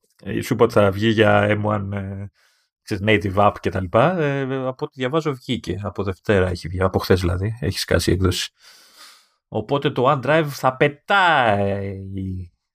σου 0.44 0.54
είπα 0.54 0.64
ότι 0.64 0.74
θα 0.74 0.91
βγει 0.91 1.08
για 1.08 1.62
M1 1.64 1.91
ε, 1.91 2.98
native 3.06 3.36
app 3.36 3.54
και 3.60 3.70
τα 3.70 3.82
λοιπά. 3.82 4.18
Ε, 4.18 4.41
από 4.41 4.86
ό,τι 4.86 4.94
διαβάζω 4.95 5.34
βγήκε. 5.34 5.80
Από 5.84 6.04
Δευτέρα 6.04 6.50
έχει 6.50 6.68
βγει. 6.68 6.82
Από 6.82 7.00
χθες 7.00 7.20
δηλαδή. 7.20 7.58
Έχει 7.60 7.80
σκάσει 7.80 8.10
η 8.10 8.14
έκδοση. 8.14 8.52
Οπότε 9.48 9.90
το 9.90 10.12
OneDrive 10.12 10.48
θα 10.48 10.76
πετάει 10.76 11.98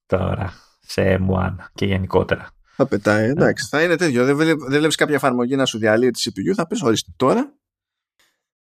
τώρα 0.07 0.53
σε 0.81 1.19
M1 1.21 1.55
και 1.75 1.87
γενικότερα. 1.87 2.51
Θα 2.77 2.87
πετάει, 2.87 3.29
εντάξει. 3.29 3.69
Θα 3.69 3.83
είναι 3.83 3.97
τέτοιο. 3.97 4.25
Δεν, 4.25 4.37
δεν 4.37 4.59
βλέπεις 4.59 4.97
κάποια 4.97 5.15
εφαρμογή 5.15 5.57
να 5.57 5.67
σου 5.67 5.79
διαλύει 5.79 6.11
τη 6.11 6.31
CPU. 6.31 6.55
Θα 6.55 6.67
πεις 6.67 6.83
ορίστε 6.83 7.11
τώρα, 7.17 7.55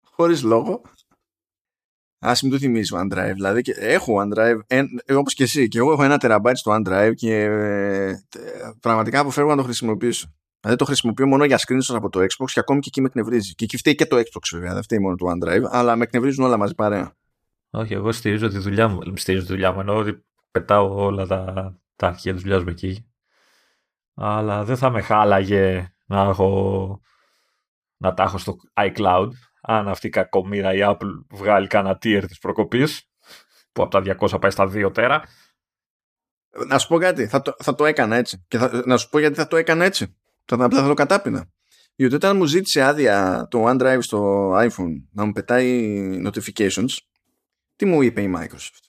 χωρίς 0.04 0.42
λόγο. 0.42 0.82
Α 2.18 2.32
μην 2.42 2.50
το 2.50 2.58
θυμίζει 2.58 2.96
OneDrive. 2.96 3.32
Δηλαδή, 3.34 3.62
έχω 3.74 4.22
OneDrive, 4.22 4.58
όπως 5.16 5.34
και 5.34 5.42
εσύ, 5.42 5.68
και 5.68 5.78
εγώ 5.78 5.92
έχω 5.92 6.02
ένα 6.02 6.18
τεραμπάιτ 6.18 6.56
στο 6.56 6.76
OneDrive 6.76 7.12
και 7.14 7.42
ε, 7.42 8.12
πραγματικά 8.80 9.20
αποφεύγω 9.20 9.50
να 9.50 9.56
το 9.56 9.62
χρησιμοποιήσω. 9.62 10.32
Δηλαδή 10.60 10.78
το 10.78 10.84
χρησιμοποιώ 10.84 11.26
μόνο 11.26 11.44
για 11.44 11.58
screenshot 11.58 11.94
από 11.94 12.08
το 12.08 12.20
Xbox 12.20 12.46
και 12.52 12.60
ακόμη 12.60 12.80
και 12.80 12.88
εκεί 12.88 13.00
με 13.00 13.06
εκνευρίζει. 13.06 13.54
Και 13.54 13.64
εκεί 13.64 13.76
φταίει 13.76 13.94
και 13.94 14.06
το 14.06 14.16
Xbox 14.16 14.48
βέβαια, 14.52 14.72
δεν 14.74 14.82
φταίει 14.82 14.98
μόνο 14.98 15.16
το 15.16 15.26
OneDrive, 15.26 15.62
αλλά 15.70 15.96
με 15.96 16.02
εκνευρίζουν 16.02 16.44
όλα 16.44 16.56
μαζί 16.56 16.74
παρέα. 16.74 17.16
Όχι, 17.70 17.94
εγώ 17.94 18.12
στηρίζω 18.12 18.48
τη 18.48 18.58
δουλειά 18.58 18.88
μου. 18.88 18.98
Στηρίζω 19.14 19.44
τη 19.44 19.52
δουλειά 19.52 19.72
μου, 19.72 19.80
εννοώ 19.80 19.96
ότι 19.96 20.24
πετάω 20.50 21.04
όλα 21.04 21.26
τα, 21.26 21.74
τα 21.96 22.06
αρχεία 22.06 22.32
της 22.32 22.42
δουλειάς 22.42 22.62
μου 22.62 22.68
εκεί 22.68 23.08
αλλά 24.20 24.64
δεν 24.64 24.76
θα 24.76 24.90
με 24.90 25.00
χάλαγε 25.00 25.92
να, 26.06 26.20
έχω, 26.20 27.00
να 27.96 28.14
τα 28.14 28.22
έχω 28.22 28.38
στο 28.38 28.56
iCloud 28.74 29.28
αν 29.70 29.88
αυτή 29.88 30.06
η 30.06 30.10
κακομήρα 30.10 30.74
η 30.74 30.78
Apple 30.82 31.24
βγάλει 31.30 31.66
κανένα 31.66 31.98
tier 32.02 32.24
της 32.26 32.38
προκοπής 32.38 33.10
που 33.72 33.82
από 33.82 34.02
τα 34.02 34.16
200 34.20 34.40
πάει 34.40 34.50
στα 34.50 34.70
2 34.74 34.94
τέρα. 34.94 35.22
Να 36.66 36.78
σου 36.78 36.88
πω 36.88 36.98
κάτι, 36.98 37.26
θα 37.26 37.42
το, 37.42 37.54
θα 37.58 37.74
το 37.74 37.84
έκανα 37.84 38.16
έτσι. 38.16 38.44
Και 38.48 38.58
θα, 38.58 38.82
να 38.84 38.96
σου 38.96 39.08
πω 39.08 39.18
γιατί 39.18 39.34
θα 39.34 39.46
το 39.46 39.56
έκανα 39.56 39.84
έτσι. 39.84 40.16
Θα, 40.44 40.56
θα, 40.56 40.68
θα 40.68 40.86
το 40.86 40.94
κατάπινα. 40.94 41.50
Γιατί 41.94 42.14
όταν 42.14 42.36
μου 42.36 42.44
ζήτησε 42.44 42.82
άδεια 42.82 43.46
το 43.50 43.64
OneDrive 43.68 43.98
στο 44.00 44.50
iPhone 44.56 44.92
να 45.12 45.24
μου 45.24 45.32
πετάει 45.32 45.98
notifications 46.26 46.96
τι 47.76 47.84
μου 47.84 48.02
είπε 48.02 48.22
η 48.22 48.34
Microsoft; 48.36 48.84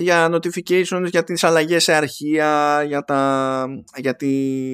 Για 0.00 0.28
notifications, 0.32 1.06
για 1.06 1.24
τις 1.24 1.44
αλλαγές 1.44 1.82
σε 1.82 1.92
αρχεία, 1.92 2.82
για 2.86 3.04
τα, 3.04 3.66
για, 3.96 4.16
τη, 4.16 4.28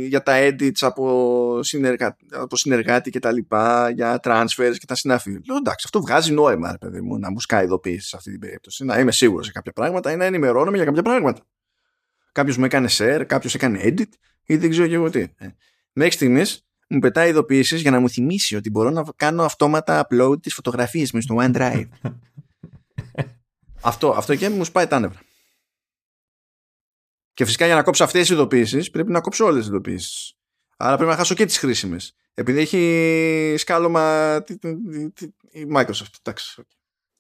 για 0.07 0.23
τα 0.23 0.33
edits 0.39 0.79
από, 0.81 1.59
συνεργα, 1.63 2.17
από 2.31 2.57
συνεργάτη 2.57 3.11
και 3.11 3.19
τα 3.19 3.33
λοιπά, 3.33 3.91
για 3.91 4.21
transfers 4.23 4.75
και 4.79 4.87
τα 4.87 4.95
συνάφη. 4.95 5.31
Λέω 5.31 5.57
εντάξει, 5.57 5.85
αυτό 5.85 6.01
βγάζει 6.01 6.33
νόημα, 6.33 6.77
παιδί 6.81 7.01
μου, 7.01 7.19
να 7.19 7.31
μου 7.31 7.41
σκάει 7.41 7.65
ειδοποίηση 7.65 8.09
σε 8.09 8.17
αυτή 8.17 8.31
την 8.31 8.41
περίπτωση. 8.41 8.85
Να 8.85 8.99
είμαι 8.99 9.13
σίγουρος 9.13 9.47
σε 9.47 9.53
κάποια 9.53 9.73
πράγματα 9.73 10.13
ή 10.13 10.17
να 10.17 10.25
ενημερώνομαι 10.25 10.77
για 10.77 10.87
κάποια 10.87 11.03
πράγματα. 11.03 11.41
Κάποιος 12.33 12.57
μου 12.57 12.65
έκανε 12.65 12.89
share, 12.91 13.25
κάποιος 13.27 13.55
έκανε 13.55 13.81
edit 13.83 14.11
ή 14.45 14.57
δεν 14.57 14.71
ξέρω 14.71 14.87
και 14.87 14.95
εγώ 14.95 15.11
τι. 15.11 15.21
Ε. 15.21 15.47
Μέχρι 15.93 16.13
στιγμής 16.13 16.67
μου 16.89 16.99
πετάει 16.99 17.29
ειδοποιήσεις 17.29 17.81
για 17.81 17.91
να 17.91 18.01
μου 18.01 18.11
θυμίσει 18.11 18.57
ότι 18.57 18.71
μπορώ 18.71 18.91
να 18.91 19.05
κάνω 19.17 19.43
αυτόματα 19.43 20.07
upload 20.09 20.43
τις 20.43 20.55
φωτογραφίες 20.55 21.13
μου 21.13 21.21
στο 21.21 21.37
OneDrive. 21.39 21.89
Αυτό, 23.87 24.11
αυτό 24.11 24.37
και 24.37 24.49
μου 24.49 24.65
σπάει 24.65 24.87
τα 24.87 24.99
νεύρα. 24.99 25.21
Και 27.35 27.45
φυσικά 27.45 27.67
για 27.67 27.75
να 27.75 27.83
κόψω 27.83 28.05
αυτές 28.05 28.21
τις 28.21 28.31
ειδοποιήσεις 28.31 28.91
πρέπει 28.91 29.11
να 29.11 29.21
κόψω 29.21 29.45
όλες 29.45 29.59
τις 29.59 29.69
ειδοποιήσεις. 29.69 30.35
Άρα 30.77 30.97
πρέπει 30.97 31.11
να 31.11 31.17
χάσω 31.17 31.35
και 31.35 31.45
τις 31.45 31.59
χρήσιμες. 31.59 32.15
Επειδή 32.35 32.61
έχει 32.61 33.55
σκάλωμα 33.59 34.37
η 35.51 35.67
Microsoft. 35.75 36.15
Εντάξει. 36.23 36.63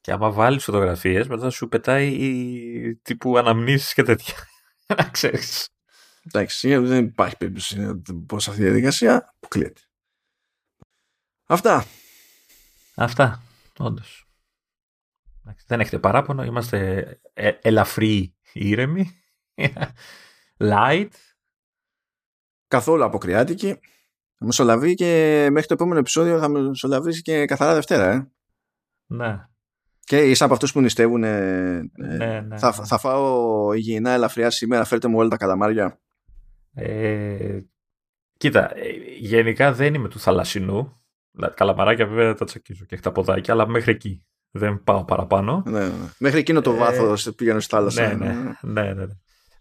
Και 0.00 0.12
άμα 0.12 0.30
βάλεις 0.30 0.64
φωτογραφίες, 0.64 1.28
μετά 1.28 1.50
σου 1.50 1.68
πετάει 1.68 2.08
η... 2.08 2.96
τύπου 2.96 3.38
αναμνήσεις 3.38 3.94
και 3.94 4.02
τέτοια. 4.02 4.34
να 4.96 5.08
ξέρεις. 5.08 5.68
Εντάξει, 6.22 6.76
δεν 6.76 7.04
υπάρχει 7.04 7.36
περίπτωση 7.36 7.78
να 7.78 8.00
πω 8.26 8.40
σε 8.40 8.50
αυτή 8.50 8.62
τη 8.62 8.68
διαδικασία. 8.68 9.34
Αποκλείεται. 9.36 9.80
Αυτά. 11.46 11.86
Αυτά, 12.94 13.42
όντως. 13.78 14.25
Δεν 15.66 15.80
έχετε 15.80 15.98
παράπονο, 15.98 16.44
είμαστε 16.44 17.06
ε, 17.32 17.50
ελαφρύ 17.62 18.34
ήρεμοι. 18.52 19.10
Light. 20.70 21.08
Καθόλου 22.68 23.04
αποκριάτικη. 23.04 23.78
Θα 24.38 24.44
μεσολαβεί 24.44 24.94
και 24.94 25.48
μέχρι 25.50 25.66
το 25.68 25.74
επόμενο 25.74 25.98
επεισόδιο 25.98 26.38
θα 26.38 26.48
μεσολαβήσει 26.48 27.22
και 27.22 27.44
καθαρά 27.44 27.74
Δευτέρα, 27.74 28.10
ε. 28.10 28.30
Ναι. 29.06 29.46
Και 30.00 30.30
είσαι 30.30 30.44
από 30.44 30.52
αυτούς 30.52 30.72
που 30.72 30.80
νηστεύουν. 30.80 31.24
Ε, 31.24 31.90
ναι, 31.96 32.40
ναι, 32.40 32.58
θα, 32.58 32.74
ναι. 32.78 32.86
θα 32.86 32.98
φάω 32.98 33.72
υγιεινά 33.72 34.10
ελαφριά 34.10 34.50
σήμερα, 34.50 34.84
φέρτε 34.84 35.08
μου 35.08 35.18
όλα 35.18 35.28
τα 35.28 35.36
καλαμάρια. 35.36 36.00
Ε, 36.74 37.60
κοίτα, 38.36 38.76
ε, 38.76 38.90
γενικά 39.18 39.72
δεν 39.72 39.94
είμαι 39.94 40.08
του 40.08 40.18
θαλασσινού. 40.18 41.00
Καλαμαράκια 41.54 42.06
βέβαια 42.06 42.34
τα 42.34 42.44
τσακίζω 42.44 42.84
και 42.84 43.00
τα 43.00 43.12
ποδάκια, 43.12 43.52
αλλά 43.54 43.68
μέχρι 43.68 43.92
εκεί 43.92 44.26
δεν 44.50 44.82
πάω 44.84 45.04
παραπάνω. 45.04 45.62
Ναι, 45.66 45.80
ναι. 45.80 45.90
Μέχρι 46.18 46.38
εκείνο 46.38 46.60
το 46.60 46.74
βάθος 46.74 47.26
ε, 47.26 47.32
πήγαινε 47.32 47.60
στη 47.60 47.74
θάλασσα. 47.74 48.14
Ναι, 48.14 48.14
ναι. 48.14 48.34
ναι, 48.60 48.82
ναι, 48.82 48.92
ναι. 48.92 49.06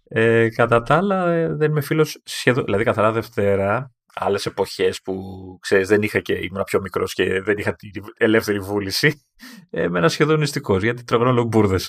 Ε, 0.08 0.50
κατά 0.50 0.82
τα 0.82 0.96
άλλα, 0.96 1.32
ε, 1.32 1.56
δεν 1.56 1.72
είμαι 1.72 1.82
φίλος 1.82 2.22
σχεδόν. 2.24 2.64
Δηλαδή, 2.64 2.84
καθαρά 2.84 3.12
Δευτέρα, 3.12 3.92
άλλες 4.14 4.46
εποχές 4.46 5.02
που 5.02 5.22
ξέρεις, 5.62 5.88
δεν 5.88 6.02
είχα 6.02 6.20
και 6.20 6.34
ήμουν 6.34 6.64
πιο 6.64 6.82
μικρός 6.82 7.14
και 7.14 7.42
δεν 7.42 7.58
είχα 7.58 7.76
την 7.76 7.92
ελεύθερη 8.18 8.60
βούληση. 8.60 9.22
Ε, 9.70 9.84
ένα 9.84 10.10
σχεδόν 10.10 10.40
νηστικό, 10.40 10.78
γιατί 10.78 11.04
τραβώνω 11.04 11.30
όλο 11.30 11.44
μπουρδε. 11.44 11.80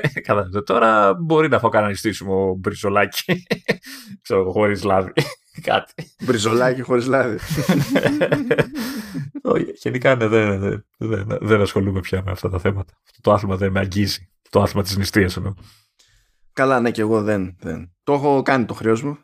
Τώρα 0.64 1.14
μπορεί 1.14 1.48
να 1.48 1.58
φάω 1.58 1.70
κανένα 1.70 1.90
νηστήσιμο 1.90 2.54
μπριζολάκι. 2.58 3.42
ξέρω 4.22 4.50
χωρίς 4.52 4.82
λάδι. 4.82 5.12
Κάτι. 5.62 6.10
Μπριζολάκι 6.24 6.80
χωρίς 6.80 7.06
λάδι. 7.06 7.38
Γενικά 9.82 10.14
ναι, 10.14 10.26
δεν, 10.26 10.60
δεν, 10.60 10.86
δεν, 10.96 11.38
δεν 11.40 11.60
ασχολούμαι 11.60 12.00
πια 12.00 12.22
με 12.22 12.30
αυτά 12.30 12.50
τα 12.50 12.58
θέματα. 12.58 12.94
Το 13.20 13.32
άθλημα 13.32 13.56
δεν 13.56 13.72
με 13.72 13.80
αγγίζει. 13.80 14.30
Το 14.50 14.62
άθλημα 14.62 14.82
της 14.82 14.96
νηστείας 14.96 15.36
εννοώ. 15.36 15.54
Καλά, 16.52 16.80
ναι, 16.80 16.90
και 16.90 17.00
εγώ 17.00 17.22
δεν, 17.22 17.56
δεν. 17.60 17.94
Το 18.02 18.12
έχω 18.12 18.42
κάνει 18.42 18.64
το 18.64 18.74
χρέος 18.74 19.02
μου. 19.02 19.18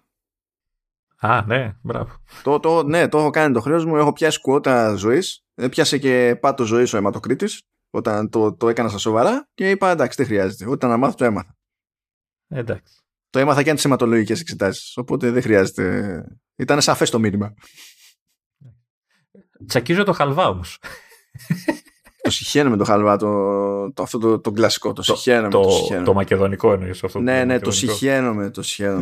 Α, 1.17 1.45
ναι, 1.47 1.77
μπράβο. 1.83 2.23
Το, 2.43 2.61
το, 2.61 2.83
ναι, 2.83 3.09
το 3.09 3.19
έχω 3.19 3.31
κάνει 3.31 3.55
το 3.55 3.61
χρέος 3.61 3.85
μου. 3.85 3.97
Έχω 3.97 4.13
πιάσει 4.13 4.41
κουότα 4.41 4.95
ζωής. 4.95 5.45
Πιάσε 5.71 5.99
και 5.99 6.39
πάτο 6.41 6.65
ζωής 6.65 6.93
ο 6.93 6.97
αιματοκρίτης 6.97 7.63
όταν 7.91 8.31
το, 8.31 8.57
το 8.57 8.69
έκανα 8.69 8.89
στα 8.89 8.99
σοβαρά 8.99 9.49
και 9.55 9.71
είπα 9.71 9.91
εντάξει, 9.91 10.17
δεν 10.17 10.27
χρειάζεται. 10.27 10.69
Όταν 10.69 10.91
να 10.91 10.97
μάθω, 10.97 11.15
το 11.15 11.25
έμαθα. 11.25 11.59
Εντάξει. 12.49 13.00
Το 13.31 13.39
έμαθα 13.39 13.63
και 13.63 13.71
αν 13.71 13.77
τις 13.77 13.85
αιματολογικές 13.85 14.41
εξετάσεις. 14.41 14.97
Οπότε 14.97 15.31
δεν 15.31 15.43
χρειάζεται. 15.43 16.25
Ήταν 16.57 16.81
σαφές 16.81 17.11
το 17.11 17.19
μήνυμα. 17.19 17.55
Τσακίζω 19.67 20.05
το 20.05 20.13
χαλβά 20.13 20.49
όμως. 20.49 20.79
το 22.23 22.31
συχαίνω 22.31 22.71
με 22.71 22.77
το 22.77 22.85
χαλβά, 22.85 23.17
το, 23.17 23.93
το, 23.93 24.03
αυτό 24.03 24.19
το, 24.19 24.41
το 24.41 24.51
κλασικό. 24.51 24.93
Το, 24.93 25.03
συχαίνω. 25.03 25.49
Το, 25.49 25.61
το, 25.61 26.03
το, 26.05 26.15
μακεδονικό 26.15 26.73
εννοείς 26.73 27.05
αυτό. 27.05 27.21
Ναι, 27.21 27.45
ναι, 27.45 27.59
το 27.59 27.71
συχαίνω. 27.71 28.51
Το 28.51 28.63
συχαίνω. 28.63 29.01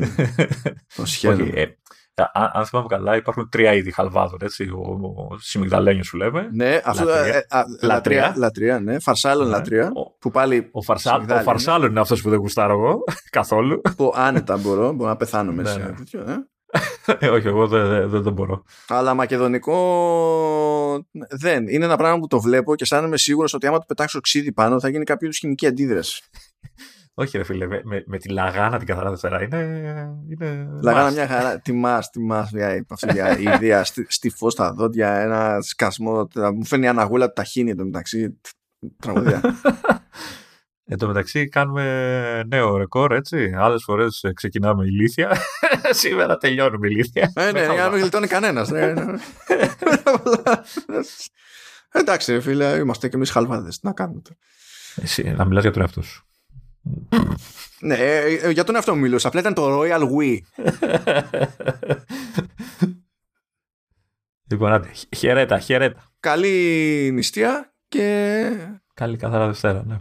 το 0.96 1.06
συχαίνω. 1.06 1.44
ε, 1.54 1.78
αν, 2.32 2.50
αν 2.52 2.64
θυμάμαι 2.66 2.86
καλά, 2.88 3.16
υπάρχουν 3.16 3.48
τρία 3.48 3.72
είδη 3.74 3.90
χαλβάδων. 3.92 4.38
Έτσι, 4.42 4.62
ο, 4.68 4.98
ο 5.30 5.38
Σιμιγδαλένιος 5.38 6.06
σου 6.06 6.16
λέμε. 6.16 6.48
Ναι, 6.52 6.80
αυτό. 6.84 7.04
Λατρεία. 7.04 7.34
Ε, 7.36 7.46
α, 7.48 7.64
λατρεία. 7.82 8.34
λατρεία, 8.36 8.80
ναι. 8.80 8.98
Φαρσάλων 9.00 9.46
Ναι. 9.46 9.52
λατρεία. 9.56 9.90
Ο- 9.94 10.16
Που 10.18 10.30
πάλι. 10.30 10.68
Ο, 10.72 10.82
Φαρσάλ, 10.82 11.20
ο 11.30 11.40
Φαρσάλων 11.42 11.90
είναι 11.90 12.00
αυτός 12.00 12.22
που 12.22 12.30
δεν 12.30 12.38
γουστάρω 12.38 12.72
εγώ 12.72 13.04
καθόλου. 13.30 13.80
Που 13.96 14.12
άνετα 14.16 14.56
μπορώ, 14.56 14.92
μπορώ 14.92 15.10
να 15.10 15.16
πεθάνω 15.16 15.50
Ναι, 15.52 15.62
μέσα. 15.62 15.78
ναι. 15.78 15.92
τέτοιο, 15.92 16.20
ε. 16.20 16.36
Ε, 17.18 17.28
Όχι, 17.28 17.46
εγώ 17.46 17.66
δεν, 17.66 17.88
δεν, 17.88 18.08
δεν 18.08 18.22
το 18.22 18.30
μπορώ. 18.30 18.62
Αλλά 18.88 19.14
μακεδονικό 19.14 19.76
δεν. 21.30 21.68
Είναι 21.68 21.84
ένα 21.84 21.96
πράγμα 21.96 22.18
που 22.18 22.26
το 22.26 22.40
βλέπω 22.40 22.74
και 22.74 22.84
σαν 22.84 23.04
είμαι 23.04 23.16
σίγουρος 23.18 23.54
ότι 23.54 23.66
άμα 23.66 23.78
του 23.78 23.86
πετάξω 23.86 24.20
ξύδι 24.20 24.52
πάνω 24.52 24.80
θα 24.80 24.88
γίνει 24.88 25.04
κάποιο 25.04 25.26
είδους 25.26 25.38
χημική 25.38 25.66
αντίδραση. 25.66 26.22
Όχι, 27.20 27.36
ρε 27.36 27.44
φίλε, 27.44 27.66
με, 27.66 27.80
με, 27.84 28.04
με 28.06 28.18
τη 28.18 28.28
λαγάνα 28.28 28.78
την 28.78 28.86
καθαρά 28.86 29.10
Δευτέρα 29.10 29.42
είναι. 29.42 29.58
είναι 30.30 30.68
Λαγάνα 30.82 31.10
must. 31.10 31.12
μια 31.12 31.26
χαρά. 31.26 31.60
Τιμά, 31.60 32.02
τιμά. 32.12 32.48
Αυτή 32.88 33.18
η 33.38 33.42
ιδέα. 33.54 33.84
Στη, 33.84 34.06
στιφό 34.08 34.50
στα 34.50 34.72
δόντια, 34.72 35.14
ένα 35.14 35.60
σκασμό. 35.60 36.28
Μου 36.54 36.64
φαίνει 36.64 36.88
αναγούλα 36.88 37.26
του 37.26 37.32
ταχύνι 37.32 37.70
εδώ 37.70 37.84
μεταξύ. 37.84 38.40
Τραγωδία. 38.96 39.40
Εν 40.90 40.98
τω 40.98 41.06
μεταξύ 41.06 41.48
κάνουμε 41.48 42.42
νέο 42.46 42.76
ρεκόρ, 42.76 43.12
έτσι. 43.12 43.52
Άλλες 43.56 43.82
φορές 43.84 44.24
ξεκινάμε 44.34 44.84
ηλίθια. 44.84 45.36
Σήμερα 45.90 46.36
τελειώνουμε 46.36 46.86
ηλίθια. 46.88 47.32
Ε, 47.34 47.44
ναι, 47.44 47.52
Με 47.52 47.58
για 47.58 47.68
να 47.68 47.74
χαλβά. 47.74 47.90
μην 47.90 48.00
γλιτώνει 48.00 48.26
κανένας. 48.26 48.70
Εντάξει, 51.92 52.40
φίλε, 52.40 52.76
είμαστε 52.76 53.08
κι 53.08 53.16
εμείς 53.16 53.30
χαλβάδες. 53.30 53.78
Τι 53.78 53.86
να 53.86 53.92
κάνουμε 53.92 54.20
τώρα. 54.20 54.38
Εσύ, 54.96 55.22
να 55.36 55.44
μιλάς 55.44 55.62
για 55.62 55.72
τον 55.72 55.82
εαυτό 55.82 56.02
σου. 56.02 56.27
Ναι, 57.80 57.94
ε, 57.94 58.34
ε, 58.34 58.50
για 58.50 58.64
τον 58.64 58.74
εαυτό 58.74 58.94
μου 58.94 59.00
μιλούσα. 59.00 59.28
Απλά 59.28 59.40
ήταν 59.40 59.54
το 59.54 59.80
Royal 59.80 60.08
We. 60.18 60.38
λοιπόν, 64.50 64.72
άντε, 64.72 64.90
χαιρέτα, 65.16 65.58
χαιρέτα. 65.58 66.12
Καλή 66.20 67.10
νηστεία 67.12 67.74
και. 67.88 68.50
Καλή 68.94 69.16
καθαρά 69.16 69.46
Δευτέρα, 69.46 69.84
ναι. 69.86 69.96